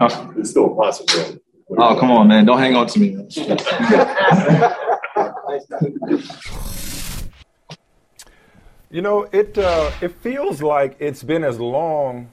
Huh? 0.00 0.30
There's 0.34 0.50
still 0.50 0.72
a 0.72 0.76
possibility. 0.76 1.40
Oh, 1.78 1.96
come 1.98 2.10
on, 2.10 2.28
man. 2.28 2.44
Don't 2.44 2.58
hang 2.58 2.74
on 2.74 2.86
to 2.88 2.98
me. 2.98 3.10
you 8.90 9.02
know, 9.02 9.22
it, 9.32 9.56
uh, 9.56 9.90
it 10.00 10.20
feels 10.20 10.62
like 10.62 10.96
it's 10.98 11.22
been 11.22 11.44
as 11.44 11.60
long 11.60 12.30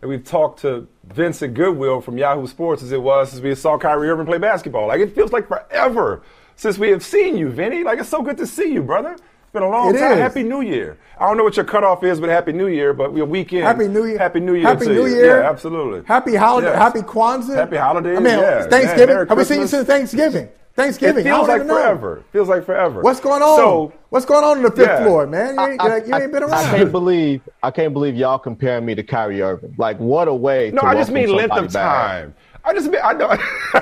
that 0.00 0.08
we've 0.08 0.24
talked 0.24 0.60
to 0.60 0.88
Vincent 1.04 1.54
Goodwill 1.54 2.00
from 2.00 2.18
Yahoo 2.18 2.46
Sports 2.46 2.82
as 2.82 2.92
it 2.92 3.00
was 3.00 3.30
since 3.30 3.42
we 3.42 3.54
saw 3.54 3.78
Kyrie 3.78 4.10
Irving 4.10 4.26
play 4.26 4.38
basketball. 4.38 4.88
Like 4.88 5.00
it 5.00 5.14
feels 5.14 5.32
like 5.32 5.48
forever 5.48 6.22
since 6.56 6.76
we 6.76 6.90
have 6.90 7.04
seen 7.04 7.38
you, 7.38 7.48
Vinny. 7.48 7.84
Like 7.84 8.00
it's 8.00 8.08
so 8.08 8.22
good 8.22 8.36
to 8.38 8.46
see 8.46 8.72
you, 8.72 8.82
brother. 8.82 9.16
It's 9.54 9.60
been 9.60 9.68
a 9.68 9.70
long 9.70 9.94
it 9.94 10.00
time. 10.00 10.12
Is. 10.14 10.18
Happy 10.18 10.42
New 10.42 10.62
Year. 10.62 10.98
I 11.16 11.28
don't 11.28 11.36
know 11.36 11.44
what 11.44 11.54
your 11.54 11.64
cutoff 11.64 12.02
is, 12.02 12.18
but 12.18 12.28
Happy 12.28 12.52
New 12.52 12.66
Year. 12.66 12.92
But 12.92 13.12
we're 13.12 13.24
weekend. 13.24 13.62
Happy 13.62 13.86
New 13.86 14.04
Year. 14.04 14.18
Happy 14.18 14.40
New 14.40 14.54
Year. 14.54 14.66
Happy 14.66 14.86
New 14.86 15.06
you. 15.06 15.14
Year. 15.14 15.42
Yeah, 15.42 15.48
absolutely. 15.48 16.02
Happy 16.06 16.34
holiday. 16.34 16.70
Yes. 16.70 16.78
Happy 16.78 17.02
Kwanzaa. 17.02 17.54
Happy 17.54 17.76
holidays. 17.76 18.18
I 18.18 18.20
mean, 18.20 18.36
yeah. 18.36 18.66
Thanksgiving. 18.66 19.16
Yeah, 19.16 19.24
Have 19.28 19.38
we 19.38 19.44
seen 19.44 19.60
you 19.60 19.68
since 19.68 19.86
Thanksgiving? 19.86 20.48
Thanksgiving. 20.74 21.24
It 21.24 21.30
feels 21.30 21.46
like 21.46 21.64
know. 21.64 21.76
forever. 21.76 22.24
Feels 22.32 22.48
like 22.48 22.66
forever. 22.66 23.00
What's 23.00 23.20
going 23.20 23.42
on? 23.42 23.56
So, 23.56 23.92
What's 24.08 24.26
going 24.26 24.44
on 24.44 24.56
in 24.56 24.64
the 24.64 24.70
fifth 24.72 24.88
yeah. 24.88 25.04
floor, 25.04 25.26
man? 25.26 25.54
You 25.54 25.66
ain't, 25.66 25.80
I, 25.80 25.96
you 25.98 26.14
ain't 26.16 26.32
been 26.32 26.42
around. 26.42 26.52
I 26.52 26.76
can't 26.78 26.90
believe 26.92 27.40
I 27.62 27.70
can't 27.70 27.92
believe 27.92 28.16
y'all 28.16 28.38
comparing 28.38 28.84
me 28.84 28.96
to 28.96 29.04
Kyrie 29.04 29.40
Irving. 29.40 29.74
Like 29.78 29.98
what 29.98 30.26
a 30.26 30.34
way. 30.34 30.72
No, 30.72 30.80
to 30.80 30.86
I 30.88 30.94
just 30.94 31.12
mean 31.12 31.28
welcome 31.28 31.50
length 31.50 31.66
of 31.66 31.72
somebody 31.72 32.30
back. 32.30 32.36
I 32.64 32.72
just 32.72 32.88
I 33.02 33.12
know. 33.12 33.28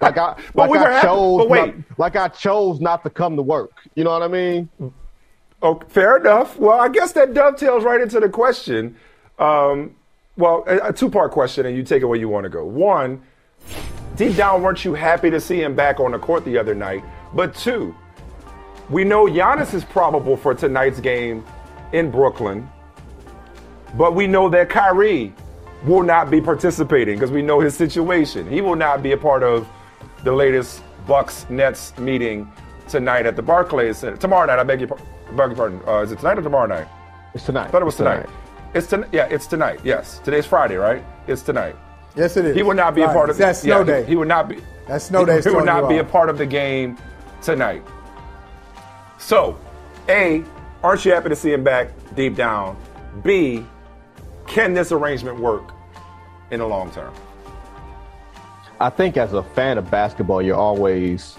like 0.00 0.16
I, 0.16 0.34
but 0.54 0.54
like 0.54 0.70
we 0.70 0.78
I 0.78 0.82
were 0.82 0.90
happy- 0.90 1.06
chose, 1.06 1.38
but 1.38 1.48
wait. 1.48 1.76
not, 1.76 1.98
like 1.98 2.16
I 2.16 2.28
chose 2.28 2.80
not 2.80 3.02
to 3.02 3.10
come 3.10 3.36
to 3.36 3.42
work. 3.42 3.70
You 3.94 4.04
know 4.04 4.10
what 4.10 4.22
I 4.22 4.28
mean? 4.28 4.68
Oh, 5.60 5.80
fair 5.88 6.16
enough. 6.18 6.56
Well, 6.58 6.78
I 6.80 6.88
guess 6.88 7.12
that 7.12 7.34
dovetails 7.34 7.84
right 7.84 8.00
into 8.00 8.20
the 8.20 8.28
question. 8.28 8.96
Um, 9.38 9.94
well, 10.36 10.64
a, 10.66 10.88
a 10.88 10.92
two-part 10.92 11.32
question, 11.32 11.66
and 11.66 11.76
you 11.76 11.82
take 11.82 12.00
it 12.02 12.06
where 12.06 12.18
you 12.18 12.28
want 12.28 12.44
to 12.44 12.48
go. 12.50 12.64
One, 12.64 13.20
deep 14.16 14.36
down, 14.36 14.62
weren't 14.62 14.84
you 14.84 14.94
happy 14.94 15.30
to 15.30 15.40
see 15.40 15.60
him 15.60 15.74
back 15.74 15.98
on 16.00 16.12
the 16.12 16.18
court 16.18 16.44
the 16.44 16.56
other 16.56 16.74
night? 16.76 17.02
But 17.34 17.54
two, 17.56 17.94
we 18.88 19.02
know 19.04 19.26
Giannis 19.26 19.74
is 19.74 19.84
probable 19.84 20.36
for 20.36 20.54
tonight's 20.54 21.00
game 21.00 21.44
in 21.92 22.10
Brooklyn, 22.10 22.68
but 23.94 24.14
we 24.14 24.26
know 24.28 24.48
that 24.48 24.70
Kyrie 24.70 25.34
will 25.84 26.02
not 26.02 26.30
be 26.30 26.40
participating 26.40 27.16
because 27.16 27.30
we 27.30 27.42
know 27.42 27.60
his 27.60 27.76
situation. 27.76 28.48
He 28.48 28.60
will 28.60 28.76
not 28.76 29.02
be 29.02 29.12
a 29.12 29.16
part 29.16 29.42
of 29.42 29.68
the 30.24 30.32
latest 30.32 30.82
Bucks 31.06 31.48
Nets 31.48 31.96
meeting 31.98 32.50
tonight 32.88 33.26
at 33.26 33.36
the 33.36 33.42
Barclays 33.42 33.98
Center. 33.98 34.16
Tomorrow 34.16 34.46
night, 34.46 34.58
I 34.58 34.64
beg 34.64 34.80
your, 34.80 34.88
beg 34.88 34.98
your 35.36 35.54
pardon. 35.54 35.80
Uh, 35.86 36.00
is 36.00 36.12
it 36.12 36.18
tonight 36.18 36.38
or 36.38 36.42
tomorrow 36.42 36.66
night? 36.66 36.88
It's 37.34 37.44
tonight. 37.44 37.68
I 37.68 37.70
thought 37.70 37.82
it 37.82 37.84
was 37.84 37.94
It's 37.94 37.98
tonight. 37.98 38.28
It's 38.74 38.86
tonight. 38.86 39.08
Yeah, 39.12 39.24
it's 39.26 39.46
tonight. 39.46 39.80
Yes, 39.84 40.18
today's 40.24 40.46
Friday, 40.46 40.76
right? 40.76 41.04
It's 41.26 41.42
tonight. 41.42 41.76
Yes, 42.16 42.36
it 42.36 42.44
is. 42.44 42.56
He 42.56 42.62
will 42.62 42.74
not 42.74 42.94
be 42.94 43.02
a 43.02 43.06
part 43.06 43.30
of 43.30 43.36
That's 43.36 43.60
snow 43.60 43.80
yeah, 43.80 43.84
day. 43.84 44.02
He, 44.02 44.10
he 44.10 44.16
would 44.16 44.28
not 44.28 44.48
be. 44.48 44.60
That 44.88 45.02
snow 45.02 45.24
day 45.24 45.36
is 45.38 45.44
He 45.44 45.50
will 45.50 45.64
not 45.64 45.88
be 45.88 45.98
a 45.98 46.04
part 46.04 46.28
of 46.28 46.38
the 46.38 46.46
game 46.46 46.98
tonight. 47.42 47.82
So, 49.18 49.58
A, 50.08 50.44
aren't 50.82 51.04
you 51.04 51.12
happy 51.12 51.28
to 51.28 51.36
see 51.36 51.52
him 51.52 51.62
back 51.62 51.90
deep 52.14 52.34
down? 52.34 52.76
B, 53.22 53.64
can 54.48 54.74
this 54.74 54.92
arrangement 54.92 55.38
work 55.38 55.72
in 56.50 56.60
the 56.60 56.66
long 56.66 56.90
term? 56.90 57.14
I 58.80 58.90
think 58.90 59.16
as 59.16 59.32
a 59.32 59.42
fan 59.42 59.78
of 59.78 59.90
basketball, 59.90 60.40
you're 60.40 60.56
always 60.56 61.36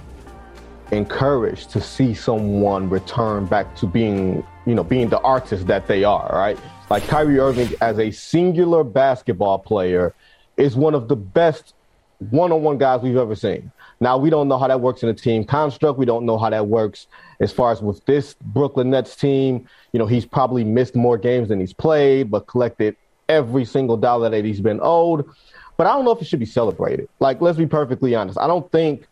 encouraged 0.92 1.70
to 1.72 1.82
see 1.82 2.14
someone 2.14 2.90
return 2.90 3.46
back 3.46 3.76
to 3.78 3.88
being, 3.88 4.46
you 4.66 4.76
know, 4.76 4.84
being 4.84 5.10
the 5.10 5.20
artist 5.20 5.68
that 5.68 5.88
they 5.88 6.04
are, 6.04 6.30
right? 6.34 6.60
Like 6.90 7.08
Kyrie 7.08 7.40
Irving 7.40 7.70
as 7.82 8.00
a 8.00 8.12
singular 8.12 8.84
basketball 8.84 9.60
player 9.60 10.14
is 10.58 10.76
one 10.76 10.96
of 10.96 11.08
the 11.08 11.16
best 11.16 11.74
one-on-one 12.32 12.78
guys 12.78 13.02
we've 13.02 13.16
ever 13.16 13.36
seen. 13.36 13.72
Now 14.00 14.18
we 14.18 14.30
don't 14.30 14.48
know 14.48 14.58
how 14.58 14.68
that 14.68 14.82
works 14.82 15.04
in 15.04 15.10
a 15.10 15.14
team 15.14 15.44
construct. 15.44 15.98
We 15.98 16.06
don't 16.06 16.26
know 16.26 16.38
how 16.38 16.50
that 16.50 16.68
works 16.68 17.08
as 17.40 17.52
far 17.52 17.72
as 17.72 17.82
with 17.82 18.04
this 18.06 18.36
Brooklyn 18.42 18.90
Nets 18.90 19.16
team. 19.16 19.68
You 19.94 20.00
know, 20.00 20.06
he's 20.06 20.26
probably 20.26 20.64
missed 20.64 20.96
more 20.96 21.18
games 21.18 21.50
than 21.50 21.60
he's 21.60 21.74
played, 21.74 22.32
but 22.32 22.48
collected 22.48 22.96
every 23.28 23.66
single 23.66 23.98
dollar 23.98 24.30
that 24.30 24.44
he's 24.44 24.62
been 24.62 24.80
owed. 24.82 25.26
But 25.78 25.88
I 25.88 25.94
don't 25.94 26.04
know 26.04 26.12
if 26.12 26.22
it 26.22 26.28
should 26.28 26.40
be 26.40 26.46
celebrated. 26.46 27.08
Like, 27.20 27.40
let's 27.42 27.58
be 27.58 27.68
perfectly 27.68 28.16
honest. 28.16 28.38
I 28.38 28.48
don't 28.48 28.70
think 28.72 29.08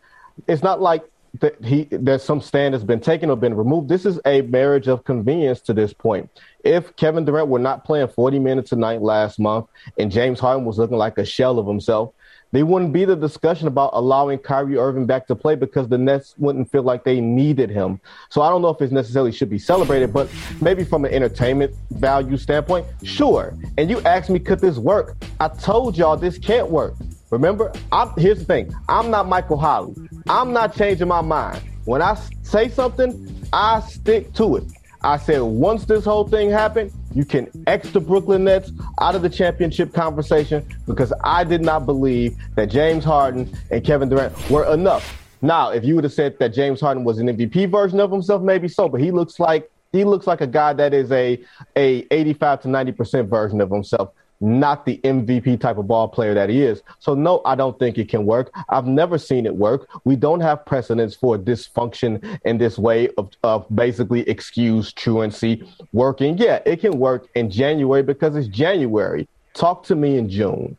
it's 0.46 0.62
not 0.62 0.80
like 0.80 1.04
that 1.40 1.62
he 1.64 1.84
there's 1.90 2.22
some 2.22 2.40
stand 2.40 2.74
that's 2.74 2.84
been 2.84 3.00
taken 3.00 3.30
or 3.30 3.36
been 3.36 3.54
removed. 3.54 3.88
This 3.88 4.04
is 4.04 4.20
a 4.24 4.42
marriage 4.42 4.88
of 4.88 5.04
convenience 5.04 5.60
to 5.62 5.72
this 5.72 5.92
point. 5.92 6.30
If 6.64 6.94
Kevin 6.96 7.24
Durant 7.24 7.48
were 7.48 7.58
not 7.58 7.84
playing 7.84 8.08
40 8.08 8.38
minutes 8.38 8.72
a 8.72 8.76
night 8.76 9.02
last 9.02 9.38
month 9.38 9.66
and 9.98 10.10
James 10.10 10.40
Harden 10.40 10.64
was 10.64 10.78
looking 10.78 10.96
like 10.96 11.18
a 11.18 11.24
shell 11.24 11.58
of 11.58 11.66
himself, 11.66 12.12
they 12.52 12.62
wouldn't 12.62 12.92
be 12.92 13.04
the 13.04 13.16
discussion 13.16 13.68
about 13.68 13.90
allowing 13.92 14.38
Kyrie 14.38 14.78
Irving 14.78 15.06
back 15.06 15.26
to 15.26 15.36
play 15.36 15.54
because 15.54 15.88
the 15.88 15.98
Nets 15.98 16.34
wouldn't 16.38 16.70
feel 16.70 16.82
like 16.82 17.04
they 17.04 17.20
needed 17.20 17.70
him. 17.70 18.00
So 18.30 18.42
I 18.42 18.48
don't 18.48 18.62
know 18.62 18.68
if 18.68 18.80
it 18.80 18.90
necessarily 18.90 19.32
should 19.32 19.50
be 19.50 19.58
celebrated, 19.58 20.12
but 20.12 20.30
maybe 20.60 20.84
from 20.84 21.04
an 21.04 21.12
entertainment 21.12 21.74
value 21.90 22.36
standpoint, 22.36 22.86
sure. 23.02 23.54
And 23.76 23.90
you 23.90 24.00
asked 24.02 24.30
me, 24.30 24.38
could 24.38 24.60
this 24.60 24.78
work? 24.78 25.16
I 25.40 25.48
told 25.48 25.98
y'all 25.98 26.16
this 26.16 26.38
can't 26.38 26.70
work. 26.70 26.94
Remember, 27.30 27.72
I'm, 27.92 28.10
here's 28.16 28.38
the 28.38 28.44
thing. 28.46 28.74
I'm 28.88 29.10
not 29.10 29.28
Michael 29.28 29.58
Holley. 29.58 29.94
I'm 30.28 30.52
not 30.52 30.74
changing 30.74 31.08
my 31.08 31.20
mind. 31.20 31.60
When 31.84 32.00
I 32.00 32.18
say 32.42 32.68
something, 32.68 33.46
I 33.52 33.80
stick 33.80 34.32
to 34.34 34.56
it. 34.56 34.64
I 35.02 35.16
said 35.16 35.40
once 35.42 35.84
this 35.84 36.04
whole 36.04 36.26
thing 36.26 36.50
happened, 36.50 36.92
you 37.14 37.24
can 37.24 37.48
X 37.66 37.90
the 37.90 38.00
Brooklyn 38.00 38.44
Nets 38.44 38.72
out 39.00 39.14
of 39.14 39.22
the 39.22 39.28
championship 39.28 39.92
conversation 39.92 40.66
because 40.86 41.12
I 41.22 41.44
did 41.44 41.62
not 41.62 41.86
believe 41.86 42.36
that 42.56 42.66
James 42.66 43.04
Harden 43.04 43.56
and 43.70 43.84
Kevin 43.84 44.08
Durant 44.08 44.50
were 44.50 44.72
enough. 44.72 45.24
Now, 45.40 45.70
if 45.70 45.84
you 45.84 45.94
would 45.94 46.04
have 46.04 46.12
said 46.12 46.38
that 46.40 46.52
James 46.52 46.80
Harden 46.80 47.04
was 47.04 47.18
an 47.18 47.28
MVP 47.28 47.70
version 47.70 48.00
of 48.00 48.10
himself, 48.10 48.42
maybe 48.42 48.66
so, 48.66 48.88
but 48.88 49.00
he 49.00 49.12
looks 49.12 49.38
like 49.38 49.70
he 49.92 50.04
looks 50.04 50.26
like 50.26 50.40
a 50.40 50.46
guy 50.46 50.72
that 50.72 50.92
is 50.92 51.10
a 51.12 51.42
a 51.76 52.06
85 52.10 52.62
to 52.62 52.68
90 52.68 52.92
percent 52.92 53.28
version 53.28 53.60
of 53.60 53.70
himself 53.70 54.10
not 54.40 54.86
the 54.86 54.98
MVP 55.04 55.60
type 55.60 55.78
of 55.78 55.88
ball 55.88 56.08
player 56.08 56.34
that 56.34 56.48
he 56.48 56.62
is. 56.62 56.82
So 57.00 57.14
no, 57.14 57.42
I 57.44 57.54
don't 57.54 57.78
think 57.78 57.98
it 57.98 58.08
can 58.08 58.24
work. 58.24 58.50
I've 58.68 58.86
never 58.86 59.18
seen 59.18 59.46
it 59.46 59.56
work. 59.56 59.88
We 60.04 60.16
don't 60.16 60.40
have 60.40 60.64
precedence 60.64 61.14
for 61.14 61.36
dysfunction 61.38 62.38
in 62.44 62.58
this 62.58 62.78
way 62.78 63.08
of, 63.18 63.30
of 63.42 63.66
basically 63.74 64.28
excuse 64.28 64.92
truancy 64.92 65.68
working. 65.92 66.38
Yeah, 66.38 66.60
it 66.66 66.80
can 66.80 66.98
work 66.98 67.28
in 67.34 67.50
January 67.50 68.02
because 68.02 68.36
it's 68.36 68.48
January. 68.48 69.28
Talk 69.54 69.82
to 69.84 69.96
me 69.96 70.18
in 70.18 70.28
June. 70.28 70.76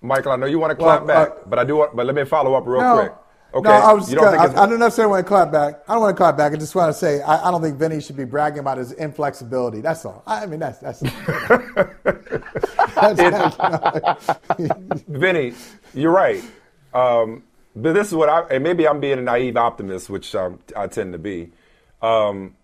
Michael, 0.00 0.32
I 0.32 0.36
know 0.36 0.46
you 0.46 0.58
want 0.58 0.70
to 0.70 0.76
clap 0.76 1.04
Well, 1.06 1.16
uh, 1.16 1.24
back, 1.26 1.34
but 1.46 1.58
I 1.58 1.64
do. 1.64 1.76
Want, 1.76 1.96
but 1.96 2.06
let 2.06 2.14
me 2.14 2.24
follow 2.24 2.54
up 2.54 2.66
real 2.66 2.82
No. 2.82 2.98
quick. 2.98 3.12
Okay, 3.54 3.68
No, 3.68 3.74
I 3.74 3.92
was. 3.92 4.08
don't 4.10 4.24
I, 4.24 4.64
I 4.64 4.66
don't 4.66 4.80
necessarily 4.80 5.12
want 5.12 5.26
to 5.26 5.28
clap 5.28 5.52
back. 5.52 5.82
I 5.88 5.92
don't 5.94 6.02
want 6.02 6.16
to 6.16 6.20
clap 6.20 6.36
back. 6.36 6.52
I 6.52 6.56
just 6.56 6.74
want 6.74 6.92
to 6.92 6.98
say 6.98 7.22
I, 7.22 7.48
I 7.48 7.50
don't 7.52 7.62
think 7.62 7.76
Vinny 7.78 8.00
should 8.00 8.16
be 8.16 8.24
bragging 8.24 8.58
about 8.58 8.78
his 8.78 8.92
inflexibility. 8.92 9.80
That's 9.80 10.04
all. 10.04 10.24
I 10.26 10.46
mean, 10.46 10.58
that's 10.60 10.78
that's. 10.80 11.00
that's 12.94 13.20
Vinny, 15.08 15.54
you're 15.94 16.12
right. 16.12 16.42
Um, 16.92 17.44
but 17.76 17.92
this 17.94 18.08
is 18.08 18.14
what 18.14 18.28
I, 18.28 18.40
and 18.50 18.64
maybe 18.64 18.88
I'm 18.88 19.00
being 19.00 19.18
a 19.18 19.22
naive 19.22 19.56
optimist, 19.56 20.10
which 20.10 20.34
um, 20.34 20.58
I 20.76 20.88
tend 20.88 21.12
to 21.12 21.18
be. 21.18 21.52
Um, 22.02 22.56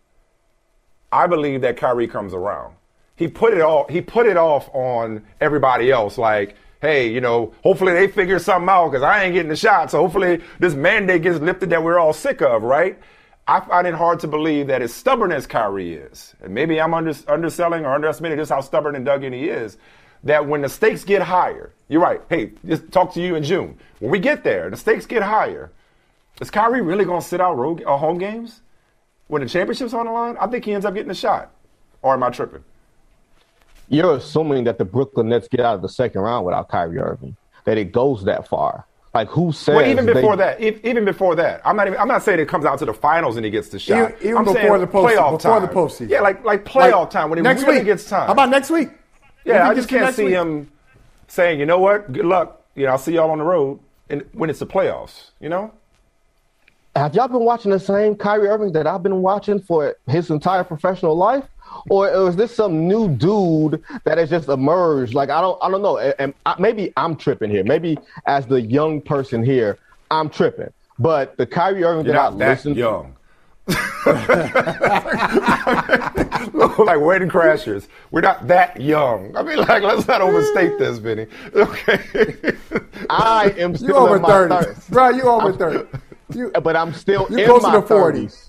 I 1.13 1.27
believe 1.29 1.63
that 1.63 1.77
Kyrie 1.77 2.09
comes 2.09 2.35
around. 2.35 2.75
He 3.17 3.29
put 3.29 3.55
it 3.55 3.61
all. 3.61 3.87
He 3.89 4.01
put 4.01 4.27
it 4.27 4.37
off 4.37 4.69
on 4.75 5.25
everybody 5.41 5.91
else. 5.91 6.19
Like, 6.19 6.57
hey, 6.81 7.09
you 7.09 7.21
know, 7.21 7.53
hopefully 7.63 7.93
they 7.93 8.09
figure 8.09 8.39
something 8.39 8.69
out 8.69 8.91
because 8.91 9.03
I 9.03 9.25
ain't 9.25 9.35
getting 9.35 9.51
the 9.51 9.57
shot. 9.57 9.91
So 9.91 9.99
hopefully 9.99 10.43
this 10.59 10.75
mandate 10.75 11.23
gets 11.23 11.39
lifted 11.39 11.71
that 11.71 11.83
we're 11.83 11.99
all 11.99 12.13
sick 12.13 12.41
of, 12.41 12.63
right? 12.63 12.99
I 13.47 13.61
find 13.61 13.87
it 13.87 13.95
hard 13.95 14.21
to 14.21 14.29
believe 14.29 14.69
that 14.69 14.81
as 14.81 14.95
stubborn 14.95 15.33
as 15.33 15.47
Kyrie 15.47 15.95
is, 15.95 16.35
and 16.41 16.55
maybe 16.55 16.81
I'm 16.81 16.95
under, 16.95 17.13
underselling 17.29 17.85
or 17.85 17.95
underestimating 17.95 18.39
just 18.39 18.51
how 18.51 18.61
stubborn 18.61 18.95
and 18.95 19.05
dug 19.05 19.25
in 19.25 19.33
he 19.33 19.49
is, 19.49 19.77
that 20.25 20.47
when 20.47 20.63
the 20.63 20.69
stakes 20.69 21.05
get 21.05 21.23
higher, 21.23 21.73
you're 21.89 22.01
right. 22.01 22.21
Hey, 22.29 22.53
just 22.67 22.93
talk 22.93 23.13
to 23.15 23.21
you 23.21 23.35
in 23.35 23.43
June. 23.43 23.79
When 23.99 24.11
we 24.11 24.19
get 24.19 24.45
there, 24.45 24.71
the 24.71 24.77
stakes 24.77 25.07
get 25.07 25.23
higher. 25.23 25.73
Is 26.41 26.51
Kyrie 26.51 26.81
really 26.81 27.05
going 27.05 27.21
to 27.21 27.27
sit 27.27 27.41
out 27.41 27.57
road, 27.57 27.83
uh, 27.85 27.97
home 27.97 28.19
games 28.19 28.61
when 29.27 29.43
the 29.43 29.49
championship's 29.49 29.95
on 29.95 30.07
the 30.07 30.13
line? 30.13 30.37
I 30.41 30.47
think 30.47 30.65
he 30.65 30.73
ends 30.73 30.87
up 30.87 30.95
getting 30.95 31.11
a 31.11 31.15
shot. 31.15 31.51
Or 32.03 32.15
am 32.15 32.23
I 32.23 32.31
tripping? 32.31 32.65
You're 33.91 34.17
assuming 34.17 34.65
that 34.65 34.79
the 34.79 34.85
Brooklyn 34.85 35.29
Nets 35.29 35.49
get 35.49 35.61
out 35.61 35.75
of 35.75 35.83
the 35.83 35.89
second 35.89 36.23
round 36.23 36.47
without 36.47 36.69
Kyrie 36.69 36.99
Irving. 36.99 37.37
That 37.65 37.77
it 37.77 37.93
goes 37.93 38.25
that 38.25 38.49
far. 38.49 38.87
Like 39.13 39.29
who 39.29 39.51
says? 39.51 39.75
Well, 39.75 39.87
even 39.87 40.07
before 40.07 40.37
they, 40.37 40.71
that, 40.71 40.87
even 40.87 41.05
before 41.05 41.35
that, 41.35 41.61
I'm 41.65 41.75
not 41.75 41.89
even. 41.89 41.99
I'm 41.99 42.07
not 42.07 42.23
saying 42.23 42.39
it 42.39 42.49
comes 42.49 42.65
out 42.65 42.79
to 42.79 42.85
the 42.87 42.95
finals 42.95 43.37
and 43.37 43.45
he 43.45 43.51
gets 43.51 43.69
the 43.69 43.79
shot. 43.81 44.13
Even, 44.13 44.17
even 44.23 44.37
I'm 44.39 44.45
before 44.45 44.79
the 44.79 44.87
post, 44.87 45.17
playoff 45.17 45.33
before 45.33 45.59
time. 45.59 45.63
the 45.63 45.69
postseason. 45.69 46.11
Yeah, 46.11 46.21
like 46.21 46.45
like 46.45 46.65
playoff 46.65 47.01
like, 47.01 47.11
time 47.11 47.29
when 47.29 47.39
he 47.39 47.43
next 47.43 47.63
really 47.63 47.79
week. 47.79 47.87
gets 47.87 48.09
time. 48.09 48.27
How 48.27 48.33
about 48.33 48.51
next 48.51 48.71
week? 48.71 48.91
Yeah, 49.45 49.69
I 49.69 49.75
just 49.75 49.89
can't 49.89 50.15
see 50.15 50.27
week. 50.27 50.35
him 50.35 50.71
saying, 51.27 51.59
you 51.59 51.67
know 51.67 51.79
what, 51.79 52.13
good 52.13 52.25
luck. 52.25 52.63
You 52.77 52.87
know, 52.87 52.93
I'll 52.93 52.99
see 52.99 53.15
y'all 53.15 53.33
on 53.33 53.39
the 53.39 53.45
road, 53.45 53.81
and 54.09 54.25
when 54.33 54.49
it's 54.49 54.61
the 54.61 54.67
playoffs, 54.67 55.31
you 55.41 55.49
know. 55.49 55.73
Have 56.95 57.15
y'all 57.15 57.29
been 57.29 57.45
watching 57.45 57.73
the 57.73 57.81
same 57.81 58.15
Kyrie 58.15 58.49
Irving 58.49 58.73
that 58.73 58.87
I've 58.87 59.03
been 59.03 59.23
watching 59.23 59.61
for 59.61 59.97
his 60.07 60.31
entire 60.31 60.63
professional 60.63 61.17
life? 61.17 61.45
Or, 61.89 62.11
or 62.11 62.29
is 62.29 62.37
this 62.37 62.55
some 62.55 62.87
new 62.87 63.09
dude 63.09 63.83
that 64.05 64.19
has 64.19 64.31
just 64.31 64.49
emerged? 64.49 65.15
Like 65.15 65.31
I 65.31 65.41
don't, 65.41 65.59
I 65.63 65.71
don't 65.71 65.83
know. 65.83 65.99
And 65.99 66.35
maybe 66.59 66.93
I'm 66.97 67.17
tripping 67.17 67.51
here. 67.51 67.65
Maybe 67.65 67.99
as 68.27 68.47
the 68.47 68.61
young 68.61 69.01
person 69.01 69.43
here, 69.43 69.79
I'm 70.11 70.29
tripping. 70.29 70.73
But 70.99 71.37
the 71.37 71.47
Kyrie 71.47 71.85
Irving 71.85 72.05
You're 72.07 72.15
that 72.15 72.21
I 72.21 72.29
not 72.31 72.39
that 72.39 72.51
listened 72.51 72.77
young. 72.77 73.17
like 76.81 77.01
wedding 77.01 77.29
crashers. 77.29 77.87
We're 78.11 78.21
not 78.23 78.49
that 78.49 78.81
young. 78.81 79.37
I 79.37 79.43
mean, 79.43 79.59
like, 79.59 79.83
let's 79.83 80.09
not 80.09 80.21
overstate 80.21 80.79
this, 80.79 80.99
Vinny. 80.99 81.27
Okay. 81.55 82.01
I 83.09 83.55
am 83.59 83.77
still 83.77 83.89
you 83.89 83.95
over 83.97 84.17
in 84.17 84.23
my 84.23 84.29
30. 84.29 84.55
30s. 84.55 84.91
Bro, 84.91 85.09
you 85.11 85.23
over 85.23 85.53
30. 85.53 85.99
You, 86.35 86.51
but 86.63 86.77
I'm 86.77 86.93
still 86.93 87.27
you're 87.31 87.41
in 87.41 87.47
closer 87.47 87.69
my 87.69 87.75
to 87.81 87.83
40. 87.83 88.19
30s. 88.19 88.49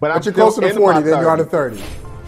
But, 0.00 0.10
I'm 0.10 0.16
But 0.18 0.24
you're 0.26 0.34
closer 0.34 0.60
to 0.62 0.68
in 0.68 0.76
40 0.76 1.00
my 1.00 1.06
than 1.06 1.20
you 1.20 1.28
are 1.28 1.36
to 1.36 1.44
30. 1.44 1.82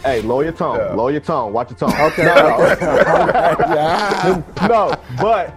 Hey, 0.05 0.21
lower 0.21 0.45
your 0.45 0.53
tone. 0.53 0.77
Yeah. 0.77 0.95
Lower 0.95 1.11
your 1.11 1.21
tone. 1.21 1.53
Watch 1.55 1.71
your 1.71 1.79
tone. 1.79 1.93
Okay. 1.99 2.25
No, 2.25 2.61
okay. 2.73 4.69
no, 4.69 4.95
but 5.19 5.55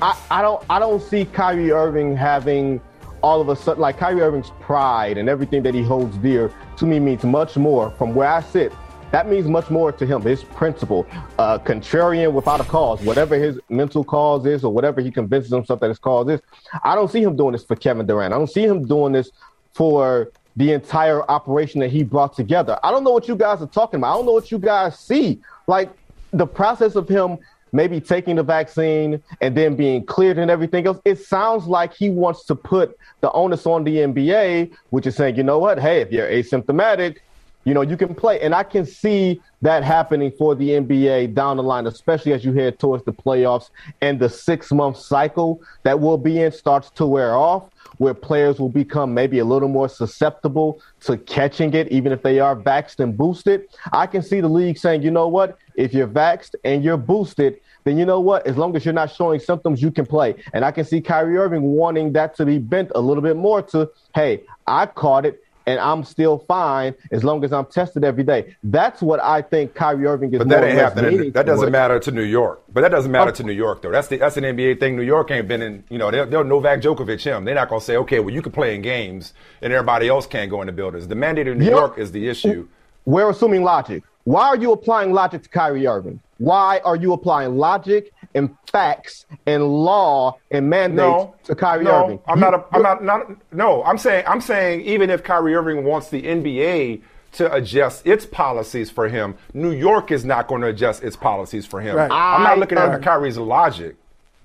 I, 0.00 0.16
I 0.30 0.40
don't 0.40 0.64
I 0.70 0.78
don't 0.78 1.02
see 1.02 1.24
Kyrie 1.24 1.72
Irving 1.72 2.16
having 2.16 2.80
all 3.22 3.40
of 3.40 3.48
a 3.48 3.56
sudden 3.56 3.80
like 3.80 3.98
Kyrie 3.98 4.20
Irving's 4.20 4.52
pride 4.60 5.18
and 5.18 5.28
everything 5.28 5.64
that 5.64 5.74
he 5.74 5.82
holds 5.82 6.16
dear 6.18 6.52
to 6.76 6.86
me 6.86 7.00
means 7.00 7.24
much 7.24 7.56
more 7.56 7.90
from 7.92 8.14
where 8.14 8.28
I 8.28 8.40
sit. 8.40 8.72
That 9.10 9.28
means 9.28 9.48
much 9.48 9.70
more 9.70 9.90
to 9.90 10.06
him. 10.06 10.22
His 10.22 10.44
principle, 10.44 11.06
uh, 11.38 11.58
contrarian 11.58 12.32
without 12.32 12.60
a 12.60 12.64
cause, 12.64 13.00
whatever 13.00 13.36
his 13.36 13.58
mental 13.68 14.04
cause 14.04 14.44
is 14.46 14.62
or 14.62 14.72
whatever 14.72 15.00
he 15.00 15.10
convinces 15.10 15.50
himself 15.50 15.80
that 15.80 15.88
his 15.88 15.98
cause 15.98 16.28
is. 16.28 16.40
I 16.84 16.94
don't 16.94 17.10
see 17.10 17.22
him 17.22 17.34
doing 17.34 17.52
this 17.52 17.64
for 17.64 17.74
Kevin 17.74 18.06
Durant. 18.06 18.34
I 18.34 18.38
don't 18.38 18.50
see 18.50 18.64
him 18.64 18.86
doing 18.86 19.12
this 19.12 19.32
for 19.72 20.30
the 20.58 20.72
entire 20.72 21.22
operation 21.30 21.80
that 21.80 21.90
he 21.90 22.02
brought 22.02 22.34
together. 22.34 22.78
I 22.82 22.90
don't 22.90 23.04
know 23.04 23.12
what 23.12 23.28
you 23.28 23.36
guys 23.36 23.62
are 23.62 23.68
talking 23.68 24.00
about. 24.00 24.12
I 24.12 24.16
don't 24.16 24.26
know 24.26 24.32
what 24.32 24.50
you 24.50 24.58
guys 24.58 24.98
see. 24.98 25.40
Like 25.68 25.88
the 26.32 26.46
process 26.46 26.96
of 26.96 27.08
him 27.08 27.38
maybe 27.70 28.00
taking 28.00 28.34
the 28.36 28.42
vaccine 28.42 29.22
and 29.40 29.56
then 29.56 29.76
being 29.76 30.04
cleared 30.04 30.36
and 30.36 30.50
everything 30.50 30.86
else, 30.86 30.98
it 31.04 31.20
sounds 31.20 31.66
like 31.66 31.94
he 31.94 32.10
wants 32.10 32.44
to 32.46 32.56
put 32.56 32.98
the 33.20 33.30
onus 33.32 33.66
on 33.66 33.84
the 33.84 33.98
NBA, 33.98 34.74
which 34.90 35.06
is 35.06 35.14
saying, 35.14 35.36
you 35.36 35.44
know 35.44 35.60
what, 35.60 35.78
hey, 35.78 36.00
if 36.00 36.10
you're 36.10 36.28
asymptomatic, 36.28 37.18
you 37.64 37.74
know, 37.74 37.82
you 37.82 37.96
can 37.96 38.14
play. 38.14 38.40
And 38.40 38.54
I 38.54 38.64
can 38.64 38.84
see 38.84 39.40
that 39.62 39.84
happening 39.84 40.32
for 40.32 40.54
the 40.54 40.70
NBA 40.70 41.34
down 41.34 41.56
the 41.58 41.62
line, 41.62 41.86
especially 41.86 42.32
as 42.32 42.44
you 42.44 42.52
head 42.52 42.78
towards 42.78 43.04
the 43.04 43.12
playoffs 43.12 43.70
and 44.00 44.18
the 44.18 44.28
six 44.28 44.72
month 44.72 44.96
cycle 44.96 45.62
that 45.84 46.00
we'll 46.00 46.18
be 46.18 46.40
in 46.40 46.50
starts 46.50 46.90
to 46.90 47.06
wear 47.06 47.36
off 47.36 47.64
where 47.98 48.14
players 48.14 48.58
will 48.58 48.68
become 48.68 49.12
maybe 49.12 49.38
a 49.38 49.44
little 49.44 49.68
more 49.68 49.88
susceptible 49.88 50.80
to 51.00 51.16
catching 51.16 51.74
it, 51.74 51.88
even 51.88 52.12
if 52.12 52.22
they 52.22 52.40
are 52.40 52.56
vaxxed 52.56 53.00
and 53.00 53.16
boosted. 53.16 53.66
I 53.92 54.06
can 54.06 54.22
see 54.22 54.40
the 54.40 54.48
league 54.48 54.78
saying, 54.78 55.02
you 55.02 55.10
know 55.10 55.28
what, 55.28 55.58
if 55.74 55.92
you're 55.92 56.08
vaxxed 56.08 56.54
and 56.64 56.82
you're 56.82 56.96
boosted, 56.96 57.60
then 57.84 57.98
you 57.98 58.04
know 58.04 58.20
what, 58.20 58.46
as 58.46 58.56
long 58.56 58.76
as 58.76 58.84
you're 58.84 58.94
not 58.94 59.10
showing 59.10 59.40
symptoms, 59.40 59.80
you 59.80 59.90
can 59.90 60.06
play. 60.06 60.34
And 60.52 60.64
I 60.64 60.70
can 60.70 60.84
see 60.84 61.00
Kyrie 61.00 61.36
Irving 61.36 61.62
wanting 61.62 62.12
that 62.12 62.36
to 62.36 62.44
be 62.44 62.58
bent 62.58 62.90
a 62.94 63.00
little 63.00 63.22
bit 63.22 63.36
more 63.36 63.62
to, 63.62 63.90
hey, 64.14 64.42
I 64.66 64.86
caught 64.86 65.24
it 65.24 65.42
and 65.68 65.78
I'm 65.78 66.02
still 66.02 66.38
fine 66.38 66.94
as 67.12 67.22
long 67.24 67.44
as 67.44 67.52
I'm 67.52 67.66
tested 67.66 68.02
every 68.02 68.24
day. 68.24 68.56
That's 68.64 69.02
what 69.02 69.20
I 69.20 69.42
think 69.42 69.74
Kyrie 69.74 70.06
Irving 70.06 70.32
is. 70.32 70.38
But 70.38 70.48
that 70.48 70.64
ain't 70.64 70.78
happening. 70.78 71.30
That 71.32 71.44
doesn't 71.44 71.70
matter 71.70 71.98
to 72.00 72.10
New 72.10 72.22
York. 72.22 72.62
But 72.72 72.80
that 72.80 72.90
doesn't 72.90 73.12
matter 73.12 73.32
to 73.32 73.42
New 73.42 73.52
York, 73.52 73.82
though. 73.82 73.90
That's 73.90 74.08
the, 74.08 74.16
that's 74.16 74.36
an 74.38 74.44
NBA 74.44 74.80
thing. 74.80 74.96
New 74.96 75.02
York 75.02 75.30
ain't 75.30 75.46
been 75.46 75.60
in. 75.60 75.84
You 75.90 75.98
know, 75.98 76.10
they'll, 76.10 76.26
they'll 76.26 76.44
Novak 76.44 76.80
Djokovic 76.80 77.22
him. 77.22 77.44
They're 77.44 77.54
not 77.54 77.68
gonna 77.68 77.80
say, 77.80 77.96
okay, 77.98 78.20
well, 78.20 78.34
you 78.34 78.40
can 78.40 78.52
play 78.52 78.74
in 78.74 78.82
games 78.82 79.34
and 79.60 79.72
everybody 79.72 80.08
else 80.08 80.26
can't 80.26 80.50
go 80.50 80.62
in 80.62 80.66
the 80.66 80.72
buildings. 80.72 81.06
The 81.06 81.14
mandate 81.14 81.46
in 81.48 81.58
New 81.58 81.64
Yeah. 81.66 81.70
York 81.72 81.98
is 81.98 82.12
the 82.12 82.28
issue. 82.28 82.66
We're 83.04 83.30
assuming 83.30 83.62
logic. 83.62 84.02
Why 84.24 84.48
are 84.48 84.56
you 84.56 84.72
applying 84.72 85.12
logic 85.12 85.42
to 85.42 85.48
Kyrie 85.48 85.86
Irving? 85.86 86.20
Why 86.38 86.80
are 86.84 86.96
you 86.96 87.12
applying 87.12 87.56
logic 87.56 88.12
and 88.34 88.54
facts 88.70 89.26
and 89.46 89.66
law 89.66 90.36
and 90.50 90.68
mandates 90.68 90.96
No, 90.98 91.34
to 91.44 91.54
Kyrie 91.54 91.84
no, 91.84 92.04
Irving? 92.04 92.20
I'm 92.26 92.40
not. 92.40 92.54
A, 92.54 92.64
I'm 92.72 92.82
not. 92.82 93.02
Not. 93.04 93.26
No, 93.52 93.82
I'm 93.84 93.98
saying. 93.98 94.24
I'm 94.26 94.40
saying 94.40 94.82
even 94.82 95.10
if 95.10 95.22
Kyrie 95.22 95.54
Irving 95.54 95.84
wants 95.84 96.08
the 96.10 96.22
NBA 96.22 97.00
to 97.32 97.52
adjust 97.52 98.06
its 98.06 98.24
policies 98.26 98.90
for 98.90 99.08
him, 99.08 99.34
New 99.54 99.70
York 99.72 100.10
is 100.10 100.24
not 100.24 100.46
going 100.48 100.60
to 100.62 100.68
adjust 100.68 101.02
its 101.02 101.16
policies 101.16 101.66
for 101.66 101.80
him. 101.80 101.96
Right. 101.96 102.10
I'm 102.10 102.42
not 102.42 102.58
looking 102.58 102.78
at 102.78 103.02
Kyrie's 103.02 103.38
logic. 103.38 103.96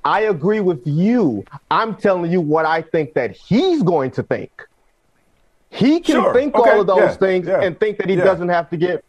I 0.05 0.21
agree 0.23 0.59
with 0.59 0.85
you. 0.85 1.45
I'm 1.71 1.95
telling 1.95 2.29
you 2.29 2.41
what 2.41 2.65
I 2.65 2.81
think 2.81 3.13
that 3.13 3.31
he's 3.31 3.81
going 3.83 4.11
to 4.11 4.23
think. 4.23 4.51
He 5.69 6.01
can 6.01 6.15
Sure. 6.21 6.33
think 6.33 6.55
Okay. 6.55 6.71
all 6.71 6.81
of 6.81 6.87
those 6.87 6.99
Yeah. 6.99 7.13
things 7.13 7.47
Yeah. 7.47 7.61
and 7.61 7.79
think 7.79 7.97
that 7.97 8.09
he 8.09 8.15
Yeah. 8.15 8.25
doesn't 8.25 8.49
have 8.49 8.69
to 8.71 8.77
get 8.77 9.03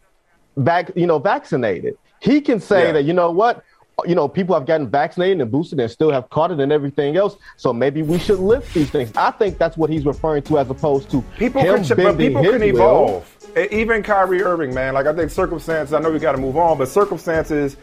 back, 0.57 0.91
you 0.95 1.05
know, 1.05 1.19
vaccinated. 1.19 1.97
He 2.21 2.41
can 2.41 2.59
say 2.59 2.91
that, 2.93 3.03
you 3.03 3.13
know 3.13 3.29
what, 3.29 3.61
you 4.05 4.15
know, 4.15 4.27
people 4.27 4.55
have 4.55 4.65
gotten 4.65 4.89
vaccinated 4.89 5.39
and 5.41 5.49
boosted 5.49 5.79
and 5.79 5.89
still 5.89 6.11
have 6.11 6.29
caught 6.29 6.51
it 6.51 6.59
and 6.59 6.71
everything 6.71 7.15
else. 7.15 7.37
So 7.55 7.71
maybe 7.71 8.01
we 8.01 8.19
should 8.19 8.39
lift 8.39 8.73
these 8.73 8.89
things. 8.89 9.11
I 9.15 9.31
think 9.31 9.57
that's 9.57 9.77
what 9.77 9.89
he's 9.89 10.05
referring 10.05 10.43
to 10.43 10.59
as 10.59 10.69
opposed 10.69 11.09
to 11.11 11.21
People 11.37 11.61
him 11.61 11.83
can, 11.83 11.97
but 11.97 12.17
people 12.17 12.43
can 12.43 12.61
evolve. 12.63 13.31
E- 13.57 13.67
Even 13.71 14.03
Kyrie 14.03 14.43
Irving, 14.43 14.73
man. 14.73 14.93
Like 14.93 15.05
I 15.07 15.13
think 15.13 15.31
circumstances. 15.31 15.93
I 15.93 15.99
know 15.99 16.11
we 16.11 16.19
got 16.19 16.33
to 16.33 16.37
move 16.37 16.57
on, 16.57 16.77
but 16.77 16.89
circumstances, 16.89 17.77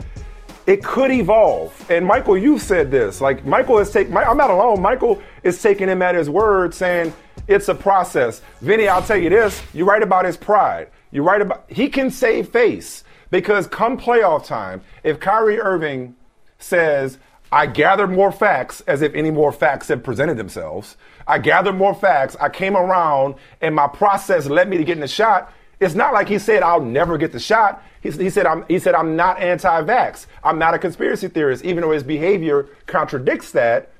it 0.66 0.84
could 0.84 1.10
evolve. 1.10 1.90
And 1.90 2.04
Michael, 2.06 2.36
you 2.36 2.58
said 2.58 2.90
this. 2.90 3.20
Like 3.20 3.46
Michael 3.46 3.78
is 3.78 3.90
taking. 3.90 4.14
I'm 4.16 4.36
not 4.36 4.50
alone. 4.50 4.82
Michael 4.82 5.20
is 5.42 5.60
taking 5.62 5.88
him 5.88 6.02
at 6.02 6.14
his 6.14 6.28
word, 6.28 6.74
saying 6.74 7.14
it's 7.48 7.68
a 7.68 7.74
process. 7.74 8.42
Vinny, 8.60 8.86
I'll 8.86 9.02
tell 9.02 9.16
you 9.16 9.30
this. 9.30 9.62
You're 9.72 9.86
right 9.86 10.02
about 10.02 10.26
his 10.26 10.36
pride. 10.36 10.88
You're 11.10 11.24
right 11.24 11.40
about 11.40 11.64
he 11.68 11.88
can 11.88 12.10
save 12.10 12.50
face 12.50 13.04
because 13.32 13.66
come 13.66 13.98
playoff 13.98 14.46
time, 14.46 14.82
if 15.02 15.18
Kyrie 15.18 15.58
Irving 15.58 16.14
says, 16.60 17.18
I 17.50 17.66
gathered 17.66 18.10
more 18.10 18.30
facts 18.30 18.82
as 18.82 19.02
if 19.02 19.12
any 19.14 19.32
more 19.32 19.50
facts 19.50 19.88
had 19.88 20.04
presented 20.04 20.36
themselves. 20.36 20.96
I 21.26 21.38
gathered 21.38 21.74
more 21.74 21.94
facts. 21.94 22.36
I 22.40 22.48
came 22.48 22.76
around 22.76 23.34
and 23.60 23.74
my 23.74 23.88
process 23.88 24.46
led 24.46 24.68
me 24.68 24.76
to 24.78 24.84
getting 24.84 25.00
the 25.00 25.08
shot. 25.08 25.52
It's 25.80 25.94
not 25.94 26.12
like 26.12 26.28
he 26.28 26.38
said, 26.38 26.62
I'll 26.62 26.80
never 26.80 27.18
get 27.18 27.32
the 27.32 27.40
shot. 27.40 27.82
He, 28.02 28.10
he 28.12 28.30
said, 28.30 28.46
I'm, 28.46 28.64
he 28.68 28.78
said, 28.78 28.94
I'm 28.94 29.16
not 29.16 29.40
anti-vax. 29.40 30.26
I'm 30.44 30.58
not 30.58 30.74
a 30.74 30.78
conspiracy 30.78 31.28
theorist, 31.28 31.64
even 31.64 31.82
though 31.82 31.90
his 31.90 32.02
behavior 32.04 32.68
contradicts 32.86 33.50
that. 33.52 33.90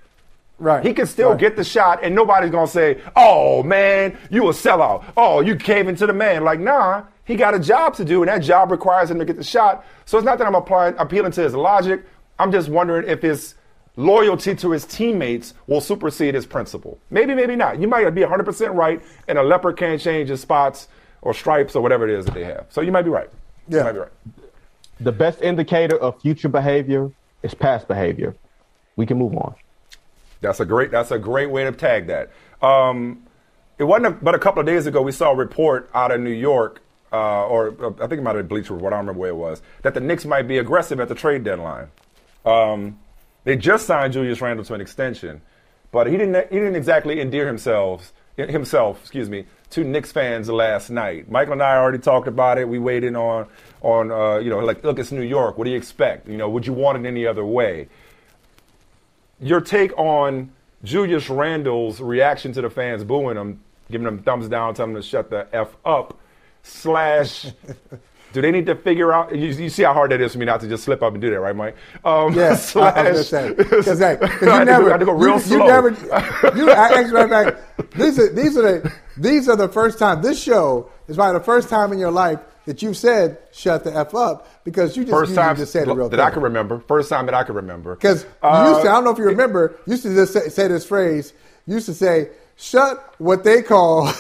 Right. 0.59 0.85
He 0.85 0.95
can 0.95 1.07
still 1.07 1.31
Right. 1.31 1.41
get 1.41 1.57
the 1.57 1.65
shot, 1.65 2.01
and 2.05 2.15
nobody's 2.15 2.51
gonna 2.53 2.69
say, 2.69 3.01
"Oh 3.17 3.65
man, 3.65 4.17
you 4.31 4.47
a 4.49 4.53
sellout. 4.53 5.03
Oh, 5.17 5.41
you 5.41 5.57
caving 5.57 5.97
to 5.97 6.07
the 6.07 6.13
man." 6.13 6.45
Like, 6.45 6.61
nah, 6.61 7.03
he 7.25 7.37
got 7.37 7.55
a 7.55 7.59
job 7.59 7.95
to 7.97 8.05
do, 8.05 8.23
and 8.23 8.29
that 8.29 8.43
job 8.43 8.71
requires 8.71 9.11
him 9.11 9.19
to 9.19 9.25
get 9.25 9.37
the 9.37 9.45
shot. 9.45 9.85
So 10.05 10.19
it's 10.19 10.25
not 10.25 10.39
that 10.39 10.47
I'm 10.47 10.55
applying, 10.55 10.95
appealing 10.99 11.33
to 11.33 11.43
his 11.43 11.55
logic. 11.55 12.05
I'm 12.39 12.51
just 12.51 12.69
wondering 12.69 13.09
if 13.09 13.23
his 13.23 13.55
loyalty 13.97 14.55
to 14.57 14.71
his 14.71 14.85
teammates 14.85 15.55
will 15.67 15.81
supersede 15.81 16.35
his 16.35 16.47
principle. 16.47 16.99
Maybe, 17.11 17.35
maybe 17.35 17.57
not. 17.57 17.81
You 17.81 17.89
might 17.89 18.09
be 18.11 18.23
100% 18.23 18.75
right, 18.75 19.03
and 19.29 19.39
a 19.39 19.43
leopard 19.43 19.77
can't 19.77 20.01
change 20.01 20.31
his 20.31 20.41
spots 20.41 20.89
or 21.21 21.35
stripes 21.35 21.77
or 21.77 21.83
whatever 21.83 22.09
it 22.09 22.19
is 22.19 22.25
that 22.25 22.35
they 22.35 22.45
have. 22.45 22.67
So 22.71 22.81
you 22.81 22.91
might 22.91 23.03
be 23.03 23.11
right. 23.11 23.31
Yeah. 23.69 23.79
You 23.79 23.85
might 23.85 23.93
be 23.93 23.99
right. 23.99 24.13
The 25.01 25.13
best 25.13 25.43
indicator 25.43 25.97
of 25.97 26.21
future 26.21 26.49
behavior 26.49 27.11
is 27.43 27.55
past 27.55 27.89
behavior. 27.89 28.35
We 28.97 29.07
can 29.07 29.19
move 29.19 29.35
on. 29.37 29.55
That's 30.41 30.61
a 30.61 30.65
great. 30.65 30.91
That's 30.91 31.11
a 31.11 31.19
great 31.19 31.51
way 31.51 31.65
to 31.65 31.73
tag 31.73 32.09
that. 32.09 32.31
Um, 32.61 33.25
it 33.79 33.85
wasn't 33.85 34.23
but 34.23 34.35
a 34.35 34.39
couple 34.39 34.61
of 34.61 34.67
days 34.67 34.87
ago 34.87 35.01
we 35.03 35.13
saw 35.13 35.31
a 35.31 35.35
report 35.35 35.89
out 35.95 36.11
of 36.11 36.21
New 36.21 36.31
York, 36.31 36.83
uh, 37.13 37.47
or 37.47 37.75
uh, 37.81 37.91
I 38.01 38.07
think 38.07 38.21
it 38.21 38.23
might 38.23 38.37
have 38.37 38.49
been 38.49 38.49
Bleacher 38.49 38.75
Report, 38.75 38.93
I 38.93 38.97
don't 38.97 39.07
remember 39.07 39.21
where 39.21 39.31
it 39.31 39.37
was, 39.37 39.63
that 39.83 39.95
the 39.95 40.01
Knicks 40.01 40.25
might 40.25 40.49
be 40.49 40.59
aggressive 40.59 41.01
at 41.01 41.09
the 41.09 41.15
trade 41.15 41.45
deadline. 41.45 41.89
Um, 42.45 42.99
they 43.45 43.57
just 43.57 43.87
signed 43.87 44.13
Julius 44.13 44.41
Randle 44.41 44.65
to 44.65 44.75
an 44.75 44.81
extension, 44.81 45.43
but 45.91 46.07
he 46.07 46.17
didn't 46.17 46.49
he 46.51 46.57
didn't 46.57 46.77
exactly 46.77 47.21
endear 47.21 47.47
himself 47.47 48.13
himself, 48.37 49.01
excuse 49.01 49.29
me, 49.29 49.45
to 49.71 49.85
Knicks 49.85 50.13
fans 50.13 50.49
last 50.49 50.91
night. 50.91 51.31
Michael 51.31 51.55
and 51.55 51.63
I 51.63 51.77
already 51.77 51.99
talked 51.99 52.29
about 52.29 52.59
it. 52.59 52.69
We 52.69 52.79
weighed 52.79 53.05
in 53.05 53.17
on 53.17 53.47
on 53.83 54.11
uh, 54.11 54.39
you 54.39 54.51
know 54.51 54.61
like 54.61 54.85
look, 54.85 54.99
it's 54.99 55.13
New 55.13 55.23
York. 55.23 55.59
What 55.59 55.65
do 55.65 55.71
you 55.71 55.77
expect? 55.77 56.29
You 56.29 56.37
know, 56.37 56.49
would 56.49 56.67
you 56.67 56.73
want 56.73 57.05
it 57.05 57.09
any 57.09 57.27
other 57.27 57.45
way? 57.45 57.89
Your 59.41 59.61
take 59.61 59.97
on 59.99 60.53
Julius 60.85 61.29
Randle's 61.29 62.01
reaction 62.01 62.53
to 62.53 62.63
the 62.63 62.71
fans 62.71 63.05
booing 63.05 63.37
him, 63.37 63.61
giving 63.91 64.07
him 64.07 64.23
thumbs 64.23 64.49
down, 64.49 64.75
telling 64.75 64.93
him 64.93 65.03
to 65.03 65.07
shut 65.07 65.31
the 65.31 65.47
f 65.53 65.77
up. 65.85 66.19
Slash, 66.63 67.53
do 68.33 68.41
they 68.41 68.51
need 68.51 68.67
to 68.67 68.75
figure 68.75 69.13
out? 69.13 69.35
You, 69.35 69.49
you, 69.49 69.69
see 69.69 69.83
how 69.83 69.93
hard 69.93 70.11
that 70.11 70.21
is 70.21 70.33
for 70.33 70.39
me 70.39 70.47
not 70.47 70.61
to 70.63 70.69
just 70.69 70.85
slip 70.85 71.03
up 71.03 71.13
and 71.13 71.21
do 71.21 71.31
that, 71.31 71.41
right, 71.41 71.55
Mike? 71.55 71.77
Um, 72.05 72.35
yes, 72.35 72.71
slash, 72.73 73.33
I 73.33 73.53
because 73.53 73.99
hey, 73.99 74.19
you 74.41 74.65
never, 74.65 74.99
to 74.99 75.05
go, 75.05 75.13
real 75.13 75.35
you, 75.35 75.41
slow. 75.41 75.59
you 75.59 75.67
never, 75.67 75.91
you 76.57 76.71
actually, 76.71 77.29
fact, 77.29 77.93
these 77.95 78.19
are 78.19 78.33
these 78.33 78.57
are 78.57 78.63
the 78.63 78.93
these 79.17 79.49
are 79.49 79.57
the 79.57 79.69
first 79.69 79.99
time. 79.99 80.23
This 80.23 80.43
show 80.43 80.91
is 81.09 81.17
probably 81.17 81.39
the 81.39 81.45
first 81.45 81.69
time 81.69 81.93
in 81.93 81.99
your 81.99 82.11
life 82.11 82.41
that 82.65 82.83
you've 82.83 82.97
said 82.97 83.39
"shut 83.53 83.85
the 83.85 83.95
f 83.95 84.15
up" 84.15 84.65
because 84.65 84.97
you 84.97 85.05
just 85.05 85.13
first 85.13 85.35
time 85.35 85.57
just 85.57 85.73
said 85.73 85.89
it 85.89 85.93
real 85.93 86.09
that 86.09 86.17
thing. 86.17 86.25
I 86.25 86.31
can 86.31 86.43
remember. 86.43 86.81
First 86.81 87.11
time 87.11 87.27
that 87.27 87.35
I 87.35 87.45
can 87.45 87.55
remember. 87.55 87.95
Because 87.95 88.25
uh, 88.43 88.69
used 88.71 88.85
to, 88.85 88.91
I 88.91 88.95
don't 88.95 89.05
know 89.05 89.11
if 89.11 89.19
you 89.19 89.25
remember, 89.25 89.77
used 89.87 90.05
to 90.05 90.15
just 90.15 90.33
say, 90.33 90.49
say 90.49 90.69
this 90.69 90.87
phrase. 90.87 91.35
Used 91.67 91.87
to 91.87 91.95
say, 91.95 92.31
"Shut 92.57 93.15
what 93.19 93.45
they 93.45 93.63
call," 93.63 94.13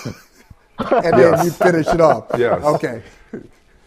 and 0.91 1.05
then 1.05 1.33
yes. 1.33 1.45
you 1.45 1.51
finish 1.51 1.87
it 1.87 2.01
off. 2.01 2.27
Yes. 2.39 2.63
Okay. 2.63 3.03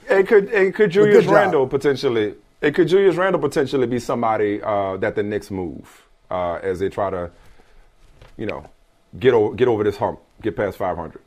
It 0.07 0.27
could 0.27 0.49
it 0.51 0.75
could 0.75 0.91
Julius 0.91 1.25
Randle 1.25 1.67
potentially 1.67 2.35
it 2.61 2.73
could 2.73 2.87
Julius 2.87 3.15
Randle 3.15 3.41
potentially 3.41 3.87
be 3.87 3.99
somebody 3.99 4.61
uh, 4.61 4.97
that 4.97 5.15
the 5.15 5.23
Knicks 5.23 5.51
move 5.51 6.03
uh, 6.31 6.55
as 6.55 6.79
they 6.79 6.89
try 6.89 7.09
to, 7.09 7.31
you 8.37 8.45
know, 8.45 8.65
get 9.19 9.33
over 9.33 9.55
get 9.55 9.67
over 9.67 9.83
this 9.83 9.97
hump, 9.97 10.19
get 10.41 10.55
past 10.55 10.77
500. 10.77 11.21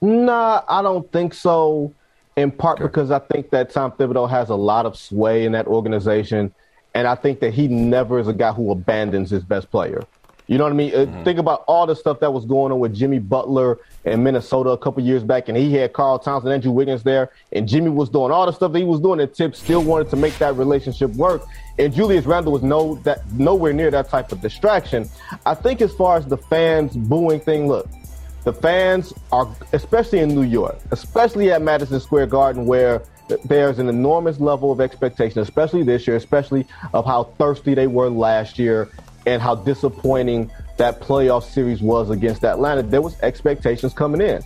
Nah, 0.00 0.62
I 0.68 0.82
don't 0.82 1.10
think 1.12 1.34
so. 1.34 1.92
In 2.36 2.50
part 2.50 2.78
okay. 2.78 2.86
because 2.86 3.10
I 3.10 3.18
think 3.18 3.50
that 3.50 3.70
Tom 3.70 3.92
Thibodeau 3.92 4.30
has 4.30 4.48
a 4.48 4.54
lot 4.54 4.86
of 4.86 4.96
sway 4.96 5.44
in 5.44 5.52
that 5.52 5.66
organization, 5.66 6.54
and 6.94 7.06
I 7.06 7.14
think 7.14 7.40
that 7.40 7.52
he 7.52 7.68
never 7.68 8.18
is 8.18 8.28
a 8.28 8.32
guy 8.32 8.52
who 8.52 8.70
abandons 8.70 9.30
his 9.30 9.42
best 9.42 9.70
player. 9.70 10.04
You 10.50 10.58
know 10.58 10.64
what 10.64 10.72
I 10.72 10.76
mean? 10.76 10.92
Uh, 10.92 10.98
mm-hmm. 10.98 11.22
Think 11.22 11.38
about 11.38 11.62
all 11.68 11.86
the 11.86 11.94
stuff 11.94 12.18
that 12.18 12.32
was 12.32 12.44
going 12.44 12.72
on 12.72 12.80
with 12.80 12.92
Jimmy 12.92 13.20
Butler 13.20 13.78
in 14.04 14.24
Minnesota 14.24 14.70
a 14.70 14.78
couple 14.78 15.00
years 15.00 15.22
back, 15.22 15.48
and 15.48 15.56
he 15.56 15.72
had 15.74 15.92
Karl 15.92 16.18
Towns 16.18 16.42
and 16.42 16.52
Andrew 16.52 16.72
Wiggins 16.72 17.04
there, 17.04 17.30
and 17.52 17.68
Jimmy 17.68 17.88
was 17.88 18.08
doing 18.08 18.32
all 18.32 18.46
the 18.46 18.52
stuff 18.52 18.72
that 18.72 18.78
he 18.80 18.84
was 18.84 18.98
doing, 18.98 19.20
and 19.20 19.32
Tip 19.32 19.54
still 19.54 19.80
wanted 19.84 20.10
to 20.10 20.16
make 20.16 20.36
that 20.38 20.56
relationship 20.56 21.12
work. 21.12 21.46
And 21.78 21.94
Julius 21.94 22.26
Randle 22.26 22.52
was 22.52 22.64
no 22.64 22.96
that 23.04 23.30
nowhere 23.32 23.72
near 23.72 23.92
that 23.92 24.08
type 24.08 24.32
of 24.32 24.40
distraction. 24.40 25.08
I 25.46 25.54
think 25.54 25.80
as 25.82 25.92
far 25.94 26.16
as 26.16 26.26
the 26.26 26.36
fans 26.36 26.96
booing 26.96 27.38
thing, 27.38 27.68
look, 27.68 27.88
the 28.42 28.52
fans 28.52 29.14
are, 29.30 29.48
especially 29.72 30.18
in 30.18 30.30
New 30.34 30.42
York, 30.42 30.80
especially 30.90 31.52
at 31.52 31.62
Madison 31.62 32.00
Square 32.00 32.26
Garden, 32.26 32.66
where 32.66 33.02
there's 33.44 33.78
an 33.78 33.88
enormous 33.88 34.40
level 34.40 34.72
of 34.72 34.80
expectation, 34.80 35.38
especially 35.38 35.84
this 35.84 36.08
year, 36.08 36.16
especially 36.16 36.66
of 36.92 37.06
how 37.06 37.22
thirsty 37.38 37.74
they 37.74 37.86
were 37.86 38.10
last 38.10 38.58
year 38.58 38.90
and 39.26 39.40
how 39.42 39.54
disappointing 39.54 40.50
that 40.76 41.00
playoff 41.00 41.44
series 41.44 41.80
was 41.82 42.10
against 42.10 42.44
Atlanta, 42.44 42.82
there 42.82 43.02
was 43.02 43.18
expectations 43.20 43.92
coming 43.92 44.20
in. 44.20 44.42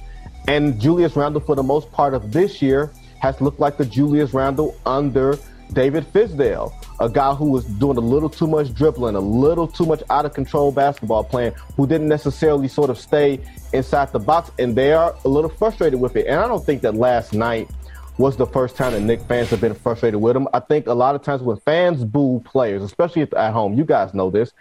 And 0.48 0.80
Julius 0.80 1.16
Randle, 1.16 1.40
for 1.40 1.54
the 1.54 1.62
most 1.62 1.90
part 1.92 2.12
of 2.14 2.32
this 2.32 2.60
year, 2.60 2.90
has 3.20 3.40
looked 3.40 3.60
like 3.60 3.76
the 3.76 3.84
Julius 3.86 4.34
Randle 4.34 4.76
under 4.84 5.38
David 5.72 6.04
Fizdale, 6.12 6.72
a 7.00 7.08
guy 7.08 7.34
who 7.34 7.50
was 7.50 7.64
doing 7.64 7.96
a 7.96 8.00
little 8.00 8.28
too 8.28 8.46
much 8.46 8.74
dribbling, 8.74 9.16
a 9.16 9.20
little 9.20 9.66
too 9.66 9.86
much 9.86 10.02
out 10.10 10.26
of 10.26 10.34
control 10.34 10.70
basketball 10.70 11.24
playing, 11.24 11.52
who 11.76 11.86
didn't 11.86 12.08
necessarily 12.08 12.68
sort 12.68 12.90
of 12.90 12.98
stay 12.98 13.40
inside 13.72 14.12
the 14.12 14.18
box, 14.18 14.50
and 14.58 14.76
they 14.76 14.92
are 14.92 15.16
a 15.24 15.28
little 15.28 15.50
frustrated 15.50 15.98
with 15.98 16.16
it. 16.16 16.26
And 16.26 16.38
I 16.38 16.46
don't 16.46 16.64
think 16.64 16.82
that 16.82 16.94
last 16.94 17.32
night 17.32 17.70
was 18.16 18.36
the 18.36 18.46
first 18.46 18.76
time 18.76 18.92
that 18.92 19.00
Knick 19.00 19.20
fans 19.22 19.50
have 19.50 19.60
been 19.60 19.74
frustrated 19.74 20.20
with 20.20 20.36
him. 20.36 20.46
I 20.54 20.60
think 20.60 20.86
a 20.86 20.94
lot 20.94 21.14
of 21.14 21.22
times 21.22 21.42
when 21.42 21.56
fans 21.58 22.04
boo 22.04 22.40
players, 22.44 22.82
especially 22.82 23.22
at 23.22 23.52
home, 23.52 23.74
you 23.74 23.84
guys 23.84 24.14
know 24.14 24.30
this, 24.30 24.52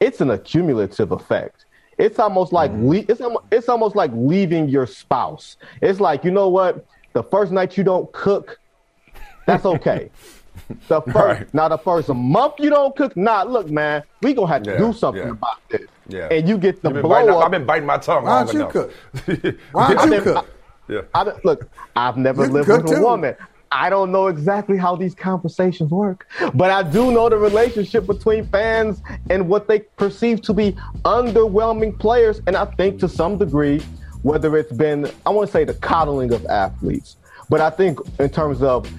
it's 0.00 0.20
an 0.20 0.30
accumulative 0.30 1.12
effect. 1.12 1.66
It's 1.98 2.18
almost 2.18 2.52
like 2.52 2.70
mm-hmm. 2.70 2.88
le- 2.88 3.04
it's 3.08 3.20
it's 3.50 3.68
almost 3.68 3.94
like 3.94 4.10
leaving 4.14 4.68
your 4.68 4.86
spouse. 4.86 5.56
It's 5.80 6.00
like 6.00 6.24
you 6.24 6.30
know 6.30 6.48
what, 6.48 6.86
the 7.12 7.22
first 7.22 7.52
night 7.52 7.76
you 7.76 7.84
don't 7.84 8.10
cook, 8.12 8.58
that's 9.46 9.64
okay. 9.64 10.10
the 10.88 11.00
first 11.02 11.16
right. 11.16 11.54
now 11.54 11.68
the 11.68 11.78
first 11.78 12.08
month 12.08 12.54
you 12.58 12.70
don't 12.70 12.96
cook, 12.96 13.16
nah, 13.16 13.42
look, 13.42 13.70
man, 13.70 14.02
we 14.22 14.32
gonna 14.32 14.48
have 14.48 14.62
to 14.62 14.72
yeah, 14.72 14.78
do 14.78 14.92
something 14.92 15.22
yeah. 15.22 15.30
about 15.30 15.68
this. 15.68 15.86
Yeah. 16.08 16.28
And 16.30 16.48
you 16.48 16.58
get 16.58 16.82
the 16.82 16.90
blow 16.90 17.38
up. 17.38 17.44
I've 17.44 17.50
been 17.50 17.66
biting 17.66 17.86
my 17.86 17.98
tongue. 17.98 18.24
Why 18.24 18.44
don't 18.44 18.54
you 18.54 18.60
enough. 18.60 18.72
cook? 18.72 18.92
Why 19.72 19.94
don't 19.94 20.12
you 20.12 20.20
cook? 20.22 20.48
Yeah. 20.88 21.02
I, 21.14 21.32
look, 21.44 21.68
I've 21.96 22.16
never 22.16 22.46
lived 22.46 22.68
with 22.68 22.92
a 22.92 23.00
woman. 23.00 23.36
I 23.74 23.88
don't 23.88 24.12
know 24.12 24.26
exactly 24.26 24.76
how 24.76 24.96
these 24.96 25.14
conversations 25.14 25.90
work, 25.90 26.26
but 26.52 26.70
I 26.70 26.82
do 26.82 27.10
know 27.10 27.30
the 27.30 27.38
relationship 27.38 28.06
between 28.06 28.46
fans 28.48 29.00
and 29.30 29.48
what 29.48 29.66
they 29.66 29.80
perceive 29.80 30.42
to 30.42 30.52
be 30.52 30.72
underwhelming 31.06 31.98
players. 31.98 32.42
And 32.46 32.54
I 32.54 32.66
think 32.66 33.00
to 33.00 33.08
some 33.08 33.38
degree, 33.38 33.80
whether 34.22 34.56
it's 34.58 34.72
been, 34.72 35.10
I 35.24 35.30
want 35.30 35.48
to 35.48 35.52
say 35.52 35.64
the 35.64 35.74
coddling 35.74 36.34
of 36.34 36.44
athletes, 36.46 37.16
but 37.48 37.62
I 37.62 37.70
think 37.70 37.98
in 38.20 38.28
terms 38.28 38.62
of 38.62 38.90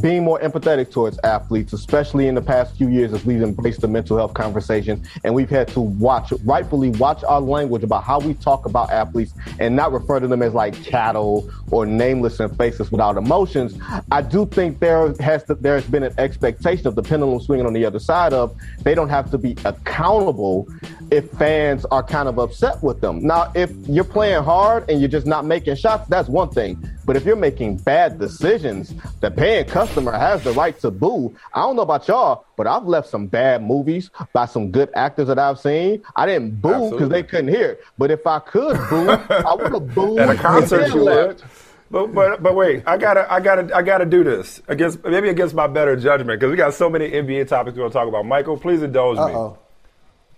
being 0.00 0.24
more 0.24 0.40
empathetic 0.40 0.90
towards 0.90 1.18
athletes, 1.24 1.72
especially 1.72 2.28
in 2.28 2.34
the 2.34 2.42
past 2.42 2.76
few 2.76 2.88
years 2.88 3.12
as 3.12 3.24
we've 3.24 3.42
embraced 3.42 3.80
the 3.80 3.88
mental 3.88 4.16
health 4.16 4.34
conversation 4.34 5.02
and 5.22 5.34
we've 5.34 5.50
had 5.50 5.68
to 5.68 5.80
watch, 5.80 6.32
rightfully 6.44 6.90
watch 6.90 7.22
our 7.24 7.40
language 7.40 7.82
about 7.82 8.04
how 8.04 8.18
we 8.18 8.34
talk 8.34 8.66
about 8.66 8.90
athletes 8.90 9.32
and 9.58 9.74
not 9.76 9.92
refer 9.92 10.20
to 10.20 10.26
them 10.26 10.42
as 10.42 10.54
like 10.54 10.74
cattle 10.84 11.50
or 11.70 11.86
nameless 11.86 12.40
and 12.40 12.56
faceless 12.56 12.90
without 12.90 13.16
emotions. 13.16 13.78
I 14.10 14.22
do 14.22 14.46
think 14.46 14.80
there 14.80 15.12
has 15.20 15.44
to, 15.44 15.54
there 15.54 15.74
has 15.74 15.86
been 15.86 16.02
an 16.02 16.14
expectation 16.18 16.86
of 16.86 16.94
the 16.94 17.02
pendulum 17.02 17.40
swinging 17.40 17.66
on 17.66 17.72
the 17.72 17.84
other 17.84 17.98
side 17.98 18.32
of 18.32 18.56
they 18.82 18.94
don't 18.94 19.08
have 19.08 19.30
to 19.30 19.38
be 19.38 19.56
accountable 19.64 20.68
if 21.10 21.30
fans 21.32 21.84
are 21.86 22.02
kind 22.02 22.28
of 22.28 22.38
upset 22.38 22.82
with 22.82 23.00
them. 23.00 23.24
Now, 23.24 23.52
if 23.54 23.70
you're 23.88 24.04
playing 24.04 24.42
hard 24.42 24.88
and 24.90 25.00
you're 25.00 25.08
just 25.08 25.26
not 25.26 25.44
making 25.44 25.76
shots, 25.76 26.08
that's 26.08 26.28
one 26.28 26.50
thing. 26.50 26.82
But 27.06 27.16
if 27.16 27.24
you're 27.24 27.36
making 27.36 27.78
bad 27.78 28.18
decisions, 28.18 28.94
the 29.20 29.30
paying 29.30 29.66
customer 29.66 30.12
has 30.12 30.42
the 30.44 30.52
right 30.52 30.78
to 30.80 30.90
boo. 30.90 31.34
I 31.52 31.60
don't 31.60 31.76
know 31.76 31.82
about 31.82 32.08
y'all, 32.08 32.46
but 32.56 32.66
I've 32.66 32.84
left 32.84 33.08
some 33.08 33.26
bad 33.26 33.62
movies 33.62 34.10
by 34.32 34.46
some 34.46 34.70
good 34.70 34.90
actors 34.94 35.28
that 35.28 35.38
I've 35.38 35.58
seen. 35.58 36.02
I 36.16 36.26
didn't 36.26 36.60
boo 36.62 36.90
because 36.90 37.08
they 37.08 37.22
couldn't 37.22 37.48
hear 37.48 37.72
it. 37.72 37.84
But 37.98 38.10
if 38.10 38.26
I 38.26 38.38
could 38.38 38.76
boo, 38.88 39.10
I 39.10 39.54
would 39.54 39.72
have 39.72 39.94
booed. 39.94 40.18
At 40.18 40.30
a 40.30 40.34
concert, 40.36 40.94
you 40.94 41.04
would. 41.04 41.42
But, 41.90 42.12
but 42.14 42.42
but 42.42 42.54
wait, 42.54 42.82
I 42.86 42.96
gotta 42.96 43.30
I 43.32 43.40
gotta 43.40 43.76
I 43.76 43.82
gotta 43.82 44.06
do 44.06 44.24
this 44.24 44.60
against 44.66 45.04
maybe 45.04 45.28
against 45.28 45.54
my 45.54 45.66
better 45.66 45.94
judgment 45.94 46.40
because 46.40 46.50
we 46.50 46.56
got 46.56 46.74
so 46.74 46.88
many 46.88 47.10
NBA 47.10 47.46
topics 47.48 47.76
we're 47.76 47.84
gonna 47.84 47.92
talk 47.92 48.08
about. 48.08 48.24
Michael, 48.26 48.56
please 48.56 48.82
indulge 48.82 49.18
Uh-oh. 49.18 49.50
me. 49.50 49.56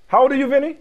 How 0.09 0.23
old 0.23 0.33
are 0.33 0.37
you, 0.37 0.49
Vinny? 0.49 0.77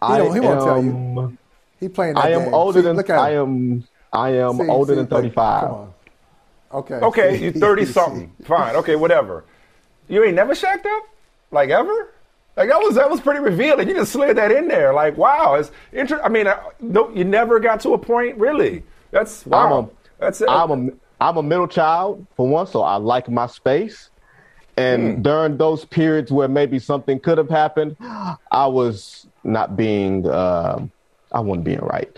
I 0.00 0.22
he, 0.22 0.34
he 0.34 0.40
won't 0.40 0.60
tell 0.60 0.84
you. 0.84 0.90
Um, 0.90 1.37
He 1.80 1.88
playing. 1.88 2.16
I 2.16 2.30
am 2.30 2.44
game. 2.44 2.54
older 2.54 2.80
See, 2.80 2.84
than 2.84 3.10
I 3.10 3.30
am. 3.30 3.86
I 4.12 4.30
am 4.30 4.56
see, 4.58 4.66
older 4.66 4.92
see, 4.92 4.96
than 4.96 5.06
thirty 5.06 5.30
five. 5.30 5.88
Okay. 6.72 6.94
Okay, 6.94 7.42
you 7.42 7.52
thirty 7.52 7.84
something. 7.84 8.32
Fine. 8.44 8.76
Okay, 8.76 8.96
whatever. 8.96 9.44
You 10.08 10.24
ain't 10.24 10.34
never 10.34 10.54
shacked 10.54 10.86
up, 10.86 11.04
like 11.50 11.70
ever. 11.70 12.14
Like 12.56 12.70
that 12.70 12.78
was 12.78 12.96
that 12.96 13.08
was 13.08 13.20
pretty 13.20 13.40
revealing. 13.40 13.88
You 13.88 13.94
just 13.94 14.12
slid 14.12 14.36
that 14.36 14.50
in 14.50 14.68
there. 14.68 14.92
Like 14.92 15.16
wow, 15.16 15.54
it's 15.54 15.70
interesting. 15.92 16.24
I 16.24 16.28
mean, 16.28 16.46
uh, 16.46 16.60
no, 16.80 17.10
you 17.10 17.24
never 17.24 17.60
got 17.60 17.80
to 17.82 17.94
a 17.94 17.98
point 17.98 18.36
really. 18.36 18.82
That's 19.10 19.46
wow. 19.46 19.66
I'm 19.66 19.84
a, 19.84 19.90
That's 20.18 20.40
it. 20.40 20.48
I'm 20.48 20.70
a 20.70 20.92
I'm 21.20 21.36
a 21.36 21.42
middle 21.42 21.68
child 21.68 22.26
for 22.36 22.48
one, 22.48 22.66
so 22.66 22.82
I 22.82 22.96
like 22.96 23.28
my 23.28 23.46
space. 23.46 24.10
And 24.76 25.16
hmm. 25.16 25.22
during 25.22 25.56
those 25.56 25.84
periods 25.84 26.30
where 26.30 26.48
maybe 26.48 26.78
something 26.78 27.18
could 27.18 27.38
have 27.38 27.50
happened, 27.50 27.96
I 28.00 28.66
was 28.66 29.26
not 29.42 29.76
being, 29.76 30.24
uh, 30.26 30.86
I 31.32 31.40
wasn't 31.40 31.64
being 31.64 31.80
right. 31.80 32.16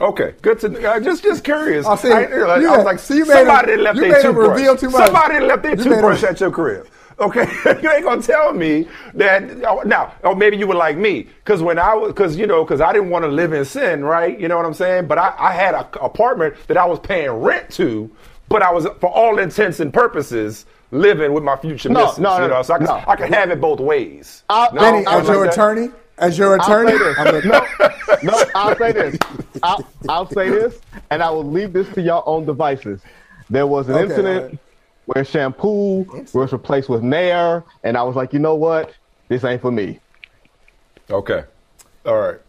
Okay, 0.00 0.34
good 0.40 0.58
to 0.60 0.90
uh, 0.90 1.00
just 1.00 1.22
just 1.22 1.44
curious. 1.44 1.84
I, 1.86 1.96
see, 1.96 2.10
I, 2.10 2.24
I, 2.24 2.62
I 2.62 2.76
was 2.76 2.84
like, 2.84 2.98
see, 2.98 3.24
so 3.24 3.32
somebody 3.32 3.76
left 3.76 3.96
you 3.96 4.10
their 4.10 4.22
toothbrush. 4.22 4.80
Somebody 4.90 5.40
left 5.44 5.62
their 5.62 5.76
toothbrush 5.76 6.22
at 6.22 6.40
your 6.40 6.50
crib. 6.50 6.88
Okay, 7.18 7.46
you 7.82 7.90
ain't 7.90 8.04
gonna 8.04 8.22
tell 8.22 8.54
me 8.54 8.88
that 9.14 9.42
oh, 9.64 9.82
now. 9.84 10.14
Or 10.24 10.34
maybe 10.34 10.56
you 10.56 10.66
were 10.66 10.74
like 10.74 10.96
me, 10.96 11.24
because 11.44 11.62
when 11.62 11.78
I 11.78 11.94
was, 11.94 12.08
because 12.08 12.36
you 12.36 12.46
know, 12.46 12.64
because 12.64 12.80
I 12.80 12.92
didn't 12.92 13.10
want 13.10 13.24
to 13.24 13.28
live 13.28 13.52
in 13.52 13.64
sin, 13.64 14.02
right? 14.02 14.38
You 14.40 14.48
know 14.48 14.56
what 14.56 14.64
I'm 14.64 14.74
saying? 14.74 15.06
But 15.08 15.18
I, 15.18 15.34
I 15.38 15.52
had 15.52 15.74
an 15.74 15.84
apartment 16.00 16.54
that 16.68 16.78
I 16.78 16.86
was 16.86 16.98
paying 16.98 17.30
rent 17.30 17.70
to, 17.74 18.10
but 18.48 18.62
I 18.62 18.72
was, 18.72 18.86
for 18.98 19.10
all 19.10 19.38
intents 19.38 19.80
and 19.80 19.92
purposes, 19.92 20.64
living 20.90 21.32
with 21.32 21.44
my 21.44 21.56
future 21.56 21.88
no, 21.88 22.06
missus. 22.06 22.18
No, 22.18 22.38
no, 22.38 22.44
you 22.44 22.50
know, 22.50 22.62
so 22.62 22.74
I 22.74 22.78
can, 22.78 22.86
no. 22.86 23.04
I 23.06 23.16
can 23.16 23.32
have 23.32 23.50
it 23.50 23.60
both 23.60 23.80
ways. 23.80 24.42
Uh, 24.48 24.68
no, 24.72 24.80
Benny, 24.80 25.06
as 25.06 25.28
your 25.28 25.44
like 25.44 25.52
attorney, 25.52 25.90
As 26.18 26.38
your 26.38 26.56
attorney? 26.56 26.92
I'll 26.92 27.26
say 27.26 27.40
this. 27.40 27.44
no, 27.44 28.32
no, 28.32 28.44
I'll 28.54 28.76
say 28.76 28.92
this. 28.92 29.18
I'll, 29.62 29.88
I'll, 30.08 30.28
say 30.28 30.50
this, 30.50 30.80
and 31.10 31.22
I 31.22 31.30
will 31.30 31.44
leave 31.44 31.72
this 31.72 31.88
to 31.94 32.02
your 32.02 32.26
own 32.28 32.44
devices. 32.44 33.00
There 33.50 33.66
was 33.66 33.88
an 33.88 33.94
okay, 33.94 34.04
incident 34.04 34.44
right. 34.44 34.58
where 35.06 35.24
shampoo 35.24 36.04
was 36.32 36.52
replaced 36.52 36.88
with 36.88 37.02
Nair, 37.02 37.64
and 37.82 37.96
I 37.96 38.02
was 38.02 38.16
like, 38.16 38.32
you 38.32 38.38
know 38.38 38.54
what? 38.54 38.94
This 39.28 39.44
ain't 39.44 39.60
for 39.60 39.70
me. 39.70 40.00
Okay. 41.10 41.44
All 42.06 42.18
right. 42.18 42.40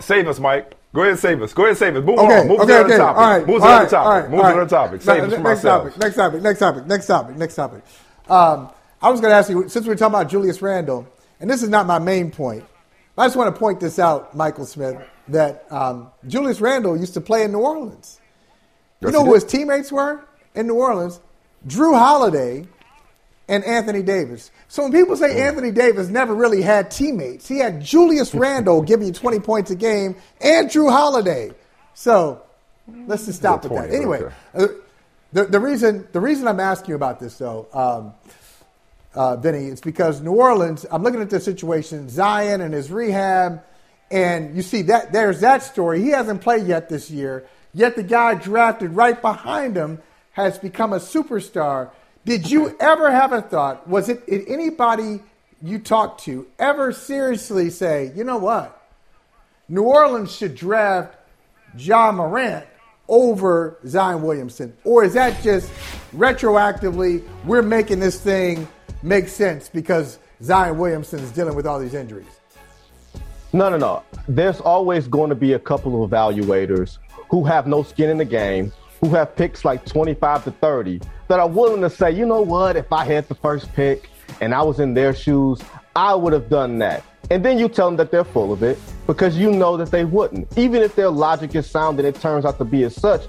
Save 0.00 0.28
us, 0.28 0.38
Mike. 0.38 0.74
Go 0.94 1.02
ahead 1.02 1.12
and 1.12 1.20
save 1.20 1.42
us. 1.42 1.52
Go 1.52 1.62
ahead 1.62 1.70
and 1.70 1.78
save 1.78 1.96
us. 1.96 2.04
Move 2.04 2.18
okay, 2.18 2.40
on. 2.40 2.48
Move 2.48 2.60
okay, 2.60 2.72
to 2.72 2.84
okay. 2.84 2.96
topic. 2.96 3.18
All 3.18 3.30
right. 3.30 3.46
Move 3.46 3.56
to 3.56 3.60
the 3.60 3.68
other 3.68 3.88
topic. 3.88 4.30
Move 4.30 4.40
to 4.40 4.60
the 4.60 4.66
topic. 4.66 5.02
Save 5.02 5.24
us 5.24 5.34
from 5.34 5.42
next 5.42 5.62
Topic, 5.62 5.98
next 5.98 6.16
topic. 6.16 6.42
Next 6.42 6.58
topic. 6.58 6.86
Next 6.86 7.06
topic. 7.06 7.36
Next 7.36 7.54
topic. 7.54 7.82
Next 7.82 7.84
topic. 7.84 7.84
Um, 8.28 8.70
I 9.00 9.10
was 9.10 9.20
going 9.20 9.30
to 9.30 9.36
ask 9.36 9.50
you, 9.50 9.68
since 9.68 9.86
we 9.86 9.92
are 9.92 9.96
talking 9.96 10.14
about 10.14 10.28
Julius 10.28 10.60
Randle, 10.60 11.06
and 11.40 11.48
this 11.48 11.62
is 11.62 11.68
not 11.68 11.86
my 11.86 11.98
main 11.98 12.30
point, 12.30 12.64
I 13.18 13.26
just 13.26 13.36
want 13.36 13.52
to 13.52 13.58
point 13.58 13.80
this 13.80 13.98
out, 13.98 14.34
Michael 14.36 14.64
Smith, 14.64 14.96
that 15.28 15.70
um, 15.72 16.10
Julius 16.26 16.60
Randle 16.60 16.96
used 16.96 17.14
to 17.14 17.20
play 17.20 17.42
in 17.42 17.52
New 17.52 17.58
Orleans. 17.58 18.20
Yes, 19.00 19.08
you 19.08 19.18
know 19.18 19.24
who 19.24 19.34
his 19.34 19.44
teammates 19.44 19.90
were 19.90 20.24
in 20.54 20.68
New 20.68 20.76
Orleans? 20.76 21.20
Jrue 21.66 21.98
Holiday 21.98 22.66
and 23.48 23.64
Anthony 23.64 24.02
Davis. 24.02 24.50
So 24.68 24.84
when 24.84 24.92
people 24.92 25.16
say 25.16 25.40
Anthony 25.40 25.72
Davis 25.72 26.08
never 26.08 26.34
really 26.34 26.62
had 26.62 26.90
teammates, 26.90 27.48
he 27.48 27.58
had 27.58 27.82
Julius 27.82 28.34
Randle 28.34 28.82
giving 28.82 29.08
you 29.08 29.12
20 29.12 29.40
points 29.40 29.70
a 29.70 29.76
game 29.76 30.14
and 30.40 30.68
Jrue 30.68 30.90
Holiday. 30.90 31.50
So 31.94 32.42
let's 33.06 33.26
just 33.26 33.38
stop 33.38 33.64
with 33.64 33.72
that. 33.72 33.90
Anyway, 33.90 34.22
uh, 34.54 34.66
the, 35.32 35.44
the, 35.44 35.60
reason, 35.60 36.06
the 36.12 36.20
reason 36.20 36.46
I'm 36.46 36.60
asking 36.60 36.90
you 36.90 36.94
about 36.94 37.18
this, 37.18 37.36
though, 37.38 37.66
um, 37.72 38.14
uh, 39.14 39.36
Vinny, 39.36 39.66
It's 39.66 39.80
because 39.80 40.20
New 40.20 40.32
Orleans, 40.32 40.86
I'm 40.90 41.02
looking 41.02 41.20
at 41.20 41.30
the 41.30 41.40
situation, 41.40 42.08
Zion 42.08 42.60
and 42.60 42.74
his 42.74 42.90
rehab, 42.90 43.62
and 44.10 44.56
you 44.56 44.62
see 44.62 44.82
that 44.82 45.12
there's 45.12 45.40
that 45.40 45.62
story. 45.62 46.00
He 46.02 46.10
hasn't 46.10 46.40
played 46.40 46.66
yet 46.66 46.88
this 46.88 47.10
year, 47.10 47.46
yet 47.74 47.96
the 47.96 48.02
guy 48.02 48.34
drafted 48.34 48.92
right 48.92 49.20
behind 49.20 49.76
him 49.76 50.00
has 50.32 50.58
become 50.58 50.92
a 50.92 50.98
superstar. 50.98 51.90
Did 52.24 52.50
you 52.50 52.76
ever 52.78 53.10
have 53.10 53.32
a 53.32 53.42
thought? 53.42 53.88
Was 53.88 54.08
it 54.08 54.26
did 54.26 54.48
anybody 54.48 55.20
you 55.62 55.78
talked 55.78 56.24
to 56.24 56.46
ever 56.58 56.92
seriously 56.92 57.70
say, 57.70 58.12
you 58.14 58.24
know 58.24 58.38
what? 58.38 58.74
New 59.68 59.82
Orleans 59.82 60.34
should 60.34 60.54
draft 60.54 61.16
Ja 61.76 62.12
Morant 62.12 62.66
over 63.08 63.78
Zion 63.86 64.22
Williamson? 64.22 64.76
Or 64.84 65.04
is 65.04 65.14
that 65.14 65.42
just 65.42 65.70
retroactively, 66.14 67.22
we're 67.44 67.62
making 67.62 68.00
this 68.00 68.20
thing 68.20 68.68
make 69.02 69.28
sense 69.28 69.68
because 69.68 70.18
Zion 70.42 70.78
Williamson 70.78 71.20
is 71.20 71.30
dealing 71.30 71.54
with 71.54 71.66
all 71.66 71.78
these 71.78 71.94
injuries? 71.94 72.26
No, 73.52 73.70
no, 73.70 73.76
no. 73.78 74.02
There's 74.28 74.60
always 74.60 75.08
going 75.08 75.30
to 75.30 75.34
be 75.34 75.54
a 75.54 75.58
couple 75.58 76.04
of 76.04 76.10
evaluators 76.10 76.98
who 77.30 77.44
have 77.44 77.66
no 77.66 77.82
skin 77.82 78.10
in 78.10 78.18
the 78.18 78.24
game, 78.24 78.72
who 79.00 79.10
have 79.10 79.34
picks 79.36 79.64
like 79.64 79.84
25 79.84 80.44
to 80.44 80.50
30 80.50 81.00
that 81.28 81.38
are 81.40 81.48
willing 81.48 81.80
to 81.82 81.90
say, 81.90 82.10
you 82.10 82.26
know 82.26 82.42
what, 82.42 82.76
if 82.76 82.92
I 82.92 83.04
had 83.04 83.28
the 83.28 83.34
first 83.34 83.72
pick 83.74 84.10
and 84.40 84.54
I 84.54 84.62
was 84.62 84.80
in 84.80 84.94
their 84.94 85.14
shoes, 85.14 85.60
I 85.96 86.14
would 86.14 86.32
have 86.32 86.48
done 86.48 86.78
that. 86.78 87.04
And 87.30 87.44
then 87.44 87.58
you 87.58 87.68
tell 87.68 87.88
them 87.88 87.96
that 87.96 88.10
they're 88.10 88.24
full 88.24 88.52
of 88.52 88.62
it 88.62 88.78
because 89.06 89.36
you 89.36 89.50
know 89.50 89.76
that 89.76 89.90
they 89.90 90.04
wouldn't. 90.04 90.56
Even 90.56 90.82
if 90.82 90.94
their 90.94 91.10
logic 91.10 91.54
is 91.54 91.68
sound 91.68 91.98
and 91.98 92.08
it 92.08 92.14
turns 92.20 92.44
out 92.44 92.58
to 92.58 92.64
be 92.64 92.84
as 92.84 92.94
such, 92.94 93.22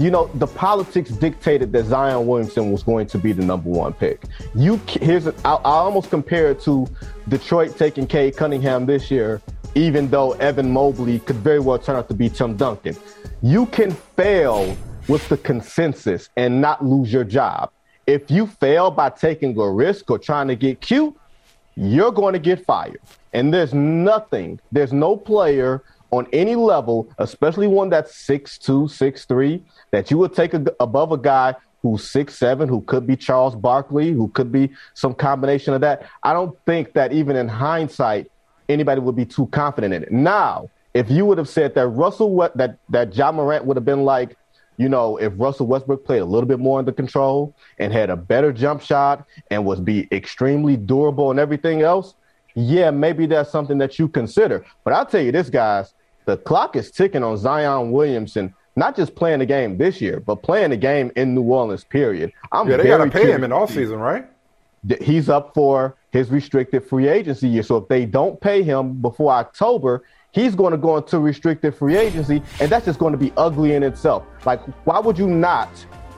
you 0.00 0.10
know, 0.10 0.30
the 0.34 0.46
politics 0.46 1.10
dictated 1.10 1.72
that 1.72 1.84
Zion 1.84 2.26
Williamson 2.26 2.72
was 2.72 2.82
going 2.82 3.06
to 3.08 3.18
be 3.18 3.32
the 3.32 3.44
number 3.44 3.68
one 3.68 3.92
pick. 3.92 4.22
You 4.54 4.80
here's 4.86 5.26
I, 5.26 5.32
almost 5.44 6.08
compare 6.08 6.50
it 6.52 6.60
to 6.62 6.86
Detroit 7.28 7.76
taking 7.76 8.06
Cade 8.06 8.34
Cunningham 8.34 8.86
this 8.86 9.10
year, 9.10 9.42
even 9.74 10.08
though 10.08 10.32
Evan 10.32 10.70
Mobley 10.70 11.18
could 11.18 11.36
very 11.36 11.60
well 11.60 11.78
turn 11.78 11.96
out 11.96 12.08
to 12.08 12.14
be 12.14 12.30
Tim 12.30 12.56
Duncan. 12.56 12.96
You 13.42 13.66
can 13.66 13.90
fail 13.90 14.74
with 15.06 15.28
the 15.28 15.36
consensus 15.36 16.30
and 16.34 16.62
not 16.62 16.82
lose 16.82 17.12
your 17.12 17.24
job. 17.24 17.70
If 18.06 18.30
you 18.30 18.46
fail 18.46 18.90
by 18.90 19.10
taking 19.10 19.58
a 19.58 19.70
risk 19.70 20.10
or 20.10 20.18
trying 20.18 20.48
to 20.48 20.56
get 20.56 20.80
cute, 20.80 21.14
you're 21.76 22.10
going 22.10 22.32
to 22.32 22.38
get 22.40 22.64
fired. 22.64 23.00
And 23.34 23.52
there's 23.52 23.74
nothing, 23.74 24.60
there's 24.72 24.94
no 24.94 25.14
player 25.14 25.82
on 26.10 26.26
any 26.32 26.56
level, 26.56 27.08
especially 27.18 27.66
one 27.66 27.88
that's 27.88 28.16
six 28.16 28.58
two, 28.58 28.88
six 28.88 29.24
three, 29.24 29.62
that 29.90 30.10
you 30.10 30.18
would 30.18 30.34
take 30.34 30.54
a, 30.54 30.64
above 30.80 31.12
a 31.12 31.18
guy 31.18 31.54
who's 31.82 32.08
six 32.08 32.38
seven, 32.38 32.68
who 32.68 32.82
could 32.82 33.06
be 33.06 33.16
Charles 33.16 33.54
Barkley, 33.54 34.12
who 34.12 34.28
could 34.28 34.52
be 34.52 34.70
some 34.94 35.14
combination 35.14 35.74
of 35.74 35.80
that. 35.80 36.06
I 36.22 36.32
don't 36.32 36.56
think 36.66 36.92
that 36.92 37.12
even 37.12 37.36
in 37.36 37.48
hindsight, 37.48 38.30
anybody 38.68 39.00
would 39.00 39.16
be 39.16 39.24
too 39.24 39.46
confident 39.46 39.94
in 39.94 40.02
it. 40.02 40.12
Now, 40.12 40.68
if 40.94 41.10
you 41.10 41.24
would 41.24 41.38
have 41.38 41.48
said 41.48 41.74
that 41.74 41.88
Russell, 41.88 42.50
that 42.54 42.76
that 42.88 43.14
Ja 43.14 43.32
Morant 43.32 43.64
would 43.64 43.76
have 43.76 43.84
been 43.84 44.04
like 44.04 44.36
you 44.80 44.88
know, 44.88 45.18
if 45.18 45.34
Russell 45.36 45.66
Westbrook 45.66 46.06
played 46.06 46.22
a 46.22 46.24
little 46.24 46.48
bit 46.48 46.58
more 46.58 46.78
under 46.78 46.90
control 46.90 47.54
and 47.78 47.92
had 47.92 48.08
a 48.08 48.16
better 48.16 48.50
jump 48.50 48.80
shot 48.80 49.26
and 49.50 49.66
was 49.66 49.78
be 49.78 50.08
extremely 50.10 50.74
durable 50.74 51.30
and 51.30 51.38
everything 51.38 51.82
else, 51.82 52.14
yeah, 52.54 52.90
maybe 52.90 53.26
that's 53.26 53.50
something 53.50 53.76
that 53.76 53.98
you 53.98 54.08
consider. 54.08 54.64
But 54.82 54.94
I'll 54.94 55.04
tell 55.04 55.20
you 55.20 55.32
this, 55.32 55.50
guys, 55.50 55.92
the 56.24 56.38
clock 56.38 56.76
is 56.76 56.90
ticking 56.90 57.22
on 57.22 57.36
Zion 57.36 57.92
Williamson, 57.92 58.54
not 58.76 58.96
just 58.96 59.14
playing 59.14 59.40
the 59.40 59.46
game 59.46 59.78
this 59.78 60.00
year, 60.00 60.20
but 60.20 60.36
playing 60.36 60.70
the 60.70 60.76
game 60.76 61.10
in 61.16 61.34
New 61.34 61.42
Orleans, 61.42 61.84
period. 61.84 62.32
I'm 62.52 62.68
yeah, 62.68 62.76
they 62.76 62.84
got 62.84 63.04
to 63.04 63.10
pay 63.10 63.30
him 63.30 63.44
in 63.44 63.52
off 63.52 63.70
season, 63.70 63.98
right? 63.98 64.26
He's 65.00 65.28
up 65.28 65.52
for 65.54 65.96
his 66.10 66.30
restricted 66.30 66.84
free 66.84 67.08
agency 67.08 67.48
year. 67.48 67.62
So 67.62 67.76
if 67.76 67.88
they 67.88 68.06
don't 68.06 68.40
pay 68.40 68.62
him 68.62 68.94
before 69.00 69.32
October, 69.32 70.04
he's 70.32 70.54
going 70.54 70.72
to 70.72 70.78
go 70.78 70.96
into 70.96 71.18
restricted 71.18 71.74
free 71.74 71.96
agency, 71.96 72.42
and 72.60 72.70
that's 72.70 72.86
just 72.86 72.98
going 72.98 73.12
to 73.12 73.18
be 73.18 73.32
ugly 73.36 73.74
in 73.74 73.82
itself. 73.82 74.24
Like, 74.46 74.60
why 74.86 74.98
would 74.98 75.18
you 75.18 75.26
not, 75.26 75.68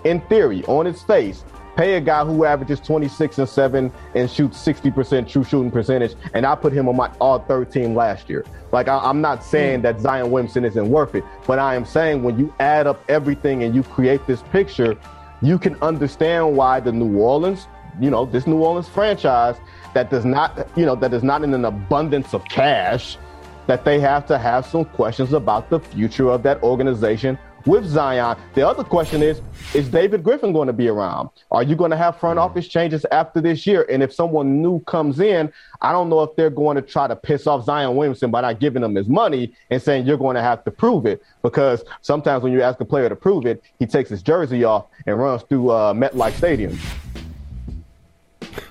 in 0.05 0.21
theory, 0.23 0.63
on 0.65 0.87
its 0.87 1.03
face, 1.03 1.45
pay 1.77 1.95
a 1.95 2.01
guy 2.01 2.25
who 2.25 2.45
averages 2.45 2.81
26 2.81 3.39
and 3.39 3.49
7 3.49 3.93
and 4.15 4.31
shoots 4.31 4.59
60% 4.65 5.29
true 5.29 5.45
shooting 5.45 5.71
percentage, 5.71 6.15
and 6.35 6.47
I 6.47 6.55
put 6.55 6.73
him 6.73 6.89
on 6.89 6.97
my 6.97 7.11
all 7.21 7.39
13 7.41 7.95
last 7.95 8.29
year? 8.29 8.45
Like, 8.73 8.89
I, 8.89 9.09
am 9.09 9.21
not 9.21 9.45
saying 9.45 9.81
hmm. 9.81 9.83
that 9.83 10.01
Zion 10.01 10.31
Williamson 10.31 10.65
isn't 10.65 10.89
worth 10.89 11.15
it, 11.15 11.25
but 11.47 11.59
I 11.59 11.75
am 11.75 11.85
saying 11.85 12.23
when 12.23 12.39
you 12.39 12.55
add 12.61 12.87
up 12.87 13.03
everything 13.09 13.63
and 13.63 13.75
you 13.75 13.83
create 13.83 14.27
this 14.27 14.43
picture, 14.43 14.97
you 15.41 15.59
can 15.59 15.77
understand 15.83 16.57
why 16.57 16.81
the 16.81 16.93
New 16.93 17.19
Orleans, 17.19 17.67
you 18.01 18.11
know, 18.11 18.25
this 18.25 18.47
New 18.47 18.59
Orleans 18.59 18.89
franchise 18.89 19.57
that 19.95 20.11
does 20.11 20.25
not, 20.25 20.69
you 20.77 20.87
know, 20.87 20.95
that 20.97 21.13
is 21.13 21.23
not 21.23 21.43
in 21.43 21.53
an 21.53 21.65
abundance 21.65 22.33
of 22.33 22.45
cash 22.45 23.19
that 23.67 23.85
they 23.85 24.01
have 24.01 24.27
to 24.27 24.39
have 24.39 24.67
some 24.67 24.85
questions 24.85 25.33
about 25.33 25.71
the 25.71 25.79
future 25.79 26.31
of 26.31 26.43
that 26.43 26.63
organization 26.63 27.39
with 27.67 27.87
Zion. 27.87 28.37
The 28.55 28.67
other 28.67 28.85
question 28.85 29.23
is 29.23 29.41
Is 29.75 29.89
David 29.89 30.23
Griffin 30.23 30.53
going 30.53 30.67
to 30.67 30.73
be 30.73 30.89
around? 30.89 31.31
Are 31.51 31.63
you 31.63 31.77
going 31.77 31.91
to 31.91 31.97
have 31.97 32.19
front 32.19 32.39
office 32.39 32.69
changes 32.69 33.05
after 33.11 33.41
this 33.41 33.67
year? 33.67 33.87
And 33.91 34.03
if 34.03 34.13
someone 34.13 34.63
new 34.63 34.81
comes 34.81 35.21
in, 35.21 35.53
I 35.81 35.93
don't 35.93 36.09
know 36.09 36.23
if 36.23 36.35
they're 36.37 36.51
going 36.51 36.77
to 36.77 36.83
try 36.83 37.07
to 37.07 37.17
piss 37.17 37.47
off 37.47 37.65
Zion 37.65 37.97
Williamson 37.97 38.31
by 38.31 38.41
not 38.41 38.61
giving 38.61 38.83
him 38.83 38.95
his 38.95 39.09
money 39.09 39.55
and 39.71 39.81
saying 39.81 40.07
you're 40.07 40.19
going 40.19 40.37
to 40.37 40.43
have 40.43 40.65
to 40.65 40.71
prove 40.71 41.07
it. 41.07 41.23
Because 41.43 41.85
sometimes 42.01 42.43
when 42.43 42.53
you 42.53 42.63
ask 42.63 42.81
a 42.81 42.85
player 42.85 43.09
to 43.09 43.17
prove 43.17 43.47
it, 43.47 43.63
he 43.79 43.87
takes 43.87 44.11
his 44.11 44.23
jersey 44.23 44.65
off 44.65 44.87
and 45.07 45.19
runs 45.19 45.43
through 45.43 45.71
uh, 45.71 45.93
MetLife 45.93 46.35
Stadium. 46.35 46.79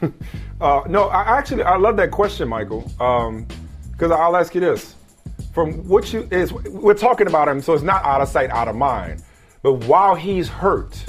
uh, 0.62 0.84
no, 0.88 1.08
I 1.10 1.38
actually 1.38 1.64
I 1.64 1.78
love 1.78 1.98
that 1.98 2.12
question, 2.12 2.48
Michael. 2.48 2.90
Um, 3.00 3.48
because 3.92 4.12
I'll 4.12 4.36
ask 4.36 4.56
you 4.56 4.62
this: 4.62 4.96
from 5.54 5.88
what 5.88 6.14
you 6.14 6.28
is, 6.32 6.54
we're 6.54 6.94
talking 6.94 7.28
about 7.28 7.48
him, 7.48 7.62
so 7.62 7.74
it's 7.74 7.84
not 7.84 8.04
out 8.06 8.22
of 8.22 8.30
sight, 8.30 8.50
out 8.50 8.68
of 8.68 8.76
mind. 8.76 9.24
But 9.62 9.74
while 9.86 10.16
he's 10.16 10.48
hurt 10.48 11.04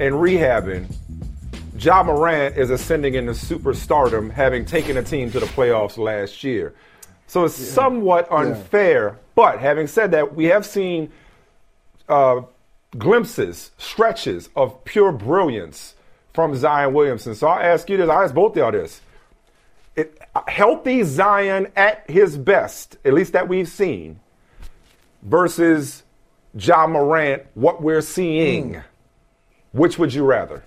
and 0.00 0.14
rehabbing, 0.14 0.92
Ja 1.78 2.02
Morant 2.02 2.56
is 2.56 2.70
ascending 2.70 3.14
into 3.14 3.32
superstardom, 3.32 4.30
having 4.30 4.64
taken 4.64 4.96
a 4.96 5.02
team 5.02 5.30
to 5.32 5.40
the 5.40 5.46
playoffs 5.46 5.98
last 5.98 6.42
year. 6.42 6.74
So 7.26 7.44
it's 7.44 7.58
yeah. 7.58 7.66
somewhat 7.72 8.30
unfair. 8.30 9.08
Yeah. 9.08 9.18
But 9.34 9.58
having 9.58 9.86
said 9.86 10.12
that, 10.12 10.34
we 10.34 10.46
have 10.46 10.64
seen 10.64 11.10
uh, 12.08 12.42
glimpses, 12.96 13.72
stretches 13.76 14.48
of 14.56 14.84
pure 14.84 15.12
brilliance 15.12 15.94
from 16.32 16.54
Zion 16.56 16.94
Williamson. 16.94 17.34
So 17.34 17.48
I'll 17.48 17.62
ask 17.62 17.88
you 17.90 17.96
this, 17.96 18.08
I'll 18.08 18.22
ask 18.22 18.34
both 18.34 18.56
y'all 18.56 18.72
this 18.72 19.00
healthy 20.46 21.02
Zion 21.02 21.68
at 21.76 22.08
his 22.08 22.36
best, 22.36 22.98
at 23.04 23.12
least 23.12 23.32
that 23.32 23.48
we've 23.48 23.68
seen, 23.68 24.20
versus 25.22 26.02
Ja 26.58 26.86
Morant, 26.86 27.42
what 27.54 27.82
we're 27.82 28.00
seeing. 28.00 28.74
Mm. 28.74 28.84
Which 29.72 29.98
would 29.98 30.14
you 30.14 30.24
rather? 30.24 30.62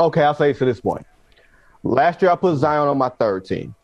Okay, 0.00 0.22
I'll 0.22 0.34
say 0.34 0.52
to 0.52 0.64
this 0.64 0.80
point. 0.80 1.06
Last 1.82 2.22
year, 2.22 2.30
I 2.30 2.36
put 2.36 2.56
Zion 2.56 2.88
on 2.88 2.98
my 2.98 3.08
third 3.08 3.44
team, 3.44 3.74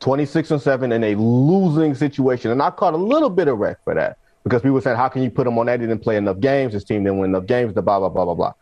26 0.00 0.52
and 0.52 0.62
7 0.62 0.92
in 0.92 1.04
a 1.04 1.14
losing 1.16 1.94
situation. 1.94 2.50
And 2.50 2.62
I 2.62 2.70
caught 2.70 2.94
a 2.94 2.98
little 2.98 3.30
bit 3.30 3.48
of 3.48 3.58
wreck 3.58 3.78
for 3.84 3.94
that 3.94 4.18
because 4.42 4.62
people 4.62 4.80
said, 4.80 4.96
How 4.96 5.08
can 5.08 5.22
you 5.22 5.30
put 5.30 5.46
him 5.46 5.58
on 5.58 5.66
that? 5.66 5.80
He 5.80 5.86
didn't 5.86 6.02
play 6.02 6.16
enough 6.16 6.40
games. 6.40 6.72
His 6.72 6.84
team 6.84 7.04
didn't 7.04 7.18
win 7.18 7.30
enough 7.30 7.46
games, 7.46 7.74
the 7.74 7.82
blah, 7.82 7.98
blah, 7.98 8.08
blah, 8.08 8.24
blah, 8.24 8.34
blah. 8.34 8.52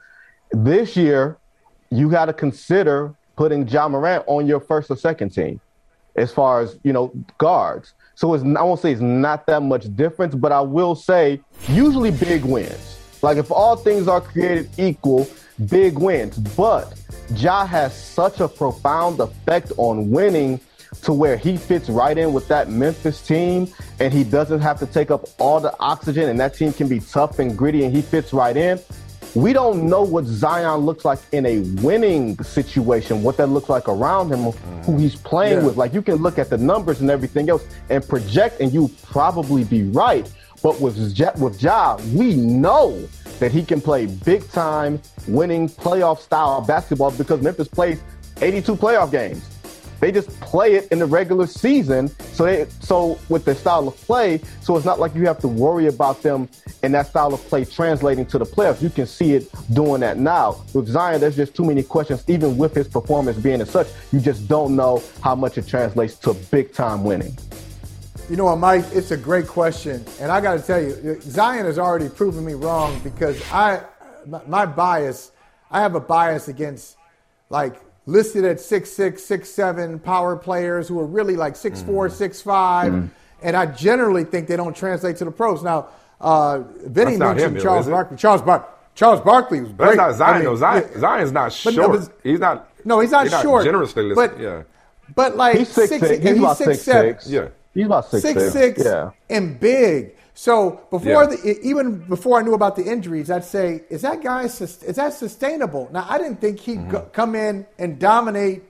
This 0.52 0.97
year, 0.97 1.39
you 1.90 2.11
got 2.11 2.27
to 2.27 2.32
consider 2.32 3.15
putting 3.36 3.66
Ja 3.69 3.89
Morant 3.89 4.24
on 4.27 4.47
your 4.47 4.61
first 4.61 4.90
or 4.90 4.97
second 4.97 5.31
team. 5.31 5.61
as 6.16 6.31
far 6.32 6.61
as 6.61 6.78
you 6.85 6.93
know 6.93 7.12
guards. 7.39 7.94
So 8.15 8.35
it's 8.35 8.44
I 8.44 8.62
won't 8.62 8.81
say 8.81 8.93
it's 8.93 9.01
not 9.01 9.47
that 9.47 9.62
much 9.62 9.94
difference, 9.97 10.35
but 10.35 10.52
I 10.52 10.61
will 10.61 10.94
say 10.94 11.40
usually 11.69 12.11
big 12.12 12.44
wins. 12.44 12.98
Like 13.23 13.36
if 13.39 13.51
all 13.51 13.77
things 13.77 14.06
are 14.06 14.20
created 14.20 14.70
equal, 14.78 15.27
big 15.69 15.98
wins. 15.98 16.39
But 16.39 16.94
Ja 17.35 17.66
has 17.66 17.97
such 17.97 18.40
a 18.40 18.48
profound 18.48 19.19
effect 19.20 19.73
on 19.77 20.11
winning 20.11 20.61
to 21.02 21.12
where 21.12 21.36
he 21.36 21.56
fits 21.56 21.89
right 21.89 22.16
in 22.16 22.32
with 22.32 22.47
that 22.48 22.70
Memphis 22.70 23.20
team 23.27 23.66
and 23.98 24.12
he 24.12 24.23
doesn't 24.23 24.61
have 24.61 24.78
to 24.78 24.86
take 24.86 25.11
up 25.11 25.24
all 25.39 25.59
the 25.59 25.74
oxygen 25.81 26.28
and 26.28 26.39
that 26.39 26.55
team 26.55 26.73
can 26.73 26.89
be 26.89 27.01
tough 27.01 27.40
and 27.40 27.59
gritty 27.59 27.85
and 27.85 27.94
he 27.94 28.01
fits 28.01 28.32
right 28.32 28.56
in. 28.56 28.78
We 29.35 29.52
don't 29.52 29.89
know 29.89 30.02
what 30.02 30.27
Zion 30.27 30.81
looks 30.81 31.05
like 31.05 31.19
in 31.32 31.44
a 31.44 31.59
winning 31.82 32.40
situation, 32.44 33.23
what 33.23 33.36
that 33.39 33.48
looks 33.48 33.69
like 33.69 33.89
around 33.89 34.32
him, 34.32 34.44
who 34.82 34.93
mm. 34.93 35.01
he's 35.01 35.16
playing 35.16 35.59
Yeah. 35.59 35.66
with. 35.66 35.77
Like 35.77 35.93
you 35.93 36.02
can 36.02 36.16
look 36.16 36.39
at 36.39 36.51
the 36.51 36.59
numbers 36.59 37.01
and 37.01 37.11
everything 37.11 37.51
else 37.51 37.65
and 37.90 38.06
project, 38.06 38.61
and 38.61 38.73
you 38.73 38.90
probably 39.02 39.65
be 39.65 39.82
right. 39.85 40.31
But 40.62 40.81
with 40.81 40.97
Ja, 41.19 41.32
with 41.36 41.61
Ja, 41.61 41.97
we 42.15 42.36
know 42.36 43.09
that 43.40 43.51
he 43.51 43.65
can 43.65 43.81
play 43.81 44.06
big 44.06 44.48
time, 44.52 45.01
winning 45.27 45.69
playoff 45.69 46.20
style 46.20 46.61
basketball 46.61 47.11
because 47.11 47.43
Memphis 47.43 47.69
plays 47.69 48.01
82 48.40 48.77
playoff 48.77 49.11
games. 49.11 49.53
They 50.05 50.12
just 50.12 50.28
play 50.40 50.74
it 50.74 50.93
in 50.93 50.98
the 50.98 51.06
regular 51.06 51.47
season. 51.47 52.09
So 52.35 52.44
they, 52.44 52.66
so 52.81 53.18
with 53.31 53.47
their 53.47 53.55
style 53.55 53.89
of 53.89 53.97
play, 53.97 54.43
so 54.60 54.76
it's 54.76 54.85
not 54.85 55.01
like 55.01 55.14
you 55.14 55.26
have 55.26 55.39
to 55.39 55.48
worry 55.48 55.86
about 55.86 56.20
them 56.20 56.47
and 56.82 56.93
that 56.93 57.06
style 57.06 57.32
of 57.32 57.40
play 57.47 57.64
translating 57.64 58.26
to 58.26 58.36
the 58.36 58.44
playoffs. 58.44 58.82
You 58.82 58.90
can 58.90 59.06
see 59.06 59.32
it 59.32 59.51
doing 59.72 60.02
that 60.02 60.18
now. 60.18 60.62
With 60.74 60.89
Zion, 60.89 61.22
there's 61.22 61.36
just 61.36 61.56
too 61.56 61.64
many 61.64 61.82
questions, 61.82 62.22
even 62.28 62.59
with 62.59 62.74
his 62.74 62.86
performance 62.86 63.39
being 63.39 63.62
as 63.62 63.70
such. 63.70 63.86
You 64.12 64.20
just 64.20 64.47
don't 64.47 64.76
know 64.76 65.02
how 65.22 65.35
much 65.35 65.56
it 65.56 65.66
translates 65.66 66.16
to 66.16 66.35
big 66.35 66.74
time 66.74 67.02
winning. 67.02 67.35
You 68.28 68.36
know 68.36 68.44
what, 68.44 68.56
Mike? 68.56 68.85
It's 68.93 69.10
a 69.10 69.16
great 69.16 69.47
question, 69.47 70.05
and 70.20 70.31
I 70.31 70.43
got 70.43 70.60
to 70.60 70.62
tell 70.62 70.82
you, 70.82 71.18
Zion 71.22 71.64
has 71.64 71.78
already 71.78 72.10
proven 72.10 72.44
me 72.44 72.52
wrong 72.52 73.01
because 73.02 73.40
I, 73.51 73.82
my, 74.26 74.43
my 74.48 74.66
bias, 74.66 75.32
I 75.70 75.81
have 75.81 75.94
a 75.94 76.01
bias 76.01 76.48
against 76.48 76.98
like 77.48 77.81
listed 78.06 78.44
at 78.44 78.60
six 78.60 78.90
six, 78.90 79.22
six 79.22 79.48
seven 79.48 79.98
power 79.98 80.36
players 80.36 80.89
who 80.89 80.98
are 81.01 81.06
really 81.06 81.36
like 81.36 81.56
six 81.56 81.82
four, 81.82 82.09
six 82.09 82.40
five, 82.40 82.93
Mhm. 82.93 83.09
and 83.43 83.56
I 83.56 83.66
generally 83.66 84.24
think 84.24 84.47
they 84.48 84.56
don't 84.56 84.76
translate 84.76 85.16
to 85.18 85.24
the 85.24 85.31
pros. 85.31 85.62
Now, 85.62 85.86
uh, 86.20 86.60
Vinny 86.86 87.16
That's 87.16 87.18
mentioned 87.20 87.40
him, 87.40 87.55
though, 87.55 87.60
Charles? 87.62 87.86
Barkley. 87.89 88.16
Charles 88.16 88.43
Bar- 88.43 88.66
Charles 88.94 89.20
Barkley 89.22 89.60
was 89.60 89.72
But 89.72 89.86
that's 89.86 89.97
not 89.97 90.14
Zion, 90.14 90.35
I 90.35 90.39
mean, 90.39 90.44
though. 90.44 90.56
Zion, 90.56 90.85
yeah. 90.93 91.01
Zion's 91.01 91.32
not 91.32 91.60
But- 91.64 91.74
short. 91.74 92.01
but- 92.01 92.09
he's 92.22 92.39
not. 92.39 92.68
No, 92.85 93.01
he's 93.01 93.10
not 93.10 93.28
short, 93.43 93.64
Generously 93.64 94.02
listed. 94.05 94.31
but- 94.36 94.40
yeah. 94.40 94.62
But 95.14 95.36
like 95.36 95.56
He's 95.59 95.68
six, 95.68 95.89
six. 95.90 96.09
He's 96.09 96.39
about 96.39 96.56
six, 96.56 96.68
six, 96.70 96.82
seven. 96.82 97.12
six. 97.12 97.26
Yeah. 97.28 97.48
He's 97.74 97.86
about 97.86 98.06
six, 98.10 98.22
six 98.22 98.40
six. 98.40 98.52
six 98.52 98.85
Yeah. 98.85 99.10
and 99.28 99.59
big. 99.59 100.14
So 100.36 100.81
before 100.90 101.24
Yeah. 101.24 101.27
the 101.36 101.61
even 101.62 101.98
before 101.98 102.39
I 102.40 102.43
knew 102.43 102.55
about 102.55 102.74
the 102.77 102.82
injuries, 102.82 103.31
I'd 103.31 103.44
say, 103.44 103.82
is 103.89 104.02
that 104.02 104.20
guy 104.23 104.43
is 104.44 104.59
that 104.59 105.12
sustainable? 105.12 105.89
Now 105.93 106.06
I 106.09 106.19
didn't 106.19 106.40
think 106.40 106.59
he'd 106.61 106.78
Mm-hmm. 106.78 106.90
go, 106.90 107.01
come 107.12 107.35
in 107.36 107.66
and 107.78 107.98
dominate 108.01 108.65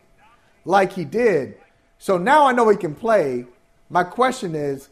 like 0.66 0.92
he 0.92 1.04
did. 1.04 1.56
So 1.98 2.18
now 2.18 2.46
I 2.46 2.52
know 2.52 2.68
he 2.68 2.76
can 2.76 2.94
play. 2.94 3.46
My 3.88 4.04
question 4.04 4.54
is, 4.54 4.88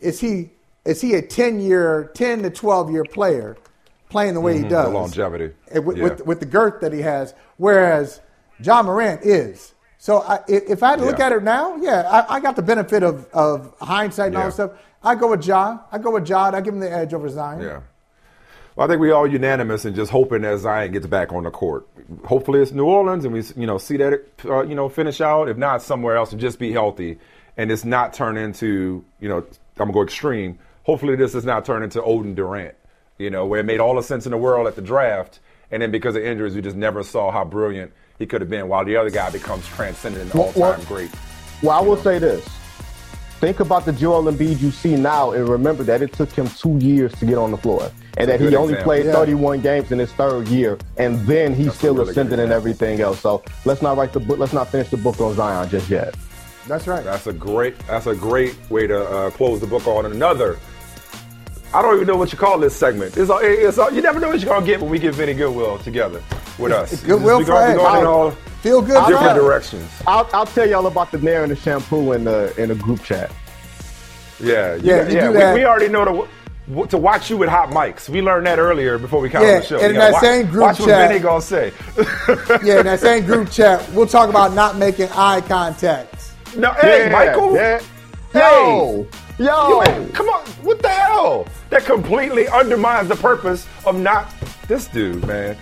is 0.00 0.18
he 0.20 0.50
is 0.84 1.00
he 1.00 1.14
a 1.14 1.22
ten 1.22 1.60
year, 1.60 2.10
ten 2.14 2.42
to 2.42 2.50
twelve 2.50 2.90
year 2.90 3.04
player 3.04 3.56
playing 4.08 4.34
the 4.34 4.40
way 4.40 4.54
Mhm, 4.54 4.56
he 4.56 4.62
the 4.64 4.68
does? 4.70 4.92
longevity. 4.92 5.54
With, 5.80 5.96
Yeah. 5.96 6.02
with, 6.04 6.26
with 6.26 6.40
the 6.40 6.46
girth 6.46 6.80
that 6.80 6.92
he 6.92 7.02
has, 7.02 7.34
whereas 7.56 8.20
Ja 8.60 8.82
Morant 8.82 9.22
is. 9.22 9.74
So 9.98 10.22
I, 10.22 10.40
if 10.48 10.70
if 10.70 10.82
I 10.82 10.90
had 10.90 10.98
to 10.98 11.04
look 11.04 11.18
Yeah. 11.18 11.26
at 11.26 11.32
it 11.32 11.42
now, 11.44 11.76
yeah, 11.76 12.02
I, 12.28 12.36
I 12.36 12.40
got 12.40 12.56
the 12.56 12.62
benefit 12.62 13.04
of, 13.04 13.26
of 13.32 13.74
hindsight 13.80 14.28
and 14.28 14.36
all 14.38 14.44
that 14.46 14.52
stuff. 14.52 14.70
I 15.06 15.14
go 15.14 15.30
with 15.30 15.46
Ja. 15.46 15.78
I 15.92 15.98
go 15.98 16.10
with 16.10 16.28
Ja. 16.28 16.50
I 16.52 16.60
give 16.60 16.74
him 16.74 16.80
the 16.80 16.92
edge 16.92 17.14
over 17.14 17.28
Zion. 17.28 17.62
Yeah. 17.62 17.80
Well, 18.74 18.86
I 18.86 18.88
think 18.90 19.00
we 19.00 19.10
all 19.10 19.26
unanimous 19.26 19.84
and 19.84 19.94
just 19.96 20.10
hoping 20.10 20.42
that 20.42 20.58
Zion 20.58 20.92
gets 20.92 21.06
back 21.06 21.32
on 21.32 21.44
the 21.44 21.50
court. 21.50 21.86
Hopefully, 22.24 22.60
it's 22.60 22.72
New 22.72 22.84
Orleans, 22.84 23.24
and 23.24 23.32
we 23.32 23.42
you 23.56 23.66
know 23.66 23.78
see 23.78 23.96
that 23.98 24.12
it, 24.12 24.32
uh, 24.44 24.62
you 24.64 24.74
know 24.74 24.88
finish 24.88 25.20
out. 25.20 25.48
If 25.48 25.56
not, 25.56 25.80
somewhere 25.80 26.16
else, 26.16 26.32
and 26.32 26.40
just 26.40 26.58
be 26.58 26.72
healthy, 26.72 27.18
and 27.56 27.70
it's 27.70 27.84
not 27.84 28.12
turn 28.12 28.36
into 28.36 29.04
you 29.20 29.28
know 29.28 29.38
I'm 29.38 29.46
gonna 29.76 29.92
go 29.92 30.02
extreme. 30.02 30.58
Hopefully, 30.82 31.16
this 31.16 31.32
does 31.32 31.44
not 31.44 31.64
turn 31.64 31.82
into 31.84 32.00
Oden 32.02 32.34
Durant. 32.34 32.74
You 33.18 33.30
know, 33.30 33.46
where 33.46 33.60
it 33.60 33.64
made 33.64 33.80
all 33.80 33.94
the 33.94 34.02
sense 34.02 34.26
in 34.26 34.32
the 34.32 34.38
world 34.38 34.66
at 34.66 34.76
the 34.76 34.82
draft, 34.82 35.40
and 35.70 35.80
then 35.80 35.90
because 35.90 36.16
of 36.16 36.22
injuries, 36.22 36.54
we 36.54 36.60
just 36.60 36.76
never 36.76 37.02
saw 37.02 37.30
how 37.30 37.44
brilliant 37.44 37.92
he 38.18 38.26
could 38.26 38.40
have 38.42 38.50
been. 38.50 38.68
While 38.68 38.84
the 38.84 38.96
other 38.96 39.10
guy 39.10 39.30
becomes 39.30 39.66
transcendent 39.68 40.34
and 40.34 40.40
all-time 40.40 40.60
well- 40.60 40.84
great. 40.86 41.10
Well, 41.62 41.78
I 41.78 41.80
will 41.80 41.96
say 41.96 42.18
this. 42.18 42.46
Think 43.40 43.60
about 43.60 43.84
the 43.84 43.92
Joel 43.92 44.24
Embiid 44.32 44.60
you 44.60 44.70
see 44.70 44.96
now 44.96 45.32
and 45.32 45.46
remember 45.46 45.84
that 45.84 46.00
it 46.00 46.12
took 46.14 46.30
him 46.32 46.48
two 46.48 46.78
years 46.78 47.12
to 47.16 47.26
get 47.26 47.36
on 47.36 47.50
the 47.50 47.58
floor. 47.58 47.90
And 48.16 48.30
that 48.30 48.40
he 48.40 48.56
only 48.56 48.72
example. 48.72 48.84
played 48.84 49.06
Yeah. 49.06 49.12
31 49.12 49.60
games 49.60 49.92
in 49.92 49.98
his 49.98 50.10
third 50.12 50.48
year. 50.48 50.78
And 50.96 51.20
then 51.26 51.54
he's 51.54 51.66
That's 51.66 51.78
still 51.78 51.94
really 51.94 52.12
ascending 52.12 52.40
and 52.40 52.50
everything 52.50 53.00
else. 53.00 53.20
So 53.20 53.42
let's 53.66 53.82
not 53.82 53.98
write 53.98 54.14
the 54.14 54.20
book. 54.20 54.38
Let's 54.38 54.54
not 54.54 54.68
finish 54.70 54.88
the 54.88 54.96
book 54.96 55.20
on 55.20 55.34
Zion 55.34 55.68
just 55.68 55.90
yet. 55.90 56.14
That's 56.66 56.86
right. 56.86 57.04
That's 57.04 57.26
a 57.26 57.32
great. 57.32 57.78
That's 57.80 58.06
a 58.06 58.14
great 58.14 58.56
way 58.70 58.86
to 58.86 59.04
uh, 59.06 59.30
close 59.30 59.60
the 59.60 59.66
book 59.66 59.86
on 59.86 60.06
another. 60.06 60.58
I 61.74 61.82
don't 61.82 61.94
even 61.96 62.06
know 62.06 62.16
what 62.16 62.32
you 62.32 62.38
call 62.38 62.58
this 62.58 62.74
segment. 62.74 63.18
It's, 63.18 63.28
all, 63.28 63.40
it's 63.42 63.76
all, 63.76 63.92
you 63.92 64.00
never 64.00 64.18
know 64.18 64.28
what 64.28 64.40
you're 64.40 64.48
gonna 64.48 64.64
get 64.64 64.80
when 64.80 64.90
we 64.90 64.98
get 64.98 65.14
Vinny 65.14 65.34
Goodwill 65.34 65.78
together 65.80 66.22
with 66.58 66.72
us. 66.72 67.02
Goodwill 67.02 67.38
we 67.38 67.44
go, 67.44 67.52
we 67.52 67.74
Friday. 67.74 67.76
going 67.76 68.06
all 68.06 68.34
Feel 68.66 68.80
good 68.82 68.94
different 69.06 69.18
Friday. 69.20 69.38
directions. 69.38 69.88
I'll, 70.08 70.28
I'll 70.32 70.44
tell 70.46 70.68
y'all 70.68 70.88
about 70.88 71.12
the 71.12 71.18
nair 71.18 71.44
and 71.44 71.52
the 71.52 71.56
shampoo 71.56 72.10
in 72.14 72.24
the 72.24 72.52
in 72.60 72.68
the 72.70 72.74
group 72.74 73.00
chat. 73.04 73.30
Yeah, 74.40 74.74
Yeah, 74.82 75.08
you 75.08 75.14
yeah. 75.38 75.52
we, 75.54 75.60
we 75.60 75.64
already 75.64 75.88
know 75.88 76.26
to, 76.74 76.86
to 76.88 76.98
watch 76.98 77.30
you 77.30 77.36
with 77.36 77.48
hot 77.48 77.70
mics. 77.70 78.08
We 78.08 78.22
learned 78.22 78.44
that 78.48 78.58
earlier 78.58 78.98
before 78.98 79.20
we 79.20 79.28
got 79.28 79.42
Yeah, 79.42 79.54
on 79.54 79.60
the 79.60 79.66
show. 79.66 79.76
and 79.78 79.92
in 79.92 79.94
that 79.98 80.14
watch, 80.14 80.20
same 80.22 80.46
group 80.48 80.62
watch 80.62 80.78
chat- 80.78 80.86
what 80.88 81.08
Vinny 81.08 81.20
gonna 81.20 81.40
say. 81.40 81.72
yeah, 82.66 82.80
in 82.80 82.86
that 82.86 82.98
same 82.98 83.24
group 83.24 83.52
chat, 83.52 83.88
we'll 83.92 84.08
talk 84.08 84.28
about 84.28 84.52
not 84.52 84.76
making 84.76 85.10
eye 85.12 85.42
contact. 85.42 86.32
No, 86.56 86.72
hey, 86.72 87.06
Yeah, 87.06 87.12
Michael. 87.12 87.54
yeah. 87.54 87.80
Hey, 88.32 89.06
Yo, 89.38 89.82
ain't- 89.84 90.12
come 90.12 90.28
on, 90.28 90.44
what 90.64 90.82
the 90.82 90.88
hell? 90.88 91.46
That 91.70 91.84
completely 91.84 92.48
undermines 92.48 93.06
the 93.10 93.16
purpose 93.16 93.64
of 93.86 93.96
not 93.96 94.34
this 94.66 94.88
dude, 94.88 95.24
man. 95.24 95.56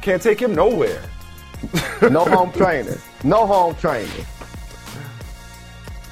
Can't 0.00 0.22
take 0.22 0.40
him 0.40 0.54
nowhere. 0.54 1.02
no 2.10 2.24
home 2.24 2.52
training. 2.52 2.98
No 3.24 3.46
home 3.46 3.74
training. 3.76 4.10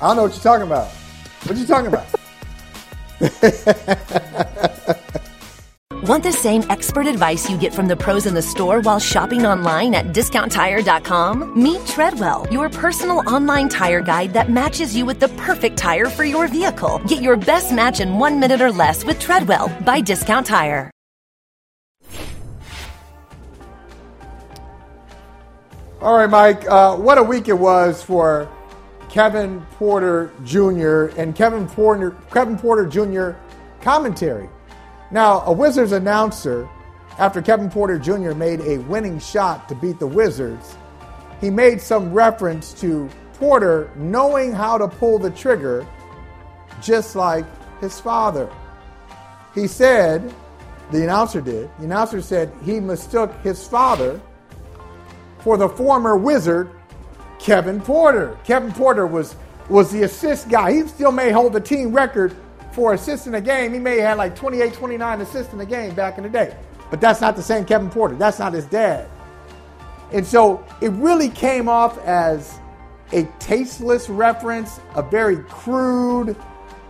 I 0.01 0.09
don't 0.09 0.17
know 0.17 0.23
what 0.25 0.33
you're 0.33 0.43
talking 0.43 0.67
about. 0.67 0.89
What 1.45 1.57
you 1.57 1.67
talking 1.67 1.89
about? 1.89 2.07
Want 6.07 6.23
the 6.23 6.33
same 6.33 6.63
expert 6.71 7.07
advice 7.07 7.51
you 7.51 7.59
get 7.59 7.75
from 7.75 7.89
the 7.89 7.97
pros 7.97 8.27
in 8.27 8.35
the 8.35 8.43
store 8.43 8.81
while 8.81 9.01
shopping 9.01 9.45
online 9.45 9.95
at 9.95 10.07
discounttire.com? 10.07 11.61
Meet 11.61 11.85
Treadwell, 11.87 12.47
your 12.51 12.69
personal 12.69 13.19
online 13.29 13.69
tire 13.69 14.01
guide 14.01 14.33
that 14.33 14.49
matches 14.51 14.97
you 14.97 15.05
with 15.05 15.19
the 15.19 15.29
perfect 15.31 15.77
tire 15.77 16.07
for 16.07 16.25
your 16.25 16.47
vehicle. 16.47 17.01
Get 17.09 17.21
your 17.21 17.37
best 17.37 17.73
match 17.73 18.01
in 18.01 18.19
one 18.19 18.39
minute 18.39 18.61
or 18.61 18.71
less 18.71 19.05
with 19.05 19.19
Treadwell 19.19 19.69
by 19.85 20.01
Discount 20.01 20.47
Tire. 20.47 20.91
All 26.01 26.17
right, 26.17 26.31
Mike. 26.31 26.65
Uh, 26.69 26.95
what 26.95 27.19
a 27.19 27.23
week 27.25 27.49
it 27.49 27.59
was 27.59 28.05
for 28.05 28.49
Kevin 29.09 29.67
Porter 29.73 30.33
Jr. 30.45 31.07
and 31.21 31.35
Kevin 31.35 31.67
Porter, 31.67 32.13
Kevin 32.31 32.57
Porter 32.57 32.87
Jr. 32.87 33.37
commentary. 33.81 34.49
Now, 35.11 35.41
a 35.41 35.51
Wizards 35.51 35.91
announcer, 35.91 36.69
after 37.19 37.43
Kevin 37.43 37.69
Porter 37.69 37.99
Jr. 37.99 38.33
made 38.33 38.61
a 38.61 38.79
winning 38.83 39.19
shot 39.19 39.69
to 39.71 39.75
beat 39.75 39.99
the 39.99 40.07
Wizards, 40.07 40.77
he 41.41 41.51
made 41.51 41.81
some 41.81 42.13
reference 42.13 42.73
to 42.75 43.11
Porter 43.33 43.91
knowing 43.97 44.53
how 44.53 44.79
to 44.79 44.87
pull 44.87 45.19
the 45.19 45.31
trigger, 45.31 45.85
just 46.81 47.17
like 47.17 47.45
his 47.81 47.99
father. 47.99 48.49
He 49.53 49.67
said, 49.67 50.33
the 50.93 51.03
announcer 51.03 51.41
did, 51.41 51.69
the 51.79 51.87
announcer 51.87 52.23
said 52.23 52.53
he 52.65 52.79
mistook 52.79 53.35
his 53.43 53.67
father 53.67 54.21
for 55.41 55.57
the 55.57 55.69
former 55.69 56.17
Wizard, 56.17 56.71
Kevin 57.39 57.81
Porter. 57.81 58.39
Kevin 58.45 58.73
Porter 58.73 59.07
was, 59.07 59.37
was 59.69 59.91
the 59.91 60.03
assist 60.03 60.49
guy. 60.49 60.73
He 60.73 60.87
still 60.87 61.13
may 61.13 61.31
hold 61.31 61.53
the 61.53 61.61
team 61.61 61.93
record 61.93 62.37
for 62.73 62.95
assists 62.95 63.27
in 63.27 63.35
a 63.35 63.41
game. 63.41 63.73
He 63.73 63.79
may 63.79 63.99
have 63.99 64.11
had 64.11 64.19
like 64.19 64.37
28, 64.37 64.73
29 64.75 65.21
assists 65.21 65.53
in 65.53 65.61
a 65.61 65.67
game 65.67 65.95
back 65.95 66.19
in 66.19 66.25
the 66.25 66.31
day. 66.31 66.57
But 66.91 67.01
that's 67.01 67.21
not 67.21 67.37
the 67.37 67.43
same 67.43 67.65
Kevin 67.65 67.91
Porter. 67.91 68.15
That's 68.15 68.39
not 68.39 68.53
his 68.53 68.67
dad. 68.67 69.09
And 70.13 70.27
so 70.27 70.65
it 70.81 70.91
really 70.93 71.29
came 71.29 71.69
off 71.69 71.99
as 71.99 72.59
a 73.13 73.25
tasteless 73.39 74.09
reference, 74.09 74.81
a 74.95 75.03
very 75.03 75.39
crude, 75.45 76.37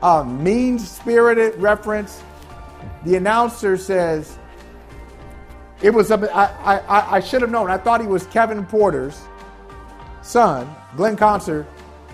uh, 0.03 0.23
mean 0.25 0.79
spirited 0.79 1.57
reference. 1.57 2.23
The 3.05 3.17
announcer 3.17 3.77
says, 3.77 4.39
it 5.83 5.91
was, 5.91 6.11
a, 6.11 6.17
I, 6.35 6.79
I, 6.79 7.17
I 7.17 7.21
should 7.21 7.43
have 7.43 7.51
known. 7.51 7.71
I 7.71 7.79
thought 7.79 8.01
he 8.01 8.07
was 8.07 8.27
Kevin 8.27 8.67
Porter's 8.67 9.21
son, 10.23 10.69
Glenn 10.97 11.17
Consor, 11.17 11.67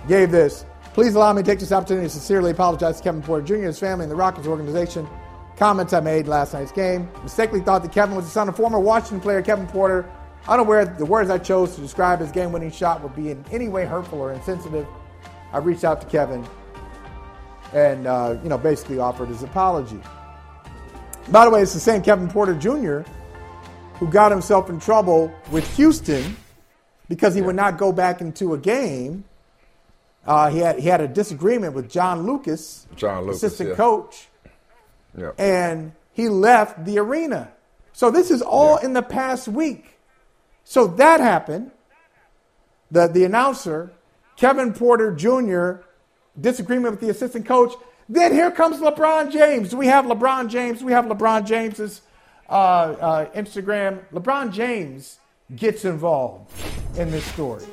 gave 0.07 0.31
this. 0.31 0.65
Please 0.93 1.15
allow 1.15 1.32
me 1.32 1.43
to 1.43 1.47
take 1.47 1.59
this 1.59 1.73
opportunity 1.73 2.07
to 2.07 2.11
sincerely 2.11 2.53
apologize 2.53 2.99
to 2.99 3.03
Kevin 3.03 3.23
Porter 3.23 3.45
Jr., 3.45 3.55
his 3.66 3.78
family, 3.78 4.05
and 4.05 4.12
the 4.12 4.16
Rockets 4.16 4.47
organization. 4.47 5.09
Comments 5.57 5.93
I 5.93 6.01
made 6.01 6.28
last 6.28 6.53
night's 6.53 6.73
game. 6.73 7.09
Mistakenly 7.23 7.65
thought 7.65 7.82
that 7.82 7.93
Kevin 7.93 8.16
was 8.16 8.24
the 8.24 8.31
son 8.31 8.49
of 8.49 8.57
former 8.57 8.78
Washington 8.78 9.20
player 9.20 9.41
Kevin 9.41 9.66
Porter. 9.66 10.09
Unaware 10.47 10.85
that 10.85 10.99
the 10.99 11.07
words 11.07 11.31
I 11.31 11.39
chose 11.39 11.74
to 11.74 11.81
describe 11.81 12.20
his 12.20 12.31
game 12.31 12.53
winning 12.53 12.70
shot 12.70 13.03
would 13.03 13.16
be 13.16 13.31
in 13.31 13.45
any 13.51 13.69
way 13.69 13.86
hurtful 13.86 14.20
or 14.20 14.32
insensitive. 14.32 14.86
I 15.53 15.59
reached 15.59 15.85
out 15.85 16.01
to 16.01 16.07
Kevin 16.07 16.47
and, 17.73 18.07
uh, 18.07 18.36
you 18.43 18.49
know, 18.49 18.59
basically 18.59 18.99
offered 18.99 19.28
his 19.28 19.43
apology. 19.43 20.01
By 21.28 21.45
the 21.45 21.51
way, 21.51 21.62
it's 21.62 21.73
the 21.73 21.81
same 21.81 22.03
Kevin 22.03 22.28
Porter 22.28 22.55
Jr. 22.55 23.09
who 23.95 24.09
got 24.09 24.31
himself 24.31 24.69
in 24.69 24.81
trouble 24.81 25.33
with 25.51 25.77
Houston 25.77 26.37
because 27.09 27.35
he 27.35 27.43
would 27.43 27.57
not 27.57 27.79
go 27.79 27.93
back 27.93 28.21
into 28.21 28.55
a 28.55 28.59
game. 28.59 29.25
Uh, 30.27 30.51
he 30.51 30.59
had 30.59 30.79
he 30.79 30.89
had 30.89 31.01
a 31.01 31.09
disagreement 31.09 31.75
with 31.75 31.91
John 31.91 32.27
Lucas, 32.27 32.87
John 32.97 33.25
Lucas, 33.25 33.43
assistant 33.43 33.71
yeah. 33.71 33.75
coach, 33.77 34.29
Yeah. 35.16 35.33
and 35.39 35.93
he 36.12 36.29
left 36.29 36.85
the 36.85 36.99
arena. 36.99 37.51
So 37.93 38.11
this 38.11 38.31
is 38.31 38.41
all 38.41 38.79
in 38.79 38.95
the 38.95 39.03
past 39.03 39.49
week. 39.49 39.99
So 40.65 40.87
that 40.87 41.21
happened. 41.21 41.71
The 42.91 43.07
the 43.07 43.25
announcer, 43.25 43.93
Kevin 44.37 44.73
Porter 44.73 45.12
Jr., 45.15 45.85
disagreement 46.41 46.93
with 46.93 47.01
the 47.01 47.11
assistant 47.11 47.47
coach. 47.47 47.75
Then 48.09 48.33
here 48.33 48.51
comes 48.51 48.81
LeBron 48.81 49.31
James. 49.31 49.71
Do 49.71 49.77
we 49.77 49.87
have 49.87 50.05
LeBron 50.07 50.49
James? 50.49 50.83
We 50.83 50.93
have 50.93 51.05
LeBron 51.05 51.47
James's 51.47 52.01
uh, 52.49 52.53
uh, 52.53 53.31
Instagram. 53.33 54.01
LeBron 54.12 54.53
James 54.53 55.19
gets 55.57 55.85
involved 55.85 56.53
in 56.99 57.11
this 57.11 57.25
story. 57.27 57.65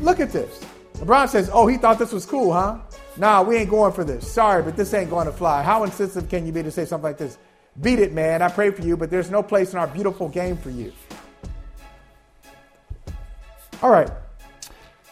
Look 0.00 0.20
at 0.20 0.32
this. 0.32 0.60
LeBron 0.98 1.28
says, 1.28 1.50
"Oh, 1.52 1.66
he 1.66 1.76
thought 1.76 1.98
this 1.98 2.12
was 2.12 2.26
cool, 2.26 2.52
huh? 2.52 2.78
Nah, 3.16 3.42
we 3.42 3.56
ain't 3.56 3.70
going 3.70 3.92
for 3.92 4.04
this. 4.04 4.30
Sorry, 4.30 4.62
but 4.62 4.76
this 4.76 4.92
ain't 4.92 5.10
going 5.10 5.26
to 5.26 5.32
fly. 5.32 5.62
How 5.62 5.84
insensitive 5.84 6.28
can 6.28 6.46
you 6.46 6.52
be 6.52 6.62
to 6.62 6.70
say 6.70 6.84
something 6.84 7.04
like 7.04 7.18
this? 7.18 7.38
Beat 7.80 7.98
it, 7.98 8.12
man. 8.12 8.42
I 8.42 8.48
pray 8.48 8.70
for 8.70 8.82
you, 8.82 8.96
but 8.96 9.10
there's 9.10 9.30
no 9.30 9.42
place 9.42 9.72
in 9.72 9.78
our 9.78 9.86
beautiful 9.86 10.28
game 10.28 10.56
for 10.56 10.70
you." 10.70 10.92
All 13.82 13.90
right. 13.90 14.10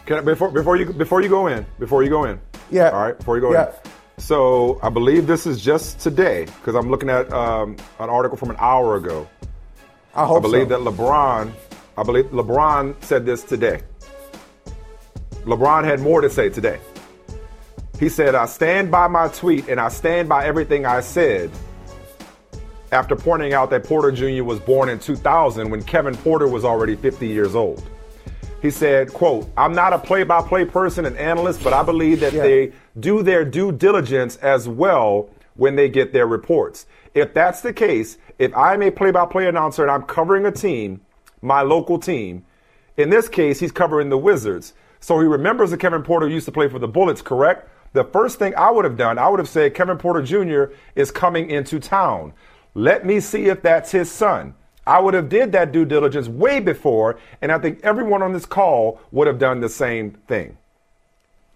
Can 0.07 0.19
I, 0.19 0.21
before 0.21 0.51
before 0.51 0.77
you 0.77 0.93
before 0.93 1.21
you 1.23 1.29
go 1.29 1.47
in 1.47 1.65
before 1.79 2.03
you 2.03 2.11
go 2.11 2.25
in? 2.25 2.41
Yeah. 2.71 2.91
All 2.91 3.03
right. 3.03 3.17
Before 3.17 3.37
you 3.37 3.43
go 3.43 3.53
Yeah. 3.53 3.69
in. 3.69 3.91
So 4.19 4.79
I 4.83 4.91
believe 4.91 5.27
this 5.27 5.47
is 5.47 5.61
just 5.61 5.99
today 6.01 6.45
because 6.45 6.75
I'm 6.75 6.91
looking 6.91 7.11
at 7.11 7.33
um, 7.33 7.77
an 7.99 8.09
article 8.09 8.37
from 8.37 8.51
an 8.51 8.57
hour 8.59 8.97
ago. 8.97 9.29
I 10.15 10.25
hope 10.25 10.43
believe 10.43 10.69
so. 10.69 10.79
that 10.85 10.91
LeBron. 10.91 11.53
I 11.97 12.03
believe 12.03 12.27
LeBron 12.27 13.03
said 13.03 13.27
this 13.27 13.43
today. 13.43 13.83
LeBron 15.45 15.85
had 15.85 16.01
more 16.01 16.21
to 16.21 16.31
say 16.31 16.49
today. 16.49 16.79
He 17.99 18.09
said, 18.09 18.35
"I 18.35 18.47
stand 18.47 18.91
by 18.91 19.09
my 19.09 19.29
tweet 19.29 19.69
and 19.69 19.81
I 19.81 19.89
stand 19.89 20.29
by 20.29 20.47
everything 20.47 20.87
I 20.87 21.01
said." 21.01 21.51
After 22.93 23.17
pointing 23.17 23.53
out 23.53 23.71
that 23.71 23.83
Porter 23.83 24.13
Jr. 24.13 24.45
was 24.45 24.61
born 24.61 24.89
in 24.89 25.01
2000 25.01 25.69
when 25.69 25.83
Kevin 25.83 26.17
Porter 26.17 26.47
was 26.47 26.65
already 26.65 26.95
50 26.95 27.27
years 27.27 27.57
old. 27.57 27.83
He 28.65 28.71
said, 28.71 29.13
quote, 29.13 29.47
I'm 29.59 29.75
not 29.75 29.93
a 29.93 29.99
play-by-play 29.99 30.65
person 30.65 31.05
and 31.05 31.19
analyst, 31.19 31.63
but 31.63 31.75
I 31.75 31.83
believe 31.83 32.21
that 32.21 32.33
they 32.33 32.73
do 32.99 33.23
their 33.23 33.45
due 33.45 33.73
diligence 33.73 34.37
as 34.37 34.67
well 34.67 35.29
when 35.57 35.77
they 35.77 35.91
get 35.91 36.15
their 36.15 36.27
reports. 36.27 36.87
If 37.13 37.35
that's 37.35 37.61
the 37.61 37.75
case, 37.75 38.17
if 38.39 38.57
I'm 38.57 38.81
a 38.81 38.91
play-by-play 38.91 39.49
announcer 39.49 39.83
and 39.83 39.91
I'm 39.91 40.05
covering 40.05 40.47
a 40.47 40.51
team, 40.51 41.03
my 41.43 41.61
local 41.61 41.99
team, 41.99 42.47
in 42.97 43.11
this 43.11 43.29
case, 43.29 43.61
he's 43.61 43.71
covering 43.71 44.09
the 44.09 44.17
Wizards. 44.17 44.73
So 44.99 45.21
he 45.21 45.27
remembers 45.27 45.71
that 45.73 45.81
Kevin 45.81 46.03
Porter 46.03 46.27
used 46.27 46.47
to 46.47 46.53
play 46.53 46.71
for 46.71 46.79
the 46.79 46.89
Bullets, 46.89 47.21
correct? 47.21 47.69
The 47.93 48.05
first 48.05 48.39
thing 48.39 48.55
I 48.57 48.71
would 48.71 48.87
have 48.87 48.97
done, 48.97 49.19
I 49.19 49.29
would 49.29 49.41
have 49.41 49.49
said 49.51 49.75
Kevin 49.75 49.99
Porter 49.99 50.23
Jr. 50.23 50.75
is 50.95 51.11
coming 51.11 51.51
into 51.51 51.79
town. 51.79 52.33
Let 52.73 53.05
me 53.05 53.21
see 53.21 53.45
if 53.45 53.61
that's 53.61 53.91
his 53.93 54.11
son. 54.11 54.55
I 54.87 55.01
would 55.01 55.15
have 55.15 55.29
did 55.29 55.53
that 55.53 55.73
due 55.73 55.85
diligence 55.85 56.29
way 56.29 56.61
before, 56.61 57.19
and 57.41 57.51
I 57.51 57.59
think 57.59 57.81
everyone 57.83 58.23
on 58.23 58.33
this 58.33 58.47
call 58.47 59.01
would 59.13 59.27
have 59.27 59.39
done 59.39 59.61
the 59.61 59.69
same 59.69 60.13
thing. 60.27 60.57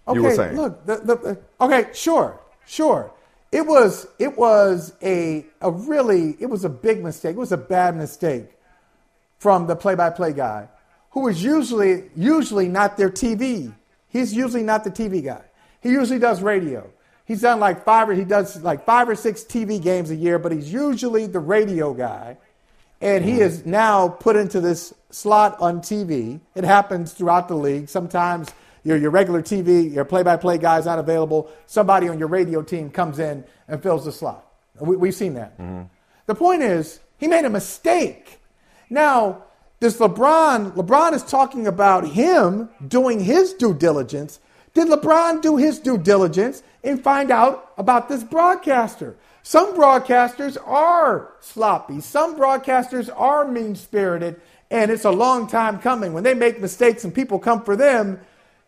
Okay, 0.07 0.17
you 0.17 0.23
were 0.23 0.35
saying. 0.35 0.55
look, 0.55 0.85
the, 0.85 0.95
the, 0.97 1.39
okay, 1.61 1.89
sure, 1.93 2.39
sure. 2.65 3.11
It 3.51 3.65
was 3.65 4.07
it 4.19 4.37
was 4.37 4.93
a 5.01 5.45
a 5.61 5.71
really 5.71 6.35
it 6.39 6.47
was 6.47 6.65
a 6.65 6.69
big 6.69 7.03
mistake. 7.03 7.35
It 7.35 7.39
was 7.39 7.51
a 7.51 7.57
bad 7.57 7.95
mistake 7.95 8.45
from 9.37 9.67
the 9.67 9.75
play-by-play 9.75 10.33
guy, 10.33 10.67
who 11.11 11.27
is 11.27 11.43
usually 11.43 12.09
usually 12.15 12.67
not 12.67 12.97
their 12.97 13.09
TV. 13.09 13.73
He's 14.09 14.33
usually 14.33 14.63
not 14.63 14.83
the 14.83 14.91
TV 14.91 15.23
guy. 15.23 15.43
He 15.81 15.89
usually 15.89 16.19
does 16.19 16.41
radio. 16.41 16.91
He's 17.25 17.41
done 17.41 17.59
like 17.59 17.85
five 17.85 18.09
or 18.09 18.13
he 18.13 18.25
does 18.25 18.61
like 18.63 18.85
five 18.85 19.07
or 19.07 19.15
six 19.15 19.43
TV 19.43 19.81
games 19.81 20.09
a 20.09 20.15
year, 20.15 20.39
but 20.39 20.51
he's 20.51 20.71
usually 20.73 21.27
the 21.27 21.39
radio 21.39 21.93
guy. 21.93 22.37
And 23.01 23.23
he 23.23 23.39
is 23.39 23.65
now 23.65 24.09
put 24.09 24.35
into 24.35 24.59
this 24.59 24.93
slot 25.09 25.59
on 25.59 25.79
TV. 25.79 26.39
It 26.55 26.63
happens 26.63 27.13
throughout 27.13 27.47
the 27.47 27.55
league. 27.55 27.87
Sometimes 27.89 28.49
your, 28.83 28.97
your 28.97 29.11
regular 29.11 29.41
TV, 29.41 29.93
your 29.93 30.05
play 30.05 30.23
by 30.23 30.35
play 30.35 30.57
guy 30.57 30.79
is 30.79 30.85
not 30.85 30.99
available. 30.99 31.49
Somebody 31.65 32.09
on 32.09 32.19
your 32.19 32.27
radio 32.27 32.61
team 32.61 32.89
comes 32.89 33.19
in 33.19 33.43
and 33.67 33.81
fills 33.81 34.05
the 34.05 34.11
slot. 34.11 34.45
We, 34.79 34.95
we've 34.95 35.15
seen 35.15 35.33
that. 35.35 35.57
Mm-hmm. 35.57 35.83
The 36.25 36.35
point 36.35 36.61
is, 36.61 36.99
he 37.17 37.27
made 37.27 37.45
a 37.45 37.49
mistake. 37.49 38.39
Now, 38.89 39.43
does 39.79 39.97
LeBron, 39.97 40.73
LeBron 40.73 41.13
is 41.13 41.23
talking 41.23 41.67
about 41.67 42.07
him 42.07 42.69
doing 42.87 43.19
his 43.19 43.53
due 43.53 43.73
diligence. 43.73 44.39
Did 44.73 44.89
LeBron 44.89 45.41
do 45.41 45.57
his 45.57 45.79
due 45.79 45.97
diligence 45.97 46.63
and 46.83 47.01
find 47.01 47.31
out 47.31 47.73
about 47.77 48.09
this 48.09 48.23
broadcaster? 48.23 49.15
Some 49.49 49.73
broadcasters 49.75 50.57
are 50.63 51.31
sloppy. 51.39 52.01
Some 52.01 52.37
broadcasters 52.37 53.09
are 53.11 53.47
mean 53.47 53.73
spirited, 53.75 54.39
and 54.69 54.91
it's 54.91 55.05
a 55.05 55.09
long 55.09 55.47
time 55.47 55.79
coming. 55.79 56.13
When 56.13 56.21
they 56.23 56.35
make 56.35 56.61
mistakes 56.61 57.03
and 57.03 57.11
people 57.11 57.39
come 57.39 57.63
for 57.63 57.75
them, 57.75 58.19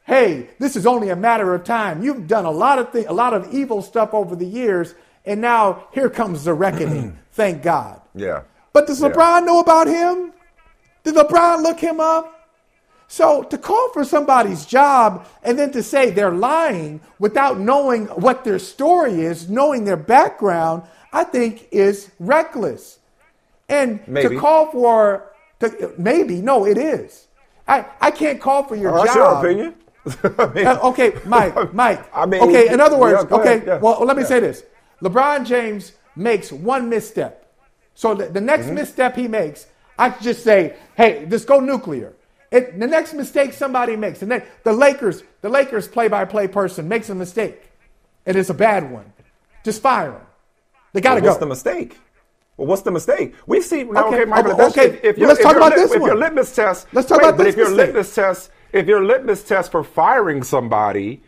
hey, 0.05 0.49
this 0.57 0.75
is 0.75 0.87
only 0.87 1.09
a 1.09 1.15
matter 1.15 1.53
of 1.53 1.65
time. 1.65 2.01
You've 2.01 2.25
done 2.25 2.45
a 2.45 2.49
lot 2.49 2.79
of 2.79 2.91
thi- 2.91 3.05
a 3.05 3.13
lot 3.13 3.35
of 3.35 3.53
evil 3.53 3.83
stuff 3.83 4.15
over 4.15 4.35
the 4.35 4.47
years, 4.47 4.95
and 5.23 5.39
now 5.39 5.83
here 5.91 6.09
comes 6.09 6.45
the 6.45 6.55
reckoning. 6.55 7.15
Thank 7.31 7.61
God. 7.61 8.01
Yeah. 8.15 8.41
But 8.73 8.87
does 8.87 9.03
Yeah. 9.03 9.09
LeBron 9.09 9.45
know 9.45 9.59
about 9.59 9.85
him? 9.85 10.33
Did 11.03 11.13
LeBron 11.13 11.61
look 11.61 11.79
him 11.79 11.99
up? 11.99 12.40
So 13.11 13.43
to 13.43 13.57
call 13.57 13.89
for 13.91 14.05
somebody's 14.05 14.65
job 14.65 15.27
and 15.43 15.59
then 15.59 15.69
to 15.73 15.83
say 15.83 16.11
they're 16.11 16.31
lying 16.31 17.01
without 17.19 17.59
knowing 17.59 18.05
what 18.05 18.45
their 18.45 18.57
story 18.57 19.19
is, 19.19 19.49
knowing 19.49 19.83
their 19.83 19.97
background, 19.97 20.83
I 21.11 21.25
think 21.25 21.67
is 21.71 22.09
reckless. 22.19 22.99
And 23.67 23.99
Maybe. 24.07 24.35
to 24.35 24.39
call 24.39 24.71
for 24.71 25.29
to, 25.59 25.93
maybe 25.97 26.41
no, 26.41 26.65
it 26.65 26.77
is. 26.77 27.27
I, 27.67 27.83
I 27.99 28.11
can't 28.11 28.39
call 28.39 28.63
for 28.63 28.77
your 28.77 28.97
Oh, 28.97 29.03
that's 29.03 29.13
job. 29.13 29.43
your 29.43 29.51
opinion. 29.51 29.75
I 30.39 30.53
mean- 30.53 30.67
okay, 30.67 31.11
Mike, 31.25 31.73
Mike. 31.73 32.09
I 32.15 32.25
mean, 32.25 32.41
okay, 32.43 32.69
in 32.73 32.79
other 32.79 32.97
words, 32.97 33.25
yeah, 33.29 33.35
okay, 33.37 33.55
ahead, 33.57 33.67
yeah. 33.67 33.77
well, 33.79 33.99
let 34.05 34.15
me 34.15 34.23
Yeah. 34.23 34.29
say 34.29 34.39
this. 34.39 34.63
LeBron 35.03 35.45
James 35.45 35.91
makes 36.15 36.49
one 36.49 36.87
misstep. 36.87 37.45
So 37.93 38.15
the, 38.15 38.27
the 38.29 38.39
next 38.39 38.67
Mm-hmm. 38.67 38.75
misstep 38.75 39.17
he 39.17 39.27
makes, 39.27 39.67
I 39.99 40.11
just 40.11 40.45
say, 40.45 40.77
hey, 40.95 41.25
just 41.29 41.45
go 41.45 41.59
nuclear. 41.59 42.13
It, 42.51 42.79
the 42.79 42.87
next 42.87 43.13
mistake 43.13 43.53
somebody 43.53 43.95
makes, 43.95 44.21
and 44.21 44.31
the 44.63 44.73
Lakers, 44.73 45.23
the 45.41 45.49
Lakers 45.49 45.87
play-by-play 45.87 46.49
person 46.49 46.87
makes 46.87 47.09
a 47.09 47.15
mistake, 47.15 47.61
and 48.25 48.35
it's 48.37 48.49
a 48.49 48.53
bad 48.53 48.91
one. 48.91 49.13
Just 49.63 49.81
fire 49.81 50.11
him. 50.13 50.21
They 50.93 51.01
got 51.01 51.15
to 51.15 51.21
Well, 51.21 51.29
what's 51.29 51.37
go. 51.37 51.45
the 51.45 51.49
mistake? 51.49 51.97
Well, 52.57 52.67
what's 52.67 52.81
the 52.81 52.91
mistake? 52.91 53.35
We've 53.47 53.63
seen. 53.63 53.93
Now, 53.93 54.07
Okay, 54.07 54.23
okay, 54.23 54.25
Michael. 54.29 54.61
okay, 54.63 54.85
If, 54.97 55.03
if 55.03 55.17
well, 55.17 55.29
let's 55.29 55.39
if 55.39 55.45
talk 55.45 55.55
about 55.55 55.75
this 55.75 55.91
If 55.91 56.01
your 56.01 56.15
litmus 56.17 56.53
test. 56.55 56.87
Let's 56.93 57.07
talk 57.07 57.19
wait, 57.21 57.29
about 57.29 57.37
But 57.37 57.43
this 57.45 57.53
if 57.53 57.57
your 57.57 57.69
mistake. 57.69 57.87
litmus 57.87 58.15
test, 58.15 58.51
if 58.73 58.87
your 58.87 59.03
litmus 59.05 59.43
test 59.43 59.71
for 59.71 59.83
firing 59.83 60.43
somebody 60.43 61.21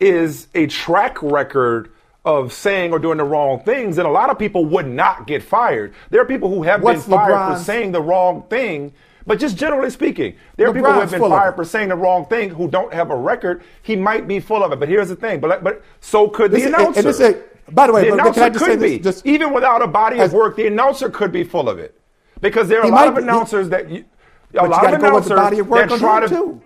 is 0.00 0.46
a 0.54 0.66
track 0.68 1.20
record 1.22 1.90
of 2.24 2.52
saying 2.52 2.92
or 2.92 2.98
doing 2.98 3.18
the 3.18 3.24
wrong 3.24 3.60
things, 3.64 3.96
then 3.96 4.06
a 4.06 4.10
lot 4.10 4.30
of 4.30 4.38
people 4.38 4.64
would 4.66 4.86
not 4.86 5.26
get 5.26 5.42
fired. 5.42 5.92
There 6.10 6.20
are 6.20 6.24
people 6.26 6.50
who 6.50 6.62
have 6.62 6.82
What's 6.82 7.04
been 7.06 7.18
fired 7.18 7.30
for 7.58 7.64
saying 7.64 7.92
the 7.92 8.02
wrong 8.02 8.42
thing. 8.48 8.92
But 9.28 9.38
just 9.38 9.58
generally 9.58 9.90
speaking, 9.90 10.36
there 10.56 10.68
are 10.68 10.72
people 10.72 10.90
who 10.90 11.00
have 11.00 11.10
been 11.10 11.20
fired 11.20 11.54
for 11.54 11.62
saying 11.64 11.90
the 11.90 11.96
wrong 11.96 12.24
thing 12.24 12.48
who 12.48 12.66
don't 12.66 12.90
have 12.94 13.10
a 13.10 13.14
record. 13.16 13.62
He 13.82 13.94
might 13.94 14.26
be 14.26 14.40
full 14.40 14.64
of 14.64 14.72
it. 14.72 14.80
But 14.80 14.88
here's 14.88 15.10
the 15.10 15.16
thing. 15.16 15.38
But 15.38 15.62
but 15.62 15.82
so 16.00 16.28
could 16.28 16.50
This 16.50 16.62
the 16.62 16.68
is- 16.70 16.74
and- 16.74 16.96
and 16.96 17.06
this 17.06 17.20
is- 17.20 17.36
by 17.70 17.86
the 17.86 17.92
way, 17.92 18.04
the 18.04 18.10
but- 18.16 18.20
announcer 18.20 18.32
can 18.40 18.42
I 18.44 18.48
just 18.48 18.64
say 18.64 18.70
could 18.70 18.80
this? 18.80 18.90
be 18.92 18.98
Just- 19.00 19.26
even 19.26 19.52
without 19.52 19.82
a 19.82 19.86
body 19.86 20.18
of 20.18 20.32
work. 20.32 20.56
The 20.56 20.66
announcer 20.66 21.10
could 21.10 21.30
be 21.30 21.44
full 21.44 21.68
of 21.68 21.78
it 21.78 21.94
because 22.40 22.68
there 22.68 22.80
are 22.80 22.86
a 22.86 22.88
lot 22.88 23.06
of 23.08 23.16
be- 23.16 23.22
announcers 23.22 23.68
that 23.68 23.90
you, 23.90 24.06
a 24.54 24.62
you 24.62 24.68
lot 24.70 24.80
gotta 24.82 24.94
of 24.96 25.00
the 25.02 25.06
announcers 25.08 25.30
of 25.60 25.68
that 25.68 25.98
try 25.98 26.20
to 26.20 26.28
too. 26.28 26.62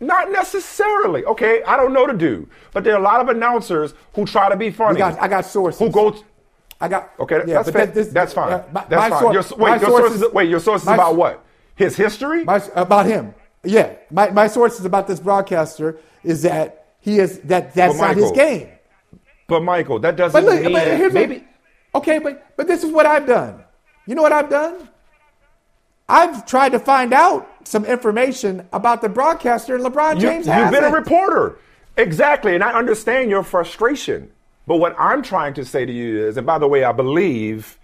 not 0.00 0.32
necessarily. 0.32 1.26
Okay, 1.26 1.62
I 1.64 1.76
don't 1.76 1.92
know 1.92 2.06
to 2.06 2.14
do, 2.14 2.48
but 2.72 2.84
there 2.84 2.94
are 2.94 2.98
a 2.98 3.02
lot 3.02 3.20
of 3.20 3.28
announcers 3.28 3.92
who 4.14 4.24
try 4.24 4.48
to 4.48 4.56
be 4.56 4.70
funny. 4.70 4.96
Got, 4.96 5.20
I 5.20 5.28
got 5.28 5.44
sources. 5.44 5.78
who 5.78 5.90
go. 5.90 6.14
I 6.80 6.88
got. 6.88 7.10
Okay, 7.20 7.42
yeah, 7.46 7.56
that's 7.56 7.70
fair. 7.70 7.84
that- 7.86 7.94
this- 7.94 8.08
that's 8.08 8.32
fine. 8.32 8.50
uh, 8.54 8.62
my- 8.72 8.84
that's 8.88 9.02
my 9.02 9.10
fine. 9.10 9.20
sour- 9.20 9.32
Your, 9.34 9.42
wait, 9.58 9.70
your 9.82 9.90
sources- 9.90 10.18
sources. 10.20 10.32
Wait, 10.32 10.48
your 10.48 10.60
sources 10.60 10.86
my- 10.86 10.94
about 10.94 11.16
what? 11.16 11.44
His 11.78 11.96
history? 11.96 12.44
My, 12.44 12.62
about 12.74 13.06
him. 13.06 13.34
Yeah, 13.64 13.94
my, 14.10 14.30
my 14.30 14.48
sources 14.48 14.84
about 14.84 15.06
this 15.06 15.20
broadcaster 15.20 15.98
is 16.24 16.42
that 16.42 16.86
he 17.00 17.18
is 17.18 17.40
that 17.40 17.74
that's 17.74 17.94
Well, 17.98 18.08
not 18.08 18.16
his 18.16 18.32
game. 18.32 18.68
But 19.46 19.62
Michael, 19.62 19.98
that 20.00 20.16
doesn't 20.16 20.38
But 20.38 20.50
look, 20.50 20.62
mean 20.62 20.72
but 20.72 20.86
here's 20.86 21.12
maybe. 21.14 21.36
A, 21.94 21.98
okay, 21.98 22.18
but 22.18 22.56
but 22.56 22.66
this 22.66 22.84
is 22.84 22.92
what 22.92 23.06
I've 23.06 23.26
done. 23.26 23.64
You 24.06 24.14
know 24.14 24.22
what 24.22 24.32
I've 24.32 24.50
done? 24.50 24.88
I've 26.08 26.46
tried 26.46 26.70
to 26.70 26.78
find 26.78 27.12
out 27.12 27.48
some 27.64 27.84
information 27.84 28.66
about 28.72 29.02
the 29.02 29.08
broadcaster, 29.08 29.74
and 29.74 29.84
LeBron 29.84 30.18
James. 30.18 30.46
You, 30.46 30.52
have 30.52 30.72
been 30.72 30.84
a 30.84 30.90
reporter. 30.90 31.58
Exactly. 31.96 32.54
And 32.54 32.64
I 32.64 32.72
understand 32.72 33.28
your 33.28 33.42
frustration. 33.42 34.30
But 34.66 34.76
what 34.76 34.94
I'm 34.98 35.22
trying 35.22 35.54
to 35.54 35.64
say 35.64 35.84
to 35.84 35.92
you 35.92 36.26
is, 36.26 36.36
and 36.36 36.46
by 36.46 36.58
the 36.58 36.66
way, 36.66 36.84
I 36.84 36.92
believe, 36.92 37.78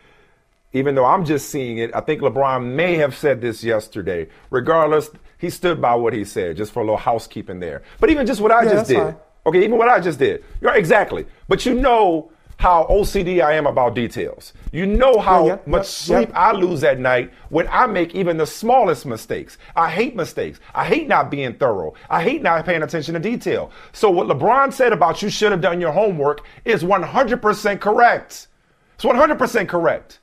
even 0.75 0.95
though 0.97 1.05
I'm 1.05 1.25
just 1.25 1.49
seeing 1.51 1.79
it, 1.79 1.91
I 1.95 2.01
think 2.01 2.21
LeBron 2.21 2.65
may 2.75 2.97
have 2.97 3.15
said 3.17 3.41
this 3.41 3.63
yesterday. 3.65 4.29
Regardless, 4.51 5.09
he 5.39 5.49
stood 5.49 5.81
by 5.81 5.95
what 5.95 6.13
he 6.13 6.25
said, 6.25 6.57
just 6.57 6.73
for 6.73 6.81
a 6.81 6.83
little 6.83 6.97
housekeeping 6.99 7.61
there. 7.61 7.83
But 8.01 8.11
even 8.11 8.27
just 8.27 8.41
what 8.41 8.51
I 8.53 8.65
Yeah, 8.65 8.71
just 8.73 8.89
did. 8.89 8.99
fine. 8.99 9.17
Okay, 9.47 9.65
even 9.65 9.79
what 9.79 9.89
I 9.89 10.01
just 10.01 10.19
did. 10.19 10.45
You're 10.61 10.75
exactly. 10.75 11.27
But 11.49 11.65
you 11.65 11.75
know 11.75 12.33
how 12.57 12.87
OCD 12.91 13.41
I 13.43 13.53
am 13.55 13.67
about 13.67 13.95
details. 13.95 14.53
You 14.73 14.87
know 14.87 15.19
how 15.19 15.47
Yeah, 15.47 15.53
yeah, 15.55 15.59
much 15.67 15.87
sleep. 15.87 16.31
I 16.35 16.53
lose 16.53 16.83
at 16.83 16.99
night 16.99 17.31
when 17.51 17.69
I 17.71 17.87
make 17.87 18.15
even 18.15 18.37
the 18.37 18.47
smallest 18.47 19.07
mistakes. 19.07 19.59
I 19.77 19.91
hate 19.91 20.17
mistakes. 20.17 20.59
I 20.75 20.87
hate 20.87 21.07
not 21.07 21.31
being 21.31 21.55
thorough. 21.55 21.95
I 22.11 22.23
hate 22.23 22.43
not 22.43 22.65
paying 22.65 22.83
attention 22.83 23.15
to 23.15 23.21
detail. 23.21 23.71
So 23.93 24.11
what 24.11 24.27
LeBron 24.27 24.73
said 24.73 24.93
about 24.93 25.23
you 25.23 25.29
should 25.31 25.53
have 25.53 25.61
done 25.61 25.81
your 25.81 25.93
homework 25.93 26.45
is 26.65 26.83
100% 26.83 27.81
correct. 27.81 28.49
It's 28.95 29.05
100% 29.05 29.69
correct. 29.69 30.21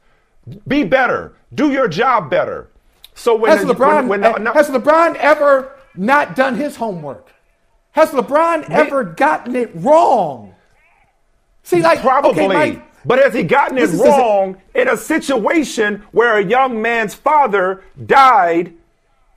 Be 0.67 0.83
better. 0.83 1.33
Do 1.53 1.71
your 1.71 1.87
job 1.87 2.29
better. 2.29 2.69
So 3.15 3.35
when 3.35 3.57
has 3.57 3.65
LeBron 3.65 4.07
when, 4.07 4.21
when, 4.21 4.47
eh, 4.47 4.53
has 4.53 4.69
LeBron 4.69 5.15
ever 5.15 5.73
not 5.95 6.35
done 6.35 6.55
his 6.55 6.75
homework? 6.75 7.29
Has 7.91 8.09
LeBron 8.11 8.69
ever 8.69 9.03
gotten 9.03 9.55
it 9.55 9.69
wrong? 9.75 10.55
See, 11.63 11.81
like 11.81 11.99
Probably. 12.01 12.31
okay, 12.31 12.47
Mike, 12.47 13.05
but 13.05 13.19
has 13.19 13.33
he 13.33 13.43
gotten 13.43 13.77
it 13.77 13.89
wrong 13.91 14.57
in 14.73 14.87
a 14.87 14.95
situation 14.97 16.03
where 16.11 16.37
a 16.37 16.43
young 16.43 16.81
man's 16.81 17.13
father 17.13 17.83
died, 18.05 18.73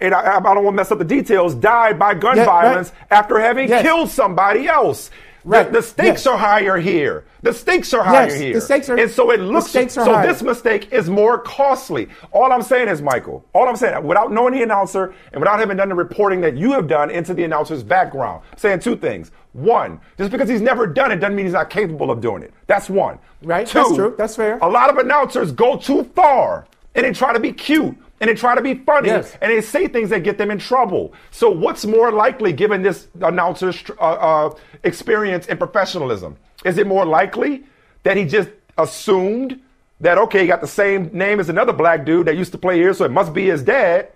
and 0.00 0.14
I, 0.14 0.36
I 0.36 0.40
don't 0.40 0.64
want 0.64 0.68
to 0.68 0.72
mess 0.72 0.90
up 0.92 0.98
the 0.98 1.04
details, 1.04 1.54
died 1.54 1.98
by 1.98 2.14
gun 2.14 2.36
Yeah, 2.36 2.44
right. 2.44 2.64
violence 2.64 2.92
after 3.10 3.38
having 3.40 3.68
Yes. 3.68 3.82
killed 3.82 4.08
somebody 4.10 4.68
else? 4.68 5.10
The- 5.44 5.50
Right. 5.50 5.72
The, 5.72 5.82
stakes 5.82 6.24
Yes. 6.24 6.26
are 6.26 6.38
higher 6.38 6.78
here. 6.78 7.24
The 7.42 7.52
stakes 7.52 7.92
are 7.92 8.02
higher 8.02 8.24
Yes, 8.28 8.32
the 8.38 8.44
here. 8.44 8.60
stakes 8.60 8.88
are- 8.88 8.96
and 8.96 9.10
so 9.10 9.30
it 9.30 9.36
the 9.38 9.42
looks 9.44 9.66
stakes 9.68 9.98
are 9.98 10.04
so 10.06 10.14
higher. 10.14 10.26
this 10.26 10.42
mistake 10.42 10.90
is 10.92 11.10
more 11.10 11.36
costly. 11.38 12.08
All 12.32 12.50
I'm 12.50 12.62
saying 12.62 12.88
is, 12.88 13.02
Michael, 13.02 13.44
all 13.52 13.68
I'm 13.68 13.76
saying, 13.76 14.02
without 14.06 14.32
knowing 14.32 14.54
the 14.54 14.62
announcer 14.62 15.12
and 15.32 15.40
without 15.40 15.58
having 15.58 15.76
done 15.76 15.90
the 15.90 15.94
reporting 15.94 16.40
that 16.40 16.56
you 16.56 16.72
have 16.72 16.88
done 16.88 17.10
into 17.10 17.34
the 17.34 17.44
announcer's 17.44 17.82
background, 17.82 18.40
saying 18.56 18.78
two 18.78 18.96
things. 18.96 19.30
One, 19.52 20.00
just 20.16 20.30
because 20.32 20.48
he's 20.48 20.62
never 20.62 20.86
done 20.86 21.12
it 21.12 21.16
doesn't 21.16 21.36
mean 21.36 21.44
he's 21.44 21.52
not 21.52 21.68
capable 21.70 22.10
of 22.10 22.20
doing 22.22 22.42
it. 22.42 22.52
That's 22.66 22.88
one. 22.88 23.18
Right, 23.42 23.66
Two, 23.66 23.78
that's 23.80 23.94
true, 23.94 24.14
that's 24.16 24.36
fair. 24.36 24.58
A 24.62 24.68
lot 24.68 24.88
of 24.88 24.96
announcers 24.96 25.52
go 25.52 25.76
too 25.76 26.04
far 26.16 26.64
and 26.94 27.04
they 27.04 27.12
try 27.12 27.32
to 27.34 27.40
be 27.40 27.52
cute 27.52 27.94
and 28.24 28.30
they 28.30 28.40
try 28.40 28.54
to 28.54 28.62
be 28.62 28.72
funny 28.74 29.08
Yes. 29.08 29.36
and 29.42 29.52
they 29.52 29.60
say 29.60 29.86
things 29.86 30.08
that 30.08 30.22
get 30.22 30.38
them 30.38 30.50
in 30.50 30.58
trouble. 30.58 31.12
So 31.30 31.50
what's 31.50 31.84
more 31.84 32.10
likely 32.10 32.54
given 32.54 32.80
this 32.80 33.08
announcer's 33.20 33.84
uh, 33.98 34.02
uh, 34.02 34.54
experience 34.82 35.46
and 35.46 35.58
professionalism? 35.58 36.38
Is 36.64 36.78
it 36.78 36.86
more 36.86 37.04
likely 37.04 37.64
that 38.04 38.16
he 38.16 38.24
just 38.24 38.48
assumed 38.78 39.60
that 40.00 40.16
okay, 40.16 40.40
he 40.40 40.46
got 40.46 40.62
the 40.62 40.66
same 40.66 41.10
name 41.12 41.38
as 41.38 41.50
another 41.50 41.74
black 41.74 42.06
dude 42.06 42.26
that 42.26 42.36
used 42.36 42.52
to 42.52 42.58
play 42.58 42.76
here, 42.76 42.94
so 42.94 43.04
it 43.04 43.10
must 43.10 43.34
be 43.34 43.44
his 43.46 43.62
dad, 43.62 44.08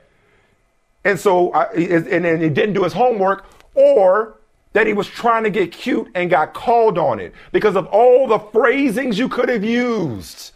and 1.04 1.20
so 1.20 1.52
I, 1.52 1.64
and 1.74 2.24
then 2.24 2.40
he 2.40 2.48
didn't 2.48 2.72
do 2.74 2.84
his 2.84 2.94
homework, 2.94 3.44
or 3.74 4.38
that 4.72 4.86
he 4.86 4.94
was 4.94 5.06
trying 5.06 5.44
to 5.44 5.50
get 5.50 5.70
cute 5.70 6.08
and 6.14 6.30
got 6.30 6.54
called 6.54 6.96
on 6.96 7.20
it 7.20 7.34
because 7.52 7.76
of 7.76 7.86
all 7.88 8.26
the 8.26 8.38
phrasings 8.38 9.18
you 9.18 9.28
could 9.28 9.48
have 9.50 9.64
used 9.64 10.52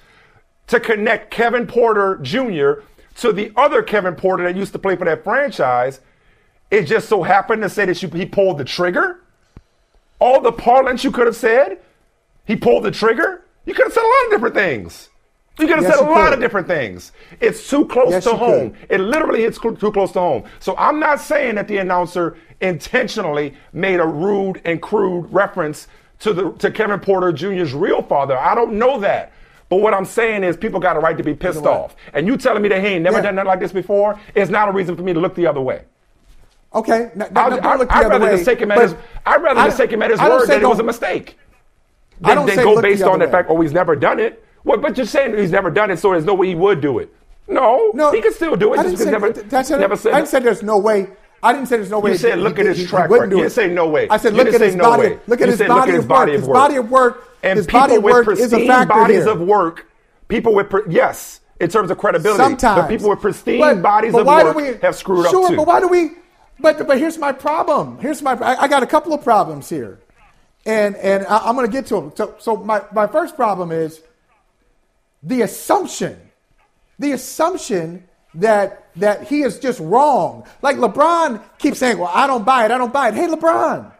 to 0.69 0.81
connect 0.81 1.31
Kevin 1.31 1.67
Porter 1.67 2.17
Jr. 2.23 2.83
to 3.17 3.33
the 3.33 3.53
other 3.57 3.83
Kevin 3.83 4.15
Porter 4.15 4.45
that 4.45 4.57
used 4.57 4.73
to 4.73 4.79
play 4.79 4.97
for 4.97 5.05
that 5.05 5.25
franchise. 5.25 6.01
It 6.71 6.85
just 6.85 7.09
so 7.09 7.23
happened 7.23 7.63
to 7.63 7.69
say 7.69 7.85
that 7.85 8.03
you, 8.03 8.09
he 8.09 8.25
pulled 8.27 8.59
the 8.59 8.65
trigger. 8.65 9.21
All 10.19 10.41
the 10.41 10.53
parlance 10.53 11.05
you 11.05 11.11
could 11.11 11.27
have 11.27 11.37
said, 11.37 11.79
he 12.47 12.57
pulled 12.57 12.85
the 12.85 12.91
trigger. 12.91 13.43
You 13.67 13.75
could 13.75 13.87
have 13.87 13.93
said 13.93 14.03
a 14.05 14.07
lot 14.07 14.25
of 14.27 14.31
different 14.31 14.55
things. 14.55 15.09
You 15.59 15.67
could 15.67 15.77
have 15.77 15.85
Yes, 15.85 15.99
said 15.99 16.07
a 16.07 16.11
lot 16.11 16.25
could. 16.27 16.35
of 16.35 16.41
different 16.41 16.67
things. 16.67 17.13
It's 17.41 17.69
too 17.69 17.85
close 17.87 18.11
Yes, 18.11 18.25
to 18.25 18.35
home. 18.35 18.71
could. 18.71 18.87
It 18.91 19.01
literally 19.01 19.43
hits 19.43 19.61
cl- 19.61 19.77
too 19.77 19.93
close 19.93 20.11
to 20.13 20.21
home. 20.21 20.45
So 20.61 20.75
I'm 20.79 20.99
not 20.99 21.21
saying 21.21 21.57
that 21.57 21.69
the 21.69 21.77
announcer 21.79 22.37
intentionally 22.61 23.55
made 23.73 24.01
a 24.01 24.07
rude 24.07 24.63
and 24.65 24.81
crude 24.81 25.27
reference 25.31 25.89
to 26.21 26.33
the 26.33 26.53
to 26.53 26.71
Kevin 26.71 27.01
Porter 27.01 27.33
Jr.'s 27.33 27.75
real 27.75 28.01
father. 28.03 28.39
I 28.39 28.55
don't 28.55 28.75
know 28.75 28.99
that. 29.01 29.33
But 29.73 29.81
what 29.81 29.95
I'm 29.95 30.05
saying 30.05 30.45
is 30.45 30.55
people 30.59 30.81
got 30.81 30.99
a 30.99 31.01
right 31.01 31.17
to 31.17 31.25
be 31.25 31.33
pissed 31.33 31.63
know 31.65 31.71
off. 31.73 31.97
And 32.13 32.27
you 32.27 32.37
telling 32.37 32.61
me 32.63 32.69
that 32.69 32.83
he 32.83 32.89
ain't 32.89 33.03
never 33.05 33.17
Yeah. 33.17 33.23
done 33.23 33.37
nothing 33.37 33.47
like 33.49 33.61
this 33.61 33.73
before 33.73 34.21
is 34.35 34.51
not 34.51 34.69
a 34.69 34.71
reason 34.71 34.95
for 34.97 35.01
me 35.03 35.15
to 35.15 35.19
look 35.19 35.35
the 35.35 35.47
other 35.47 35.63
way. 35.63 35.81
okay, 36.75 37.05
n- 37.15 37.23
n- 37.23 37.29
I'll- 37.35 37.49
don't 37.51 37.65
I- 37.65 37.77
look 37.77 37.89
the 37.89 37.97
I'd 37.97 38.07
rather 38.11 38.25
way, 38.27 38.33
just 38.33 38.45
take 38.45 38.61
him 38.61 38.71
at 38.71 38.83
his, 38.83 38.95
I'd 39.25 39.43
rather 39.43 39.61
I- 39.61 39.65
just 39.69 39.79
take 39.79 39.91
him 39.91 40.03
at 40.03 40.11
his 40.11 40.21
word 40.21 40.47
that 40.47 40.61
it 40.63 40.69
was 40.69 40.79
a 40.79 40.83
mistake. 40.83 41.39
I 42.23 42.35
don't 42.35 42.45
than 42.45 42.55
say 42.57 42.63
go 42.65 42.71
look 42.75 42.83
the 42.83 42.89
based 42.89 43.03
other 43.03 43.13
on 43.13 43.19
the 43.21 43.29
fact, 43.29 43.49
oh, 43.51 43.59
he's 43.63 43.73
never 43.73 43.97
done 43.97 44.21
it. 44.21 44.45
What? 44.63 44.83
But 44.83 44.99
you're 44.99 45.07
saying 45.07 45.39
he's 45.39 45.51
never 45.51 45.71
done 45.71 45.91
it, 45.91 45.99
so 46.01 46.11
there's 46.13 46.27
no 46.27 46.35
way 46.35 46.49
he 46.49 46.55
would 46.55 46.83
do 46.83 46.99
it. 46.99 47.15
No, 47.49 47.93
No, 47.95 48.13
he 48.13 48.21
could 48.21 48.35
still 48.35 48.57
do 48.57 48.75
it. 48.75 48.79
I 48.81 48.83
just 48.83 48.99
didn't 48.99 49.07
say, 49.07 49.11
never, 49.11 49.33
that's 49.33 49.71
never 49.71 49.97
said 49.97 50.13
I 50.13 50.17
didn't 50.19 50.29
say 50.29 50.41
there's 50.41 50.63
no 50.63 50.77
way. 50.77 51.09
I 51.43 51.53
didn't 51.55 51.69
say 51.69 51.77
there's 51.77 51.91
no 51.91 51.99
way. 51.99 52.11
You 52.13 52.19
said 52.19 52.35
he- 52.35 52.41
look 52.45 52.57
he- 52.57 52.61
at 52.61 52.67
his 52.67 52.77
he- 52.77 52.83
he 52.85 52.89
track 52.91 53.09
wouldn't 53.09 53.31
record. 53.33 53.39
You 53.39 53.45
didn't 53.45 53.53
say 53.55 53.69
no 53.69 53.89
way. 53.89 54.07
I 54.11 54.19
said 54.19 54.35
look 54.35 54.49
at 54.53 54.61
his 54.61 54.77
body. 54.77 55.19
Look 55.27 55.41
at 55.41 55.49
his 55.49 55.61
body 55.63 55.95
of 55.97 56.09
work. 56.09 56.29
His 56.29 56.47
body 56.49 56.77
of 56.77 56.91
work. 56.91 57.29
And 57.43 57.57
His 57.57 57.67
people 57.67 58.01
with 58.01 58.27
work 58.27 58.29
is 58.39 58.53
a 58.53 58.57
pristine 58.57 58.89
bodies 58.89 59.25
here. 59.25 59.33
of 59.33 59.41
work, 59.41 59.89
people 60.29 60.55
with 60.55 60.71
pre- 60.71 60.83
yes, 60.89 61.41
in 61.61 61.69
terms 61.71 61.91
of 61.91 61.99
credibility, 61.99 62.43
Sometimes 62.43 62.83
but 62.83 62.89
people 62.89 63.09
with 63.11 63.21
pristine 63.21 63.61
But- 63.61 63.83
bodies 63.83 64.13
but 64.13 64.21
of 64.23 64.27
work 64.27 64.57
we- 64.57 64.77
have 64.83 64.95
screwed 64.97 65.29
sure, 65.29 65.45
up 65.45 65.51
too. 65.51 65.57
but 65.57 65.67
why 65.67 65.81
do 65.81 65.89
we? 65.89 66.13
But 66.61 66.87
but 66.87 66.99
here's 66.99 67.19
my 67.19 67.33
problem. 67.33 67.99
Here's 68.01 68.23
my. 68.23 68.35
I, 68.35 68.63
I 68.63 68.69
got 68.69 68.83
a 68.83 68.87
couple 68.87 69.13
of 69.13 69.25
problems 69.25 69.69
here, 69.69 69.99
and 70.65 70.95
and 70.97 71.27
I, 71.27 71.39
I'm 71.39 71.57
going 71.57 71.67
to 71.67 71.73
get 71.73 71.87
to 71.87 71.95
them. 71.97 72.13
So 72.15 72.35
so 72.39 72.57
my 72.57 72.83
my 72.93 73.07
first 73.09 73.35
problem 73.35 73.73
is 73.73 74.01
the 75.25 75.43
assumption, 75.43 76.17
the 77.01 77.13
assumption 77.13 78.05
that 78.35 78.87
that 78.97 79.25
he 79.25 79.43
is 79.43 79.59
just 79.59 79.81
wrong. 79.81 80.45
Like 80.63 80.77
LeBron 80.77 81.41
keeps 81.59 81.79
saying, 81.79 81.99
"Well, 81.99 82.11
I 82.15 82.27
don't 82.29 82.45
buy 82.45 82.65
it. 82.67 82.71
I 82.71 82.79
don't 82.79 82.93
buy 82.93 83.09
it." 83.09 83.15
Hey, 83.15 83.27
LeBron, 83.27 83.91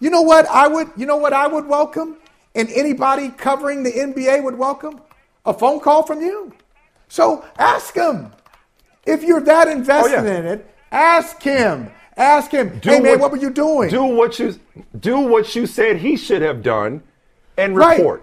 you 0.00 0.10
know 0.10 0.22
what 0.22 0.46
I 0.48 0.68
would? 0.68 0.90
You 0.96 1.06
know 1.06 1.16
what 1.16 1.32
I 1.32 1.46
would 1.46 1.66
welcome, 1.66 2.16
and 2.54 2.68
anybody 2.70 3.28
covering 3.30 3.82
the 3.82 3.90
NBA 3.92 4.42
would 4.42 4.56
welcome 4.58 5.00
a 5.44 5.54
phone 5.54 5.80
call 5.80 6.02
from 6.04 6.20
you. 6.20 6.52
So 7.08 7.44
ask 7.58 7.94
him 7.94 8.32
if 9.06 9.22
you're 9.22 9.40
that 9.42 9.68
invested 9.68 10.18
Oh, 10.20 10.24
yeah. 10.24 10.38
in 10.38 10.46
it. 10.46 10.74
Ask 10.90 11.42
him. 11.42 11.90
Ask 12.16 12.50
him. 12.50 12.78
Do 12.80 12.90
hey 12.90 13.00
man, 13.00 13.18
what 13.18 13.30
were 13.30 13.38
you 13.38 13.50
doing? 13.50 13.88
Do 13.88 14.04
what 14.04 14.38
you 14.38 14.58
do 15.00 15.18
what 15.20 15.54
you 15.56 15.66
said 15.66 15.96
he 15.96 16.16
should 16.16 16.42
have 16.42 16.62
done, 16.62 17.02
and 17.56 17.74
Right. 17.76 17.96
report. 17.98 18.22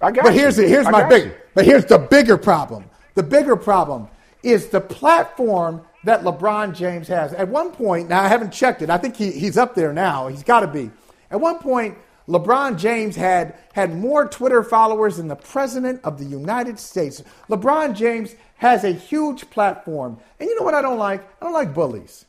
I 0.00 0.10
got 0.10 0.24
But 0.24 0.34
you. 0.34 0.40
here's 0.40 0.56
the, 0.56 0.66
here's 0.66 0.86
I 0.86 0.90
my 0.90 1.04
big. 1.08 1.24
you. 1.26 1.32
But 1.54 1.64
here's 1.66 1.84
the 1.84 1.98
bigger 1.98 2.38
problem. 2.38 2.84
The 3.14 3.22
bigger 3.22 3.56
problem 3.56 4.08
is 4.42 4.68
the 4.68 4.80
platform 4.80 5.82
that 6.04 6.22
LeBron 6.22 6.74
James 6.74 7.08
has. 7.08 7.32
At 7.34 7.48
one 7.48 7.70
point, 7.70 8.08
now 8.08 8.22
I 8.22 8.28
haven't 8.28 8.52
checked 8.52 8.82
it. 8.82 8.90
I 8.90 8.98
think 8.98 9.16
he, 9.16 9.30
he's 9.30 9.56
up 9.56 9.74
there 9.74 9.92
now. 9.92 10.28
He's 10.28 10.42
got 10.42 10.60
to 10.60 10.66
be. 10.66 10.90
At 11.30 11.40
one 11.40 11.58
point, 11.58 11.96
LeBron 12.28 12.78
James 12.78 13.16
had 13.16 13.54
had 13.74 13.94
more 13.94 14.26
Twitter 14.26 14.62
followers 14.62 15.18
than 15.18 15.28
the 15.28 15.36
president 15.36 16.00
of 16.04 16.18
the 16.18 16.24
United 16.24 16.78
States. 16.78 17.22
LeBron 17.48 17.94
James 17.94 18.34
has 18.56 18.84
a 18.84 18.92
huge 18.92 19.50
platform, 19.50 20.18
and 20.40 20.48
you 20.48 20.58
know 20.58 20.64
what 20.64 20.74
I 20.74 20.82
don't 20.82 20.98
like? 20.98 21.22
I 21.40 21.44
don't 21.44 21.52
like 21.52 21.74
bullies. 21.74 22.24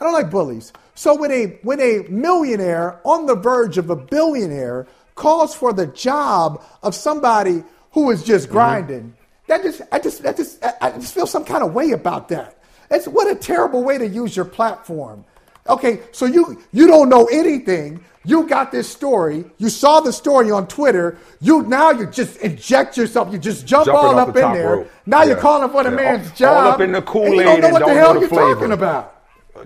I 0.00 0.04
don't 0.04 0.12
like 0.12 0.30
bullies. 0.30 0.72
So 0.94 1.14
when 1.14 1.30
a 1.30 1.58
when 1.62 1.80
a 1.80 2.04
millionaire 2.08 3.00
on 3.04 3.26
the 3.26 3.36
verge 3.36 3.78
of 3.78 3.90
a 3.90 3.96
billionaire 3.96 4.86
calls 5.14 5.54
for 5.54 5.72
the 5.72 5.86
job 5.86 6.62
of 6.82 6.94
somebody 6.94 7.62
who 7.92 8.10
is 8.10 8.24
just 8.24 8.46
mm-hmm. 8.46 8.54
grinding, 8.54 9.14
that 9.46 9.62
just 9.62 9.82
I 9.92 10.00
just 10.00 10.22
that 10.24 10.36
just 10.36 10.64
I 10.64 10.74
I 10.80 10.90
just 10.92 11.14
feel 11.14 11.26
some 11.26 11.44
kind 11.44 11.62
of 11.62 11.72
way 11.72 11.92
about 11.92 12.28
that. 12.30 12.58
It's 12.90 13.06
what 13.06 13.30
a 13.30 13.34
terrible 13.34 13.82
way 13.84 13.98
to 13.98 14.06
use 14.06 14.34
your 14.36 14.44
platform. 14.44 15.24
Okay, 15.68 16.00
so 16.12 16.26
you 16.26 16.60
you 16.72 16.86
don't 16.86 17.08
know 17.08 17.24
anything. 17.26 18.00
You 18.26 18.46
got 18.46 18.72
this 18.72 18.88
story. 18.88 19.44
You 19.58 19.68
saw 19.68 20.00
the 20.00 20.12
story 20.12 20.50
on 20.50 20.66
Twitter. 20.66 21.18
You 21.40 21.62
now 21.62 21.90
you 21.90 22.06
just 22.06 22.36
inject 22.38 22.96
yourself. 22.96 23.32
You 23.32 23.38
just 23.38 23.66
jump 23.66 23.86
Jumping 23.86 24.04
all 24.04 24.18
up 24.18 24.32
the 24.34 24.46
in 24.46 24.52
there. 24.54 24.68
rope. 24.76 24.90
Now 25.06 25.22
you're 25.24 25.36
calling 25.36 25.68
for 25.70 25.82
the 25.84 25.90
Yeah. 25.90 25.96
man's 25.96 26.28
All- 26.28 26.34
job. 26.36 26.56
all 26.66 26.72
up 26.72 26.80
in 26.80 26.92
the 26.92 27.02
Kool-Aid 27.02 27.34
You 27.34 27.42
don't 27.44 27.60
know 27.60 27.68
what 27.70 27.78
the 27.80 27.86
don't 27.86 27.96
hell 27.96 28.14
the 28.14 28.20
you're 28.20 28.28
flavor. 28.28 28.54
talking 28.54 28.72
about. 28.72 29.14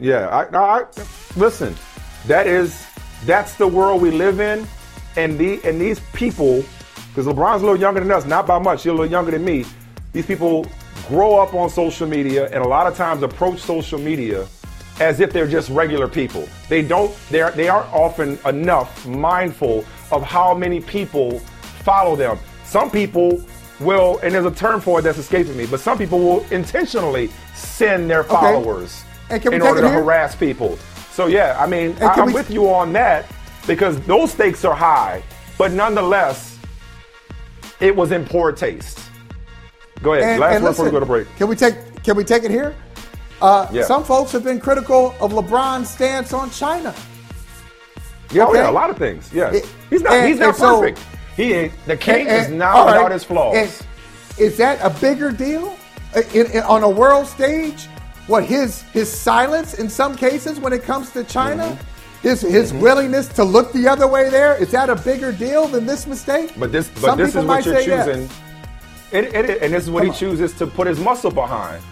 Yeah, 0.00 0.28
I, 0.28 0.42
I, 0.56 0.78
I 0.80 0.84
listen. 1.36 1.74
That 2.26 2.46
is 2.46 2.84
that's 3.26 3.54
the 3.54 3.66
world 3.66 4.02
we 4.02 4.10
live 4.10 4.38
in, 4.40 4.66
and 5.16 5.38
the 5.38 5.60
and 5.64 5.80
these 5.80 5.98
people, 6.12 6.64
because 7.10 7.26
LeBron's 7.26 7.62
a 7.62 7.64
little 7.66 7.80
younger 7.80 8.00
than 8.00 8.10
us, 8.12 8.24
not 8.24 8.46
by 8.46 8.58
much. 8.58 8.82
He's 8.82 8.90
a 8.90 8.92
little 8.92 9.06
younger 9.10 9.30
than 9.32 9.44
me. 9.44 9.64
These 10.12 10.26
people 10.26 10.66
grow 11.08 11.36
up 11.38 11.54
on 11.54 11.70
social 11.70 12.06
media, 12.08 12.46
and 12.52 12.64
a 12.64 12.68
lot 12.68 12.86
of 12.86 12.96
times 12.96 13.22
approach 13.22 13.60
social 13.60 13.98
media 13.98 14.46
as 15.00 15.20
if 15.20 15.32
they're 15.32 15.46
just 15.46 15.70
regular 15.70 16.08
people. 16.08 16.48
They 16.68 16.82
don't 16.82 17.14
they're 17.30 17.50
they 17.52 17.68
aren't 17.68 17.92
often 17.92 18.38
enough 18.46 19.06
mindful 19.06 19.84
of 20.10 20.22
how 20.22 20.54
many 20.54 20.80
people 20.80 21.38
follow 21.84 22.16
them. 22.16 22.38
Some 22.64 22.90
people 22.90 23.42
will, 23.80 24.18
and 24.22 24.34
there's 24.34 24.44
a 24.44 24.50
term 24.50 24.80
for 24.80 24.98
it 24.98 25.02
that's 25.02 25.18
escaping 25.18 25.56
me, 25.56 25.66
but 25.66 25.80
some 25.80 25.96
people 25.98 26.18
will 26.18 26.44
intentionally 26.50 27.30
send 27.54 28.10
their 28.10 28.24
followers 28.24 29.04
okay. 29.30 29.54
in 29.54 29.62
order 29.62 29.80
to 29.82 29.88
here? 29.88 30.02
harass 30.02 30.34
people. 30.34 30.76
So 31.10 31.26
yeah, 31.26 31.56
I 31.58 31.66
mean, 31.66 31.96
I, 32.00 32.18
am 32.18 32.26
we... 32.26 32.34
with 32.34 32.50
you 32.50 32.68
on 32.70 32.92
that 32.94 33.26
because 33.66 34.00
those 34.00 34.32
stakes 34.32 34.64
are 34.64 34.74
high, 34.74 35.22
but 35.56 35.72
nonetheless, 35.72 36.58
it 37.80 37.94
was 37.94 38.12
in 38.12 38.24
poor 38.24 38.52
taste. 38.52 39.00
Go 40.02 40.14
ahead. 40.14 40.24
And, 40.24 40.40
Last 40.40 40.54
and 40.54 40.64
word 40.64 40.70
before 40.70 40.84
we 40.84 40.90
go 40.90 41.00
to 41.00 41.06
break. 41.06 41.36
Can 41.36 41.48
we 41.48 41.56
take 41.56 42.02
Can 42.02 42.16
we 42.16 42.24
take 42.24 42.44
it 42.44 42.50
here? 42.50 42.74
Uh, 43.40 43.68
yeah. 43.72 43.84
Some 43.84 44.04
folks 44.04 44.32
have 44.32 44.44
been 44.44 44.58
critical 44.58 45.14
of 45.20 45.32
LeBron's 45.32 45.90
stance 45.90 46.32
on 46.32 46.50
China. 46.50 46.94
Yeah, 48.30 48.44
okay. 48.44 48.58
oh 48.58 48.62
yeah, 48.62 48.70
a 48.70 48.72
lot 48.72 48.90
of 48.90 48.98
things. 48.98 49.32
Yeah, 49.32 49.52
it, 49.52 49.68
he's 49.88 50.02
not. 50.02 50.12
And, 50.12 50.28
he's 50.28 50.38
not 50.38 50.56
perfect. 50.56 50.98
So, 50.98 51.04
he 51.36 51.52
ain't. 51.54 51.72
The 51.86 51.96
king 51.96 52.26
is 52.26 52.48
not 52.48 52.74
right, 52.74 52.86
without 52.86 53.12
his 53.12 53.24
flaws. 53.24 53.82
is 54.38 54.56
that 54.58 54.78
a 54.82 54.90
bigger 55.00 55.30
deal 55.30 55.76
in, 56.34 56.50
in, 56.50 56.62
on 56.62 56.82
a 56.82 56.90
world 56.90 57.26
stage? 57.26 57.86
What 58.26 58.44
his 58.44 58.82
his 58.82 59.10
silence 59.10 59.74
in 59.74 59.88
some 59.88 60.14
cases 60.14 60.60
when 60.60 60.74
it 60.74 60.82
comes 60.82 61.10
to 61.12 61.24
China, 61.24 61.64
mm-hmm. 61.64 62.28
his 62.28 62.42
his 62.42 62.72
mm-hmm. 62.72 62.82
willingness 62.82 63.28
to 63.28 63.44
look 63.44 63.72
the 63.72 63.88
other 63.88 64.06
way 64.06 64.28
there 64.28 64.60
is 64.60 64.70
that 64.72 64.90
a 64.90 64.96
bigger 64.96 65.32
deal 65.32 65.66
than 65.66 65.86
this 65.86 66.06
mistake? 66.06 66.52
But 66.58 66.72
this, 66.72 66.88
but 66.88 67.00
some 67.00 67.18
this 67.18 67.34
is 67.34 67.44
what 67.44 67.64
you're 67.64 67.76
choosing. 67.76 68.22
Yes. 68.22 68.42
It, 69.10 69.24
it, 69.34 69.62
and 69.62 69.72
this 69.72 69.84
is 69.84 69.90
what 69.90 70.00
Come 70.00 70.08
he 70.08 70.10
on. 70.10 70.16
chooses 70.18 70.52
to 70.58 70.66
put 70.66 70.86
his 70.86 71.00
muscle 71.00 71.30
behind. 71.30 71.82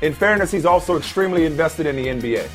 In 0.00 0.14
fairness, 0.14 0.50
he's 0.50 0.64
also 0.64 0.96
extremely 0.96 1.44
invested 1.44 1.86
in 1.86 1.96
the 1.96 2.06
NBA. 2.06 2.48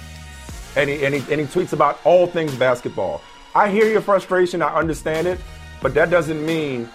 And 0.76 0.90
he, 0.90 1.06
and, 1.06 1.14
he, 1.14 1.20
and 1.32 1.42
he 1.42 1.48
tweets 1.48 1.74
about 1.74 2.00
all 2.04 2.26
things 2.26 2.56
basketball. 2.56 3.22
I 3.54 3.70
hear 3.70 3.86
your 3.86 4.02
frustration, 4.02 4.62
I 4.62 4.74
understand 4.74 5.28
it, 5.28 5.40
but 5.82 5.94
that 5.94 6.10
doesn't 6.10 6.44
mean 6.44 6.90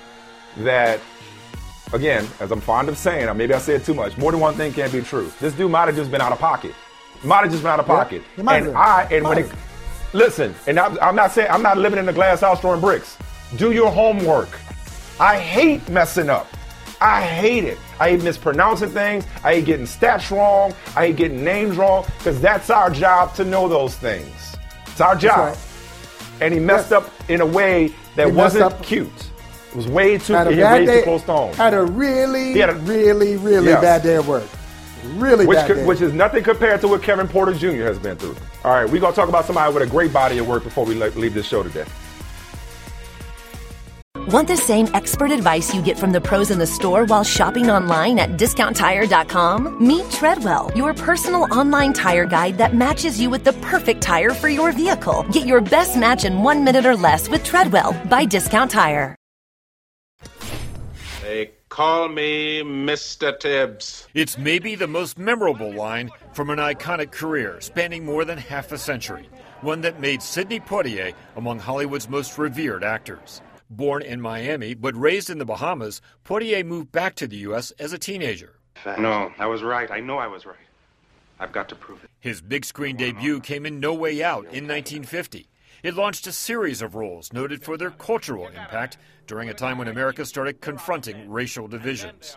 that, 0.58 1.00
again, 1.92 2.26
as 2.40 2.50
I'm 2.50 2.60
fond 2.60 2.88
of 2.88 2.98
saying, 2.98 3.34
maybe 3.36 3.54
I 3.54 3.58
said 3.58 3.84
too 3.84 3.94
much, 3.94 4.16
more 4.16 4.32
than 4.32 4.40
one 4.40 4.54
thing 4.54 4.72
can't 4.72 4.92
be 4.92 5.02
true. 5.02 5.30
This 5.38 5.52
dude 5.52 5.70
might 5.70 5.86
have 5.86 5.94
just 5.96 6.10
been 6.10 6.20
out 6.20 6.32
of 6.32 6.38
pocket. 6.38 6.74
Might 7.22 7.42
have 7.42 7.50
just 7.50 7.62
been 7.62 7.70
out 7.70 7.80
of 7.80 7.86
pocket. 7.86 8.22
Yeah, 8.36 8.54
and 8.54 8.76
I, 8.76 9.02
and 9.12 9.24
when 9.24 9.38
it, 9.38 9.52
listen, 10.12 10.54
and 10.66 10.80
I, 10.80 10.96
I'm 11.00 11.14
not 11.14 11.30
saying, 11.32 11.48
I'm 11.50 11.62
not 11.62 11.78
living 11.78 11.98
in 11.98 12.08
a 12.08 12.12
glass 12.12 12.40
house 12.40 12.60
throwing 12.60 12.80
bricks. 12.80 13.16
Do 13.56 13.72
your 13.72 13.90
homework. 13.90 14.48
I 15.20 15.38
hate 15.38 15.88
messing 15.88 16.30
up. 16.30 16.48
I 17.00 17.22
hate 17.22 17.64
it. 17.64 17.78
I 18.00 18.10
hate 18.10 18.22
mispronouncing 18.22 18.90
things. 18.90 19.24
I 19.44 19.54
hate 19.54 19.66
getting 19.66 19.86
stats 19.86 20.30
wrong. 20.30 20.74
I 20.96 21.08
hate 21.08 21.16
getting 21.16 21.44
names 21.44 21.76
wrong 21.76 22.04
because 22.18 22.40
that's 22.40 22.70
our 22.70 22.90
job 22.90 23.34
to 23.34 23.44
know 23.44 23.68
those 23.68 23.94
things. 23.94 24.56
It's 24.86 25.00
our 25.00 25.14
job. 25.14 25.54
Right. 25.54 25.58
And 26.40 26.54
he 26.54 26.60
messed 26.60 26.90
yes. 26.90 27.04
up 27.04 27.30
in 27.30 27.40
a 27.40 27.46
way 27.46 27.92
that 28.16 28.32
wasn't 28.32 28.82
cute. 28.82 29.08
It 29.70 29.76
was 29.76 29.86
way 29.86 30.18
too, 30.18 30.32
had 30.32 30.46
a 30.46 30.56
bad 30.56 30.86
day, 30.86 31.04
too 31.04 31.18
close. 31.20 31.54
Had 31.56 31.74
a 31.74 31.84
really, 31.84 32.52
he 32.52 32.58
had 32.58 32.70
a, 32.70 32.74
really, 32.74 33.36
really 33.36 33.66
yes. 33.66 33.82
bad 33.82 34.02
day 34.02 34.16
at 34.16 34.24
work. 34.24 34.48
Really 35.14 35.46
which, 35.46 35.56
bad 35.56 35.66
could, 35.66 35.86
which 35.86 36.00
is 36.00 36.12
nothing 36.12 36.42
compared 36.42 36.80
to 36.80 36.88
what 36.88 37.02
Kevin 37.02 37.28
Porter 37.28 37.52
Jr. 37.52 37.84
has 37.84 37.98
been 37.98 38.16
through. 38.16 38.36
All 38.64 38.72
right, 38.72 38.90
we're 38.90 39.00
going 39.00 39.12
to 39.12 39.16
talk 39.16 39.28
about 39.28 39.44
somebody 39.44 39.72
with 39.72 39.82
a 39.82 39.86
great 39.86 40.12
body 40.12 40.38
of 40.38 40.48
work 40.48 40.64
before 40.64 40.84
we 40.84 40.94
leave 40.94 41.34
this 41.34 41.46
show 41.46 41.62
today. 41.62 41.84
Want 44.28 44.46
the 44.46 44.58
same 44.58 44.88
expert 44.92 45.30
advice 45.30 45.74
you 45.74 45.80
get 45.80 45.98
from 45.98 46.12
the 46.12 46.20
pros 46.20 46.50
in 46.50 46.58
the 46.58 46.66
store 46.66 47.06
while 47.06 47.24
shopping 47.24 47.70
online 47.70 48.18
at 48.18 48.32
discounttire.com? 48.32 49.78
Meet 49.82 50.10
Treadwell, 50.10 50.70
your 50.76 50.92
personal 50.92 51.50
online 51.50 51.94
tire 51.94 52.26
guide 52.26 52.58
that 52.58 52.74
matches 52.74 53.18
you 53.18 53.30
with 53.30 53.42
the 53.42 53.54
perfect 53.54 54.02
tire 54.02 54.34
for 54.34 54.50
your 54.50 54.70
vehicle. 54.70 55.24
Get 55.32 55.46
your 55.46 55.62
best 55.62 55.96
match 55.96 56.26
in 56.26 56.42
one 56.42 56.62
minute 56.62 56.84
or 56.84 56.94
less 56.94 57.30
with 57.30 57.42
Treadwell 57.42 57.94
by 58.10 58.26
Discount 58.26 58.70
Tire. 58.70 59.16
They 61.22 61.52
call 61.70 62.08
me 62.08 62.60
Mr. 62.60 63.38
Tibbs. 63.40 64.08
It's 64.12 64.36
maybe 64.36 64.74
the 64.74 64.86
most 64.86 65.16
memorable 65.16 65.72
line 65.72 66.10
from 66.34 66.50
an 66.50 66.58
iconic 66.58 67.12
career 67.12 67.62
spanning 67.62 68.04
more 68.04 68.26
than 68.26 68.36
half 68.36 68.72
a 68.72 68.78
century, 68.78 69.30
one 69.62 69.80
that 69.80 70.00
made 70.00 70.20
Sidney 70.20 70.60
Poitier 70.60 71.14
among 71.36 71.60
Hollywood's 71.60 72.10
most 72.10 72.36
revered 72.36 72.84
actors. 72.84 73.40
Born 73.70 74.02
in 74.02 74.20
Miami 74.20 74.74
but 74.74 74.96
raised 74.96 75.30
in 75.30 75.38
the 75.38 75.44
Bahamas, 75.44 76.00
Poitier 76.24 76.64
moved 76.64 76.90
back 76.92 77.14
to 77.16 77.26
the 77.26 77.36
U.S. 77.38 77.70
as 77.72 77.92
a 77.92 77.98
teenager. 77.98 78.54
No, 78.98 79.32
I 79.38 79.46
was 79.46 79.62
right. 79.62 79.90
I 79.90 80.00
know 80.00 80.18
I 80.18 80.28
was 80.28 80.46
right. 80.46 80.56
I've 81.40 81.52
got 81.52 81.68
to 81.68 81.74
prove 81.74 82.04
it. 82.04 82.10
His 82.20 82.40
big 82.40 82.64
screen 82.64 82.96
debut 82.96 83.40
came 83.40 83.66
in 83.66 83.80
No 83.80 83.94
Way 83.94 84.22
Out 84.22 84.44
in 84.44 84.66
1950. 84.66 85.48
It 85.82 85.94
launched 85.94 86.26
a 86.26 86.32
series 86.32 86.82
of 86.82 86.94
roles 86.96 87.32
noted 87.32 87.62
for 87.62 87.76
their 87.76 87.90
cultural 87.90 88.46
impact 88.46 88.98
during 89.26 89.48
a 89.48 89.54
time 89.54 89.78
when 89.78 89.86
America 89.86 90.24
started 90.24 90.60
confronting 90.60 91.30
racial 91.30 91.68
divisions. 91.68 92.36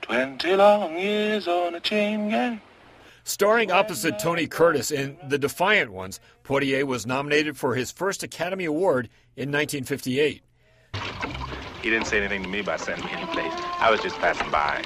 Twenty 0.00 0.56
long 0.56 0.96
years 0.98 1.46
on 1.46 1.74
a 1.74 1.80
chain 1.80 2.30
gang. 2.30 2.60
Starring 3.24 3.70
opposite 3.70 4.18
Tony 4.18 4.46
Curtis 4.46 4.90
in 4.90 5.18
The 5.28 5.38
Defiant 5.38 5.92
Ones, 5.92 6.20
Poitier 6.42 6.84
was 6.84 7.06
nominated 7.06 7.56
for 7.56 7.74
his 7.74 7.90
first 7.90 8.22
Academy 8.22 8.64
Award 8.64 9.10
in 9.36 9.50
1958. 9.52 10.42
He 11.82 11.88
didn't 11.88 12.06
say 12.06 12.18
anything 12.18 12.42
to 12.42 12.48
me 12.48 12.60
about 12.60 12.80
sending 12.80 13.06
me 13.06 13.12
any 13.12 13.26
place. 13.26 13.52
I 13.78 13.90
was 13.90 14.00
just 14.00 14.16
passing 14.18 14.50
by. 14.50 14.84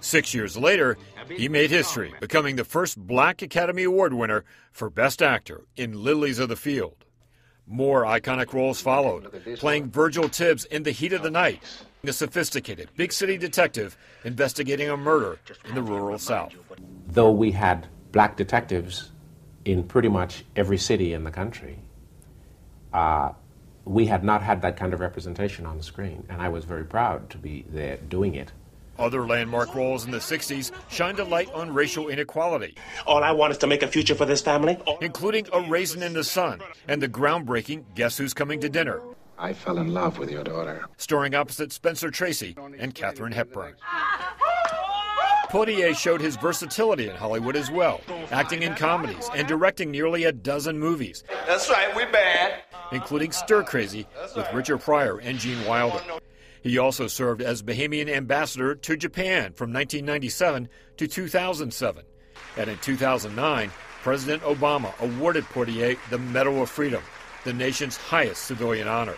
Six 0.00 0.34
years 0.34 0.56
later, 0.56 0.98
he 1.28 1.48
made 1.48 1.70
history, 1.70 2.12
becoming 2.20 2.56
the 2.56 2.64
first 2.64 2.98
Black 2.98 3.40
Academy 3.42 3.84
Award 3.84 4.12
winner 4.12 4.44
for 4.72 4.90
Best 4.90 5.22
Actor 5.22 5.62
in 5.76 6.02
Lilies 6.02 6.40
of 6.40 6.48
the 6.48 6.56
Field. 6.56 7.04
More 7.68 8.02
iconic 8.02 8.52
roles 8.52 8.80
followed, 8.80 9.30
playing 9.58 9.90
Virgil 9.90 10.28
Tibbs 10.28 10.64
in 10.64 10.82
The 10.82 10.90
Heat 10.90 11.12
of 11.12 11.22
the 11.22 11.30
Night, 11.30 11.62
a 12.04 12.12
sophisticated 12.12 12.88
big 12.96 13.12
city 13.12 13.38
detective 13.38 13.96
investigating 14.24 14.90
a 14.90 14.96
murder 14.96 15.38
in 15.68 15.76
the 15.76 15.82
rural 15.82 16.18
South. 16.18 16.52
Though 17.06 17.30
we 17.30 17.52
had 17.52 17.86
black 18.10 18.36
detectives 18.36 19.12
in 19.64 19.84
pretty 19.84 20.08
much 20.08 20.44
every 20.56 20.78
city 20.78 21.12
in 21.12 21.22
the 21.22 21.30
country, 21.30 21.78
uh, 22.92 23.32
we 23.84 24.06
had 24.06 24.24
not 24.24 24.42
had 24.42 24.62
that 24.62 24.76
kind 24.76 24.94
of 24.94 25.00
representation 25.00 25.66
on 25.66 25.76
the 25.76 25.82
screen, 25.82 26.24
and 26.28 26.40
I 26.40 26.48
was 26.48 26.64
very 26.64 26.84
proud 26.84 27.30
to 27.30 27.38
be 27.38 27.64
there 27.68 27.96
doing 27.96 28.34
it. 28.34 28.52
Other 28.98 29.26
landmark 29.26 29.74
roles 29.74 30.04
in 30.04 30.10
the 30.10 30.18
60s 30.18 30.70
shined 30.90 31.18
a 31.18 31.24
light 31.24 31.50
on 31.52 31.72
racial 31.72 32.08
inequality. 32.08 32.76
All 33.06 33.24
I 33.24 33.32
want 33.32 33.52
is 33.52 33.58
to 33.58 33.66
make 33.66 33.82
a 33.82 33.88
future 33.88 34.14
for 34.14 34.26
this 34.26 34.42
family. 34.42 34.78
Including 35.00 35.46
A 35.52 35.62
Raisin 35.62 36.02
in 36.02 36.12
the 36.12 36.22
Sun 36.22 36.60
and 36.86 37.02
the 37.02 37.08
groundbreaking 37.08 37.84
Guess 37.94 38.18
Who's 38.18 38.34
Coming 38.34 38.60
to 38.60 38.68
Dinner. 38.68 39.00
I 39.38 39.54
fell 39.54 39.78
in 39.78 39.92
love 39.92 40.18
with 40.18 40.30
your 40.30 40.44
daughter. 40.44 40.84
Starring 40.98 41.34
opposite 41.34 41.72
Spencer 41.72 42.10
Tracy 42.10 42.54
and 42.78 42.94
Katharine 42.94 43.32
Hepburn. 43.32 43.74
Poitier 45.48 45.94
showed 45.96 46.20
his 46.20 46.36
versatility 46.36 47.08
in 47.08 47.16
Hollywood 47.16 47.56
as 47.56 47.70
well, 47.70 48.00
acting 48.30 48.62
in 48.62 48.74
comedies 48.74 49.28
and 49.34 49.48
directing 49.48 49.90
nearly 49.90 50.24
a 50.24 50.32
dozen 50.32 50.78
movies. 50.78 51.24
That's 51.46 51.68
right, 51.68 51.94
we're 51.96 52.10
bad 52.12 52.62
including 52.92 53.32
Stir 53.32 53.64
Crazy 53.64 54.06
with 54.36 54.52
Richard 54.52 54.78
Pryor 54.78 55.18
and 55.18 55.38
Gene 55.38 55.64
Wilder. 55.66 56.00
He 56.62 56.78
also 56.78 57.08
served 57.08 57.42
as 57.42 57.62
Bahamian 57.62 58.08
ambassador 58.08 58.74
to 58.74 58.96
Japan 58.96 59.52
from 59.52 59.72
1997 59.72 60.68
to 60.98 61.08
2007. 61.08 62.04
And 62.56 62.70
in 62.70 62.78
2009, 62.78 63.72
President 64.02 64.42
Obama 64.42 64.96
awarded 65.00 65.44
Poitier 65.44 65.98
the 66.10 66.18
Medal 66.18 66.62
of 66.62 66.70
Freedom, 66.70 67.02
the 67.44 67.52
nation's 67.52 67.96
highest 67.96 68.44
civilian 68.44 68.86
honor. 68.86 69.16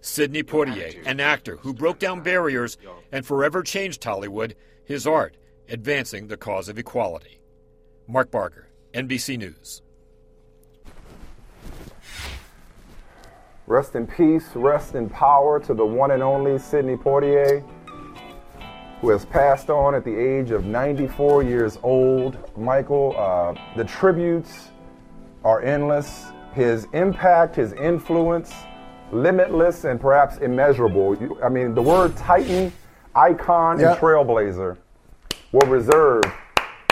Sidney 0.00 0.42
Poitier, 0.42 1.02
an 1.06 1.20
actor 1.20 1.56
who 1.56 1.74
broke 1.74 1.98
down 1.98 2.22
barriers 2.22 2.76
and 3.12 3.24
forever 3.24 3.62
changed 3.62 4.02
Hollywood, 4.02 4.56
his 4.84 5.06
art 5.06 5.36
advancing 5.68 6.26
the 6.26 6.36
cause 6.36 6.68
of 6.68 6.78
equality. 6.78 7.40
Mark 8.08 8.30
Barker, 8.30 8.68
NBC 8.92 9.38
News. 9.38 9.82
Rest 13.72 13.94
in 13.94 14.06
peace, 14.06 14.50
rest 14.54 14.96
in 14.96 15.08
power 15.08 15.58
to 15.60 15.72
the 15.72 15.86
one 15.86 16.10
and 16.10 16.22
only 16.22 16.58
Sidney 16.58 16.94
Poitier, 16.94 17.64
who 19.00 19.08
has 19.08 19.24
passed 19.24 19.70
on 19.70 19.94
at 19.94 20.04
the 20.04 20.14
age 20.14 20.50
of 20.50 20.66
94 20.66 21.42
years 21.42 21.78
old. 21.82 22.36
Michael, 22.54 23.14
uh, 23.16 23.54
the 23.74 23.84
tributes 23.84 24.72
are 25.42 25.62
endless. 25.62 26.26
His 26.52 26.86
impact, 26.92 27.56
his 27.56 27.72
influence, 27.72 28.52
limitless 29.10 29.84
and 29.84 29.98
perhaps 29.98 30.36
immeasurable. 30.36 31.38
I 31.42 31.48
mean, 31.48 31.74
the 31.74 31.80
word 31.80 32.14
titan, 32.14 32.74
icon, 33.14 33.80
yep. 33.80 33.92
and 33.92 33.98
trailblazer 33.98 34.76
were 35.52 35.66
reserved 35.66 36.30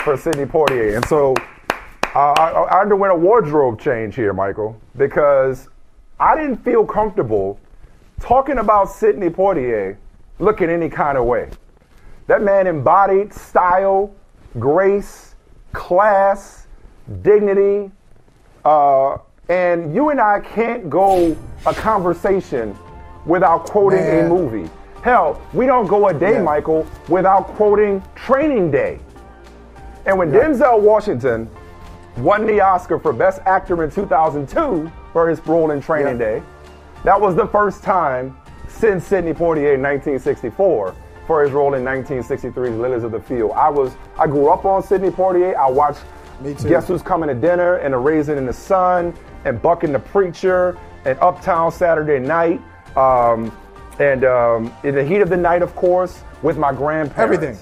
for 0.03 0.17
Sidney 0.17 0.45
Poitier. 0.45 0.95
And 0.95 1.05
so 1.05 1.35
uh, 2.15 2.31
I, 2.31 2.49
I 2.49 2.81
underwent 2.81 3.13
a 3.13 3.15
wardrobe 3.15 3.79
change 3.79 4.15
here, 4.15 4.33
Michael, 4.33 4.81
because 4.97 5.69
I 6.21 6.35
didn't 6.35 6.63
feel 6.63 6.85
comfortable 6.85 7.59
talking 8.19 8.59
about 8.59 8.91
Sidney 8.91 9.31
Poitier 9.31 9.97
looking 10.37 10.69
any 10.69 10.87
kind 10.87 11.17
of 11.17 11.25
way. 11.25 11.49
That 12.27 12.43
man 12.43 12.67
embodied 12.67 13.33
style, 13.33 14.13
grace, 14.59 15.33
class, 15.73 16.67
dignity, 17.23 17.89
uh, 18.63 19.17
and 19.49 19.95
you 19.95 20.09
and 20.09 20.21
I 20.21 20.41
can't 20.41 20.91
go 20.91 21.35
a 21.65 21.73
conversation 21.73 22.77
without 23.25 23.65
quoting 23.65 24.01
Man. 24.01 24.25
a 24.25 24.29
movie. 24.29 24.69
Hell, 25.01 25.41
we 25.53 25.65
don't 25.65 25.87
go 25.87 26.09
a 26.09 26.13
day, 26.13 26.33
yeah. 26.33 26.43
Michael, 26.43 26.85
without 27.09 27.47
quoting 27.55 28.03
Training 28.13 28.69
Day. 28.69 28.99
And 30.05 30.19
when 30.19 30.31
yeah. 30.31 30.41
Denzel 30.41 30.79
Washington 30.81 31.49
won 32.17 32.45
the 32.45 32.61
Oscar 32.61 32.99
for 32.99 33.11
Best 33.11 33.41
Actor 33.47 33.83
in 33.83 33.89
2002 33.89 34.91
for 35.13 35.29
his 35.29 35.45
role 35.45 35.71
in 35.71 35.81
Training 35.81 36.19
yeah. 36.19 36.39
Day, 36.39 36.43
that 37.03 37.19
was 37.19 37.35
the 37.35 37.47
first 37.47 37.83
time 37.83 38.37
since 38.67 39.05
Sidney 39.05 39.33
Poitier 39.33 39.75
in 39.75 39.81
1964 39.81 40.95
for 41.27 41.43
his 41.43 41.51
role 41.51 41.73
in 41.73 41.83
1963's 41.83 42.77
Lilies 42.77 43.03
of 43.03 43.11
the 43.11 43.19
Field. 43.21 43.51
I 43.51 43.69
was 43.69 43.93
I 44.17 44.27
grew 44.27 44.49
up 44.49 44.65
on 44.65 44.83
Sidney 44.83 45.09
Poitier. 45.09 45.55
I 45.55 45.69
watched 45.69 46.01
Guess 46.43 46.87
Who's 46.87 47.01
Coming 47.01 47.29
to 47.29 47.35
Dinner 47.35 47.75
and 47.77 47.93
A 47.93 47.97
Raisin 47.97 48.37
in 48.37 48.45
the 48.45 48.53
Sun 48.53 49.13
and 49.45 49.61
Buck 49.61 49.83
and 49.83 49.93
the 49.93 49.99
Preacher 49.99 50.77
and 51.05 51.17
Uptown 51.19 51.71
Saturday 51.71 52.19
Night. 52.19 52.61
Um, 52.97 53.55
and 53.99 54.25
um, 54.25 54.73
in 54.83 54.95
the 54.95 55.03
heat 55.03 55.21
of 55.21 55.29
the 55.29 55.37
night, 55.37 55.61
of 55.61 55.75
course, 55.75 56.23
with 56.41 56.57
my 56.57 56.73
grandparents. 56.73 57.19
Everything. 57.19 57.57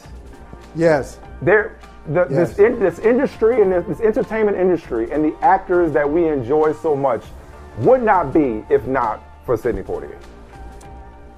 Yes. 0.75 1.19
There, 1.41 1.77
the, 2.07 2.27
yes. 2.29 2.49
this, 2.49 2.59
in, 2.59 2.79
this 2.79 2.99
industry 2.99 3.61
and 3.61 3.71
this, 3.71 3.85
this 3.85 3.99
entertainment 3.99 4.57
industry 4.57 5.11
and 5.11 5.23
the 5.23 5.35
actors 5.41 5.91
that 5.91 6.09
we 6.09 6.27
enjoy 6.27 6.73
so 6.73 6.95
much 6.95 7.23
would 7.79 8.03
not 8.03 8.33
be 8.33 8.63
if 8.69 8.85
not 8.85 9.23
for 9.45 9.57
Sidney 9.57 9.81
Poitier. 9.81 10.19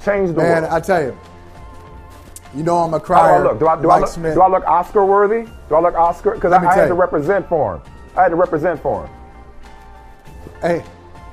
Change 0.04 0.30
the 0.30 0.42
Man, 0.42 0.64
world. 0.64 0.74
I 0.74 0.80
tell 0.80 1.02
you, 1.02 1.18
you 2.56 2.64
know 2.64 2.78
I'm 2.80 2.94
a 2.94 3.00
crier. 3.00 3.42
do 3.42 3.48
I 3.48 3.52
look? 3.52 3.60
Do 3.60 3.68
I, 3.68 3.82
do, 3.82 3.90
I 3.90 4.00
look, 4.00 4.14
do 4.16 4.42
I 4.42 4.48
look 4.48 4.64
Oscar 4.66 5.06
worthy? 5.06 5.50
Do 5.70 5.76
I 5.76 5.80
look 5.80 5.96
Oscar? 5.96 6.32
Because 6.32 6.52
I, 6.52 6.58
I 6.58 6.76
had 6.76 6.88
to 6.88 6.94
represent 6.94 7.48
for 7.48 7.76
him. 7.76 7.82
I 8.16 8.24
had 8.24 8.30
to 8.30 8.36
represent 8.36 8.82
for 8.82 9.06
him. 9.06 9.14
Hey, 10.62 10.84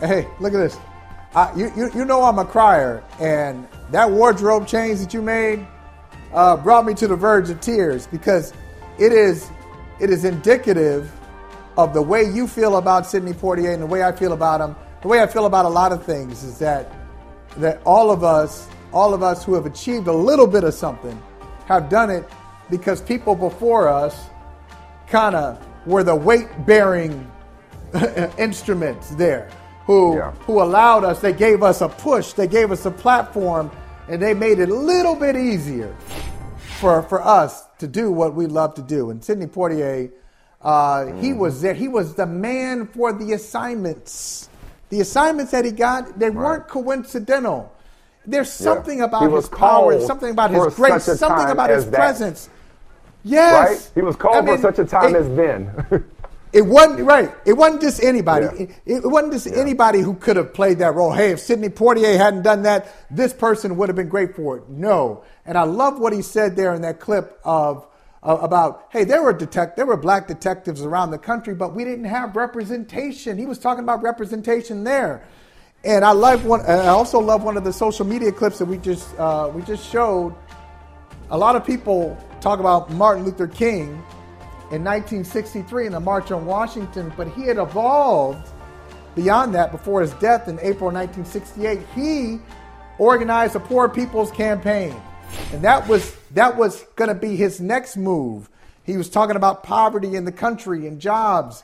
hey, 0.01 0.27
look 0.41 0.55
at 0.55 0.59
this. 0.59 0.79
I, 1.35 1.53
you, 1.55 1.73
you, 1.77 1.91
you 1.95 2.05
know 2.05 2.23
I'm 2.23 2.39
a 2.39 2.45
crier, 2.45 3.03
and 3.21 3.67
that 3.91 4.11
wardrobe 4.11 4.67
change 4.67 5.01
that 5.01 5.13
you 5.13 5.23
made 5.23 5.67
uh, 6.33 6.57
brought 6.57 6.87
me 6.87 6.95
to 6.95 7.09
the 7.09 7.17
verge 7.17 7.51
of 7.51 7.61
tears 7.61 8.07
because 8.07 8.53
it 8.99 9.13
is 9.13 9.51
it 10.01 10.11
is 10.11 10.25
indicative 10.25 11.11
of 11.77 11.95
the 11.95 12.03
way 12.03 12.23
you 12.23 12.47
feel 12.47 12.77
about 12.77 13.07
Sidney 13.07 13.33
Poitier 13.33 13.73
and 13.73 13.83
the 13.83 13.87
way 13.87 14.03
I 14.03 14.13
feel 14.13 14.33
about 14.33 14.61
him. 14.61 14.77
The 15.03 15.09
way 15.09 15.23
I 15.23 15.27
feel 15.27 15.47
about 15.47 15.65
a 15.65 15.69
lot 15.69 15.93
of 15.93 16.05
things 16.05 16.43
is 16.43 16.59
that 16.59 16.93
that 17.57 17.81
all 17.85 18.11
of 18.11 18.25
us 18.25 18.69
all 18.93 19.13
of 19.15 19.23
us 19.23 19.45
who 19.45 19.55
have 19.55 19.67
achieved 19.67 20.07
a 20.07 20.13
little 20.13 20.47
bit 20.47 20.65
of 20.65 20.75
something 20.75 21.21
have 21.67 21.89
done 21.89 22.11
it 22.11 22.25
because 22.71 23.03
people 23.03 23.35
before 23.35 23.89
us 23.89 24.27
kind 25.09 25.35
of 25.35 25.65
were 25.87 26.03
the 26.03 26.15
weight 26.15 26.49
bearing 26.67 27.31
instruments 28.39 29.11
there 29.11 29.51
who 29.85 30.17
yeah. 30.17 30.33
who 30.47 30.63
allowed 30.63 31.05
us 31.05 31.21
they 31.21 31.33
gave 31.33 31.63
us 31.63 31.81
a 31.81 31.89
push 31.89 32.33
they 32.33 32.47
gave 32.47 32.71
us 32.71 32.85
a 32.87 32.91
platform 32.91 33.71
and 34.09 34.21
they 34.21 34.35
made 34.35 34.59
it 34.59 34.69
a 34.69 34.75
little 34.75 35.15
bit 35.15 35.37
easier 35.37 35.95
for 36.81 37.03
for 37.05 37.23
us 37.23 37.65
to 37.79 37.87
do 37.87 38.11
what 38.11 38.35
we 38.35 38.47
love 38.47 38.75
to 38.75 38.83
do 38.83 39.11
and 39.11 39.25
Sidney 39.25 39.47
Poitier 39.47 40.11
uh, 40.61 41.05
mm. 41.05 41.21
he 41.23 41.33
was 41.33 41.63
there 41.63 41.75
he 41.75 41.89
was 41.89 42.15
the 42.15 42.27
man 42.27 42.87
for 42.87 43.13
the 43.13 43.33
assignments 43.33 44.48
the 44.89 45.01
assignments 45.01 45.53
that 45.53 45.65
he 45.65 45.71
got 45.71 46.19
they 46.19 46.31
right. 46.31 46.37
weren't 46.37 46.69
coincidental 46.69 47.73
there's 48.29 48.53
something 48.53 48.99
yeah. 48.99 49.05
about 49.05 49.33
his 49.33 49.49
power, 49.49 49.99
something 50.01 50.31
about 50.31 50.51
his 50.51 50.75
grace, 50.75 51.05
something 51.05 51.51
about 51.51 51.71
his 51.71 51.87
that. 51.87 51.97
presence. 51.97 52.51
Yes. 53.25 53.69
Right? 53.71 53.91
He 53.95 54.03
was 54.03 54.17
called 54.17 54.37
I 54.37 54.41
mean, 54.43 54.57
for 54.57 54.63
such 54.63 54.79
a 54.79 54.85
time 54.85 55.15
it, 55.15 55.21
as 55.21 55.29
then. 55.35 56.05
it 56.53 56.63
wasn't 56.63 57.01
right. 57.01 57.35
It 57.47 57.55
wasn't 57.55 57.81
just 57.81 58.03
anybody. 58.03 58.47
Yeah. 58.47 58.67
It, 58.87 59.05
it, 59.05 59.07
wasn't 59.07 59.33
just 59.33 59.47
yeah. 59.47 59.57
anybody 59.57 60.01
who 60.01 60.15
could 60.15 60.37
have 60.37 60.53
played 60.53 60.79
that 60.79 60.95
role. 60.95 61.13
Hey, 61.13 61.31
if 61.31 61.41
Sidney 61.41 61.71
Poitier 61.71 62.19
hadn't 62.19 62.43
done 62.43 62.63
that, 62.63 62.95
this 63.11 63.33
person 63.33 63.77
would 63.79 63.89
have 63.89 63.97
been 63.97 64.11
great 64.11 64.37
for 64.37 64.59
it. 64.59 64.69
No. 64.69 65.25
And 65.47 65.57
I 65.57 65.63
love 65.63 65.99
what 65.99 66.13
he 66.13 66.21
said 66.21 66.55
there 66.55 66.75
in 66.75 66.83
that 66.83 67.01
clip 67.01 67.41
of 67.45 67.87
uh, 68.29 68.37
about 68.43 68.89
hey, 68.91 69.05
there 69.05 69.23
were 69.23 69.33
detect 69.33 69.75
there 69.77 69.87
were 69.87 69.97
black 69.97 70.29
detectives 70.29 70.83
around 70.83 71.11
the 71.11 71.19
country, 71.19 71.55
but 71.55 71.75
we 71.75 71.83
didn't 71.83 72.05
have 72.05 72.37
representation. 72.37 73.39
He 73.39 73.47
was 73.47 73.59
talking 73.59 73.83
about 73.83 74.03
representation 74.03 74.85
there. 74.85 75.27
And 75.83 76.05
I 76.05 76.13
like 76.13 76.41
one. 76.41 76.61
I 76.61 76.89
also 76.89 77.19
love 77.21 77.43
one 77.43 77.57
of 77.57 77.65
the 77.65 77.73
social 77.73 78.05
media 78.05 78.31
clips 78.31 78.59
that 78.59 78.67
we 78.67 78.77
just 78.77 79.19
uh, 79.19 79.51
we 79.53 79.63
just 79.63 79.91
showed. 79.91 80.35
A 81.31 81.39
lot 81.39 81.57
of 81.57 81.65
people 81.65 82.17
talk 82.41 82.61
about 82.61 82.91
Martin 82.91 83.25
Luther 83.25 83.47
King 83.47 84.03
in 84.71 84.85
1963 84.85 85.87
in 85.87 85.93
the 85.93 86.01
March 86.01 86.31
on 86.31 86.45
Washington, 86.45 87.13
but 87.17 87.29
he 87.29 87.43
had 87.43 87.57
evolved 87.57 88.51
beyond 89.15 89.55
that 89.55 89.73
before 89.73 90.03
his 90.03 90.13
death 90.15 90.49
in 90.49 90.59
April 90.61 90.91
1968. 90.91 91.81
He 91.95 92.39
organized 92.99 93.57
a 93.57 93.61
Poor 93.61 93.89
People's 93.89 94.31
Campaign, 94.31 95.01
and 95.53 95.63
that 95.63 95.89
was 95.89 96.15
that 96.33 96.57
was 96.57 96.85
going 96.97 97.09
to 97.09 97.15
be 97.15 97.37
his 97.37 97.61
next 97.61 97.97
move. 97.97 98.49
He 98.85 98.97
was 98.97 99.09
talking 99.09 99.37
about 99.37 99.63
poverty 99.63 100.15
in 100.15 100.25
the 100.25 100.33
country 100.33 100.87
and 100.87 101.01
jobs, 101.01 101.63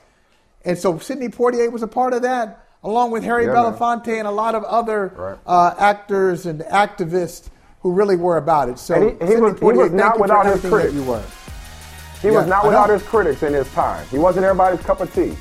and 0.65 0.79
so 0.79 0.99
Sidney 0.99 1.29
Poitier 1.29 1.71
was 1.71 1.83
a 1.83 1.89
part 1.89 2.13
of 2.13 2.23
that 2.23 2.65
along 2.85 3.11
with 3.11 3.25
Harry 3.25 3.47
yeah, 3.47 3.53
Belafonte 3.53 4.07
man. 4.09 4.19
and 4.21 4.29
a 4.29 4.31
lot 4.31 4.55
of 4.55 4.63
other 4.65 5.13
right. 5.17 5.39
uh, 5.47 5.75
actors 5.79 6.47
and 6.47 6.61
activists 6.61 7.49
who 7.81 7.93
really 7.93 8.17
were 8.17 8.37
about 8.37 8.69
it. 8.69 8.79
So 8.79 8.95
he, 8.95 9.27
he, 9.27 9.37
was, 9.37 9.59
he 9.59 9.65
was 9.65 9.91
not 9.91 10.21
without 10.21 10.47
his 10.47 10.61
critics. 10.61 10.95
You 10.95 11.03
were. 11.05 11.25
He 12.23 12.29
yeah, 12.29 12.39
was 12.39 12.47
not 12.47 12.65
without 12.65 12.89
his 12.89 13.03
critics 13.03 13.43
in 13.43 13.53
his 13.53 13.71
time. 13.73 14.07
He 14.09 14.19
wasn't 14.19 14.45
everybody's 14.45 14.81
cup 14.81 15.01
of 15.01 15.13
tea 15.15 15.35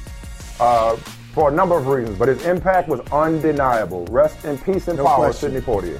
uh, 0.59 0.97
for 1.33 1.49
a 1.49 1.53
number 1.53 1.77
of 1.77 1.87
reasons, 1.87 2.17
but 2.17 2.27
his 2.27 2.45
impact 2.45 2.89
was 2.89 2.99
undeniable. 3.11 4.05
Rest 4.07 4.43
in 4.43 4.57
peace 4.57 4.87
and 4.87 4.97
no 4.97 5.05
power, 5.05 5.25
question. 5.25 5.51
Sidney 5.51 5.65
Poitier. 5.65 5.99